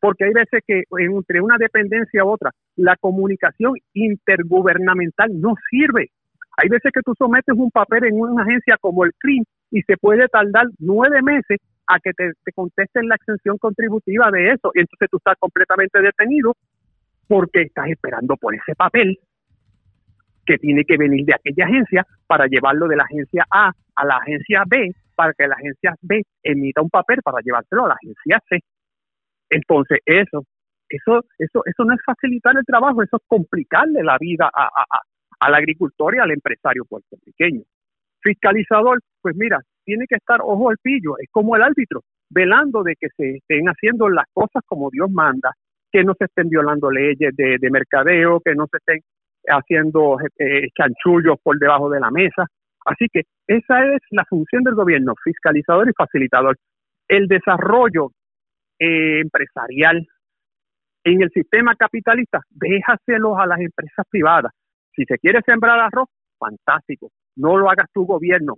porque 0.00 0.24
hay 0.24 0.32
veces 0.32 0.62
que 0.66 0.84
entre 0.98 1.40
una 1.40 1.56
dependencia 1.58 2.24
u 2.24 2.28
otra, 2.28 2.50
la 2.76 2.96
comunicación 2.96 3.74
intergubernamental 3.92 5.30
no 5.40 5.54
sirve. 5.68 6.10
Hay 6.56 6.68
veces 6.68 6.90
que 6.92 7.02
tú 7.02 7.12
sometes 7.18 7.54
un 7.56 7.70
papel 7.70 8.04
en 8.04 8.20
una 8.20 8.42
agencia 8.42 8.76
como 8.80 9.04
el 9.04 9.12
CRIM 9.18 9.44
y 9.70 9.82
se 9.82 9.96
puede 9.96 10.28
tardar 10.28 10.66
nueve 10.78 11.20
meses 11.22 11.58
a 11.86 12.00
que 12.00 12.12
te, 12.12 12.32
te 12.44 12.52
contesten 12.52 13.08
la 13.08 13.16
exención 13.16 13.58
contributiva 13.58 14.30
de 14.30 14.52
eso. 14.52 14.70
Y 14.74 14.80
entonces 14.80 15.08
tú 15.10 15.18
estás 15.18 15.36
completamente 15.38 16.00
detenido 16.00 16.54
porque 17.28 17.62
estás 17.62 17.88
esperando 17.88 18.36
por 18.36 18.54
ese 18.54 18.74
papel 18.74 19.18
que 20.46 20.58
tiene 20.58 20.84
que 20.84 20.96
venir 20.96 21.26
de 21.26 21.34
aquella 21.34 21.64
agencia 21.66 22.06
para 22.26 22.46
llevarlo 22.46 22.86
de 22.88 22.96
la 22.96 23.04
agencia 23.04 23.44
A 23.50 23.72
a 23.96 24.04
la 24.04 24.16
agencia 24.18 24.62
B, 24.66 24.92
para 25.14 25.32
que 25.34 25.46
la 25.48 25.56
agencia 25.56 25.94
B 26.02 26.22
emita 26.42 26.82
un 26.82 26.90
papel 26.90 27.20
para 27.22 27.38
llevárselo 27.42 27.86
a 27.86 27.88
la 27.88 27.94
agencia 27.94 28.40
C. 28.48 28.60
Entonces, 29.50 29.98
eso, 30.04 30.44
eso, 30.88 31.24
eso, 31.38 31.62
eso 31.64 31.84
no 31.84 31.94
es 31.94 32.00
facilitar 32.04 32.56
el 32.56 32.64
trabajo, 32.64 33.02
eso 33.02 33.16
es 33.16 33.22
complicarle 33.26 34.02
la 34.02 34.18
vida 34.18 34.50
a- 34.52 34.66
a- 34.66 35.00
al 35.40 35.54
agricultor 35.54 36.16
y 36.16 36.18
al 36.18 36.30
empresario 36.30 36.84
puertorriqueño. 36.84 37.62
Fiscalizador, 38.20 39.00
pues 39.20 39.36
mira, 39.36 39.60
tiene 39.84 40.06
que 40.08 40.16
estar 40.16 40.40
ojo 40.42 40.70
al 40.70 40.78
pillo, 40.82 41.16
es 41.18 41.28
como 41.30 41.56
el 41.56 41.62
árbitro, 41.62 42.02
velando 42.30 42.82
de 42.82 42.94
que 42.98 43.08
se 43.16 43.36
estén 43.36 43.66
haciendo 43.66 44.08
las 44.08 44.26
cosas 44.32 44.62
como 44.66 44.90
Dios 44.90 45.10
manda, 45.10 45.52
que 45.92 46.02
no 46.02 46.14
se 46.18 46.24
estén 46.24 46.48
violando 46.48 46.90
leyes 46.90 47.34
de, 47.36 47.56
de 47.60 47.70
mercadeo, 47.70 48.40
que 48.40 48.54
no 48.54 48.66
se 48.70 48.78
estén 48.78 49.00
haciendo 49.48 50.18
eh, 50.38 50.68
chanchullos 50.76 51.36
por 51.42 51.58
debajo 51.58 51.88
de 51.90 52.00
la 52.00 52.10
mesa. 52.10 52.46
Así 52.84 53.06
que 53.12 53.22
esa 53.46 53.84
es 53.86 54.00
la 54.10 54.24
función 54.24 54.62
del 54.62 54.74
gobierno, 54.74 55.14
fiscalizador 55.22 55.88
y 55.88 55.92
facilitador. 55.92 56.56
El 57.08 57.26
desarrollo 57.28 58.10
eh, 58.78 59.20
empresarial 59.20 60.06
en 61.04 61.22
el 61.22 61.30
sistema 61.30 61.74
capitalista, 61.76 62.40
déjaselos 62.50 63.38
a 63.38 63.46
las 63.46 63.60
empresas 63.60 64.04
privadas. 64.10 64.52
Si 64.96 65.04
se 65.04 65.18
quiere 65.18 65.40
sembrar 65.44 65.78
arroz, 65.78 66.08
fantástico. 66.38 67.10
No 67.36 67.56
lo 67.58 67.70
hagas 67.70 67.86
tu 67.92 68.06
gobierno, 68.06 68.54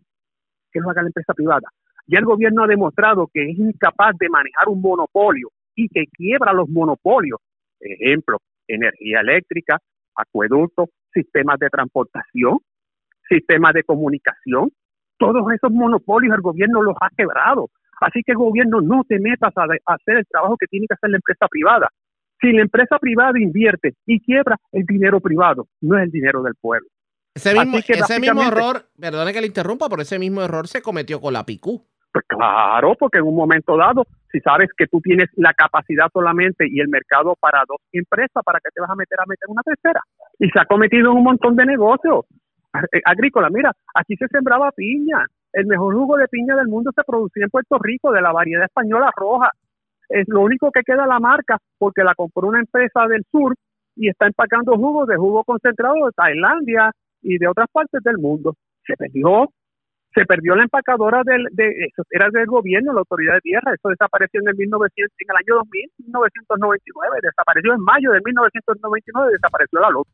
que 0.72 0.80
lo 0.80 0.90
haga 0.90 1.02
la 1.02 1.08
empresa 1.08 1.34
privada. 1.34 1.68
Ya 2.06 2.20
el 2.20 2.24
gobierno 2.24 2.64
ha 2.64 2.66
demostrado 2.66 3.28
que 3.32 3.50
es 3.50 3.58
incapaz 3.58 4.16
de 4.18 4.28
manejar 4.30 4.68
un 4.68 4.80
monopolio 4.80 5.48
y 5.74 5.88
que 5.88 6.04
quiebra 6.06 6.52
los 6.52 6.68
monopolios. 6.68 7.40
Ejemplo, 7.80 8.38
energía 8.66 9.20
eléctrica, 9.20 9.78
acueductos, 10.14 10.88
sistemas 11.12 11.58
de 11.58 11.68
transportación, 11.68 12.58
sistemas 13.28 13.74
de 13.74 13.82
comunicación. 13.82 14.70
Todos 15.18 15.44
esos 15.52 15.70
monopolios 15.72 16.34
el 16.34 16.40
gobierno 16.40 16.82
los 16.82 16.96
ha 17.00 17.10
quebrado. 17.16 17.68
Así 18.00 18.22
que 18.24 18.32
el 18.32 18.38
gobierno 18.38 18.80
no 18.80 19.02
te 19.04 19.18
metas 19.18 19.52
a, 19.56 19.64
hacer 19.86 20.18
el 20.18 20.26
trabajo 20.26 20.56
que 20.56 20.66
tiene 20.66 20.86
que 20.86 20.94
hacer 20.94 21.10
la 21.10 21.16
empresa 21.16 21.46
privada. 21.48 21.88
Si 22.40 22.52
la 22.52 22.62
empresa 22.62 22.98
privada 22.98 23.38
invierte 23.38 23.94
y 24.06 24.20
quiebra, 24.20 24.56
el 24.72 24.84
dinero 24.84 25.20
privado 25.20 25.66
no 25.80 25.98
es 25.98 26.04
el 26.04 26.10
dinero 26.10 26.42
del 26.42 26.54
pueblo. 26.54 26.88
Ese 27.34 27.54
mismo, 27.54 27.78
que 27.86 27.92
ese 27.92 28.20
mismo 28.20 28.42
error, 28.42 28.82
perdone 28.98 29.32
que 29.32 29.40
le 29.40 29.46
interrumpa, 29.46 29.88
pero 29.88 30.02
ese 30.02 30.18
mismo 30.18 30.42
error 30.42 30.66
se 30.66 30.82
cometió 30.82 31.20
con 31.20 31.32
la 31.32 31.44
PICU. 31.44 31.84
Pues 32.12 32.24
claro, 32.26 32.94
porque 32.98 33.18
en 33.18 33.24
un 33.24 33.36
momento 33.36 33.76
dado, 33.76 34.06
si 34.32 34.40
sabes 34.40 34.70
que 34.76 34.86
tú 34.86 35.00
tienes 35.00 35.28
la 35.36 35.52
capacidad 35.52 36.06
solamente 36.12 36.66
y 36.68 36.80
el 36.80 36.88
mercado 36.88 37.34
para 37.38 37.62
dos 37.68 37.78
empresas, 37.92 38.42
¿para 38.44 38.58
qué 38.60 38.70
te 38.74 38.80
vas 38.80 38.90
a 38.90 38.96
meter 38.96 39.20
a 39.20 39.26
meter 39.26 39.48
una 39.48 39.62
tercera? 39.62 40.00
Y 40.38 40.48
se 40.48 40.58
ha 40.58 40.64
cometido 40.64 41.10
en 41.10 41.18
un 41.18 41.24
montón 41.24 41.54
de 41.54 41.66
negocios 41.66 42.24
eh, 42.92 43.00
agrícolas. 43.04 43.52
Mira, 43.52 43.72
aquí 43.94 44.16
se 44.16 44.26
sembraba 44.28 44.72
piña. 44.72 45.26
El 45.52 45.66
mejor 45.66 45.94
jugo 45.94 46.16
de 46.16 46.28
piña 46.28 46.56
del 46.56 46.68
mundo 46.68 46.90
se 46.94 47.02
producía 47.04 47.44
en 47.44 47.50
Puerto 47.50 47.78
Rico 47.78 48.12
de 48.12 48.22
la 48.22 48.32
variedad 48.32 48.64
española 48.64 49.10
roja. 49.14 49.50
Es 50.08 50.28
lo 50.28 50.40
único 50.40 50.70
que 50.70 50.82
queda 50.82 51.06
la 51.06 51.18
marca 51.18 51.58
porque 51.78 52.02
la 52.02 52.14
compró 52.14 52.48
una 52.48 52.60
empresa 52.60 53.06
del 53.08 53.24
sur 53.30 53.54
y 53.96 54.08
está 54.08 54.26
empacando 54.26 54.76
jugos 54.76 55.08
de 55.08 55.16
jugo 55.16 55.44
concentrado 55.44 55.96
de 56.06 56.12
Tailandia 56.14 56.92
y 57.22 57.38
de 57.38 57.48
otras 57.48 57.66
partes 57.70 58.02
del 58.02 58.18
mundo. 58.18 58.54
Se 58.86 58.94
perdió 58.96 59.48
se 60.14 60.24
perdió 60.24 60.56
la 60.56 60.64
empacadora 60.64 61.22
del, 61.24 61.44
de 61.52 61.68
eso 61.68 62.02
era 62.10 62.28
del 62.30 62.46
gobierno, 62.46 62.92
la 62.92 63.00
autoridad 63.00 63.34
de 63.34 63.40
tierra, 63.40 63.74
eso 63.74 63.88
desapareció 63.88 64.40
en 64.40 64.48
el 64.48 64.56
1900, 64.56 65.14
en 65.18 65.30
el 65.30 65.36
año 65.36 65.54
2000, 65.62 65.90
1999, 65.98 67.18
desapareció 67.22 67.74
en 67.74 67.80
mayo 67.82 68.10
de 68.12 68.20
1999, 68.24 69.32
desapareció 69.32 69.80
la 69.80 69.90
luz. 69.90 70.06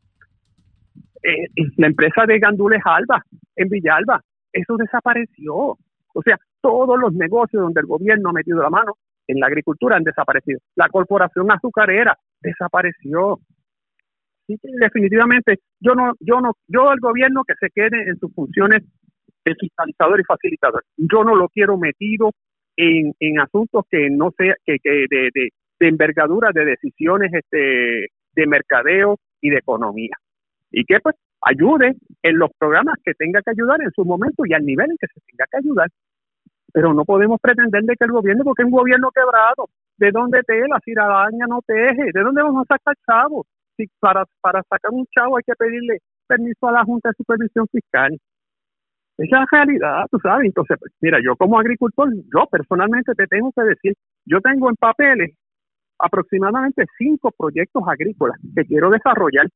Eh, 1.23 1.47
la 1.77 1.87
empresa 1.87 2.25
de 2.27 2.39
Gandules 2.39 2.81
Alba, 2.83 3.23
en 3.55 3.69
Villalba, 3.69 4.21
eso 4.51 4.75
desapareció. 4.77 5.55
O 5.55 6.21
sea, 6.23 6.37
todos 6.61 6.99
los 6.99 7.13
negocios 7.13 7.63
donde 7.63 7.81
el 7.81 7.87
gobierno 7.87 8.29
ha 8.29 8.33
metido 8.33 8.61
la 8.61 8.69
mano 8.69 8.93
en 9.27 9.39
la 9.39 9.47
agricultura 9.47 9.97
han 9.97 10.03
desaparecido. 10.03 10.59
La 10.75 10.89
corporación 10.89 11.51
azucarera 11.51 12.17
desapareció. 12.41 13.39
Definitivamente, 14.47 15.59
yo 15.79 15.95
no, 15.95 16.13
yo 16.19 16.39
no, 16.39 16.53
yo 16.67 16.89
al 16.89 16.99
gobierno 16.99 17.43
que 17.43 17.55
se 17.59 17.69
quede 17.69 18.07
en 18.07 18.17
sus 18.19 18.33
funciones 18.33 18.83
de 19.43 19.55
fiscalizador 19.55 20.19
y 20.19 20.23
facilitador. 20.23 20.83
Yo 20.97 21.23
no 21.23 21.35
lo 21.35 21.49
quiero 21.49 21.77
metido 21.77 22.31
en, 22.77 23.13
en 23.19 23.39
asuntos 23.39 23.85
que 23.89 24.09
no 24.09 24.31
sea 24.37 24.55
que, 24.65 24.77
que 24.83 24.89
de, 25.09 25.29
de, 25.33 25.49
de 25.79 25.87
envergadura 25.87 26.49
de 26.53 26.65
decisiones 26.65 27.31
este 27.33 28.07
de 28.35 28.47
mercadeo 28.47 29.17
y 29.41 29.49
de 29.49 29.57
economía. 29.57 30.15
Y 30.71 30.83
que 30.83 30.99
pues 30.99 31.15
ayude 31.41 31.95
en 32.21 32.37
los 32.37 32.49
programas 32.57 32.95
que 33.03 33.13
tenga 33.13 33.41
que 33.41 33.51
ayudar 33.51 33.81
en 33.81 33.91
su 33.91 34.03
momento 34.03 34.43
y 34.45 34.53
al 34.53 34.65
nivel 34.65 34.91
en 34.91 34.97
que 34.97 35.07
se 35.07 35.21
tenga 35.27 35.45
que 35.49 35.57
ayudar. 35.57 35.89
Pero 36.75 36.93
no 36.93 37.05
podemos 37.05 37.39
pretender 37.39 37.83
de 37.83 37.95
que 37.95 38.03
el 38.03 38.11
gobierno, 38.11 38.43
porque 38.43 38.63
es 38.63 38.65
un 38.65 38.77
gobierno 38.77 39.09
quebrado, 39.09 39.69
¿de 39.97 40.11
dónde 40.11 40.41
tela? 40.43 40.77
Si 40.83 40.91
la 40.93 41.05
araña 41.05 41.45
no 41.47 41.61
teje, 41.65 42.11
¿de 42.13 42.19
dónde 42.19 42.43
vamos 42.43 42.65
a 42.67 42.75
sacar 42.75 42.95
chavos? 43.07 43.47
Si 43.77 43.85
para, 43.97 44.25
para 44.41 44.61
sacar 44.63 44.91
un 44.91 45.05
chavo 45.15 45.37
hay 45.37 45.43
que 45.47 45.55
pedirle 45.55 45.99
permiso 46.27 46.67
a 46.67 46.73
la 46.73 46.83
Junta 46.83 47.09
de 47.09 47.15
Supervisión 47.15 47.65
Fiscal. 47.71 48.11
Esa 49.17 49.23
es 49.23 49.31
la 49.31 49.45
realidad, 49.49 50.03
tú 50.11 50.19
sabes. 50.19 50.47
Entonces, 50.47 50.75
pues, 50.77 50.91
mira, 50.99 51.19
yo 51.23 51.37
como 51.37 51.57
agricultor, 51.57 52.09
yo 52.13 52.45
personalmente 52.51 53.13
te 53.15 53.25
tengo 53.27 53.53
que 53.55 53.63
decir, 53.63 53.93
yo 54.25 54.41
tengo 54.41 54.67
en 54.67 54.75
papeles 54.75 55.31
aproximadamente 55.97 56.83
cinco 56.97 57.31
proyectos 57.37 57.83
agrícolas 57.87 58.37
que 58.53 58.65
quiero 58.65 58.89
desarrollar 58.89 59.47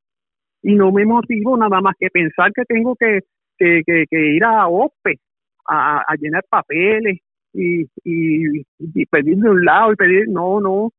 y 0.61 0.73
no 0.73 0.93
me 0.93 1.05
motivo 1.05 1.57
nada 1.57 1.81
más 1.81 1.95
que 1.99 2.07
pensar 2.09 2.53
que 2.53 2.63
tengo 2.63 2.95
que, 2.95 3.19
que, 3.57 3.81
que, 3.85 4.05
que 4.09 4.35
ir 4.35 4.45
a 4.45 4.69
OPE 4.69 5.19
a, 5.69 6.03
a 6.07 6.15
llenar 6.15 6.43
papeles 6.49 7.19
y, 7.53 7.85
y, 8.03 9.05
pedir 9.05 9.37
de 9.37 9.49
un 9.49 9.65
lado 9.65 9.93
y 9.93 9.95
pedir, 9.95 10.27
no, 10.29 10.59
no, 10.59 10.91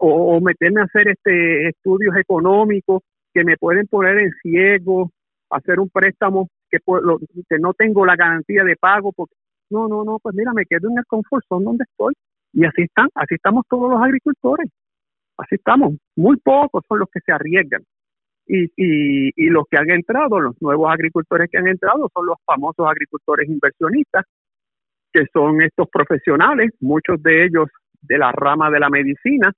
o, 0.00 0.40
meterme 0.40 0.80
a 0.80 0.84
hacer 0.84 1.08
este 1.08 1.68
estudios 1.68 2.16
económicos 2.16 3.02
que 3.32 3.44
me 3.44 3.56
pueden 3.56 3.86
poner 3.86 4.18
en 4.18 4.32
ciego, 4.42 5.10
hacer 5.50 5.80
un 5.80 5.88
préstamo 5.90 6.48
que, 6.70 6.78
puedo, 6.80 7.18
que 7.18 7.58
no 7.58 7.72
tengo 7.74 8.04
la 8.04 8.16
garantía 8.16 8.64
de 8.64 8.76
pago, 8.76 9.12
porque 9.12 9.34
no, 9.70 9.88
no, 9.88 10.04
no, 10.04 10.18
pues 10.22 10.34
mira, 10.34 10.52
me 10.52 10.66
quedo 10.66 10.90
en 10.90 10.98
el 10.98 11.06
confort 11.06 11.44
zone 11.48 11.64
donde 11.64 11.84
estoy. 11.84 12.14
Y 12.52 12.66
así 12.66 12.82
están, 12.82 13.08
así 13.14 13.34
estamos 13.34 13.64
todos 13.68 13.90
los 13.90 14.02
agricultores. 14.02 14.70
Así 15.38 15.54
estamos. 15.54 15.94
Muy 16.14 16.36
pocos 16.36 16.84
son 16.86 16.98
los 16.98 17.08
que 17.10 17.20
se 17.20 17.32
arriesgan. 17.32 17.82
Y, 18.54 18.70
y, 18.76 19.46
los 19.48 19.64
que 19.70 19.78
han 19.78 19.90
entrado, 19.90 20.38
los 20.38 20.60
nuevos 20.60 20.92
agricultores 20.92 21.48
que 21.50 21.56
han 21.56 21.68
entrado, 21.68 22.10
son 22.12 22.26
los 22.26 22.36
famosos 22.44 22.86
agricultores 22.86 23.48
inversionistas, 23.48 24.26
que 25.10 25.24
son 25.32 25.62
estos 25.62 25.88
profesionales, 25.90 26.70
muchos 26.80 27.22
de 27.22 27.46
ellos 27.46 27.68
de 28.02 28.18
la 28.18 28.30
rama 28.30 28.70
de 28.70 28.78
la 28.78 28.90
medicina, 28.90 29.52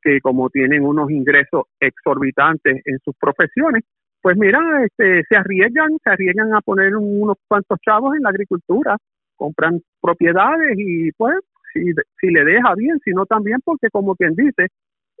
que 0.00 0.20
como 0.20 0.50
tienen 0.50 0.84
unos 0.84 1.10
ingresos 1.10 1.64
exorbitantes 1.80 2.80
en 2.84 2.98
sus 3.04 3.16
profesiones, 3.18 3.82
pues 4.22 4.36
mira, 4.36 4.60
este, 4.84 5.24
se 5.28 5.36
arriesgan, 5.36 5.96
se 6.04 6.10
arriesgan 6.10 6.54
a 6.54 6.60
poner 6.60 6.94
unos 6.96 7.38
cuantos 7.48 7.78
chavos 7.84 8.14
en 8.14 8.22
la 8.22 8.30
agricultura, 8.30 8.96
compran 9.34 9.80
propiedades 10.00 10.76
y 10.76 11.10
pues 11.12 11.34
si, 11.72 11.80
si 12.20 12.28
le 12.28 12.44
deja 12.44 12.74
bien, 12.76 13.00
si 13.04 13.10
no 13.10 13.26
también 13.26 13.58
porque 13.64 13.88
como 13.90 14.14
quien 14.14 14.34
dice, 14.34 14.68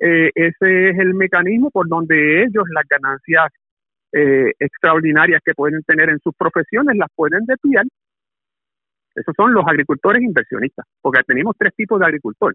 eh, 0.00 0.30
ese 0.34 0.90
es 0.90 0.98
el 0.98 1.14
mecanismo 1.14 1.70
por 1.70 1.88
donde 1.88 2.42
ellos 2.42 2.64
las 2.70 2.84
ganancias 2.88 3.52
eh, 4.12 4.52
extraordinarias 4.58 5.42
que 5.44 5.54
pueden 5.54 5.82
tener 5.82 6.08
en 6.08 6.18
sus 6.20 6.34
profesiones 6.34 6.96
las 6.96 7.08
pueden 7.14 7.44
desviar. 7.44 7.84
Esos 9.14 9.34
son 9.36 9.52
los 9.52 9.66
agricultores 9.66 10.22
inversionistas, 10.22 10.86
porque 11.00 11.22
tenemos 11.26 11.56
tres 11.58 11.74
tipos 11.74 11.98
de 11.98 12.06
agricultor. 12.06 12.54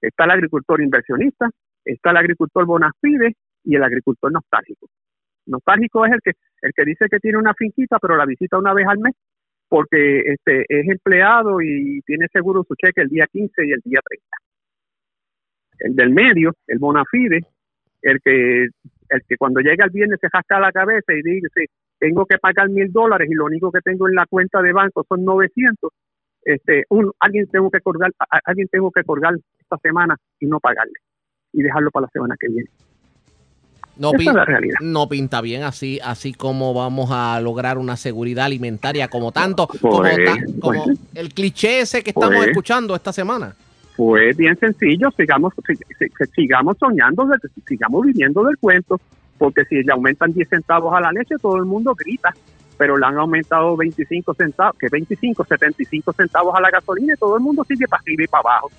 Está 0.00 0.24
el 0.24 0.32
agricultor 0.32 0.80
inversionista, 0.82 1.48
está 1.84 2.10
el 2.10 2.16
agricultor 2.16 2.66
bona 2.66 2.90
fide 3.00 3.34
y 3.64 3.76
el 3.76 3.84
agricultor 3.84 4.32
nostálgico. 4.32 4.88
Nostálgico 5.46 6.04
es 6.06 6.12
el 6.12 6.20
que 6.22 6.32
el 6.62 6.72
que 6.74 6.84
dice 6.84 7.06
que 7.10 7.18
tiene 7.18 7.38
una 7.38 7.54
finquita 7.54 7.98
pero 8.00 8.16
la 8.16 8.26
visita 8.26 8.58
una 8.58 8.74
vez 8.74 8.86
al 8.86 8.98
mes 8.98 9.14
porque 9.68 10.20
este 10.26 10.64
es 10.68 10.88
empleado 10.88 11.62
y 11.62 12.00
tiene 12.04 12.26
seguro 12.32 12.64
su 12.66 12.74
cheque 12.74 13.02
el 13.02 13.08
día 13.08 13.26
15 13.30 13.66
y 13.66 13.70
el 13.70 13.80
día 13.84 14.00
30. 14.04 14.26
El 15.80 15.96
del 15.96 16.10
medio, 16.10 16.54
el 16.66 16.78
bona 16.78 17.04
fide, 17.10 17.44
el 18.02 18.20
que 18.22 18.68
el 19.10 19.22
que 19.28 19.36
cuando 19.36 19.60
llega 19.60 19.84
el 19.84 19.90
viernes 19.90 20.18
se 20.20 20.28
jasca 20.28 20.60
la 20.60 20.72
cabeza 20.72 21.12
y 21.12 21.22
dice 21.22 21.66
tengo 21.98 22.24
que 22.24 22.38
pagar 22.38 22.68
mil 22.70 22.90
dólares 22.92 23.28
y 23.30 23.34
lo 23.34 23.44
único 23.44 23.70
que 23.70 23.80
tengo 23.80 24.08
en 24.08 24.14
la 24.14 24.24
cuenta 24.26 24.62
de 24.62 24.72
banco 24.72 25.04
son 25.08 25.24
900 25.24 25.90
este 26.42 26.84
un, 26.88 27.12
alguien 27.18 27.46
tengo 27.48 27.70
que 27.70 27.80
colgar 27.80 28.10
alguien 28.44 28.68
tengo 28.68 28.90
que 28.90 29.02
colgar 29.04 29.34
esta 29.58 29.76
semana 29.78 30.16
y 30.38 30.46
no 30.46 30.60
pagarle 30.60 30.94
y 31.52 31.62
dejarlo 31.62 31.90
para 31.90 32.06
la 32.06 32.10
semana 32.10 32.36
que 32.38 32.48
viene 32.48 32.70
no, 33.96 34.12
Esa 34.14 34.30
es 34.30 34.34
la 34.34 34.44
realidad. 34.46 34.76
no 34.80 35.08
pinta 35.08 35.40
bien 35.42 35.64
así 35.64 35.98
así 36.02 36.32
como 36.32 36.72
vamos 36.72 37.10
a 37.12 37.38
lograr 37.40 37.76
una 37.76 37.96
seguridad 37.96 38.46
alimentaria 38.46 39.08
como 39.08 39.32
tanto 39.32 39.66
como, 39.66 40.02
como 40.60 40.84
el 41.14 41.34
cliché 41.34 41.80
ese 41.80 42.02
que 42.02 42.10
estamos 42.10 42.46
escuchando 42.46 42.94
esta 42.94 43.12
semana 43.12 43.54
pues 44.00 44.34
bien 44.34 44.58
sencillo, 44.58 45.10
sigamos, 45.10 45.52
sigamos 46.34 46.78
soñando, 46.78 47.28
sigamos 47.68 48.06
viviendo 48.06 48.42
del 48.44 48.56
cuento, 48.56 48.98
porque 49.36 49.66
si 49.66 49.82
le 49.82 49.92
aumentan 49.92 50.32
10 50.32 50.48
centavos 50.48 50.94
a 50.94 51.02
la 51.02 51.12
leche, 51.12 51.34
todo 51.36 51.58
el 51.58 51.66
mundo 51.66 51.94
grita, 51.94 52.32
pero 52.78 52.96
le 52.96 53.04
han 53.04 53.18
aumentado 53.18 53.76
25 53.76 54.32
centavos, 54.32 54.78
que 54.78 54.88
25, 54.90 55.44
75 55.44 56.14
centavos 56.14 56.54
a 56.54 56.62
la 56.62 56.70
gasolina 56.70 57.12
y 57.12 57.18
todo 57.18 57.36
el 57.36 57.42
mundo 57.42 57.62
sigue 57.68 57.86
para 57.88 58.00
arriba 58.00 58.24
y 58.24 58.26
para 58.26 58.40
abajo. 58.40 58.70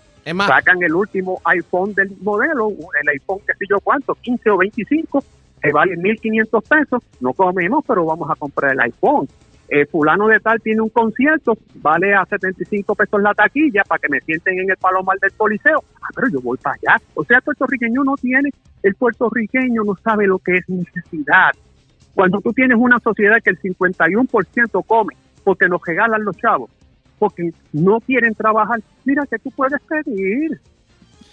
Sacan 0.48 0.82
el 0.82 0.96
último 0.96 1.40
iPhone 1.44 1.94
del 1.94 2.12
modelo, 2.24 2.70
el 2.70 3.10
iPhone 3.10 3.42
que 3.46 3.54
sé 3.54 3.66
yo 3.70 3.80
cuánto, 3.80 4.16
15 4.16 4.50
o 4.50 4.58
25, 4.58 5.24
que 5.62 5.72
vale 5.72 5.98
1.500 5.98 6.68
pesos, 6.68 7.04
no 7.20 7.34
comemos, 7.34 7.86
pero 7.88 8.06
vamos 8.06 8.28
a 8.32 8.36
comprar 8.36 8.72
el 8.72 8.80
iPhone 8.80 9.28
eh, 9.74 9.86
fulano 9.86 10.28
de 10.28 10.42
tal 10.42 10.60
tiene 10.62 10.82
un 10.82 10.90
concierto, 10.90 11.58
vale 11.76 12.14
a 12.14 12.26
75 12.26 12.94
pesos 12.94 13.22
la 13.22 13.34
taquilla 13.34 13.84
para 13.88 14.00
que 14.00 14.10
me 14.10 14.20
sienten 14.20 14.60
en 14.60 14.70
el 14.70 14.76
palomar 14.76 15.18
del 15.20 15.32
coliseo. 15.32 15.82
Ah, 16.02 16.10
pero 16.14 16.28
yo 16.28 16.42
voy 16.42 16.58
para 16.58 16.76
allá. 16.76 17.02
O 17.14 17.24
sea, 17.24 17.38
el 17.38 17.44
puertorriqueño 17.44 18.04
no 18.04 18.16
tiene, 18.18 18.50
el 18.84 18.96
puertorriqueño 18.96 19.86
no 19.86 19.96
sabe 20.04 20.28
lo 20.28 20.40
que 20.40 20.58
es 20.58 20.68
necesidad. 20.68 21.52
Cuando 22.14 22.42
tú 22.42 22.52
tienes 22.52 22.78
una 22.78 23.00
sociedad 23.00 23.38
que 23.42 23.52
el 23.52 23.62
51% 23.62 24.86
come 24.86 25.16
porque 25.46 25.70
nos 25.70 25.82
regalan 25.86 26.26
los 26.26 26.36
chavos, 26.36 26.70
porque 27.18 27.52
no 27.72 28.02
quieren 28.02 28.36
trabajar, 28.36 28.82
mira 29.06 29.26
que 29.26 29.40
tú 29.40 29.52
puedes 29.52 29.80
pedir. 29.84 30.60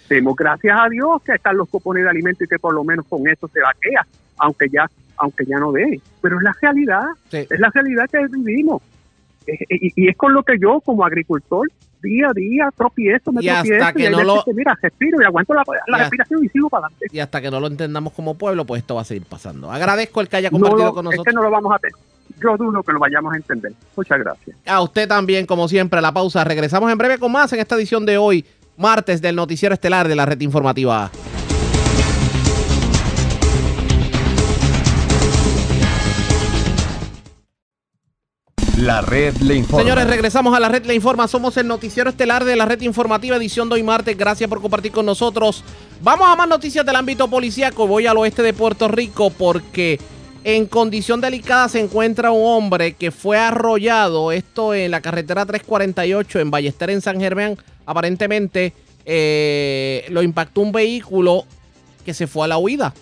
Demos 0.07 0.37
gracias 0.37 0.79
a 0.79 0.87
Dios 0.87 1.21
que 1.23 1.33
están 1.33 1.57
los 1.57 1.67
cupones 1.67 2.05
de 2.05 2.09
alimentos 2.09 2.43
y 2.43 2.47
que 2.47 2.57
por 2.57 2.73
lo 2.73 2.85
menos 2.85 3.05
con 3.05 3.27
eso 3.27 3.49
se 3.49 3.59
vaquea, 3.59 4.07
aunque 4.37 4.69
ya 4.69 4.85
aunque 5.19 5.45
ya 5.45 5.59
no 5.59 5.71
dé. 5.71 6.01
Pero 6.21 6.37
es 6.37 6.43
la 6.43 6.55
realidad, 6.61 7.03
es 7.31 7.59
la 7.59 7.69
realidad 7.73 8.09
que 8.09 8.19
vivimos. 8.31 8.81
Y, 9.69 10.07
es 10.07 10.15
con 10.15 10.33
lo 10.33 10.43
que 10.43 10.57
yo, 10.59 10.79
como 10.81 11.03
agricultor, 11.05 11.67
día 12.01 12.27
a 12.29 12.33
día 12.33 12.69
tropiezo, 12.75 13.31
me 13.31 13.43
y 13.43 13.49
hasta 13.49 13.93
que 13.93 14.09
no 14.09 14.23
lo... 14.23 14.43
mira, 14.53 14.77
respiro 14.81 15.21
y 15.21 15.25
aguanto 15.25 15.53
la, 15.53 15.63
respiración 15.97 16.45
y 16.45 16.49
sigo 16.49 16.69
para 16.69 16.85
adelante. 16.85 17.07
Y 17.11 17.19
hasta 17.19 17.41
que 17.41 17.51
no 17.51 17.59
lo 17.59 17.67
entendamos 17.67 18.13
como 18.13 18.35
pueblo, 18.37 18.65
pues 18.65 18.81
esto 18.81 18.95
va 18.95 19.01
a 19.01 19.05
seguir 19.05 19.25
pasando. 19.25 19.71
Agradezco 19.71 20.21
el 20.21 20.29
que 20.29 20.37
haya 20.37 20.51
compartido 20.51 20.93
con 20.93 21.05
nosotros. 21.05 21.27
Es 21.27 21.31
que 21.31 21.35
no 21.35 21.43
lo 21.43 21.51
vamos 21.51 21.73
a 21.73 21.79
tener. 21.79 21.95
Yo 22.41 22.55
dudo 22.57 22.83
que 22.83 22.91
lo 22.93 22.99
vayamos 22.99 23.33
a 23.33 23.37
entender. 23.37 23.73
Muchas 23.95 24.19
gracias. 24.19 24.55
A 24.65 24.81
usted 24.81 25.07
también, 25.07 25.45
como 25.45 25.67
siempre, 25.67 25.99
la 25.99 26.13
pausa. 26.13 26.43
Regresamos 26.43 26.91
en 26.91 26.97
breve 26.97 27.17
con 27.17 27.31
más 27.31 27.51
en 27.53 27.59
esta 27.59 27.75
edición 27.75 28.05
de 28.05 28.17
hoy, 28.17 28.45
martes 28.77 29.21
del 29.21 29.35
Noticiero 29.35 29.73
Estelar 29.73 30.07
de 30.07 30.15
la 30.15 30.25
Red 30.25 30.39
Informativa. 30.41 31.11
La 38.79 39.01
red 39.01 39.35
le 39.41 39.55
informa. 39.55 39.83
Señores, 39.83 40.07
regresamos 40.07 40.55
a 40.55 40.59
la 40.59 40.69
red 40.69 40.85
le 40.85 40.95
informa. 40.95 41.27
Somos 41.27 41.57
el 41.57 41.67
noticiero 41.67 42.09
estelar 42.09 42.45
de 42.45 42.55
la 42.55 42.65
red 42.65 42.79
informativa 42.79 43.35
edición 43.35 43.67
de 43.67 43.75
hoy 43.75 43.83
martes. 43.83 44.17
Gracias 44.17 44.49
por 44.49 44.61
compartir 44.61 44.93
con 44.93 45.05
nosotros. 45.05 45.65
Vamos 46.01 46.25
a 46.29 46.35
más 46.37 46.47
noticias 46.47 46.85
del 46.85 46.95
ámbito 46.95 47.29
policíaco. 47.29 47.87
Voy 47.87 48.07
al 48.07 48.15
oeste 48.15 48.41
de 48.41 48.53
Puerto 48.53 48.87
Rico 48.87 49.31
porque 49.31 49.99
en 50.45 50.65
condición 50.65 51.19
delicada 51.19 51.67
se 51.67 51.81
encuentra 51.81 52.31
un 52.31 52.45
hombre 52.45 52.93
que 52.93 53.11
fue 53.11 53.37
arrollado. 53.37 54.31
Esto 54.31 54.73
en 54.73 54.91
la 54.91 55.01
carretera 55.01 55.45
348 55.45 56.39
en 56.39 56.49
Ballester 56.49 56.89
en 56.89 57.01
San 57.01 57.19
Germán. 57.19 57.57
Aparentemente 57.85 58.73
eh, 59.05 60.05
lo 60.09 60.23
impactó 60.23 60.61
un 60.61 60.71
vehículo 60.71 61.43
que 62.05 62.13
se 62.13 62.27
fue 62.27 62.45
a 62.45 62.47
la 62.47 62.57
huida. 62.57 62.93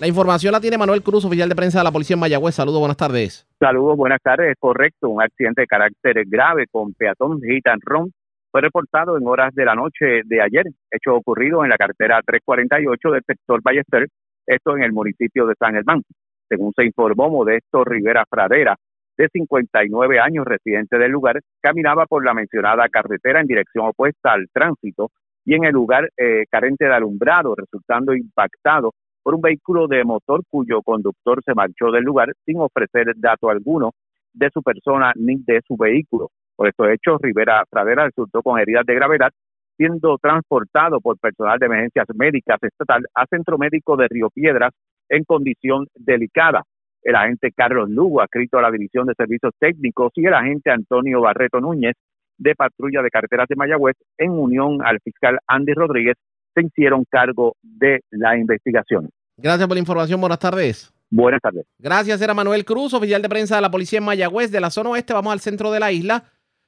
La 0.00 0.08
información 0.08 0.52
la 0.52 0.60
tiene 0.60 0.78
Manuel 0.78 1.02
Cruz, 1.02 1.24
oficial 1.24 1.48
de 1.48 1.54
prensa 1.54 1.78
de 1.78 1.84
la 1.84 1.92
policía 1.92 2.14
en 2.14 2.20
Mayagüez. 2.20 2.54
Saludos, 2.54 2.80
buenas 2.80 2.96
tardes. 2.96 3.46
Saludos, 3.58 3.96
buenas 3.96 4.20
tardes. 4.20 4.56
Correcto, 4.58 5.08
un 5.08 5.22
accidente 5.22 5.62
de 5.62 5.66
carácter 5.66 6.24
grave 6.26 6.66
con 6.70 6.92
peatón 6.94 7.40
Gitan 7.40 7.78
Ron 7.80 8.12
fue 8.50 8.60
reportado 8.60 9.16
en 9.16 9.26
horas 9.26 9.54
de 9.54 9.64
la 9.64 9.74
noche 9.74 10.22
de 10.24 10.42
ayer, 10.42 10.66
hecho 10.90 11.14
ocurrido 11.14 11.64
en 11.64 11.70
la 11.70 11.76
carretera 11.76 12.20
348 12.24 13.10
del 13.10 13.22
sector 13.26 13.62
Ballester, 13.62 14.08
esto 14.46 14.76
en 14.76 14.82
el 14.82 14.92
municipio 14.92 15.46
de 15.46 15.54
San 15.58 15.72
Germán. 15.72 16.02
Según 16.48 16.72
se 16.76 16.84
informó, 16.84 17.30
Modesto 17.30 17.84
Rivera 17.84 18.24
Fradera, 18.28 18.76
de 19.16 19.28
59 19.28 20.20
años, 20.20 20.44
residente 20.44 20.98
del 20.98 21.12
lugar, 21.12 21.40
caminaba 21.60 22.06
por 22.06 22.24
la 22.24 22.34
mencionada 22.34 22.88
carretera 22.88 23.40
en 23.40 23.46
dirección 23.46 23.86
opuesta 23.86 24.32
al 24.32 24.46
tránsito 24.52 25.10
y 25.44 25.54
en 25.54 25.64
el 25.64 25.72
lugar 25.72 26.10
eh, 26.16 26.44
carente 26.50 26.84
de 26.84 26.94
alumbrado, 26.94 27.54
resultando 27.54 28.14
impactado 28.14 28.92
por 29.22 29.34
un 29.34 29.40
vehículo 29.40 29.86
de 29.86 30.04
motor 30.04 30.42
cuyo 30.48 30.82
conductor 30.82 31.42
se 31.44 31.54
marchó 31.54 31.90
del 31.90 32.04
lugar 32.04 32.32
sin 32.44 32.58
ofrecer 32.60 33.12
dato 33.16 33.50
alguno 33.50 33.92
de 34.32 34.50
su 34.50 34.62
persona 34.62 35.12
ni 35.16 35.36
de 35.36 35.60
su 35.66 35.76
vehículo. 35.76 36.30
Por 36.56 36.68
estos 36.68 36.88
hechos, 36.88 37.20
Rivera 37.20 37.64
Pradera 37.68 38.06
resultó 38.06 38.42
con 38.42 38.58
heridas 38.58 38.84
de 38.86 38.94
gravedad, 38.94 39.30
siendo 39.76 40.18
transportado 40.18 41.00
por 41.00 41.18
personal 41.18 41.58
de 41.58 41.66
emergencias 41.66 42.06
médicas 42.14 42.58
estatal 42.62 43.04
a 43.14 43.26
Centro 43.26 43.58
Médico 43.58 43.96
de 43.96 44.08
Río 44.08 44.28
Piedras 44.30 44.72
en 45.08 45.24
condición 45.24 45.86
delicada. 45.94 46.62
El 47.02 47.16
agente 47.16 47.50
Carlos 47.52 47.90
Lugo, 47.90 48.20
adscrito 48.20 48.58
a 48.58 48.62
la 48.62 48.70
División 48.70 49.06
de 49.06 49.14
Servicios 49.14 49.52
Técnicos, 49.58 50.12
y 50.14 50.26
el 50.26 50.34
agente 50.34 50.70
Antonio 50.70 51.20
Barreto 51.20 51.60
Núñez, 51.60 51.94
de 52.38 52.54
Patrulla 52.54 53.02
de 53.02 53.10
Carreteras 53.10 53.48
de 53.48 53.56
Mayagüez, 53.56 53.96
en 54.18 54.30
unión 54.30 54.82
al 54.84 55.00
fiscal 55.00 55.38
Andy 55.46 55.72
Rodríguez, 55.74 56.16
se 56.54 56.62
hicieron 56.62 57.04
cargo 57.08 57.56
de 57.62 58.00
la 58.10 58.36
investigación. 58.36 59.10
Gracias 59.36 59.66
por 59.66 59.76
la 59.76 59.80
información. 59.80 60.20
Buenas 60.20 60.38
tardes. 60.38 60.92
Buenas 61.10 61.40
tardes. 61.42 61.66
Gracias, 61.78 62.22
era 62.22 62.32
Manuel 62.32 62.64
Cruz, 62.64 62.94
oficial 62.94 63.20
de 63.20 63.28
prensa 63.28 63.56
de 63.56 63.60
la 63.60 63.70
policía 63.70 63.98
en 63.98 64.04
Mayagüez, 64.04 64.50
de 64.50 64.60
la 64.60 64.70
zona 64.70 64.90
oeste. 64.90 65.12
Vamos 65.12 65.32
al 65.32 65.40
centro 65.40 65.70
de 65.70 65.78
la 65.78 65.92
isla. 65.92 66.24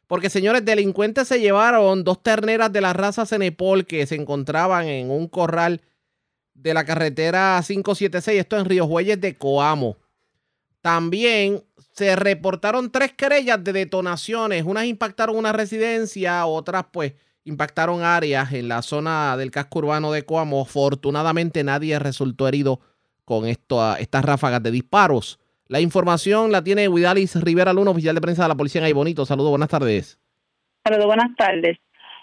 Porque, 0.06 0.28
señores, 0.28 0.64
delincuentes 0.64 1.28
se 1.28 1.40
llevaron 1.40 2.04
dos 2.04 2.22
terneras 2.22 2.70
de 2.70 2.82
la 2.82 2.92
raza 2.92 3.24
Cenepol 3.24 3.86
que 3.86 4.06
se 4.06 4.16
encontraban 4.16 4.86
en 4.86 5.10
un 5.10 5.28
corral 5.28 5.80
de 6.52 6.74
la 6.74 6.84
carretera 6.84 7.60
576, 7.66 8.38
esto 8.38 8.58
en 8.58 8.66
Río 8.66 8.86
Jueyes 8.86 9.20
de 9.20 9.34
Coamo. 9.34 9.96
También 10.82 11.62
se 11.92 12.14
reportaron 12.14 12.92
tres 12.92 13.12
querellas 13.12 13.64
de 13.64 13.72
detonaciones. 13.72 14.64
Unas 14.64 14.84
impactaron 14.84 15.36
una 15.36 15.52
residencia, 15.52 16.44
otras, 16.44 16.84
pues, 16.92 17.14
impactaron 17.44 18.02
áreas 18.02 18.52
en 18.52 18.68
la 18.68 18.82
zona 18.82 19.36
del 19.36 19.50
casco 19.50 19.80
urbano 19.80 20.12
de 20.12 20.24
Coamo. 20.24 20.62
Afortunadamente 20.62 21.64
nadie 21.64 21.98
resultó 21.98 22.48
herido 22.48 22.80
con 23.24 23.46
esto, 23.46 23.96
estas 23.96 24.24
ráfagas 24.24 24.62
de 24.62 24.70
disparos. 24.70 25.38
La 25.68 25.80
información 25.80 26.52
la 26.52 26.62
tiene 26.62 26.88
Widalis 26.88 27.42
Rivera 27.42 27.72
Luna, 27.72 27.92
oficial 27.92 28.14
de 28.14 28.20
prensa 28.20 28.42
de 28.42 28.48
la 28.48 28.54
policía 28.54 28.80
en 28.80 28.86
Ay 28.86 28.92
Bonito. 28.92 29.24
Saludos, 29.24 29.50
buenas 29.50 29.68
tardes. 29.68 30.18
Saludos, 30.84 31.06
buenas 31.06 31.34
tardes. 31.36 31.78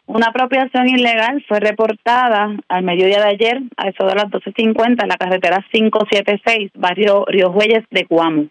Una 0.06 0.28
apropiación 0.28 0.90
ilegal 0.90 1.44
fue 1.48 1.60
reportada 1.60 2.56
al 2.68 2.84
mediodía 2.84 3.20
de 3.20 3.30
ayer, 3.30 3.62
a 3.78 3.90
eso 3.90 4.06
de 4.06 4.16
las 4.16 4.26
12.50, 4.26 5.04
en 5.04 5.08
la 5.08 5.18
carretera 5.18 5.66
576, 5.72 6.72
barrio 6.76 7.26
Río 7.28 7.52
Jueyes 7.52 7.86
de 7.92 8.06
Cuamo. 8.06 8.48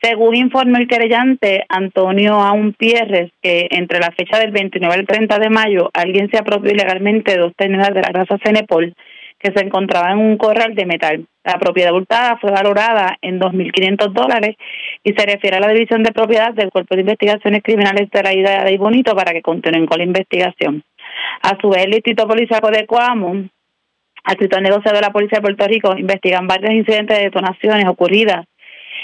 Según 0.00 0.36
informó 0.36 0.76
el 0.76 0.88
querellante 0.88 1.64
Antonio 1.68 2.34
Aun 2.34 2.74
Pierres, 2.74 3.30
que 3.40 3.66
entre 3.70 3.98
la 3.98 4.12
fecha 4.12 4.38
del 4.38 4.50
29 4.50 4.94
al 4.94 5.06
30 5.06 5.38
de 5.38 5.50
mayo 5.50 5.90
alguien 5.94 6.30
se 6.30 6.38
apropió 6.38 6.70
ilegalmente 6.70 7.32
de 7.32 7.38
dos 7.38 7.52
toneladas 7.56 7.94
de 7.94 8.02
la 8.02 8.08
grasa 8.08 8.38
Cenepol 8.44 8.94
que 9.38 9.52
se 9.52 9.64
encontraba 9.64 10.12
en 10.12 10.18
un 10.18 10.36
corral 10.36 10.74
de 10.74 10.86
metal. 10.86 11.26
La 11.44 11.58
propiedad 11.58 11.92
hurtada 11.92 12.38
fue 12.38 12.50
valorada 12.50 13.16
en 13.20 13.38
2.500 13.38 14.12
dólares 14.12 14.56
y 15.04 15.12
se 15.12 15.26
refiere 15.26 15.56
a 15.56 15.60
la 15.60 15.68
división 15.68 16.02
de 16.02 16.12
propiedad 16.12 16.52
del 16.52 16.70
Cuerpo 16.70 16.94
de 16.94 17.02
Investigaciones 17.02 17.62
Criminales 17.62 18.10
de 18.10 18.22
la 18.22 18.34
Isla 18.34 18.64
de 18.64 18.78
Bonito 18.78 19.14
para 19.14 19.32
que 19.32 19.42
continúen 19.42 19.86
con 19.86 19.98
la 19.98 20.04
investigación. 20.04 20.82
A 21.42 21.58
su 21.60 21.68
vez, 21.68 21.84
el 21.84 21.92
Distrito 21.92 22.26
Policiaco 22.26 22.70
de 22.70 22.86
Coamo, 22.86 23.48
al 24.24 24.62
negociado 24.62 24.96
de 24.96 25.02
la 25.02 25.12
Policía 25.12 25.38
de 25.38 25.42
Puerto 25.42 25.66
Rico, 25.66 25.94
investigan 25.96 26.46
varios 26.46 26.72
incidentes 26.72 27.16
de 27.16 27.24
detonaciones 27.24 27.86
ocurridas 27.86 28.46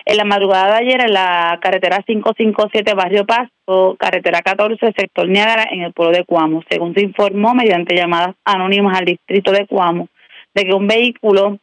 en 0.04 0.16
la 0.16 0.24
madrugada 0.24 0.78
de 0.78 0.84
ayer 0.84 1.00
en 1.00 1.12
la 1.12 1.58
carretera 1.60 2.02
557 2.02 2.94
Barrio 2.94 3.24
Pasto, 3.24 3.96
carretera 3.98 4.40
14, 4.40 4.92
sector 4.96 5.28
Niágara, 5.28 5.66
en 5.70 5.82
el 5.82 5.92
pueblo 5.92 6.16
de 6.16 6.24
Cuamo. 6.24 6.62
Según 6.68 6.94
se 6.94 7.02
informó 7.02 7.54
mediante 7.54 7.94
llamadas 7.94 8.34
anónimas 8.44 8.98
al 8.98 9.04
distrito 9.04 9.52
de 9.52 9.66
Cuamo, 9.66 10.08
de 10.54 10.64
que 10.64 10.74
un 10.74 10.86
vehículo, 10.86 11.58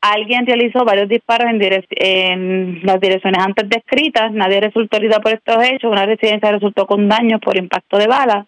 alguien 0.00 0.46
realizó 0.46 0.84
varios 0.84 1.08
disparos 1.08 1.50
en, 1.50 1.60
en 1.62 2.80
las 2.84 3.00
direcciones 3.00 3.42
antes 3.42 3.68
descritas, 3.68 4.32
nadie 4.32 4.60
resultó 4.60 4.98
herido 4.98 5.20
por 5.20 5.32
estos 5.32 5.56
hechos, 5.64 5.90
una 5.90 6.06
residencia 6.06 6.52
resultó 6.52 6.86
con 6.86 7.08
daños 7.08 7.40
por 7.40 7.56
impacto 7.56 7.98
de 7.98 8.06
bala 8.06 8.46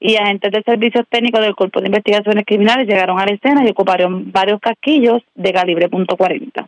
y 0.00 0.16
agentes 0.16 0.52
de 0.52 0.62
servicios 0.62 1.04
técnicos 1.08 1.40
del 1.40 1.56
Cuerpo 1.56 1.80
de 1.80 1.86
Investigaciones 1.86 2.44
Criminales 2.46 2.86
llegaron 2.86 3.18
a 3.18 3.26
la 3.26 3.34
escena 3.34 3.64
y 3.64 3.70
ocuparon 3.70 4.30
varios 4.30 4.60
casquillos 4.60 5.22
de 5.34 5.52
calibre 5.52 5.88
.40. 5.88 6.66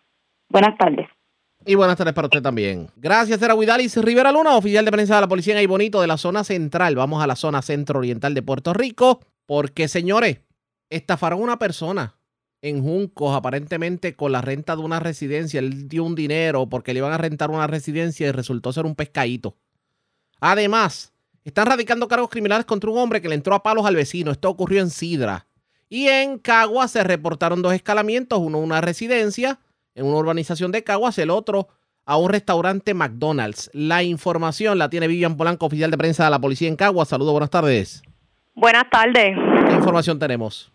Buenas 0.49 0.77
tardes. 0.77 1.07
Y 1.67 1.75
buenas 1.75 1.99
tardes 1.99 2.15
para 2.15 2.27
usted 2.27 2.41
también. 2.41 2.89
Gracias, 2.97 3.41
era 3.43 3.55
Guidalis 3.55 3.97
Rivera 3.99 4.33
Luna, 4.33 4.57
oficial 4.57 4.85
de 4.85 4.91
prensa 4.91 5.17
de 5.17 5.21
la 5.21 5.29
Policía 5.29 5.61
en 5.61 5.69
Bonito 5.69 6.01
de 6.01 6.07
la 6.07 6.17
zona 6.17 6.43
central. 6.43 6.97
Vamos 6.97 7.23
a 7.23 7.27
la 7.27 7.37
zona 7.37 7.61
centro-oriental 7.61 8.33
de 8.33 8.43
Puerto 8.43 8.73
Rico, 8.73 9.21
porque, 9.45 9.87
señores, 9.87 10.39
estafaron 10.89 11.41
a 11.41 11.43
una 11.43 11.59
persona 11.59 12.17
en 12.63 12.83
Juncos, 12.83 13.37
aparentemente 13.37 14.17
con 14.17 14.33
la 14.33 14.41
renta 14.41 14.75
de 14.75 14.83
una 14.83 15.01
residencia. 15.01 15.61
Él 15.61 15.87
dio 15.87 16.03
un 16.05 16.15
dinero 16.15 16.67
porque 16.67 16.95
le 16.95 17.01
iban 17.01 17.13
a 17.13 17.19
rentar 17.19 17.51
una 17.51 17.67
residencia 17.67 18.29
y 18.29 18.33
resultó 18.33 18.73
ser 18.73 18.87
un 18.87 18.95
pescadito. 18.95 19.55
Además, 20.41 21.13
están 21.45 21.67
radicando 21.67 22.09
cargos 22.09 22.31
criminales 22.31 22.65
contra 22.65 22.91
un 22.91 22.97
hombre 22.97 23.21
que 23.21 23.29
le 23.29 23.35
entró 23.35 23.55
a 23.55 23.63
palos 23.63 23.85
al 23.85 23.97
vecino. 23.97 24.31
Esto 24.31 24.49
ocurrió 24.49 24.81
en 24.81 24.91
Sidra. 24.91 25.47
Y 25.91 26.09
en 26.09 26.39
Cagua 26.39 26.89
se 26.89 27.05
reportaron 27.05 27.61
dos 27.61 27.75
escalamientos, 27.75 28.39
uno 28.39 28.59
una 28.59 28.81
residencia, 28.81 29.59
en 29.95 30.07
una 30.07 30.19
urbanización 30.19 30.73
de 30.73 30.85
Caguas, 30.85 31.19
el 31.19 31.31
otro 31.31 31.69
a 32.07 32.17
un 32.17 32.31
restaurante 32.31 32.95
McDonald's. 32.95 33.71
La 33.73 34.03
información 34.03 34.79
la 34.79 34.91
tiene 34.91 35.07
Vivian 35.07 35.37
Polanco, 35.37 35.67
oficial 35.67 35.91
de 35.91 35.99
prensa 35.99 36.25
de 36.25 36.31
la 36.31 36.39
policía 36.41 36.69
en 36.69 36.77
Caguas. 36.77 37.09
Saludos, 37.09 37.33
buenas 37.33 37.51
tardes. 37.51 38.03
Buenas 38.55 38.91
tardes. 38.91 39.37
¿Qué 39.69 39.75
información 39.75 40.19
tenemos? 40.19 40.73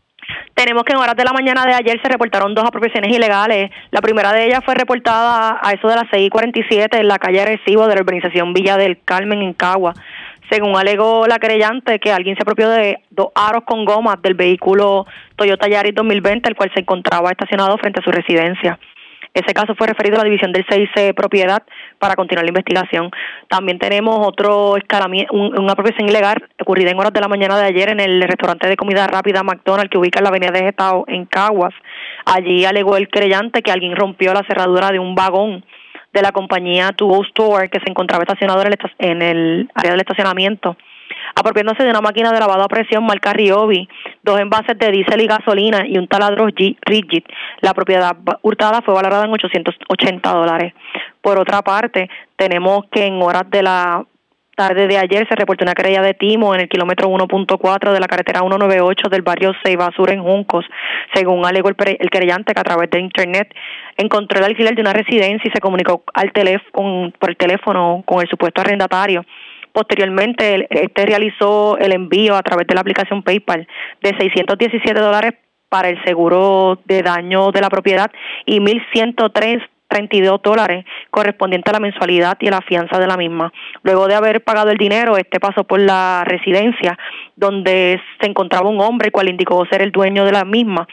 Tenemos 0.54 0.84
que 0.84 0.94
en 0.94 1.00
horas 1.00 1.16
de 1.18 1.26
la 1.26 1.34
mañana 1.34 1.66
de 1.66 1.74
ayer 1.74 2.00
se 2.02 2.08
reportaron 2.08 2.56
dos 2.56 2.66
apropiaciones 2.66 3.14
ilegales. 3.14 3.70
La 3.92 4.02
primera 4.02 4.32
de 4.32 4.46
ellas 4.46 4.62
fue 4.64 4.74
reportada 4.74 5.60
a 5.62 5.72
eso 5.74 5.88
de 5.90 5.96
las 5.96 6.06
6:47 6.10 6.98
en 6.98 7.08
la 7.10 7.20
calle 7.20 7.46
Recibo 7.46 7.88
de 7.88 7.96
la 7.96 8.02
urbanización 8.02 8.54
Villa 8.54 8.78
del 8.78 9.02
Carmen 9.04 9.42
en 9.42 9.54
Cagua. 9.54 9.94
Según 10.50 10.78
alegó 10.78 11.28
la 11.28 11.40
querellante, 11.40 12.00
que 12.00 12.14
alguien 12.14 12.36
se 12.36 12.44
apropió 12.44 12.70
de 12.70 13.00
dos 13.10 13.30
aros 13.36 13.64
con 13.66 13.84
gomas 13.84 14.22
del 14.22 14.36
vehículo 14.36 15.06
Toyota 15.36 15.68
Yaris 15.68 15.94
2020, 15.94 16.48
el 16.48 16.56
cual 16.56 16.72
se 16.74 16.82
encontraba 16.82 17.32
estacionado 17.32 17.78
frente 17.78 18.00
a 18.00 18.04
su 18.04 18.12
residencia. 18.12 18.80
Ese 19.36 19.53
caso 19.53 19.76
fue 19.76 19.88
referido 19.88 20.16
a 20.16 20.20
la 20.20 20.24
división 20.24 20.53
del 20.53 20.66
6C 20.66 21.14
Propiedad 21.14 21.62
para 21.99 22.16
continuar 22.16 22.45
la 22.45 22.52
investigación. 22.52 23.12
También 23.49 23.80
tenemos 23.80 24.26
otro 24.26 24.78
escalamiento, 24.78 25.36
una 25.36 25.74
apropiación 25.74 26.07
ilegal 26.07 26.38
ocurrida 26.57 26.91
en 26.91 26.98
horas 26.98 27.12
de 27.12 27.20
la 27.20 27.28
mañana 27.28 27.57
de 27.57 27.66
ayer 27.66 27.90
en 27.90 27.99
el 27.99 28.22
restaurante 28.22 28.70
de 28.70 28.78
comida 28.78 29.06
rápida 29.07 29.44
McDonald's 29.44 29.91
que 29.91 29.98
ubica 29.98 30.20
en 30.20 30.24
la 30.24 30.30
avenida 30.30 30.52
de 30.52 30.62
Gestado 30.62 31.03
en 31.10 31.26
Caguas. 31.26 31.74
Allí 32.26 32.64
alegó 32.64 32.95
el 32.95 33.10
creyente 33.10 33.62
que 33.62 33.74
alguien 33.74 33.98
rompió 33.98 34.34
la 34.34 34.44
cerradura 34.48 34.91
de 34.91 34.99
un 34.99 35.16
vagón 35.16 35.66
de 36.14 36.22
la 36.22 36.32
compañía 36.32 36.94
To 36.94 37.06
Go 37.06 37.22
Store 37.24 37.68
que 37.68 37.82
se 37.82 37.90
encontraba 37.90 38.24
estacionado 38.24 38.64
en 38.99 39.22
el 39.22 39.70
área 39.76 39.91
del 39.91 39.99
estacionamiento 39.99 40.78
apropiándose 41.36 41.84
de 41.84 41.90
una 41.90 42.02
máquina 42.02 42.32
de 42.32 42.40
lavado 42.40 42.64
a 42.64 42.68
presión 42.68 43.06
marca 43.06 43.34
Ryobi, 43.34 43.88
dos 44.23 44.40
envases 44.40 44.77
de 44.77 44.91
diésel 44.91 45.22
y 45.22 45.27
gasolina 45.27 45.86
y 45.88 45.98
un 45.98 46.07
taladro 46.07 46.48
Rigid. 46.48 47.23
La 47.61 47.73
propiedad 47.73 48.15
hurtada 48.41 48.82
fue 48.82 48.94
valorada 48.94 49.26
en 49.26 49.34
880 49.34 50.30
dólares. 50.32 50.73
Por 51.22 51.38
otra 51.40 51.61
parte, 51.61 52.10
tenemos 52.36 52.86
que 52.91 53.06
en 53.06 53.22
horas 53.22 53.49
de 53.49 53.64
la 53.64 54.06
tarde 54.56 54.88
de 54.88 54.98
ayer 54.98 55.27
se 55.27 55.36
reportó 55.36 55.65
una 55.65 55.73
querella 55.73 56.02
de 56.02 56.14
timo 56.14 56.56
en 56.56 56.61
el 56.61 56.69
kilómetro 56.69 57.10
1.4 57.10 57.91
de 57.91 57.99
la 57.99 58.07
carretera 58.07 58.40
198 58.40 59.10
del 59.10 59.22
barrio 59.22 59.53
Ceiba 59.64 59.91
Sur 59.95 60.10
en 60.10 60.23
Juncos. 60.23 60.65
Según 61.14 61.45
alegó 61.45 61.69
el, 61.69 61.76
el, 61.99 62.10
querellante 62.10 62.53
que 62.53 62.60
a 62.60 62.64
través 62.64 62.90
de 62.90 62.99
internet 62.99 63.53
encontró 63.98 64.40
el 64.40 64.45
alquiler 64.45 64.73
de 64.73 64.82
una 64.82 64.94
residencia 64.94 65.48
y 65.48 65.52
se 65.52 65.60
comunicó 65.60 66.03
al 66.14 66.32
teléfono, 66.32 67.11
por 67.19 67.30
el 67.30 67.38
teléfono 67.38 68.03
con 68.06 68.22
el 68.22 68.30
supuesto 68.30 68.61
arrendatario 68.61 69.26
Posteriormente, 69.76 70.68
este 70.69 71.06
realizó 71.06 71.77
el 71.77 71.91
envío 71.91 72.38
a 72.38 72.43
través 72.43 72.65
de 72.65 72.76
la 72.76 72.80
aplicación 72.80 73.23
PayPal 73.23 73.68
de 74.02 74.10
617 74.18 74.97
dólares 75.02 75.34
para 75.68 75.89
el 75.89 76.02
seguro 76.06 76.80
de 76.85 77.02
daño 77.02 77.52
de 77.52 77.60
la 77.60 77.69
propiedad 77.69 78.10
y 78.45 78.61
1.132 78.61 80.41
dólares 80.41 80.85
correspondiente 81.11 81.72
a 81.72 81.73
la 81.73 81.81
mensualidad 81.81 82.38
y 82.39 82.47
a 82.47 82.52
la 82.52 82.61
fianza 82.61 82.97
de 82.99 83.07
la 83.07 83.18
misma. 83.18 83.52
Luego 83.84 84.07
de 84.07 84.15
haber 84.15 84.45
pagado 84.45 84.72
el 84.72 84.77
dinero, 84.77 85.18
este 85.18 85.41
pasó 85.41 85.65
por 85.65 85.81
la 85.81 86.23
residencia 86.26 86.97
donde 87.35 87.99
se 88.22 88.27
encontraba 88.27 88.69
un 88.69 88.80
hombre 88.80 89.11
cual 89.11 89.27
indicó 89.27 89.65
ser 89.65 89.81
el 89.81 89.91
dueño 89.91 90.23
de 90.23 90.31
la 90.31 90.45
misma 90.45 90.88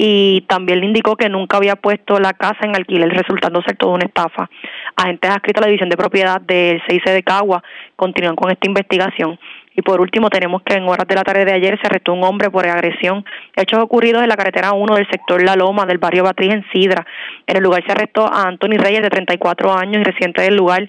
y 0.00 0.42
también 0.42 0.78
le 0.78 0.86
indicó 0.86 1.16
que 1.16 1.28
nunca 1.28 1.56
había 1.56 1.74
puesto 1.74 2.20
la 2.20 2.32
casa 2.32 2.60
en 2.62 2.76
alquiler, 2.76 3.08
resultando 3.08 3.60
ser 3.62 3.76
toda 3.76 3.94
una 3.94 4.04
estafa. 4.04 4.48
Agentes 4.94 5.28
adscritos 5.28 5.60
a 5.60 5.62
la 5.62 5.66
División 5.66 5.88
de 5.88 5.96
Propiedad 5.96 6.40
del 6.40 6.80
6 6.86 7.02
de 7.04 7.22
Cagua 7.24 7.64
continúan 7.96 8.36
con 8.36 8.48
esta 8.52 8.68
investigación. 8.68 9.40
Y 9.74 9.82
por 9.82 10.00
último, 10.00 10.30
tenemos 10.30 10.62
que 10.62 10.74
en 10.74 10.88
horas 10.88 11.06
de 11.08 11.16
la 11.16 11.24
tarde 11.24 11.44
de 11.44 11.52
ayer 11.52 11.76
se 11.80 11.88
arrestó 11.88 12.12
un 12.12 12.22
hombre 12.22 12.48
por 12.48 12.64
agresión. 12.64 13.24
Hechos 13.56 13.80
ocurridos 13.80 14.22
en 14.22 14.28
la 14.28 14.36
carretera 14.36 14.72
1 14.72 14.94
del 14.94 15.08
sector 15.10 15.42
La 15.42 15.56
Loma, 15.56 15.84
del 15.84 15.98
barrio 15.98 16.22
Batriz 16.22 16.52
en 16.52 16.64
Sidra. 16.72 17.04
En 17.48 17.56
el 17.56 17.64
lugar 17.64 17.82
se 17.84 17.90
arrestó 17.90 18.32
a 18.32 18.46
Anthony 18.46 18.78
Reyes, 18.78 19.02
de 19.02 19.10
34 19.10 19.72
años 19.72 20.00
y 20.00 20.04
reciente 20.04 20.42
del 20.42 20.54
lugar, 20.54 20.88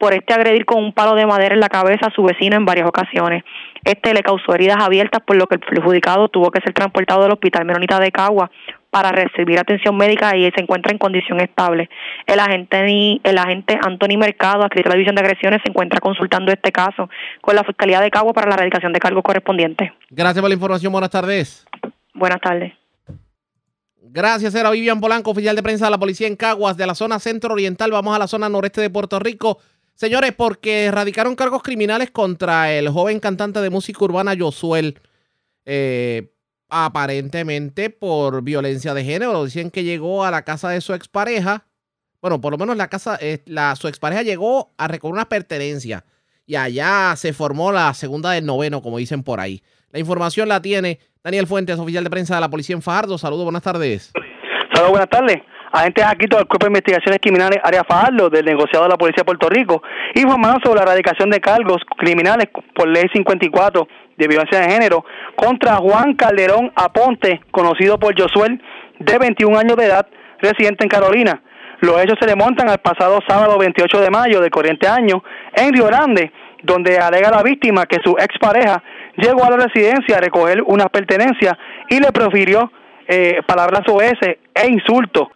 por 0.00 0.14
este 0.14 0.32
agredir 0.32 0.64
con 0.64 0.82
un 0.82 0.94
palo 0.94 1.14
de 1.14 1.26
madera 1.26 1.54
en 1.54 1.60
la 1.60 1.68
cabeza 1.68 2.06
a 2.06 2.14
su 2.14 2.22
vecino 2.22 2.56
en 2.56 2.64
varias 2.64 2.88
ocasiones. 2.88 3.44
Este 3.84 4.14
le 4.14 4.22
causó 4.22 4.54
heridas 4.54 4.78
abiertas, 4.80 5.20
por 5.26 5.36
lo 5.36 5.46
que 5.46 5.56
el 5.56 5.60
perjudicado 5.60 6.28
tuvo 6.28 6.50
que 6.50 6.62
ser 6.62 6.72
transportado 6.72 7.22
del 7.22 7.32
Hospital 7.32 7.66
Menonita 7.66 8.00
de 8.00 8.10
Cagua 8.10 8.50
para 8.88 9.12
recibir 9.12 9.58
atención 9.58 9.94
médica 9.98 10.34
y 10.38 10.50
se 10.52 10.62
encuentra 10.62 10.90
en 10.90 10.96
condición 10.96 11.38
estable. 11.40 11.90
El 12.26 12.40
agente, 12.40 13.20
el 13.22 13.38
agente 13.38 13.78
Anthony 13.78 14.16
Mercado, 14.16 14.62
adscrito 14.62 14.88
a 14.88 14.92
la 14.92 14.94
División 14.94 15.16
de 15.16 15.20
Agresiones, 15.20 15.60
se 15.62 15.68
encuentra 15.68 16.00
consultando 16.00 16.50
este 16.50 16.72
caso 16.72 17.10
con 17.42 17.54
la 17.54 17.62
Fiscalía 17.62 18.00
de 18.00 18.10
Cagua 18.10 18.32
para 18.32 18.48
la 18.48 18.54
erradicación 18.54 18.94
de 18.94 19.00
cargos 19.00 19.22
correspondientes. 19.22 19.92
Gracias 20.08 20.40
por 20.40 20.48
la 20.48 20.54
información. 20.54 20.92
Buenas 20.92 21.10
tardes. 21.10 21.66
Buenas 22.14 22.40
tardes. 22.40 22.72
Gracias, 24.02 24.54
era 24.54 24.70
Vivian 24.70 24.98
Polanco, 24.98 25.30
oficial 25.30 25.54
de 25.54 25.62
prensa 25.62 25.84
de 25.84 25.90
la 25.90 25.98
policía 25.98 26.26
en 26.26 26.36
Caguas, 26.36 26.78
de 26.78 26.86
la 26.86 26.94
zona 26.94 27.20
centro-oriental. 27.20 27.90
Vamos 27.92 28.16
a 28.16 28.18
la 28.18 28.26
zona 28.26 28.48
noreste 28.48 28.80
de 28.80 28.88
Puerto 28.88 29.18
Rico. 29.18 29.58
Señores, 29.94 30.32
porque 30.32 30.84
erradicaron 30.84 31.36
cargos 31.36 31.62
criminales 31.62 32.10
contra 32.10 32.72
el 32.72 32.88
joven 32.88 33.20
cantante 33.20 33.60
de 33.60 33.70
música 33.70 34.04
urbana 34.04 34.34
Josuel, 34.38 34.98
eh, 35.66 36.32
aparentemente 36.68 37.90
por 37.90 38.42
violencia 38.42 38.94
de 38.94 39.04
género. 39.04 39.44
Dicen 39.44 39.70
que 39.70 39.84
llegó 39.84 40.24
a 40.24 40.30
la 40.30 40.42
casa 40.42 40.70
de 40.70 40.80
su 40.80 40.94
expareja. 40.94 41.66
Bueno, 42.22 42.40
por 42.40 42.52
lo 42.52 42.58
menos 42.58 42.76
la 42.76 42.88
casa, 42.88 43.18
eh, 43.20 43.42
la, 43.46 43.76
su 43.76 43.88
expareja 43.88 44.22
llegó 44.22 44.72
a 44.78 44.88
recoger 44.88 45.12
una 45.12 45.28
pertenencia 45.28 46.04
y 46.46 46.56
allá 46.56 47.14
se 47.16 47.32
formó 47.32 47.70
la 47.70 47.92
segunda 47.94 48.32
del 48.32 48.46
noveno, 48.46 48.82
como 48.82 48.98
dicen 48.98 49.22
por 49.22 49.38
ahí. 49.38 49.62
La 49.90 49.98
información 49.98 50.48
la 50.48 50.62
tiene 50.62 50.98
Daniel 51.22 51.46
Fuentes, 51.46 51.78
oficial 51.78 52.04
de 52.04 52.10
prensa 52.10 52.34
de 52.36 52.40
la 52.40 52.48
policía 52.48 52.74
en 52.74 52.82
Fajardo. 52.82 53.18
Saludos, 53.18 53.44
buenas 53.44 53.62
tardes. 53.62 54.12
Saludos, 54.72 54.90
buenas 54.90 55.10
tardes 55.10 55.49
agentes 55.72 56.04
aquí 56.04 56.26
del 56.26 56.46
Cuerpo 56.46 56.66
de 56.66 56.70
Investigaciones 56.70 57.20
Criminales 57.20 57.60
Área 57.62 57.84
Fajardo 57.84 58.28
del 58.28 58.44
negociado 58.44 58.84
de 58.84 58.90
la 58.90 58.96
Policía 58.96 59.20
de 59.20 59.24
Puerto 59.24 59.48
Rico 59.48 59.82
informaron 60.14 60.60
sobre 60.62 60.78
la 60.78 60.82
erradicación 60.82 61.30
de 61.30 61.40
cargos 61.40 61.82
criminales 61.96 62.48
por 62.74 62.88
Ley 62.88 63.04
54 63.12 63.86
de 64.16 64.28
violencia 64.28 64.60
de 64.60 64.70
género 64.70 65.04
contra 65.36 65.76
Juan 65.76 66.14
Calderón 66.14 66.72
Aponte, 66.74 67.40
conocido 67.50 67.98
por 67.98 68.18
Josuel, 68.20 68.62
de 68.98 69.18
21 69.18 69.58
años 69.58 69.76
de 69.76 69.86
edad, 69.86 70.06
residente 70.40 70.84
en 70.84 70.88
Carolina. 70.88 71.42
Los 71.80 71.98
hechos 72.02 72.18
se 72.20 72.26
remontan 72.26 72.68
al 72.68 72.78
pasado 72.78 73.20
sábado 73.26 73.56
28 73.58 74.00
de 74.00 74.10
mayo 74.10 74.40
de 74.40 74.50
corriente 74.50 74.86
año 74.86 75.22
en 75.54 75.72
Río 75.72 75.86
Grande, 75.86 76.30
donde 76.62 76.98
alega 76.98 77.30
la 77.30 77.42
víctima 77.42 77.86
que 77.86 77.98
su 78.04 78.16
expareja 78.18 78.82
llegó 79.16 79.44
a 79.44 79.50
la 79.50 79.56
residencia 79.56 80.18
a 80.18 80.20
recoger 80.20 80.62
unas 80.66 80.88
pertenencias 80.88 81.54
y 81.88 81.98
le 81.98 82.12
profirió 82.12 82.70
eh, 83.08 83.40
palabras 83.46 83.82
OS 83.88 84.18
e 84.22 84.68
insultos 84.68 85.28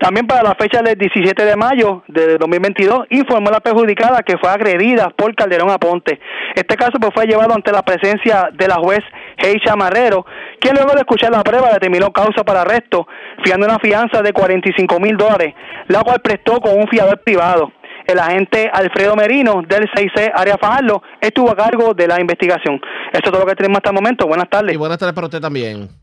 También 0.00 0.26
para 0.26 0.42
la 0.42 0.54
fecha 0.54 0.80
del 0.80 0.96
17 0.96 1.44
de 1.44 1.56
mayo 1.56 2.02
de 2.08 2.38
2022 2.38 3.00
informó 3.10 3.50
la 3.50 3.60
perjudicada 3.60 4.22
que 4.22 4.38
fue 4.38 4.48
agredida 4.48 5.10
por 5.10 5.34
Calderón 5.34 5.68
Aponte. 5.68 6.18
Este 6.54 6.74
caso 6.74 6.92
pues, 6.98 7.12
fue 7.14 7.26
llevado 7.26 7.52
ante 7.52 7.70
la 7.70 7.82
presencia 7.82 8.48
de 8.50 8.66
la 8.66 8.76
juez 8.76 9.00
Heisha 9.36 9.76
Marrero, 9.76 10.24
quien 10.58 10.74
luego 10.74 10.92
de 10.92 11.00
escuchar 11.00 11.30
la 11.30 11.42
prueba 11.42 11.70
determinó 11.74 12.10
causa 12.14 12.42
para 12.44 12.62
arresto, 12.62 13.06
fiando 13.44 13.66
una 13.66 13.78
fianza 13.78 14.22
de 14.22 14.32
45 14.32 14.98
mil 15.00 15.18
dólares, 15.18 15.54
la 15.88 16.02
cual 16.02 16.20
prestó 16.22 16.62
con 16.62 16.78
un 16.78 16.88
fiador 16.88 17.20
privado. 17.22 17.70
El 18.06 18.18
agente 18.18 18.70
Alfredo 18.72 19.14
Merino 19.16 19.60
del 19.68 19.86
6C 19.90 20.32
Área 20.34 20.56
Fajardo 20.56 21.02
estuvo 21.20 21.50
a 21.50 21.56
cargo 21.56 21.92
de 21.92 22.08
la 22.08 22.18
investigación. 22.18 22.80
Esto 23.12 23.28
es 23.28 23.32
todo 23.32 23.40
lo 23.40 23.46
que 23.46 23.54
tenemos 23.54 23.76
hasta 23.76 23.90
el 23.90 23.96
momento. 23.96 24.26
Buenas 24.26 24.48
tardes. 24.48 24.72
Y 24.72 24.78
buenas 24.78 24.96
tardes 24.96 25.14
para 25.14 25.26
usted 25.26 25.40
también. 25.40 25.99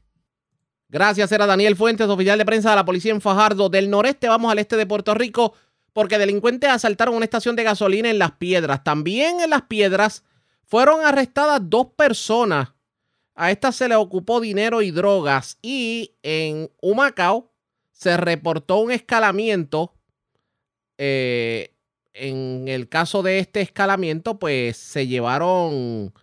Gracias, 0.90 1.32
era 1.32 1.46
Daniel 1.46 1.76
Fuentes, 1.76 2.08
oficial 2.08 2.38
de 2.38 2.46
prensa 2.46 2.70
de 2.70 2.78
la 2.78 2.86
policía 2.86 3.12
en 3.12 3.22
Fajardo. 3.22 3.70
Del 3.70 3.90
noreste 3.90 4.30
vamos 4.30 4.52
al 4.52 4.60
este 4.60 4.78
de 4.78 4.86
Puerto 4.86 5.14
Rico 5.14 5.54
porque 5.92 6.18
delincuentes 6.18 6.70
asaltaron 6.70 7.16
una 7.16 7.26
estación 7.26 7.56
de 7.56 7.64
gasolina 7.64 8.10
en 8.10 8.20
Las 8.20 8.34
Piedras. 8.34 8.84
También 8.84 9.42
en 9.42 9.50
Las 9.50 9.64
Piedras 9.64 10.24
fueron 10.64 11.04
arrestadas 11.04 11.60
dos 11.64 11.88
personas. 11.96 12.70
A 13.36 13.52
estas 13.52 13.76
se 13.76 13.88
les 13.88 13.98
ocupó 13.98 14.40
dinero 14.40 14.82
y 14.82 14.92
drogas. 14.92 15.58
Y 15.62 16.14
en 16.24 16.70
Humacao 16.82 17.52
se 17.92 18.16
reportó 18.16 18.78
un 18.78 18.92
escalamiento. 18.92 19.94
Eh, 20.98 21.74
en 22.14 22.68
el 22.68 22.88
caso 22.90 23.24
de 23.24 23.40
este 23.40 23.62
escalamiento, 23.62 24.40
pues 24.40 24.78
se 24.78 25.08
llevaron 25.08 26.14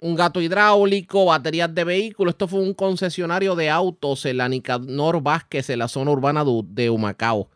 un 0.00 0.14
gato 0.16 0.40
hidráulico, 0.40 1.26
baterías 1.26 1.74
de 1.74 1.84
vehículos. 1.84 2.32
Esto 2.32 2.48
fue 2.48 2.60
un 2.60 2.74
concesionario 2.74 3.54
de 3.54 3.70
autos 3.70 4.24
en 4.26 4.38
la 4.38 4.48
Nicanor 4.48 5.22
Vázquez, 5.22 5.70
en 5.70 5.78
la 5.78 5.88
zona 5.88 6.10
urbana 6.10 6.44
de 6.64 6.90
Humacao. 6.90 7.48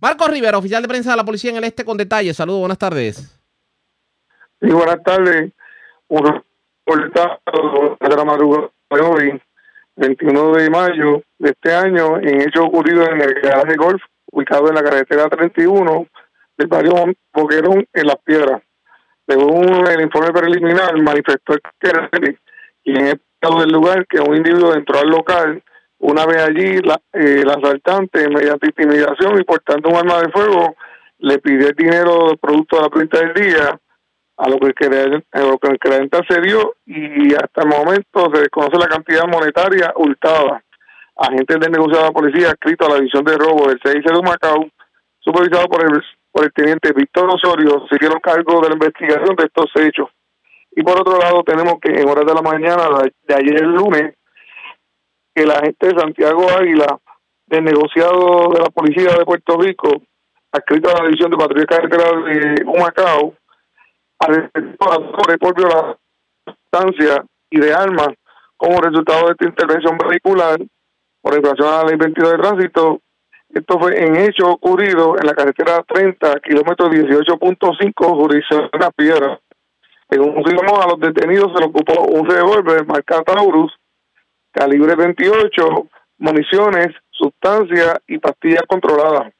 Marcos 0.00 0.30
Rivera, 0.30 0.58
oficial 0.58 0.82
de 0.82 0.88
prensa 0.88 1.12
de 1.12 1.16
la 1.16 1.24
policía 1.24 1.50
en 1.50 1.56
el 1.56 1.64
este 1.64 1.84
con 1.84 1.96
detalles. 1.96 2.36
Saludos, 2.36 2.60
buenas 2.60 2.78
tardes. 2.78 3.40
Sí, 4.60 4.70
buenas 4.70 5.02
tardes. 5.02 5.52
Un 6.08 6.42
de 6.86 8.16
la 8.16 8.24
madrugada 8.24 8.70
de 8.90 9.00
hoy, 9.00 9.42
21 9.96 10.52
de 10.52 10.70
mayo 10.70 11.22
de 11.38 11.50
este 11.50 11.74
año, 11.74 12.18
en 12.18 12.42
hecho 12.42 12.64
ocurrido 12.64 13.02
en 13.10 13.20
el 13.20 13.34
garaje 13.40 13.76
golf, 13.76 14.02
ubicado 14.30 14.68
en 14.68 14.74
la 14.74 14.82
carretera 14.82 15.28
31 15.28 16.06
del 16.58 16.66
barrio 16.68 16.94
Boquerón, 17.32 17.86
en 17.92 18.06
Las 18.06 18.16
Piedras. 18.24 18.62
Según 19.26 19.86
el 19.88 20.00
informe 20.00 20.32
preliminar, 20.32 20.96
manifestó 21.02 21.54
que 21.80 22.38
quien 22.84 23.06
es 23.06 23.16
del 23.54 23.70
lugar 23.70 24.06
que 24.06 24.20
un 24.20 24.36
individuo 24.36 24.74
entró 24.74 24.98
al 24.98 25.08
local. 25.08 25.62
Una 25.98 26.26
vez 26.26 26.42
allí, 26.42 26.78
la, 26.82 27.00
eh, 27.12 27.42
el 27.42 27.50
asaltante, 27.50 28.28
mediante 28.28 28.66
intimidación 28.66 29.40
y 29.40 29.44
portando 29.44 29.88
un 29.88 29.96
arma 29.96 30.20
de 30.20 30.30
fuego, 30.30 30.76
le 31.18 31.38
pidió 31.38 31.68
el 31.68 31.74
dinero 31.74 32.36
producto 32.40 32.76
de 32.76 32.82
la 32.82 32.88
cuenta 32.88 33.18
del 33.18 33.34
día, 33.34 33.80
a 34.38 34.48
lo 34.48 34.58
que 34.58 34.86
el, 34.86 35.24
a 35.32 35.40
lo 35.40 35.58
el 35.62 35.78
creyente 35.78 36.18
accedió 36.18 36.74
y 36.84 37.34
hasta 37.34 37.62
el 37.62 37.68
momento 37.68 38.30
se 38.32 38.40
desconoce 38.40 38.78
la 38.78 38.88
cantidad 38.88 39.26
monetaria 39.26 39.92
hurtada. 39.96 40.62
Agentes 41.16 41.58
del 41.58 41.72
negociado 41.72 42.02
de 42.02 42.08
la 42.08 42.12
policía 42.12 42.48
escrito 42.48 42.84
a 42.84 42.90
la 42.90 42.96
división 42.96 43.24
de 43.24 43.38
robo 43.38 43.68
del 43.68 43.80
CIC 43.82 44.04
de 44.04 44.22
Macao, 44.22 44.68
supervisado 45.20 45.66
por 45.68 45.82
el 45.82 46.02
por 46.36 46.44
el 46.44 46.52
teniente 46.52 46.92
Víctor 46.92 47.30
Osorio 47.30 47.86
se 47.88 47.96
dieron 47.98 48.20
cargo 48.20 48.60
de 48.60 48.68
la 48.68 48.74
investigación 48.74 49.34
de 49.36 49.44
estos 49.44 49.70
hechos. 49.76 50.10
Y 50.70 50.82
por 50.82 51.00
otro 51.00 51.18
lado 51.18 51.42
tenemos 51.42 51.76
que 51.80 51.88
en 51.88 52.06
horas 52.06 52.26
de 52.26 52.34
la 52.34 52.42
mañana 52.42 52.88
de 53.26 53.34
ayer 53.34 53.62
lunes, 53.62 54.14
el 55.34 55.50
agente 55.50 55.98
Santiago 55.98 56.46
Águila 56.50 56.98
del 57.46 57.64
negociado 57.64 58.50
de 58.52 58.60
la 58.60 58.68
policía 58.68 59.16
de 59.16 59.24
Puerto 59.24 59.56
Rico, 59.56 59.88
adscrito 60.52 60.90
a 60.90 61.00
la 61.00 61.04
división 61.06 61.30
de 61.30 61.38
patrulla 61.38 61.64
carretera 61.64 62.04
de 62.04 62.64
Humacao, 62.66 63.32
arrestó 64.18 65.38
por 65.40 65.54
violar 65.54 65.96
sustancia 66.44 67.24
y 67.48 67.60
de 67.60 67.72
armas 67.72 68.10
como 68.58 68.78
resultado 68.82 69.28
de 69.28 69.32
esta 69.32 69.44
intervención 69.46 69.96
vehicular 69.96 70.58
por 71.22 71.34
infracción 71.34 71.68
a 71.68 71.76
la 71.78 71.84
ley 71.84 71.96
22 71.96 72.30
de 72.30 72.38
tránsito 72.38 73.00
esto 73.48 73.78
fue 73.78 73.98
en 73.98 74.16
hecho 74.16 74.48
ocurrido 74.48 75.16
en 75.18 75.26
la 75.26 75.34
carretera 75.34 75.82
30, 75.86 76.40
kilómetro 76.40 76.90
18.5, 76.90 77.92
jurisdicción 77.94 78.68
de 78.72 78.78
la 78.78 78.90
piedra. 78.90 79.40
Según 80.10 80.44
firmó 80.44 80.80
a 80.80 80.88
los 80.88 81.00
detenidos 81.00 81.52
se 81.52 81.60
le 81.60 81.66
ocupó 81.66 82.02
un 82.02 82.28
revólver 82.28 82.86
marca 82.86 83.22
Taurus, 83.22 83.72
calibre 84.52 84.94
28, 84.94 85.88
municiones, 86.18 86.88
sustancias 87.10 87.98
y 88.06 88.18
pastillas 88.18 88.62
controladas. 88.68 89.32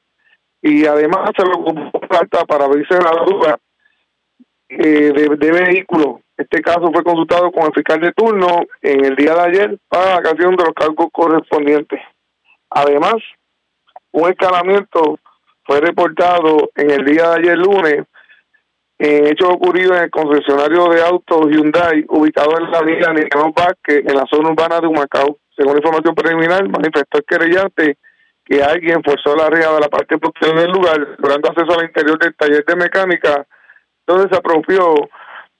Y 0.61 0.85
además 0.85 1.31
se 1.37 1.45
le 1.45 1.51
ocupó 1.53 1.99
carta 2.01 2.43
para 2.45 2.67
verse 2.67 2.95
la 2.95 3.23
duda 3.23 3.59
eh, 4.69 5.11
de, 5.13 5.35
de 5.37 5.51
vehículo. 5.51 6.21
Este 6.35 6.61
caso 6.61 6.91
fue 6.91 7.03
consultado 7.03 7.51
con 7.51 7.65
el 7.65 7.73
fiscal 7.73 7.99
de 7.99 8.11
turno 8.13 8.61
en 8.81 9.05
el 9.05 9.15
día 9.15 9.33
de 9.33 9.41
ayer 9.41 9.79
para 9.87 10.15
la 10.15 10.21
canción 10.21 10.55
de 10.55 10.65
los 10.65 10.73
cargos 10.73 11.07
correspondientes. 11.11 11.99
Además, 12.69 13.15
un 14.11 14.29
escalamiento 14.29 15.19
fue 15.63 15.81
reportado 15.81 16.69
en 16.75 16.91
el 16.91 17.05
día 17.05 17.29
de 17.29 17.35
ayer 17.35 17.57
lunes 17.57 18.05
en 18.99 19.27
hechos 19.27 19.49
ocurridos 19.49 19.97
en 19.97 20.03
el 20.05 20.09
concesionario 20.09 20.89
de 20.89 21.03
autos 21.03 21.47
Hyundai 21.51 22.05
ubicado 22.09 22.57
en 22.57 22.71
la 22.71 22.79
avenida 22.79 23.13
Nicanor 23.13 23.53
Vázquez 23.53 24.03
en 24.07 24.15
la 24.15 24.25
zona 24.31 24.49
urbana 24.49 24.79
de 24.79 24.87
Humacao. 24.87 25.37
Según 25.55 25.77
información 25.77 26.15
preliminar, 26.15 26.67
manifestó 26.69 27.17
el 27.19 27.25
querellante 27.25 27.97
que 28.43 28.63
alguien 28.63 29.03
forzó 29.03 29.35
la 29.35 29.49
reja 29.49 29.73
de 29.73 29.81
la 29.81 29.89
parte 29.89 30.17
posterior 30.17 30.59
del 30.59 30.71
lugar, 30.71 30.97
logrando 31.17 31.49
acceso 31.49 31.77
al 31.77 31.85
interior 31.85 32.17
del 32.17 32.35
taller 32.35 32.63
de 32.65 32.75
mecánica, 32.75 33.45
donde 34.05 34.29
se 34.29 34.35
apropió 34.35 34.95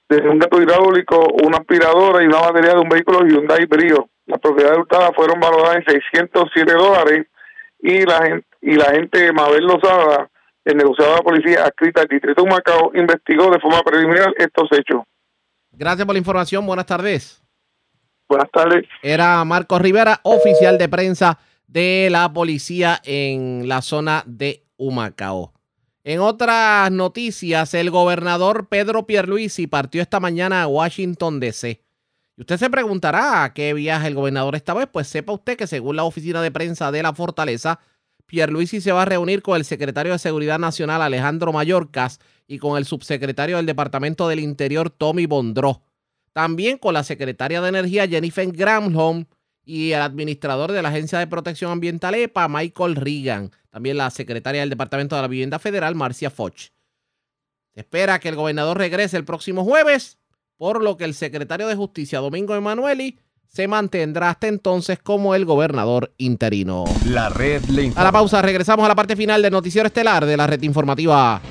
de 0.09 0.21
un 0.21 0.39
gato 0.39 0.61
hidráulico, 0.61 1.27
una 1.43 1.57
aspiradora 1.57 2.23
y 2.23 2.27
una 2.27 2.39
batería 2.39 2.73
de 2.73 2.79
un 2.79 2.89
vehículo 2.89 3.25
Hyundai 3.27 3.65
Brio. 3.65 4.09
Las 4.25 4.39
propiedades 4.39 4.79
hurtadas 4.79 5.11
fueron 5.15 5.39
valoradas 5.39 5.77
en 5.77 5.85
607 5.85 6.73
dólares 6.73 7.27
y 7.79 8.01
la 8.01 8.25
gente, 8.25 8.47
y 8.61 8.75
la 8.75 8.91
gente 8.91 9.31
Mabel 9.33 9.63
Lozada, 9.63 10.29
el 10.65 10.77
negociador 10.77 11.13
de 11.13 11.17
la 11.17 11.23
policía 11.23 11.63
adscrita 11.63 12.01
al 12.01 12.07
distrito 12.07 12.43
de 12.43 12.49
Macao, 12.49 12.91
investigó 12.93 13.49
de 13.51 13.59
forma 13.59 13.81
preliminar 13.83 14.33
estos 14.37 14.69
hechos. 14.71 15.03
Gracias 15.71 16.05
por 16.05 16.15
la 16.15 16.19
información. 16.19 16.65
Buenas 16.65 16.85
tardes. 16.85 17.43
Buenas 18.27 18.51
tardes. 18.51 18.85
Era 19.01 19.43
Marcos 19.45 19.81
Rivera, 19.81 20.19
oficial 20.23 20.77
de 20.77 20.89
prensa 20.89 21.39
de 21.67 22.09
la 22.11 22.31
policía 22.33 22.99
en 23.03 23.67
la 23.67 23.81
zona 23.81 24.23
de 24.25 24.63
Humacao. 24.77 25.53
En 26.03 26.19
otras 26.21 26.89
noticias, 26.91 27.73
el 27.73 27.91
gobernador 27.91 28.67
Pedro 28.69 29.05
Pierluisi 29.05 29.67
partió 29.67 30.01
esta 30.01 30.19
mañana 30.19 30.63
a 30.63 30.67
Washington, 30.67 31.39
D.C. 31.39 31.81
Y 32.37 32.41
usted 32.41 32.57
se 32.57 32.69
preguntará 32.69 33.43
a 33.43 33.53
qué 33.53 33.73
viaja 33.73 34.07
el 34.07 34.13
gobernador 34.13 34.55
esta 34.55 34.75
vez. 34.75 34.87
Pues 34.91 35.07
sepa 35.07 35.33
usted 35.33 35.57
que 35.57 35.65
según 35.65 35.95
la 35.95 36.03
oficina 36.03 36.41
de 36.41 36.51
prensa 36.51 36.91
de 36.91 37.01
la 37.01 37.13
Fortaleza, 37.13 37.79
Pierluisi 38.27 38.79
se 38.79 38.91
va 38.91 39.01
a 39.01 39.05
reunir 39.05 39.41
con 39.41 39.57
el 39.57 39.65
secretario 39.65 40.11
de 40.11 40.19
Seguridad 40.19 40.59
Nacional 40.59 41.01
Alejandro 41.01 41.51
Mayorkas 41.51 42.19
y 42.47 42.59
con 42.59 42.77
el 42.77 42.85
subsecretario 42.85 43.57
del 43.57 43.65
Departamento 43.65 44.27
del 44.27 44.39
Interior 44.39 44.91
Tommy 44.91 45.25
Bondró. 45.25 45.81
También 46.31 46.77
con 46.77 46.93
la 46.93 47.03
secretaria 47.03 47.59
de 47.59 47.69
Energía 47.69 48.07
Jennifer 48.07 48.47
Granholm 48.51 49.25
y 49.65 49.93
el 49.93 50.01
administrador 50.01 50.71
de 50.71 50.81
la 50.83 50.89
Agencia 50.89 51.17
de 51.17 51.25
Protección 51.25 51.71
Ambiental 51.71 52.13
EPA 52.13 52.47
Michael 52.47 52.95
Regan. 52.95 53.51
También 53.71 53.97
la 53.97 54.11
secretaria 54.11 54.61
del 54.61 54.69
Departamento 54.69 55.15
de 55.15 55.23
la 55.23 55.27
Vivienda 55.27 55.57
Federal 55.57 55.95
Marcia 55.95 56.29
Foch. 56.29 56.69
Se 57.73 57.79
espera 57.79 58.19
que 58.19 58.29
el 58.29 58.35
gobernador 58.35 58.77
regrese 58.77 59.17
el 59.17 59.25
próximo 59.25 59.63
jueves 59.63 60.19
por 60.57 60.83
lo 60.83 60.97
que 60.97 61.05
el 61.05 61.13
secretario 61.13 61.67
de 61.67 61.75
Justicia, 61.75 62.19
Domingo 62.19 62.55
Emanueli, 62.55 63.19
se 63.45 63.67
mantendrá 63.67 64.31
hasta 64.31 64.47
entonces 64.47 64.99
como 65.01 65.33
el 65.33 65.45
gobernador 65.45 66.11
interino. 66.17 66.83
La 67.05 67.29
red 67.29 67.63
le 67.65 67.91
A 67.95 68.03
la 68.03 68.11
pausa, 68.11 68.41
regresamos 68.41 68.85
a 68.85 68.89
la 68.89 68.95
parte 68.95 69.15
final 69.15 69.41
del 69.41 69.53
noticiero 69.53 69.87
estelar 69.87 70.25
de 70.25 70.35
la 70.35 70.47
red 70.47 70.61
informativa. 70.63 71.41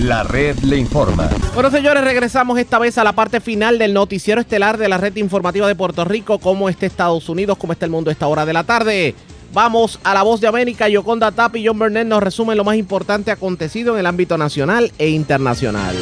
La 0.00 0.22
red 0.22 0.58
le 0.58 0.76
informa. 0.76 1.30
Bueno, 1.54 1.70
señores, 1.70 2.04
regresamos 2.04 2.58
esta 2.58 2.78
vez 2.78 2.98
a 2.98 3.04
la 3.04 3.12
parte 3.12 3.40
final 3.40 3.78
del 3.78 3.94
noticiero 3.94 4.40
estelar 4.40 4.76
de 4.76 4.88
la 4.88 4.98
red 4.98 5.16
informativa 5.16 5.66
de 5.66 5.74
Puerto 5.74 6.04
Rico, 6.04 6.38
cómo 6.38 6.68
está 6.68 6.84
Estados 6.84 7.28
Unidos, 7.28 7.56
cómo 7.58 7.72
está 7.72 7.86
el 7.86 7.90
mundo 7.90 8.10
a 8.10 8.12
esta 8.12 8.26
hora 8.26 8.44
de 8.44 8.52
la 8.52 8.64
tarde. 8.64 9.14
Vamos 9.54 10.00
a 10.02 10.14
la 10.14 10.24
voz 10.24 10.40
de 10.40 10.48
América. 10.48 10.88
Yoconda 10.88 11.30
Tap 11.30 11.54
y 11.54 11.64
John 11.64 11.78
Burnett 11.78 12.08
nos 12.08 12.20
resumen 12.20 12.56
lo 12.56 12.64
más 12.64 12.76
importante 12.76 13.30
acontecido 13.30 13.94
en 13.94 14.00
el 14.00 14.06
ámbito 14.06 14.36
nacional 14.36 14.90
e 14.98 15.10
internacional. 15.10 15.94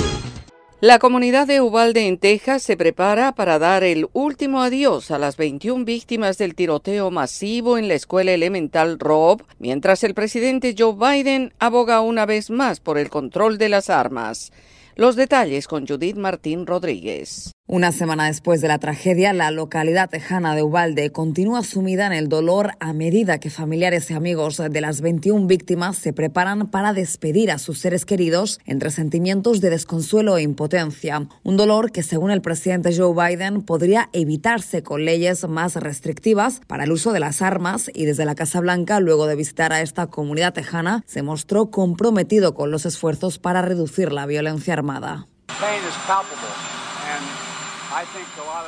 La 0.81 0.99
comunidad 0.99 1.47
de 1.47 1.61
Uvalde 1.61 2.09
en 2.09 2.17
Texas 2.17 2.63
se 2.63 2.79
prepara 2.79 3.33
para 3.33 3.59
dar 3.59 3.85
el 3.85 4.09
último 4.15 4.63
adiós 4.63 5.11
a 5.11 5.19
las 5.19 5.37
21 5.37 5.85
víctimas 5.85 6.39
del 6.39 6.55
tiroteo 6.55 7.11
masivo 7.11 7.77
en 7.77 7.89
la 7.89 7.95
escuela 7.95 8.33
elemental 8.33 8.99
Rob, 8.99 9.43
mientras 9.59 10.03
el 10.03 10.15
presidente 10.15 10.75
Joe 10.77 10.95
Biden 10.95 11.53
aboga 11.59 12.01
una 12.01 12.25
vez 12.25 12.49
más 12.49 12.81
por 12.81 12.97
el 12.97 13.11
control 13.11 13.59
de 13.59 13.69
las 13.69 13.91
armas. 13.91 14.51
Los 14.97 15.15
detalles 15.15 15.69
con 15.69 15.87
Judith 15.87 16.17
Martín 16.17 16.67
Rodríguez. 16.67 17.53
Una 17.69 17.93
semana 17.93 18.27
después 18.27 18.61
de 18.61 18.67
la 18.67 18.79
tragedia, 18.79 19.33
la 19.33 19.53
localidad 19.53 20.11
tejana 20.11 20.57
de 20.57 20.65
Ubalde 20.65 21.13
continúa 21.13 21.63
sumida 21.63 22.07
en 22.07 22.13
el 22.13 22.29
dolor 22.29 22.73
a 22.81 22.93
medida 22.93 23.39
que 23.39 23.51
familiares 23.51 24.11
y 24.11 24.15
amigos 24.15 24.57
de 24.57 24.81
las 24.81 25.01
21 25.01 25.47
víctimas 25.47 25.97
se 25.97 26.13
preparan 26.13 26.73
para 26.73 26.93
despedir 26.93 27.53
a 27.53 27.59
sus 27.59 27.79
seres 27.79 28.05
queridos 28.05 28.59
entre 28.67 28.91
sentimientos 28.91 29.61
de 29.61 29.71
desconsuelo 29.71 30.37
e 30.37 30.43
impotencia. 30.43 31.29
Un 31.45 31.57
dolor 31.57 31.93
que, 31.93 32.03
según 32.03 32.33
el 32.33 32.43
presidente 32.43 32.95
Joe 32.95 33.15
Biden, 33.15 33.63
podría 33.63 34.11
evitarse 34.13 34.83
con 34.83 35.05
leyes 35.05 35.49
más 35.49 35.77
restrictivas 35.77 36.61
para 36.67 36.83
el 36.83 36.91
uso 36.91 37.13
de 37.13 37.21
las 37.21 37.43
armas 37.43 37.93
y 37.95 38.07
desde 38.07 38.25
la 38.25 38.35
Casa 38.35 38.61
Blanca, 38.61 38.99
luego 38.99 39.29
de 39.29 39.37
visitar 39.37 39.73
a 39.73 39.83
esta 39.83 40.09
comunidad 40.09 40.53
tejana, 40.53 41.05
se 41.07 41.23
mostró 41.23 41.71
comprometido 41.71 42.55
con 42.55 42.73
los 42.73 42.87
esfuerzos 42.87 43.39
para 43.39 43.63
reducir 43.63 44.13
la 44.13 44.27
violencia 44.27 44.75
armada. 44.75 45.29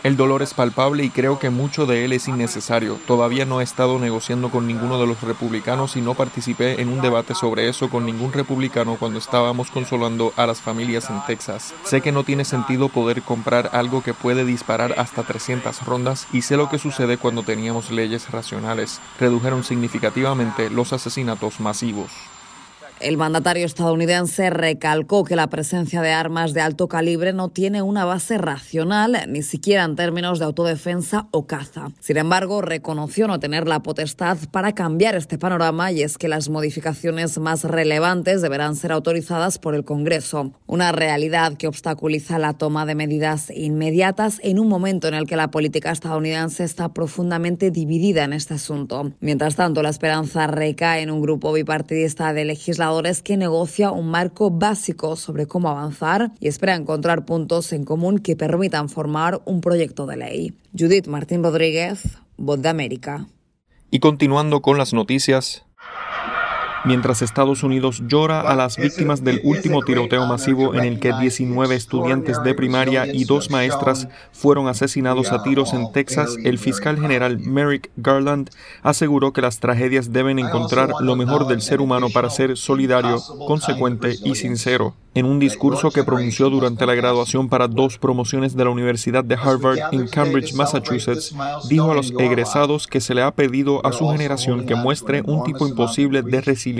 El 0.02 0.16
dolor 0.16 0.42
es 0.42 0.54
palpable 0.54 1.04
y 1.04 1.10
creo 1.10 1.38
que 1.38 1.50
mucho 1.50 1.86
de 1.86 2.04
él 2.04 2.12
es 2.12 2.28
innecesario. 2.28 2.98
Todavía 3.06 3.46
no 3.46 3.60
he 3.60 3.64
estado 3.64 3.98
negociando 3.98 4.50
con 4.50 4.66
ninguno 4.66 5.00
de 5.00 5.06
los 5.06 5.22
republicanos 5.22 5.96
y 5.96 6.00
no 6.00 6.14
participé 6.14 6.80
en 6.80 6.88
un 6.88 7.00
debate 7.00 7.34
sobre 7.34 7.68
eso 7.68 7.88
con 7.88 8.04
ningún 8.04 8.32
republicano 8.32 8.96
cuando 8.98 9.18
estábamos 9.18 9.70
consolando 9.70 10.32
a 10.36 10.46
las 10.46 10.60
familias 10.60 11.08
en 11.10 11.24
Texas. 11.26 11.74
Sé 11.84 12.00
que 12.00 12.12
no 12.12 12.24
tiene 12.24 12.44
sentido 12.44 12.88
poder 12.88 13.22
comprar 13.22 13.70
algo 13.72 14.02
que 14.02 14.14
puede 14.14 14.44
disparar 14.44 14.94
hasta 14.98 15.22
300 15.22 15.84
rondas 15.84 16.26
y 16.32 16.42
sé 16.42 16.56
lo 16.56 16.68
que 16.68 16.78
sucede 16.78 17.16
cuando 17.16 17.42
teníamos 17.42 17.90
leyes 17.90 18.30
racionales. 18.30 19.00
Redujeron 19.18 19.64
significativamente 19.64 20.70
los 20.70 20.92
asesinatos 20.92 21.60
masivos. 21.60 22.10
El 23.04 23.18
mandatario 23.18 23.66
estadounidense 23.66 24.48
recalcó 24.48 25.24
que 25.24 25.36
la 25.36 25.50
presencia 25.50 26.00
de 26.00 26.12
armas 26.12 26.54
de 26.54 26.62
alto 26.62 26.88
calibre 26.88 27.34
no 27.34 27.50
tiene 27.50 27.82
una 27.82 28.06
base 28.06 28.38
racional, 28.38 29.26
ni 29.28 29.42
siquiera 29.42 29.84
en 29.84 29.94
términos 29.94 30.38
de 30.38 30.46
autodefensa 30.46 31.28
o 31.30 31.46
caza. 31.46 31.90
Sin 32.00 32.16
embargo, 32.16 32.62
reconoció 32.62 33.26
no 33.26 33.38
tener 33.40 33.68
la 33.68 33.82
potestad 33.82 34.38
para 34.50 34.72
cambiar 34.72 35.16
este 35.16 35.36
panorama 35.36 35.92
y 35.92 36.00
es 36.00 36.16
que 36.16 36.28
las 36.28 36.48
modificaciones 36.48 37.36
más 37.36 37.64
relevantes 37.64 38.40
deberán 38.40 38.74
ser 38.74 38.90
autorizadas 38.90 39.58
por 39.58 39.74
el 39.74 39.84
Congreso. 39.84 40.52
Una 40.64 40.90
realidad 40.90 41.58
que 41.58 41.68
obstaculiza 41.68 42.38
la 42.38 42.54
toma 42.54 42.86
de 42.86 42.94
medidas 42.94 43.50
inmediatas 43.54 44.40
en 44.42 44.58
un 44.58 44.68
momento 44.68 45.08
en 45.08 45.14
el 45.14 45.26
que 45.26 45.36
la 45.36 45.50
política 45.50 45.90
estadounidense 45.90 46.64
está 46.64 46.94
profundamente 46.94 47.70
dividida 47.70 48.24
en 48.24 48.32
este 48.32 48.54
asunto. 48.54 49.12
Mientras 49.20 49.56
tanto, 49.56 49.82
la 49.82 49.90
esperanza 49.90 50.46
recae 50.46 51.02
en 51.02 51.10
un 51.10 51.20
grupo 51.20 51.52
bipartidista 51.52 52.32
de 52.32 52.46
legisladores 52.46 52.93
que 53.22 53.36
negocia 53.36 53.90
un 53.90 54.08
marco 54.08 54.50
básico 54.50 55.16
sobre 55.16 55.46
cómo 55.46 55.68
avanzar 55.68 56.30
y 56.40 56.48
espera 56.48 56.74
encontrar 56.74 57.24
puntos 57.24 57.72
en 57.72 57.84
común 57.84 58.18
que 58.18 58.36
permitan 58.36 58.88
formar 58.88 59.42
un 59.44 59.60
proyecto 59.60 60.06
de 60.06 60.16
ley. 60.16 60.54
Judith 60.78 61.06
Martín 61.06 61.42
Rodríguez, 61.42 62.18
Voz 62.36 62.62
de 62.62 62.68
América. 62.68 63.26
Y 63.90 64.00
continuando 64.00 64.62
con 64.62 64.78
las 64.78 64.92
noticias, 64.92 65.64
mientras 66.84 67.22
Estados 67.22 67.62
Unidos 67.62 68.02
llora 68.06 68.40
a 68.40 68.54
las 68.54 68.76
víctimas 68.76 69.24
del 69.24 69.40
último 69.44 69.82
tiroteo 69.82 70.26
masivo 70.26 70.74
en 70.74 70.84
el 70.84 71.00
que 71.00 71.12
19 71.12 71.74
estudiantes 71.74 72.42
de 72.42 72.54
primaria 72.54 73.06
y 73.06 73.24
dos 73.24 73.50
maestras 73.50 74.08
fueron 74.32 74.68
asesinados 74.68 75.32
a 75.32 75.42
tiros 75.42 75.72
en 75.72 75.92
Texas, 75.92 76.36
el 76.44 76.58
fiscal 76.58 77.00
general 77.00 77.38
Merrick 77.40 77.90
Garland 77.96 78.50
aseguró 78.82 79.32
que 79.32 79.42
las 79.42 79.60
tragedias 79.60 80.12
deben 80.12 80.38
encontrar 80.38 80.90
lo 81.00 81.16
mejor 81.16 81.46
del 81.46 81.62
ser 81.62 81.80
humano 81.80 82.08
para 82.10 82.30
ser 82.30 82.56
solidario, 82.56 83.20
consecuente 83.46 84.14
y 84.24 84.34
sincero. 84.34 84.94
En 85.16 85.26
un 85.26 85.38
discurso 85.38 85.92
que 85.92 86.02
pronunció 86.02 86.50
durante 86.50 86.86
la 86.86 86.96
graduación 86.96 87.48
para 87.48 87.68
dos 87.68 87.98
promociones 87.98 88.56
de 88.56 88.64
la 88.64 88.70
Universidad 88.70 89.22
de 89.22 89.36
Harvard 89.36 89.78
en 89.92 90.08
Cambridge, 90.08 90.54
Massachusetts, 90.54 91.32
dijo 91.68 91.92
a 91.92 91.94
los 91.94 92.12
egresados 92.18 92.88
que 92.88 93.00
se 93.00 93.14
le 93.14 93.22
ha 93.22 93.30
pedido 93.30 93.86
a 93.86 93.92
su 93.92 94.08
generación 94.08 94.66
que 94.66 94.74
muestre 94.74 95.22
un 95.24 95.44
tipo 95.44 95.68
imposible 95.68 96.22
de 96.22 96.40
resiliencia 96.40 96.73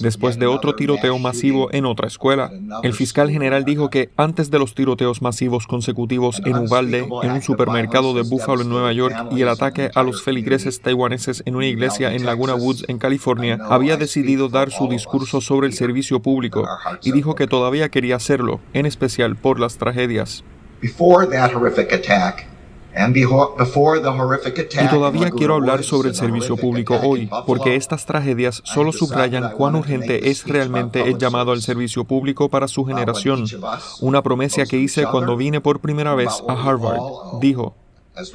después 0.00 0.38
de 0.38 0.46
otro 0.46 0.74
tiroteo 0.74 1.18
masivo 1.18 1.68
en 1.72 1.86
otra 1.86 2.06
escuela. 2.06 2.50
El 2.82 2.94
fiscal 2.94 3.30
general 3.30 3.64
dijo 3.64 3.90
que 3.90 4.10
antes 4.16 4.50
de 4.50 4.58
los 4.58 4.74
tiroteos 4.74 5.22
masivos 5.22 5.66
consecutivos 5.66 6.40
en 6.44 6.56
Uvalde, 6.56 7.06
en 7.22 7.30
un 7.30 7.42
supermercado 7.42 8.14
de 8.14 8.22
Buffalo 8.22 8.62
en 8.62 8.68
Nueva 8.68 8.92
York 8.92 9.14
y 9.32 9.42
el 9.42 9.48
ataque 9.48 9.90
a 9.94 10.02
los 10.02 10.22
feligreses 10.22 10.80
taiwaneses 10.80 11.42
en 11.46 11.56
una 11.56 11.66
iglesia 11.66 12.14
en 12.14 12.24
Laguna 12.24 12.54
Woods 12.54 12.84
en 12.88 12.98
California, 12.98 13.58
había 13.68 13.96
decidido 13.96 14.48
dar 14.48 14.70
su 14.70 14.88
discurso 14.88 15.40
sobre 15.40 15.66
el 15.66 15.72
servicio 15.72 16.20
público 16.20 16.66
y 17.02 17.12
dijo 17.12 17.34
que 17.34 17.46
todavía 17.46 17.88
quería 17.88 18.16
hacerlo, 18.16 18.60
en 18.72 18.86
especial 18.86 19.36
por 19.36 19.60
las 19.60 19.78
tragedias. 19.78 20.44
Y 24.80 24.88
todavía 24.88 25.30
quiero 25.30 25.54
hablar 25.54 25.84
sobre 25.84 26.08
el 26.08 26.14
servicio 26.14 26.56
público 26.56 26.98
hoy, 27.02 27.30
porque 27.46 27.76
estas 27.76 28.06
tragedias 28.06 28.60
solo 28.64 28.92
subrayan 28.92 29.52
cuán 29.52 29.76
urgente 29.76 30.30
es 30.30 30.46
realmente 30.46 31.02
el 31.02 31.18
llamado 31.18 31.52
al 31.52 31.62
servicio 31.62 32.04
público 32.04 32.48
para 32.48 32.68
su 32.68 32.84
generación. 32.84 33.44
Una 34.00 34.22
promesa 34.22 34.64
que 34.66 34.78
hice 34.78 35.04
cuando 35.06 35.36
vine 35.36 35.60
por 35.60 35.80
primera 35.80 36.14
vez 36.14 36.42
a 36.48 36.52
Harvard. 36.52 37.00
Dijo, 37.40 37.74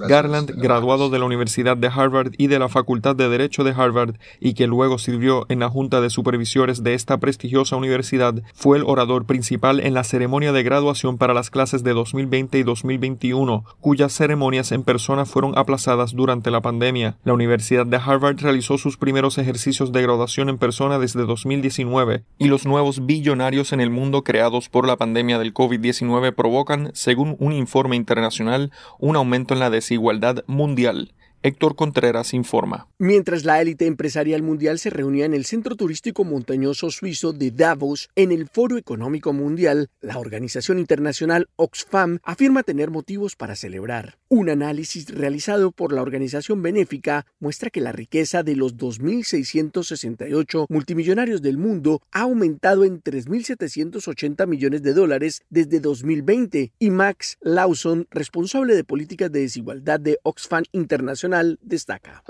Garland, 0.08 0.52
graduado 0.56 1.10
de 1.10 1.20
la 1.20 1.26
Universidad 1.26 1.78
de 1.78 1.88
Harvard 1.88 2.34
y 2.38 2.48
de 2.48 2.60
la 2.60 2.70
Facultad 2.70 3.16
de 3.16 3.30
Derecho 3.30 3.64
de 3.64 3.72
Harvard, 3.72 4.16
y 4.40 4.54
que 4.54 4.68
luego 4.68 4.98
sirvió 4.98 5.46
en 5.50 5.60
la 5.60 5.70
Junta 5.70 6.02
de 6.02 6.10
Supervisores 6.10 6.84
de 6.84 6.94
esta 6.94 7.18
prestigiosa 7.20 7.76
universidad, 7.76 8.42
fue 8.54 8.78
el 8.78 8.84
orador 8.86 9.26
principal 9.26 9.80
en 9.80 9.94
la 9.94 10.04
ceremonia 10.04 10.52
de 10.52 10.64
graduación 10.64 11.18
para 11.18 11.34
las 11.34 11.50
clases 11.50 11.84
de 11.84 11.94
2020 11.94 12.58
y 12.58 12.64
2021, 12.64 13.66
cuyas 13.82 14.14
ceremonias 14.14 14.72
en 14.72 14.84
persona 14.84 15.26
fueron 15.26 15.58
aplazadas 15.58 16.14
durante 16.14 16.52
la 16.52 16.62
pandemia. 16.62 17.18
La 17.24 17.34
Universidad 17.34 17.86
de 17.86 17.98
Harvard 17.98 18.40
realizó 18.42 18.78
sus 18.78 18.98
primeros 18.98 19.38
ejercicios 19.38 19.92
de 19.92 20.02
graduación 20.02 20.50
en 20.50 20.58
persona 20.58 21.00
desde 21.00 21.26
2019, 21.26 22.24
y 22.38 22.48
los 22.48 22.66
nuevos 22.66 23.06
billonarios 23.06 23.74
en 23.74 23.82
el 23.82 23.90
mundo 23.90 24.24
creados 24.24 24.70
por 24.70 24.88
la 24.88 24.98
pandemia 24.98 25.40
del 25.40 25.54
COVID-19 25.54 26.34
provocan, 26.34 26.92
según 26.94 27.36
un 27.40 27.52
informe 27.52 27.96
internacional, 27.96 28.72
un 29.00 29.16
aumento 29.16 29.54
en 29.54 29.60
la 29.60 29.70
desigualdad 29.74 30.44
mundial 30.48 31.12
Héctor 31.46 31.76
Contreras 31.76 32.34
informa. 32.34 32.88
Mientras 33.00 33.44
la 33.44 33.62
élite 33.62 33.86
empresarial 33.86 34.42
mundial 34.42 34.80
se 34.80 34.90
reunía 34.90 35.26
en 35.26 35.34
el 35.34 35.44
centro 35.44 35.76
turístico 35.76 36.24
montañoso 36.24 36.90
suizo 36.90 37.34
de 37.34 37.52
Davos 37.52 38.10
en 38.16 38.32
el 38.32 38.48
Foro 38.48 38.78
Económico 38.78 39.34
Mundial, 39.34 39.90
la 40.00 40.20
organización 40.20 40.80
internacional 40.80 41.50
Oxfam 41.58 42.20
afirma 42.24 42.64
tener 42.64 42.92
motivos 42.92 43.36
para 43.36 43.58
celebrar. 43.58 44.20
Un 44.30 44.50
análisis 44.50 45.14
realizado 45.14 45.72
por 45.72 45.92
la 45.92 46.02
organización 46.02 46.62
benéfica 46.62 47.26
muestra 47.42 47.70
que 47.70 47.82
la 47.82 47.92
riqueza 47.92 48.42
de 48.42 48.56
los 48.56 48.78
2.668 48.78 50.68
multimillonarios 50.70 51.42
del 51.42 51.58
mundo 51.58 52.02
ha 52.14 52.22
aumentado 52.22 52.86
en 52.86 53.04
3.780 53.04 54.48
millones 54.48 54.82
de 54.82 54.94
dólares 54.94 55.44
desde 55.50 55.82
2020 55.82 56.72
y 56.80 56.90
Max 56.90 57.38
Lawson, 57.42 58.08
responsable 58.12 58.76
de 58.76 58.86
políticas 58.86 59.30
de 59.30 59.42
desigualdad 59.42 60.00
de 60.00 60.20
Oxfam 60.24 60.64
Internacional, 60.72 61.33
destaca. 61.62 62.24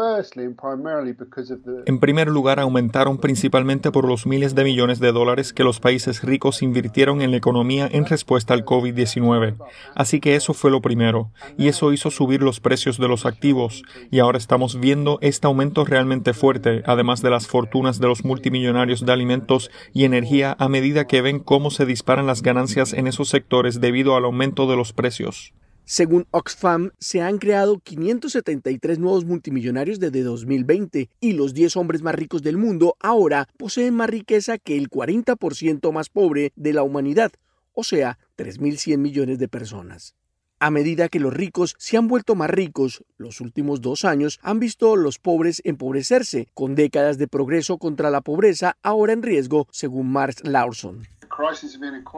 En 1.85 1.99
primer 1.99 2.27
lugar, 2.27 2.59
aumentaron 2.59 3.17
principalmente 3.17 3.91
por 3.91 4.07
los 4.07 4.25
miles 4.25 4.55
de 4.55 4.63
millones 4.63 4.99
de 4.99 5.11
dólares 5.11 5.53
que 5.53 5.63
los 5.63 5.79
países 5.79 6.23
ricos 6.23 6.61
invirtieron 6.61 7.21
en 7.21 7.31
la 7.31 7.37
economía 7.37 7.89
en 7.91 8.05
respuesta 8.05 8.53
al 8.53 8.65
COVID-19. 8.65 9.57
Así 9.95 10.19
que 10.19 10.35
eso 10.35 10.53
fue 10.53 10.71
lo 10.71 10.81
primero, 10.81 11.31
y 11.57 11.67
eso 11.67 11.93
hizo 11.93 12.11
subir 12.11 12.41
los 12.41 12.59
precios 12.59 12.97
de 12.97 13.07
los 13.07 13.25
activos, 13.25 13.83
y 14.11 14.19
ahora 14.19 14.37
estamos 14.37 14.79
viendo 14.79 15.17
este 15.21 15.47
aumento 15.47 15.85
realmente 15.85 16.33
fuerte, 16.33 16.83
además 16.85 17.21
de 17.21 17.29
las 17.29 17.47
fortunas 17.47 17.99
de 17.99 18.07
los 18.07 18.23
multimillonarios 18.25 19.05
de 19.05 19.11
alimentos 19.11 19.71
y 19.93 20.05
energía 20.05 20.55
a 20.59 20.69
medida 20.69 21.05
que 21.05 21.21
ven 21.21 21.39
cómo 21.39 21.71
se 21.71 21.85
disparan 21.85 22.27
las 22.27 22.41
ganancias 22.41 22.93
en 22.93 23.07
esos 23.07 23.29
sectores 23.29 23.81
debido 23.81 24.15
al 24.15 24.25
aumento 24.25 24.67
de 24.67 24.75
los 24.75 24.93
precios. 24.93 25.53
Según 25.85 26.27
Oxfam, 26.31 26.91
se 26.97 27.21
han 27.21 27.37
creado 27.39 27.79
573 27.79 28.99
nuevos 28.99 29.25
multimillonarios 29.25 29.99
desde 29.99 30.23
2020 30.23 31.09
y 31.19 31.33
los 31.33 31.53
10 31.53 31.75
hombres 31.75 32.01
más 32.01 32.15
ricos 32.15 32.41
del 32.41 32.57
mundo 32.57 32.95
ahora 33.01 33.49
poseen 33.57 33.93
más 33.93 34.09
riqueza 34.09 34.57
que 34.57 34.77
el 34.77 34.89
40% 34.89 35.91
más 35.91 36.09
pobre 36.09 36.53
de 36.55 36.71
la 36.71 36.83
humanidad, 36.83 37.33
o 37.73 37.83
sea, 37.83 38.17
3.100 38.37 38.97
millones 38.97 39.39
de 39.39 39.49
personas. 39.49 40.15
A 40.59 40.71
medida 40.71 41.09
que 41.09 41.19
los 41.19 41.33
ricos 41.33 41.75
se 41.77 41.97
han 41.97 42.07
vuelto 42.07 42.35
más 42.35 42.49
ricos, 42.49 43.03
los 43.17 43.41
últimos 43.41 43.81
dos 43.81 44.05
años 44.05 44.39
han 44.41 44.59
visto 44.59 44.95
los 44.95 45.19
pobres 45.19 45.61
empobrecerse, 45.65 46.47
con 46.53 46.75
décadas 46.75 47.17
de 47.17 47.27
progreso 47.27 47.77
contra 47.77 48.09
la 48.09 48.21
pobreza 48.21 48.77
ahora 48.81 49.11
en 49.11 49.23
riesgo, 49.23 49.67
según 49.71 50.09
Mark 50.09 50.35
Lawson. 50.43 51.05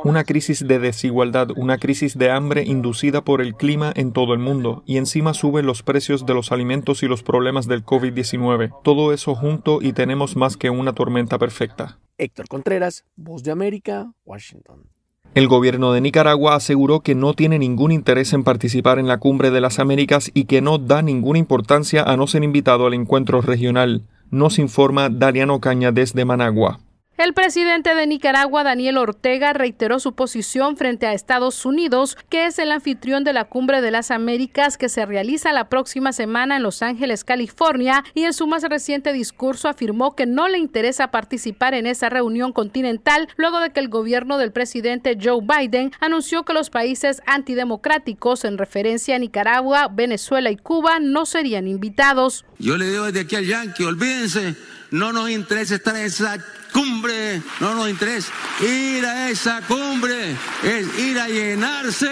Una 0.03 0.23
crisis 0.23 0.67
de 0.67 0.79
desigualdad, 0.79 1.49
una 1.55 1.77
crisis 1.77 2.17
de 2.17 2.31
hambre 2.31 2.63
inducida 2.63 3.23
por 3.23 3.41
el 3.41 3.55
clima 3.55 3.91
en 3.95 4.11
todo 4.11 4.33
el 4.33 4.39
mundo, 4.39 4.83
y 4.85 4.97
encima 4.97 5.33
suben 5.33 5.65
los 5.65 5.83
precios 5.83 6.25
de 6.25 6.33
los 6.33 6.51
alimentos 6.51 7.03
y 7.03 7.07
los 7.07 7.23
problemas 7.23 7.67
del 7.67 7.85
COVID-19. 7.85 8.71
Todo 8.83 9.13
eso 9.13 9.35
junto 9.35 9.81
y 9.81 9.93
tenemos 9.93 10.35
más 10.35 10.57
que 10.57 10.69
una 10.69 10.93
tormenta 10.93 11.37
perfecta. 11.37 11.99
Héctor 12.17 12.47
Contreras, 12.47 13.05
Voz 13.15 13.43
de 13.43 13.51
América, 13.51 14.13
Washington. 14.25 14.89
El 15.33 15.49
gobierno 15.49 15.91
de 15.91 15.99
Nicaragua 15.99 16.55
aseguró 16.55 17.01
que 17.01 17.13
no 17.13 17.33
tiene 17.33 17.59
ningún 17.59 17.91
interés 17.91 18.31
en 18.31 18.45
participar 18.45 18.99
en 18.99 19.07
la 19.07 19.17
Cumbre 19.17 19.51
de 19.51 19.59
las 19.59 19.79
Américas 19.79 20.31
y 20.33 20.45
que 20.45 20.61
no 20.61 20.77
da 20.77 21.01
ninguna 21.01 21.39
importancia 21.39 22.03
a 22.03 22.15
no 22.15 22.25
ser 22.25 22.43
invitado 22.43 22.85
al 22.85 22.93
encuentro 22.93 23.41
regional. 23.41 24.03
Nos 24.31 24.59
informa 24.59 25.09
Dariano 25.09 25.59
Caña 25.59 25.91
desde 25.91 26.23
Managua. 26.23 26.79
El 27.17 27.33
presidente 27.33 27.95
de 27.95 28.07
Nicaragua, 28.07 28.65
Daniel 28.65 28.97
Ortega, 28.97 29.53
reiteró 29.53 30.01
su 30.01 30.15
posición 30.15 30.75
frente 30.75 31.07
a 31.07 31.13
Estados 31.13 31.65
Unidos, 31.65 32.17
que 32.27 32.45
es 32.45 32.59
el 32.59 32.73
anfitrión 32.73 33.23
de 33.23 33.31
la 33.31 33.45
Cumbre 33.45 33.79
de 33.79 33.89
las 33.89 34.11
Américas 34.11 34.77
que 34.77 34.89
se 34.89 35.05
realiza 35.05 35.53
la 35.53 35.69
próxima 35.69 36.11
semana 36.11 36.57
en 36.57 36.63
Los 36.63 36.81
Ángeles, 36.81 37.23
California, 37.23 38.03
y 38.15 38.23
en 38.23 38.33
su 38.33 38.47
más 38.47 38.63
reciente 38.63 39.13
discurso 39.13 39.69
afirmó 39.69 40.13
que 40.13 40.25
no 40.25 40.49
le 40.49 40.57
interesa 40.57 41.09
participar 41.09 41.73
en 41.73 41.87
esa 41.87 42.09
reunión 42.09 42.51
continental 42.51 43.29
luego 43.37 43.61
de 43.61 43.69
que 43.69 43.79
el 43.79 43.87
gobierno 43.87 44.37
del 44.37 44.51
presidente 44.51 45.17
Joe 45.17 45.39
Biden 45.41 45.93
anunció 46.01 46.43
que 46.43 46.51
los 46.51 46.69
países 46.69 47.21
antidemocráticos 47.27 48.43
en 48.43 48.57
referencia 48.57 49.15
a 49.15 49.19
Nicaragua, 49.19 49.87
Venezuela 49.87 50.51
y 50.51 50.57
Cuba 50.57 50.99
no 50.99 51.25
serían 51.25 51.69
invitados. 51.69 52.43
Yo 52.59 52.75
le 52.75 52.89
digo 52.89 53.05
desde 53.05 53.21
aquí 53.21 53.37
al 53.37 53.45
Yankee, 53.45 53.85
olvídense, 53.85 54.55
no 54.91 55.13
nos 55.13 55.29
interesa 55.29 55.75
estar 55.75 55.95
en 55.95 56.05
esa 56.07 56.37
cumbre, 56.76 57.41
no 57.61 57.73
nos 57.73 57.89
interesa. 57.89 58.34
Ir 58.61 59.06
a 59.06 59.30
esa 59.30 59.61
cumbre 59.65 60.31
es 60.61 60.99
ir 60.99 61.18
a 61.18 61.30
llenarse, 61.30 62.10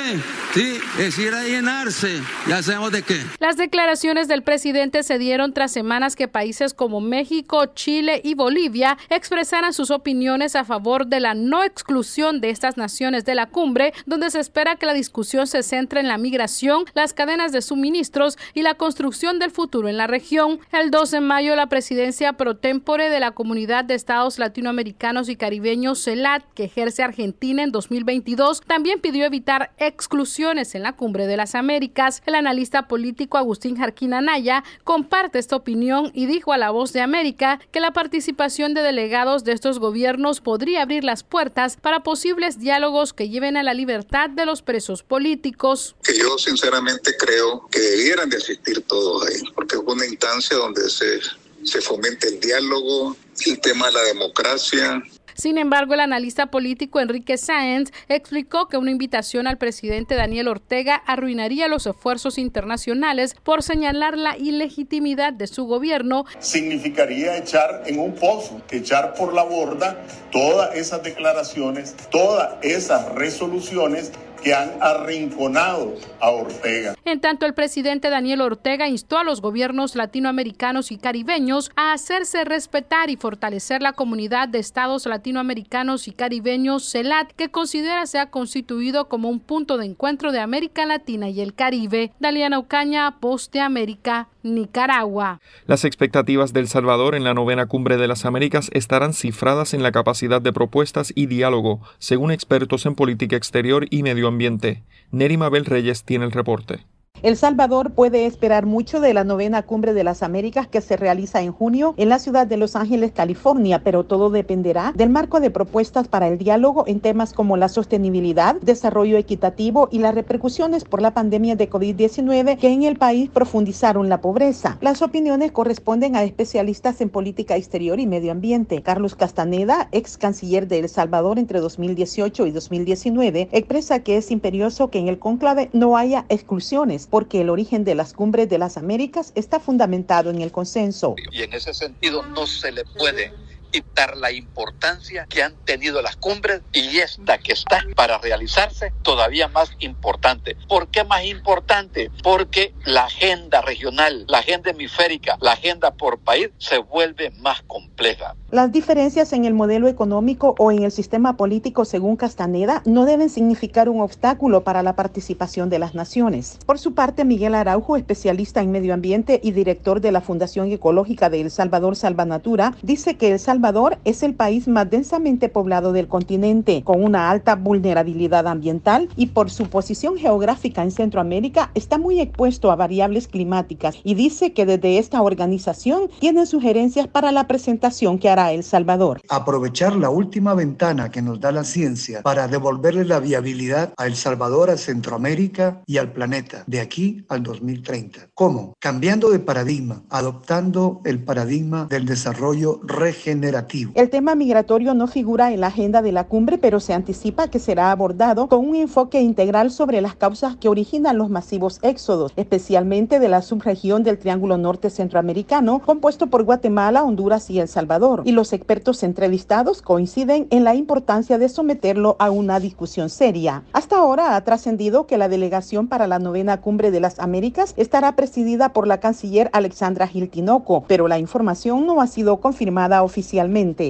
sí, 0.53 0.79
es 0.97 1.19
ir 1.19 1.33
a 1.33 1.43
llenarse. 1.43 2.21
Ya 2.47 2.63
sabemos 2.63 2.93
de 2.93 3.01
qué. 3.01 3.21
Las 3.39 3.57
declaraciones 3.57 4.29
del 4.29 4.41
presidente 4.41 5.03
se 5.03 5.17
dieron 5.17 5.53
tras 5.53 5.73
semanas 5.73 6.15
que 6.15 6.29
países 6.29 6.73
como 6.73 7.01
México, 7.01 7.65
Chile 7.75 8.21
y 8.23 8.35
Bolivia 8.35 8.97
expresaran 9.09 9.73
sus 9.73 9.91
opiniones 9.91 10.55
a 10.55 10.63
favor 10.63 11.07
de 11.07 11.19
la 11.19 11.33
no 11.33 11.63
exclusión 11.63 12.39
de 12.39 12.49
estas 12.49 12.77
naciones 12.77 13.25
de 13.25 13.35
la 13.35 13.47
cumbre, 13.47 13.93
donde 14.05 14.31
se 14.31 14.39
espera 14.39 14.77
que 14.77 14.85
la 14.85 14.93
discusión 14.93 15.45
se 15.45 15.61
centre 15.63 15.99
en 15.99 16.07
la 16.07 16.17
migración, 16.17 16.85
las 16.93 17.13
cadenas 17.13 17.51
de 17.51 17.61
suministros 17.61 18.37
y 18.53 18.61
la 18.61 18.75
construcción 18.75 19.39
del 19.39 19.51
futuro 19.51 19.89
en 19.89 19.97
la 19.97 20.07
región. 20.07 20.59
El 20.71 20.89
2 20.89 21.11
de 21.11 21.19
mayo, 21.19 21.57
la 21.57 21.67
presidencia 21.67 22.33
pro 22.33 22.55
tempore 22.55 23.09
de 23.09 23.19
la 23.19 23.31
Comunidad 23.31 23.83
de 23.83 23.95
Estados 23.95 24.39
Latinoamericanos 24.39 24.52
latinoamericanos 24.53 25.29
y 25.29 25.35
caribeños 25.35 26.03
CELAT 26.03 26.43
que 26.53 26.65
ejerce 26.65 27.01
Argentina 27.01 27.63
en 27.63 27.71
2022 27.71 28.61
también 28.61 29.01
pidió 29.01 29.25
evitar 29.25 29.73
exclusiones 29.79 30.75
en 30.75 30.83
la 30.83 30.95
Cumbre 30.95 31.25
de 31.25 31.37
las 31.37 31.55
Américas. 31.55 32.21
El 32.27 32.35
analista 32.35 32.87
político 32.87 33.39
Agustín 33.39 33.77
Jarquín 33.77 34.13
Anaya 34.13 34.63
comparte 34.83 35.39
esta 35.39 35.55
opinión 35.55 36.11
y 36.13 36.27
dijo 36.27 36.53
a 36.53 36.59
La 36.59 36.69
Voz 36.69 36.93
de 36.93 37.01
América 37.01 37.59
que 37.71 37.79
la 37.79 37.93
participación 37.93 38.75
de 38.75 38.83
delegados 38.83 39.43
de 39.43 39.53
estos 39.53 39.79
gobiernos 39.79 40.39
podría 40.39 40.83
abrir 40.83 41.03
las 41.03 41.23
puertas 41.23 41.77
para 41.81 42.03
posibles 42.03 42.59
diálogos 42.59 43.11
que 43.11 43.29
lleven 43.29 43.57
a 43.57 43.63
la 43.63 43.73
libertad 43.73 44.29
de 44.29 44.45
los 44.45 44.61
presos 44.61 45.01
políticos. 45.01 45.95
Que 46.03 46.15
yo 46.15 46.37
sinceramente 46.37 47.15
creo 47.17 47.67
que 47.71 47.79
debieran 47.79 48.29
de 48.29 48.37
asistir 48.37 48.83
todos 48.83 49.25
ahí, 49.25 49.41
porque 49.55 49.77
es 49.77 49.81
una 49.83 50.05
instancia 50.05 50.57
donde 50.57 50.87
se 50.91 51.21
se 51.63 51.81
fomente 51.81 52.27
el 52.27 52.39
diálogo, 52.39 53.15
el 53.45 53.59
tema 53.59 53.87
de 53.87 53.93
la 53.93 54.03
democracia. 54.03 55.03
Sin 55.35 55.57
embargo, 55.57 55.95
el 55.95 55.99
analista 55.99 56.47
político 56.47 56.99
Enrique 56.99 57.37
Sáenz 57.37 57.91
explicó 58.07 58.67
que 58.67 58.77
una 58.77 58.91
invitación 58.91 59.47
al 59.47 59.57
presidente 59.57 60.15
Daniel 60.15 60.47
Ortega 60.47 60.95
arruinaría 61.07 61.67
los 61.67 61.87
esfuerzos 61.87 62.37
internacionales 62.37 63.35
por 63.43 63.63
señalar 63.63 64.17
la 64.17 64.37
ilegitimidad 64.37 65.33
de 65.33 65.47
su 65.47 65.65
gobierno. 65.65 66.25
Significaría 66.39 67.37
echar 67.37 67.83
en 67.87 67.99
un 67.99 68.13
pozo, 68.13 68.61
echar 68.69 69.15
por 69.15 69.33
la 69.33 69.43
borda 69.43 70.05
todas 70.31 70.75
esas 70.75 71.01
declaraciones, 71.03 71.95
todas 72.11 72.55
esas 72.61 73.11
resoluciones 73.13 74.11
que 74.43 74.53
han 74.53 74.71
arrinconado 74.81 75.95
a 76.19 76.29
Ortega. 76.31 76.95
En 77.05 77.21
tanto, 77.21 77.45
el 77.45 77.53
presidente 77.53 78.09
Daniel 78.09 78.41
Ortega 78.41 78.87
instó 78.87 79.17
a 79.17 79.23
los 79.23 79.41
gobiernos 79.41 79.95
latinoamericanos 79.95 80.91
y 80.91 80.97
caribeños 80.97 81.71
a 81.75 81.93
hacerse 81.93 82.43
respetar 82.43 83.09
y 83.09 83.15
fortalecer 83.15 83.81
la 83.81 83.93
comunidad 83.93 84.49
de 84.49 84.59
estados 84.59 85.05
latinoamericanos 85.05 86.07
y 86.07 86.11
caribeños 86.11 86.91
CELAT, 86.91 87.31
que 87.31 87.49
considera 87.49 88.05
se 88.05 88.19
ha 88.19 88.29
constituido 88.29 89.07
como 89.07 89.29
un 89.29 89.39
punto 89.39 89.77
de 89.77 89.85
encuentro 89.85 90.31
de 90.31 90.39
América 90.39 90.85
Latina 90.85 91.29
y 91.29 91.41
el 91.41 91.53
Caribe. 91.53 92.11
Daliana 92.19 92.59
Ocaña, 92.59 93.19
Post 93.19 93.53
de 93.53 93.61
América, 93.61 94.27
Nicaragua. 94.43 95.41
Las 95.65 95.85
expectativas 95.85 96.53
del 96.53 96.67
Salvador 96.67 97.15
en 97.15 97.23
la 97.23 97.33
novena 97.33 97.65
cumbre 97.65 97.97
de 97.97 98.07
las 98.07 98.25
Américas 98.25 98.69
estarán 98.73 99.13
cifradas 99.13 99.73
en 99.73 99.81
la 99.81 99.91
capacidad 99.91 100.41
de 100.41 100.53
propuestas 100.53 101.11
y 101.15 101.25
diálogo, 101.25 101.81
según 101.97 102.31
expertos 102.31 102.85
en 102.85 102.95
política 102.95 103.35
exterior 103.35 103.87
y 103.89 104.03
medio 104.03 104.27
ambiente. 104.27 104.83
Neri 105.11 105.37
Mabel 105.37 105.65
Reyes 105.65 106.03
tiene 106.03 106.25
el 106.25 106.31
reporte. 106.31 106.85
El 107.23 107.37
Salvador 107.37 107.91
puede 107.91 108.25
esperar 108.25 108.65
mucho 108.65 108.99
de 108.99 109.13
la 109.13 109.23
novena 109.23 109.61
cumbre 109.61 109.93
de 109.93 110.03
las 110.03 110.23
Américas 110.23 110.67
que 110.67 110.81
se 110.81 110.97
realiza 110.97 111.41
en 111.41 111.53
junio 111.53 111.93
en 111.95 112.09
la 112.09 112.19
ciudad 112.19 112.45
de 112.47 112.57
Los 112.57 112.75
Ángeles, 112.75 113.13
California, 113.13 113.81
pero 113.81 114.03
todo 114.03 114.29
dependerá 114.29 114.91
del 114.93 115.09
marco 115.09 115.39
de 115.39 115.49
propuestas 115.49 116.09
para 116.09 116.27
el 116.27 116.37
diálogo 116.37 116.83
en 116.85 116.99
temas 116.99 117.31
como 117.31 117.55
la 117.55 117.69
sostenibilidad, 117.69 118.55
desarrollo 118.55 119.15
equitativo 119.17 119.87
y 119.89 119.99
las 119.99 120.15
repercusiones 120.15 120.83
por 120.83 121.01
la 121.01 121.13
pandemia 121.13 121.55
de 121.55 121.69
COVID-19 121.69 122.57
que 122.57 122.73
en 122.73 122.83
el 122.83 122.97
país 122.97 123.29
profundizaron 123.29 124.09
la 124.09 124.19
pobreza. 124.19 124.77
Las 124.81 125.01
opiniones 125.01 125.53
corresponden 125.53 126.17
a 126.17 126.23
especialistas 126.23 126.99
en 126.99 127.07
política 127.07 127.55
exterior 127.55 128.01
y 128.01 128.05
medio 128.05 128.33
ambiente. 128.33 128.81
Carlos 128.81 129.15
Castaneda, 129.15 129.87
ex 129.93 130.17
canciller 130.17 130.67
de 130.67 130.79
El 130.79 130.89
Salvador 130.89 131.39
entre 131.39 131.61
2018 131.61 132.47
y 132.47 132.51
2019, 132.51 133.47
expresa 133.53 133.99
que 133.99 134.17
es 134.17 134.29
imperioso 134.29 134.89
que 134.89 134.99
en 134.99 135.07
el 135.07 135.19
conclave 135.19 135.69
no 135.71 135.95
haya 135.95 136.25
exclusiones 136.27 137.02
porque 137.07 137.41
el 137.41 137.49
origen 137.49 137.83
de 137.83 137.95
las 137.95 138.13
cumbres 138.13 138.49
de 138.49 138.57
las 138.57 138.77
Américas 138.77 139.31
está 139.35 139.59
fundamentado 139.59 140.29
en 140.29 140.41
el 140.41 140.51
consenso. 140.51 141.15
Y 141.31 141.43
en 141.43 141.53
ese 141.53 141.73
sentido 141.73 142.23
no 142.23 142.47
se 142.47 142.71
le 142.71 142.83
puede 142.85 143.31
quitar 143.73 144.15
la 144.17 144.31
importancia 144.31 145.25
que 145.27 145.41
han 145.41 145.55
tenido 145.65 146.01
las 146.03 146.15
cumbres 146.15 146.61
y 146.71 146.99
esta 146.99 147.39
que 147.39 147.53
está 147.53 147.83
para 147.95 148.19
realizarse 148.19 148.93
todavía 149.01 149.47
más 149.47 149.71
importante. 149.79 150.55
¿Por 150.69 150.89
qué 150.89 151.03
más 151.03 151.25
importante? 151.25 152.11
Porque 152.21 152.75
la 152.85 153.05
agenda 153.05 153.61
regional, 153.61 154.25
la 154.27 154.39
agenda 154.39 154.69
hemisférica, 154.69 155.37
la 155.41 155.53
agenda 155.53 155.91
por 155.91 156.19
país 156.19 156.49
se 156.59 156.77
vuelve 156.77 157.31
más 157.41 157.63
compleja. 157.63 158.35
Las 158.51 158.71
diferencias 158.71 159.33
en 159.33 159.45
el 159.45 159.55
modelo 159.55 159.87
económico 159.87 160.53
o 160.59 160.71
en 160.71 160.83
el 160.83 160.91
sistema 160.91 161.35
político, 161.35 161.83
según 161.83 162.15
Castaneda, 162.15 162.83
no 162.85 163.05
deben 163.05 163.31
significar 163.31 163.89
un 163.89 164.01
obstáculo 164.01 164.63
para 164.63 164.83
la 164.83 164.95
participación 164.95 165.71
de 165.71 165.79
las 165.79 165.95
naciones. 165.95 166.59
Por 166.67 166.77
su 166.77 166.93
parte, 166.93 167.25
Miguel 167.25 167.55
Araujo, 167.55 167.97
especialista 167.97 168.61
en 168.61 168.71
medio 168.71 168.93
ambiente 168.93 169.41
y 169.43 169.51
director 169.51 169.99
de 169.99 170.11
la 170.11 170.21
Fundación 170.21 170.71
Ecológica 170.71 171.31
de 171.31 171.41
El 171.41 171.49
Salvador 171.49 171.95
Salvanatura, 171.95 172.75
dice 172.83 173.17
que 173.17 173.31
El 173.31 173.39
Salvador 173.39 173.62
es 174.03 174.23
el 174.23 174.35
país 174.35 174.67
más 174.67 174.89
densamente 174.89 175.47
poblado 175.47 175.93
del 175.93 176.09
continente, 176.09 176.83
con 176.83 177.01
una 177.01 177.29
alta 177.29 177.55
vulnerabilidad 177.55 178.45
ambiental 178.45 179.07
y 179.15 179.27
por 179.27 179.49
su 179.49 179.69
posición 179.69 180.17
geográfica 180.17 180.83
en 180.83 180.91
Centroamérica 180.91 181.71
está 181.73 181.97
muy 181.97 182.19
expuesto 182.19 182.71
a 182.71 182.75
variables 182.75 183.29
climáticas 183.29 183.95
y 184.03 184.15
dice 184.15 184.51
que 184.51 184.65
desde 184.65 184.97
esta 184.97 185.21
organización 185.21 186.09
tienen 186.19 186.45
sugerencias 186.45 187.07
para 187.07 187.31
la 187.31 187.47
presentación 187.47 188.19
que 188.19 188.29
hará 188.29 188.51
el 188.51 188.65
Salvador. 188.65 189.21
Aprovechar 189.29 189.95
la 189.95 190.09
última 190.09 190.53
ventana 190.55 191.09
que 191.09 191.21
nos 191.21 191.39
da 191.39 191.53
la 191.53 191.63
ciencia 191.63 192.21
para 192.21 192.49
devolverle 192.49 193.05
la 193.05 193.21
viabilidad 193.21 193.93
a 193.95 194.07
El 194.07 194.15
Salvador, 194.15 194.71
a 194.71 194.77
Centroamérica 194.77 195.81
y 195.85 195.99
al 195.99 196.11
planeta 196.11 196.65
de 196.67 196.81
aquí 196.81 197.25
al 197.29 197.43
2030. 197.43 198.27
¿Cómo? 198.33 198.73
Cambiando 198.79 199.29
de 199.29 199.39
paradigma, 199.39 200.03
adoptando 200.09 201.01
el 201.05 201.23
paradigma 201.23 201.85
del 201.89 202.05
desarrollo 202.05 202.81
regenerativo. 202.83 203.52
El 203.93 204.09
tema 204.09 204.33
migratorio 204.33 204.93
no 204.95 205.07
figura 205.07 205.51
en 205.51 205.61
la 205.61 205.67
agenda 205.67 206.01
de 206.01 206.11
la 206.11 206.23
cumbre, 206.23 206.57
pero 206.57 206.79
se 206.79 206.93
anticipa 206.93 207.47
que 207.49 207.59
será 207.59 207.91
abordado 207.91 208.47
con 208.47 208.67
un 208.67 208.75
enfoque 208.75 209.21
integral 209.21 209.69
sobre 209.69 210.01
las 210.01 210.15
causas 210.15 210.55
que 210.55 210.69
originan 210.69 211.17
los 211.17 211.29
masivos 211.29 211.79
éxodos, 211.83 212.33
especialmente 212.35 213.19
de 213.19 213.29
la 213.29 213.41
subregión 213.43 214.03
del 214.03 214.17
Triángulo 214.17 214.57
Norte 214.57 214.89
Centroamericano, 214.89 215.79
compuesto 215.79 216.27
por 216.27 216.43
Guatemala, 216.43 217.03
Honduras 217.03 217.49
y 217.49 217.59
El 217.59 217.67
Salvador. 217.67 218.23
Y 218.25 218.31
los 218.31 218.53
expertos 218.53 219.03
entrevistados 219.03 219.81
coinciden 219.81 220.47
en 220.49 220.63
la 220.63 220.73
importancia 220.73 221.37
de 221.37 221.49
someterlo 221.49 222.15
a 222.19 222.31
una 222.31 222.59
discusión 222.59 223.09
seria. 223.09 223.63
Hasta 223.73 223.97
ahora 223.97 224.35
ha 224.35 224.43
trascendido 224.43 225.05
que 225.05 225.17
la 225.17 225.29
delegación 225.29 225.87
para 225.87 226.07
la 226.07 226.17
novena 226.17 226.59
cumbre 226.59 226.89
de 226.89 226.99
las 226.99 227.19
Américas 227.19 227.73
estará 227.77 228.15
presidida 228.15 228.73
por 228.73 228.87
la 228.87 228.99
canciller 228.99 229.49
Alexandra 229.53 230.07
Gil 230.07 230.29
Tinoco, 230.29 230.85
pero 230.87 231.07
la 231.07 231.19
información 231.19 231.85
no 231.85 232.01
ha 232.01 232.07
sido 232.07 232.39
confirmada 232.39 233.03
oficialmente. 233.03 233.42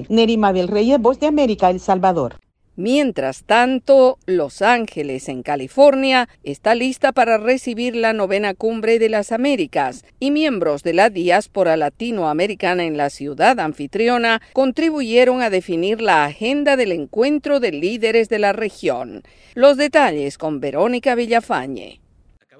Neri 0.10 0.38
Mabel 0.38 0.68
Reyes, 0.68 1.00
Voz 1.00 1.20
de 1.20 1.28
América, 1.28 1.70
El 1.70 1.80
Salvador. 1.80 2.40
Mientras 2.76 3.44
tanto, 3.44 4.18
Los 4.26 4.64
Ángeles, 4.64 5.30
en 5.30 5.44
California, 5.44 6.28
está 6.44 6.74
lista 6.74 7.12
para 7.12 7.38
recibir 7.38 7.96
la 7.96 8.14
novena 8.14 8.56
cumbre 8.56 8.98
de 8.98 9.10
las 9.10 9.32
Américas 9.32 10.04
y 10.20 10.32
miembros 10.32 10.82
de 10.82 10.94
la 10.94 11.12
diáspora 11.12 11.78
latinoamericana 11.78 12.86
en 12.86 12.98
la 12.98 13.12
ciudad 13.12 13.60
anfitriona 13.60 14.42
contribuyeron 14.54 15.44
a 15.44 15.52
definir 15.52 16.02
la 16.02 16.26
agenda 16.26 16.76
del 16.76 16.94
encuentro 16.94 17.60
de 17.60 17.74
líderes 17.74 18.28
de 18.28 18.40
la 18.40 18.54
región. 18.54 19.22
Los 19.54 19.78
detalles 19.78 20.40
con 20.40 20.60
Verónica 20.60 21.14
Villafañe. 21.14 22.03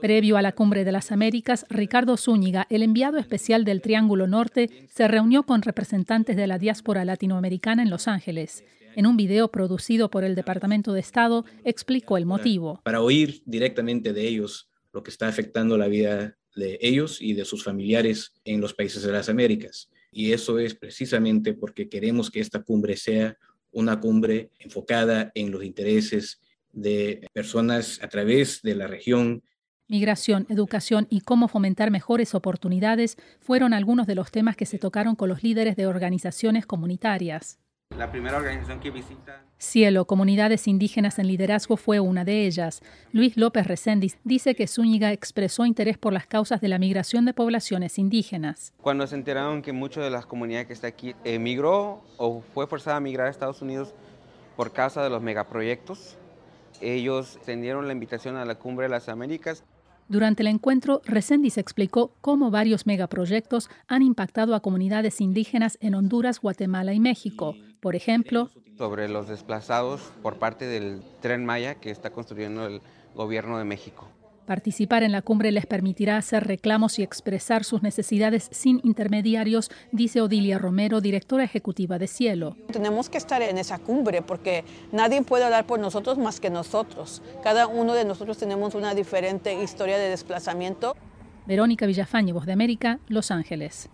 Previo 0.04 0.36
a 0.36 0.42
la 0.42 0.52
Cumbre 0.52 0.84
de 0.84 0.92
las 0.92 1.14
Américas, 1.14 1.66
Ricardo 1.70 2.18
Zúñiga, 2.18 2.68
el 2.70 2.84
enviado 2.84 3.18
especial 3.20 3.64
del 3.64 3.80
Triángulo 3.80 4.28
Norte, 4.28 4.70
se 4.94 5.08
reunió 5.08 5.44
con 5.44 5.62
representantes 5.62 6.36
de 6.36 6.46
la 6.46 6.60
diáspora 6.60 7.06
latinoamericana 7.06 7.84
en 7.84 7.90
Los 7.90 8.10
Ángeles. 8.10 8.66
En 8.98 9.06
un 9.06 9.16
video 9.16 9.48
producido 9.48 10.10
por 10.12 10.26
el 10.26 10.36
Departamento 10.36 10.92
de 10.92 11.00
Estado, 11.00 11.46
explicó 11.64 12.18
el 12.18 12.26
motivo. 12.26 12.82
Para 12.84 13.00
oír 13.00 13.44
directamente 13.46 14.12
de 14.12 14.28
ellos 14.28 14.70
lo 14.92 15.04
que 15.04 15.10
está 15.10 15.30
afectando 15.30 15.78
la 15.78 15.88
vida 15.88 16.36
de 16.54 16.80
ellos 16.82 17.22
y 17.22 17.32
de 17.32 17.46
sus 17.46 17.64
familiares 17.64 18.34
en 18.44 18.60
los 18.60 18.74
países 18.74 19.04
de 19.04 19.12
las 19.14 19.30
Américas. 19.30 19.90
Y 20.12 20.34
eso 20.34 20.60
es 20.60 20.76
precisamente 20.76 21.54
porque 21.54 21.88
queremos 21.88 22.30
que 22.30 22.42
esta 22.42 22.62
cumbre 22.62 22.98
sea 22.98 23.38
una 23.72 24.02
cumbre 24.02 24.52
enfocada 24.60 25.32
en 25.34 25.50
los 25.50 25.64
intereses 25.64 26.42
de 26.74 27.26
personas 27.32 28.04
a 28.04 28.10
través 28.10 28.62
de 28.64 28.76
la 28.76 28.88
región. 28.88 29.42
Migración, 29.90 30.48
educación 30.50 31.08
y 31.10 31.22
cómo 31.22 31.50
fomentar 31.50 31.92
mejores 31.92 32.36
oportunidades 32.36 33.18
fueron 33.42 33.74
algunos 33.74 34.08
de 34.08 34.16
los 34.16 34.32
temas 34.32 34.56
que 34.56 34.66
se 34.66 34.80
tocaron 34.80 35.16
con 35.18 35.28
los 35.28 35.44
líderes 35.44 35.76
de 35.76 35.88
organizaciones 35.88 36.66
comunitarias. 36.66 37.60
La 37.98 38.10
primera 38.10 38.38
organización 38.38 38.80
que 38.80 38.92
visita. 38.92 39.44
Cielo, 39.58 40.06
Comunidades 40.06 40.70
Indígenas 40.70 41.20
en 41.20 41.28
Liderazgo, 41.28 41.76
fue 41.76 42.00
una 42.00 42.24
de 42.24 42.48
ellas. 42.48 42.82
Luis 43.12 43.36
López 43.36 43.68
Reséndiz 43.68 44.18
dice 44.24 44.56
que 44.56 44.68
Zúñiga 44.68 45.12
expresó 45.12 45.66
interés 45.66 45.98
por 45.98 46.14
las 46.14 46.28
causas 46.28 46.62
de 46.62 46.70
la 46.70 46.80
migración 46.80 47.26
de 47.26 47.34
poblaciones 47.34 48.00
indígenas. 48.00 48.74
Cuando 48.82 49.06
se 49.06 49.16
enteraron 49.16 49.62
que 49.62 49.74
muchas 49.74 50.06
de 50.06 50.10
las 50.10 50.26
comunidades 50.26 50.68
que 50.68 50.74
está 50.74 50.88
aquí 50.88 51.14
emigró 51.26 52.02
o 52.18 52.42
fue 52.54 52.68
forzada 52.68 52.98
a 52.98 53.02
migrar 53.02 53.28
a 53.28 53.30
Estados 53.30 53.62
Unidos 53.62 53.94
por 54.56 54.72
causa 54.72 55.04
de 55.04 55.10
los 55.10 55.22
megaproyectos, 55.22 56.18
ellos 56.82 57.36
extendieron 57.36 57.86
la 57.86 57.94
invitación 57.94 58.38
a 58.38 58.46
la 58.46 58.56
Cumbre 58.56 58.86
de 58.86 58.90
las 58.90 59.10
Américas 59.10 59.66
durante 60.08 60.44
el 60.44 60.48
encuentro, 60.48 61.02
Reséndiz 61.06 61.58
explicó 61.58 62.16
cómo 62.22 62.52
varios 62.52 62.86
megaproyectos 62.86 63.70
han 63.88 64.02
impactado 64.02 64.56
a 64.56 64.60
comunidades 64.60 65.22
indígenas 65.22 65.78
en 65.82 65.96
Honduras, 65.96 66.40
Guatemala 66.40 66.94
y 66.94 67.00
México. 67.00 67.56
Por 67.80 67.96
ejemplo, 67.96 68.50
sobre 68.78 69.08
los 69.10 69.28
desplazados 69.28 70.02
por 70.22 70.40
parte 70.40 70.66
del 70.66 71.02
tren 71.22 71.46
Maya 71.46 71.76
que 71.76 71.92
está 71.92 72.12
construyendo 72.12 72.66
el 72.66 72.82
gobierno 73.16 73.58
de 73.58 73.66
México. 73.66 74.08
Participar 74.46 75.04
en 75.04 75.14
la 75.14 75.22
cumbre 75.22 75.54
les 75.54 75.66
permitirá 75.66 76.18
hacer 76.18 76.46
reclamos 76.46 77.00
y 77.00 77.04
expresar 77.04 77.64
sus 77.64 77.82
necesidades 77.82 78.50
sin 78.52 78.82
intermediarios, 78.84 79.72
dice 79.94 80.20
Odilia 80.20 80.58
Romero, 80.58 81.00
directora 81.00 81.46
ejecutiva 81.46 81.98
de 81.98 82.08
Cielo. 82.08 82.58
Tenemos 82.72 83.10
que 83.10 83.18
estar 83.18 83.42
en 83.42 83.58
esa 83.58 83.80
cumbre 83.80 84.22
porque 84.22 84.66
nadie 84.92 85.22
puede 85.22 85.46
hablar 85.46 85.66
por 85.66 85.80
nosotros 85.80 86.18
más 86.18 86.42
que 86.42 86.50
nosotros. 86.50 87.22
Cada 87.42 87.68
uno 87.68 87.94
de 87.94 88.04
nosotros 88.04 88.38
tenemos 88.38 88.76
una 88.76 88.94
diferente 88.94 89.64
historia 89.64 89.98
de 89.98 90.10
desplazamiento. 90.10 90.96
Verónica 91.46 91.86
Villafañe, 91.86 92.34
Voz 92.34 92.46
de 92.46 92.52
América, 92.52 93.00
Los 93.08 93.32
Ángeles. 93.32 93.90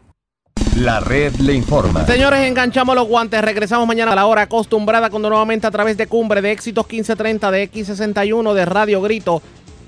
La 0.78 1.00
red 1.00 1.34
le 1.38 1.54
informa. 1.54 2.06
Señores, 2.06 2.48
enganchamos 2.48 2.96
los 2.96 3.08
guantes. 3.08 3.42
Regresamos 3.42 3.88
mañana 3.88 4.14
a 4.14 4.16
la 4.16 4.26
hora 4.28 4.44
acostumbrada 4.44 5.10
cuando 5.10 5.30
nuevamente 5.30 5.68
a 5.68 5.72
través 5.72 5.98
de 5.98 6.08
Cumbre 6.08 6.42
de 6.42 6.52
Éxitos 6.52 6.86
1530 6.86 7.52
de 7.52 7.72
X61 7.72 8.54
de 8.54 8.66
Radio 8.66 9.02
Grito 9.02 9.42